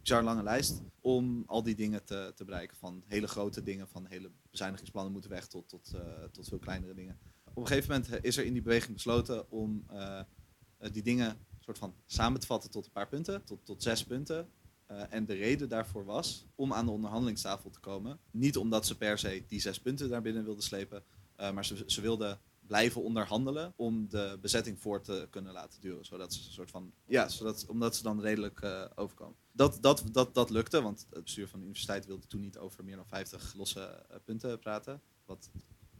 bizar 0.00 0.22
lange 0.22 0.42
lijst. 0.42 0.82
Om 1.00 1.42
al 1.46 1.62
die 1.62 1.74
dingen 1.74 2.04
te, 2.04 2.32
te 2.34 2.44
bereiken. 2.44 2.76
Van 2.76 3.02
hele 3.06 3.28
grote 3.28 3.62
dingen, 3.62 3.88
van 3.88 4.06
hele 4.06 4.30
bezuinigingsplannen 4.50 5.12
moeten 5.12 5.30
weg 5.30 5.46
tot, 5.46 5.68
tot, 5.68 5.92
eh, 5.94 6.24
tot 6.32 6.48
veel 6.48 6.58
kleinere 6.58 6.94
dingen. 6.94 7.18
Op 7.44 7.56
een 7.56 7.66
gegeven 7.66 7.90
moment 7.90 8.24
is 8.24 8.36
er 8.36 8.44
in 8.44 8.52
die 8.52 8.62
beweging 8.62 8.92
besloten 8.92 9.50
om 9.50 9.84
eh, 9.88 10.18
eh, 10.18 10.92
die 10.92 11.02
dingen 11.02 11.36
soort 11.58 11.78
van 11.78 11.94
samen 12.06 12.40
te 12.40 12.46
vatten 12.46 12.70
tot 12.70 12.86
een 12.86 12.92
paar 12.92 13.08
punten, 13.08 13.44
tot, 13.44 13.66
tot 13.66 13.82
zes 13.82 14.04
punten. 14.04 14.48
Uh, 14.90 15.02
en 15.10 15.24
de 15.24 15.34
reden 15.34 15.68
daarvoor 15.68 16.04
was 16.04 16.46
om 16.54 16.72
aan 16.72 16.84
de 16.84 16.90
onderhandelingstafel 16.90 17.70
te 17.70 17.80
komen. 17.80 18.18
Niet 18.30 18.56
omdat 18.56 18.86
ze 18.86 18.96
per 18.96 19.18
se 19.18 19.44
die 19.48 19.60
zes 19.60 19.80
punten 19.80 20.08
daar 20.08 20.22
binnen 20.22 20.44
wilden 20.44 20.64
slepen, 20.64 21.04
uh, 21.40 21.50
maar 21.52 21.64
ze, 21.64 21.84
ze 21.86 22.00
wilden 22.00 22.40
blijven 22.66 23.02
onderhandelen 23.02 23.72
om 23.76 24.08
de 24.08 24.38
bezetting 24.40 24.80
voor 24.80 25.02
te 25.02 25.26
kunnen 25.30 25.52
laten 25.52 25.80
duren. 25.80 26.04
Zodat 26.04 26.34
ze 26.34 26.46
een 26.46 26.52
soort 26.52 26.70
van. 26.70 26.92
Ja, 27.06 27.28
zodat, 27.28 27.66
omdat 27.66 27.96
ze 27.96 28.02
dan 28.02 28.20
redelijk 28.20 28.60
uh, 28.60 28.84
overkomen. 28.94 29.36
Dat, 29.52 29.78
dat, 29.80 30.04
dat, 30.12 30.34
dat 30.34 30.50
lukte, 30.50 30.82
want 30.82 31.06
het 31.10 31.24
bestuur 31.24 31.48
van 31.48 31.58
de 31.58 31.64
universiteit 31.64 32.06
wilde 32.06 32.26
toen 32.26 32.40
niet 32.40 32.58
over 32.58 32.84
meer 32.84 32.96
dan 32.96 33.06
50 33.06 33.54
losse 33.54 34.06
punten 34.24 34.58
praten. 34.58 35.00
Wat 35.24 35.50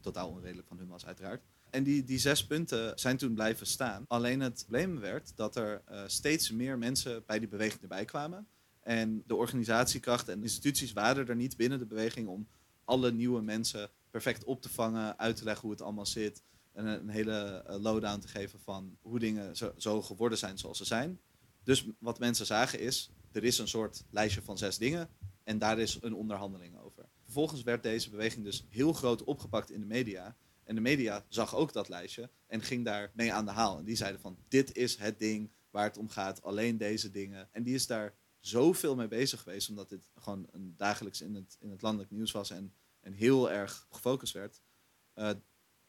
totaal 0.01 0.29
onredelijk 0.29 0.69
van 0.69 0.79
hun 0.79 0.89
was, 0.89 1.07
uiteraard. 1.07 1.43
En 1.71 1.83
die, 1.83 2.05
die 2.05 2.19
zes 2.19 2.47
punten 2.47 2.99
zijn 2.99 3.17
toen 3.17 3.35
blijven 3.35 3.67
staan. 3.67 4.05
Alleen 4.07 4.41
het 4.41 4.61
probleem 4.67 4.99
werd 5.01 5.37
dat 5.37 5.57
er 5.57 5.83
steeds 6.07 6.51
meer 6.51 6.79
mensen 6.79 7.23
bij 7.27 7.39
die 7.39 7.49
beweging 7.49 7.83
erbij 7.83 8.05
kwamen. 8.05 8.49
En 8.91 9.23
de 9.27 9.35
organisatiekrachten 9.35 10.35
en 10.35 10.43
instituties 10.43 10.93
waren 10.93 11.29
er 11.29 11.37
niet 11.37 11.57
binnen 11.57 11.79
de 11.79 11.87
beweging 11.87 12.29
om 12.29 12.49
alle 12.85 13.13
nieuwe 13.13 13.43
mensen 13.43 13.91
perfect 14.11 14.45
op 14.45 14.63
te 14.63 14.69
vangen, 14.69 15.19
uit 15.19 15.37
te 15.37 15.45
leggen 15.45 15.63
hoe 15.63 15.71
het 15.71 15.83
allemaal 15.83 16.07
zit. 16.07 16.43
En 16.73 16.87
een, 16.87 17.09
hele 17.09 17.65
uh, 17.69 17.77
lowdown 17.77 18.21
te 18.21 18.29
geven 18.29 18.61
van 18.61 18.97
hoe 19.03 19.19
dingen 19.19 19.57
zo, 19.57 19.73
zo, 19.77 20.03
geworden 20.03 20.39
zijn 20.39 20.59
zoals 20.59 20.79
ze 20.79 20.85
zijn. 20.85 21.21
Dus 21.65 21.87
wat 21.99 22.19
mensen 22.19 22.47
zagen 22.47 22.81
is, 22.81 23.11
er 23.33 23.45
is 23.45 23.59
een 23.59 23.69
soort 23.69 24.05
lijstje 24.11 24.43
van 24.43 24.59
zes 24.59 24.79
dingen 24.79 25.09
en 25.45 25.59
daar 25.59 25.79
is 25.79 25.99
een 26.01 26.15
onderhandeling 26.15 26.79
over. 26.79 27.09
Vervolgens 27.25 27.63
werd 27.63 27.83
deze 27.83 28.11
beweging 28.11 28.45
dus 28.45 28.67
heel 28.69 28.93
groot 28.93 29.25
opgepakt 29.25 29.71
in 29.71 29.81
de 29.81 29.87
media. 29.87 30.37
En 30.65 30.75
de 30.75 30.81
media 30.81 31.25
zag 31.29 31.55
ook 31.55 31.73
dat 31.73 31.89
lijstje 31.89 32.31
en 32.47 32.63
ging 32.63 32.85
daar 32.85 33.11
mee 33.15 33.33
aan 33.33 33.45
de 33.45 33.51
haal. 33.51 33.79
En 33.79 33.85
die 33.85 33.97
zeiden 33.97 34.21
van, 34.21 34.39
dit 34.49 34.77
is 34.77 34.97
het 34.97 35.19
ding 35.19 35.51
waar 35.71 35.85
het 35.85 35.99
om 35.99 36.09
gaat, 36.09 36.43
alleen 36.43 36.79
deze 36.79 37.11
dingen. 37.11 37.49
En 37.53 37.63
die 37.63 37.75
is 37.75 37.87
daar 37.87 38.15
zoveel 38.41 38.95
mee 38.95 39.09
bezig 39.09 39.43
geweest, 39.43 39.69
omdat 39.69 39.89
dit 39.89 40.01
gewoon 40.15 40.47
een 40.51 40.75
dagelijks 40.77 41.21
in 41.21 41.35
het, 41.35 41.57
in 41.61 41.71
het 41.71 41.83
landelijk 41.83 42.11
nieuws 42.11 42.33
was 42.33 42.51
en, 42.51 42.75
en 43.01 43.13
heel 43.13 43.51
erg 43.51 43.87
gefocust 43.91 44.33
werd. 44.33 44.61
Uh, 45.15 45.31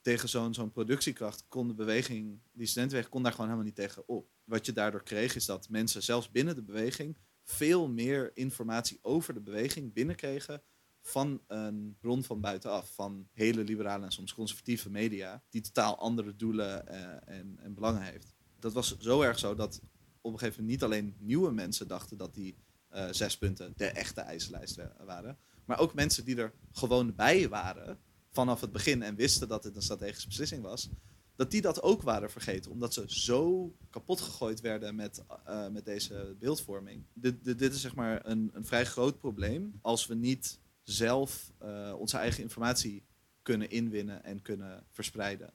tegen 0.02 0.30
zo'n 0.30 0.54
zo'n 0.54 0.72
productiekracht 0.72 1.46
kon 1.48 1.68
de 1.68 1.74
beweging, 1.74 2.40
die 2.52 2.68
studentenweg 2.68 3.10
kon 3.10 3.24
daar 3.24 3.32
gewoon 3.32 3.46
helemaal 3.48 3.68
niet 3.68 3.76
tegen 3.76 4.08
op. 4.08 4.30
Wat 4.44 4.66
je 4.66 4.74
daardoor 4.74 5.04
kreeg 5.04 5.36
is 5.36 5.46
dat 5.46 5.70
mensen 5.70 6.04
zelfs 6.04 6.32
binnen 6.32 6.56
de 6.56 6.64
beweging 6.64 7.18
veel 7.44 7.88
meer 7.88 8.32
informatie 8.34 9.00
over 9.02 9.34
de 9.34 9.42
beweging 9.42 9.94
binnenkregen 9.94 10.64
van 11.02 11.42
een 11.48 11.98
bron 12.00 12.24
van 12.24 12.42
buitenaf, 12.42 12.94
van 12.94 13.28
hele 13.32 13.64
liberale 13.64 14.06
en 14.06 14.12
soms 14.12 14.34
conservatieve 14.34 14.90
media, 14.90 15.44
die 15.50 15.62
totaal 15.62 15.98
andere 15.98 16.36
doelen 16.36 16.86
uh, 16.90 17.38
en, 17.38 17.60
en 17.60 17.74
belangen 17.74 18.02
heeft. 18.02 18.34
Dat 18.60 18.74
was 18.74 18.98
zo 18.98 19.22
erg 19.22 19.40
zo 19.40 19.56
dat 19.56 19.82
op 20.22 20.34
een 20.34 20.40
gegeven 20.40 20.64
moment 20.64 20.82
niet 20.82 20.92
alleen 20.92 21.16
nieuwe 21.20 21.52
mensen 21.52 21.88
dachten 21.88 22.18
dat 22.18 22.34
die 22.34 22.56
uh, 22.94 23.08
zes 23.12 23.38
punten 23.38 23.74
de 23.76 23.86
echte 23.86 24.22
eisenlijst 24.22 24.78
waren, 25.06 25.38
maar 25.66 25.80
ook 25.80 25.94
mensen 25.94 26.26
die 26.26 26.36
er 26.36 26.54
gewoon 26.72 27.16
bij 27.16 27.50
waren 27.50 28.00
vanaf 28.32 28.62
het 28.62 28.72
begin 28.72 29.02
en 29.02 29.16
wisten 29.16 29.48
dat 29.48 29.64
het 29.64 29.76
een 29.76 29.82
strategische 29.82 30.28
beslissing 30.28 30.64
was, 30.64 30.90
dat 31.36 31.52
die 31.52 31.62
dat 31.62 31.82
ook 31.82 32.02
waren 32.02 32.32
vergeten, 32.32 32.72
omdat 32.72 32.94
ze 32.94 33.04
zo 33.08 33.74
kapot 33.90 34.22
gegooid 34.22 34.60
werden 34.60 34.96
met, 34.96 35.24
uh, 35.48 35.68
met 35.68 35.86
deze 35.86 36.36
beeldvorming. 36.40 37.04
Dit, 37.14 37.44
dit, 37.44 37.74
is 37.74 37.82
zeg 37.82 37.96
maar 37.96 38.26
een, 38.26 38.50
een 38.54 38.66
vrij 38.66 38.86
groot 38.86 39.18
probleem 39.18 39.80
als 39.82 40.08
we 40.08 40.16
niet 40.16 40.60
zelf 40.84 41.52
uh, 41.64 41.94
onze 41.98 42.18
eigen 42.18 42.44
informatie 42.44 43.04
kunnen 43.42 43.70
inwinnen 43.70 44.24
en 44.24 44.42
kunnen 44.42 44.84
verspreiden. 44.90 45.54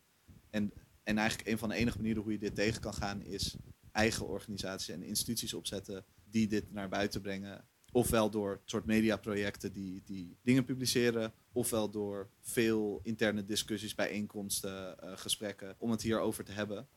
En, 0.51 0.73
en 1.03 1.19
eigenlijk 1.19 1.49
een 1.49 1.59
van 1.59 1.69
de 1.69 1.75
enige 1.75 1.97
manieren 1.97 2.23
hoe 2.23 2.33
je 2.33 2.39
dit 2.39 2.55
tegen 2.55 2.81
kan 2.81 2.95
gaan 2.95 3.23
is 3.23 3.57
eigen 3.97 4.27
organisaties 4.27 4.89
en 4.89 5.03
instituties 5.03 5.55
opzetten 5.55 6.05
die 6.31 6.47
dit 6.47 6.73
naar 6.73 6.89
buiten 6.89 7.21
brengen. 7.21 7.65
Ofwel 7.93 8.31
door 8.31 8.61
soort 8.65 8.85
mediaprojecten 8.85 9.73
die, 9.73 10.03
die 10.05 10.39
dingen 10.43 10.65
publiceren, 10.65 11.33
ofwel 11.53 11.91
door 11.91 12.31
veel 12.41 13.01
interne 13.03 13.45
discussies, 13.45 13.95
bijeenkomsten, 13.95 14.97
uh, 15.05 15.13
gesprekken 15.17 15.75
om 15.79 15.91
het 15.91 16.03
hierover 16.03 16.45
te 16.45 16.53
hebben. 16.53 16.89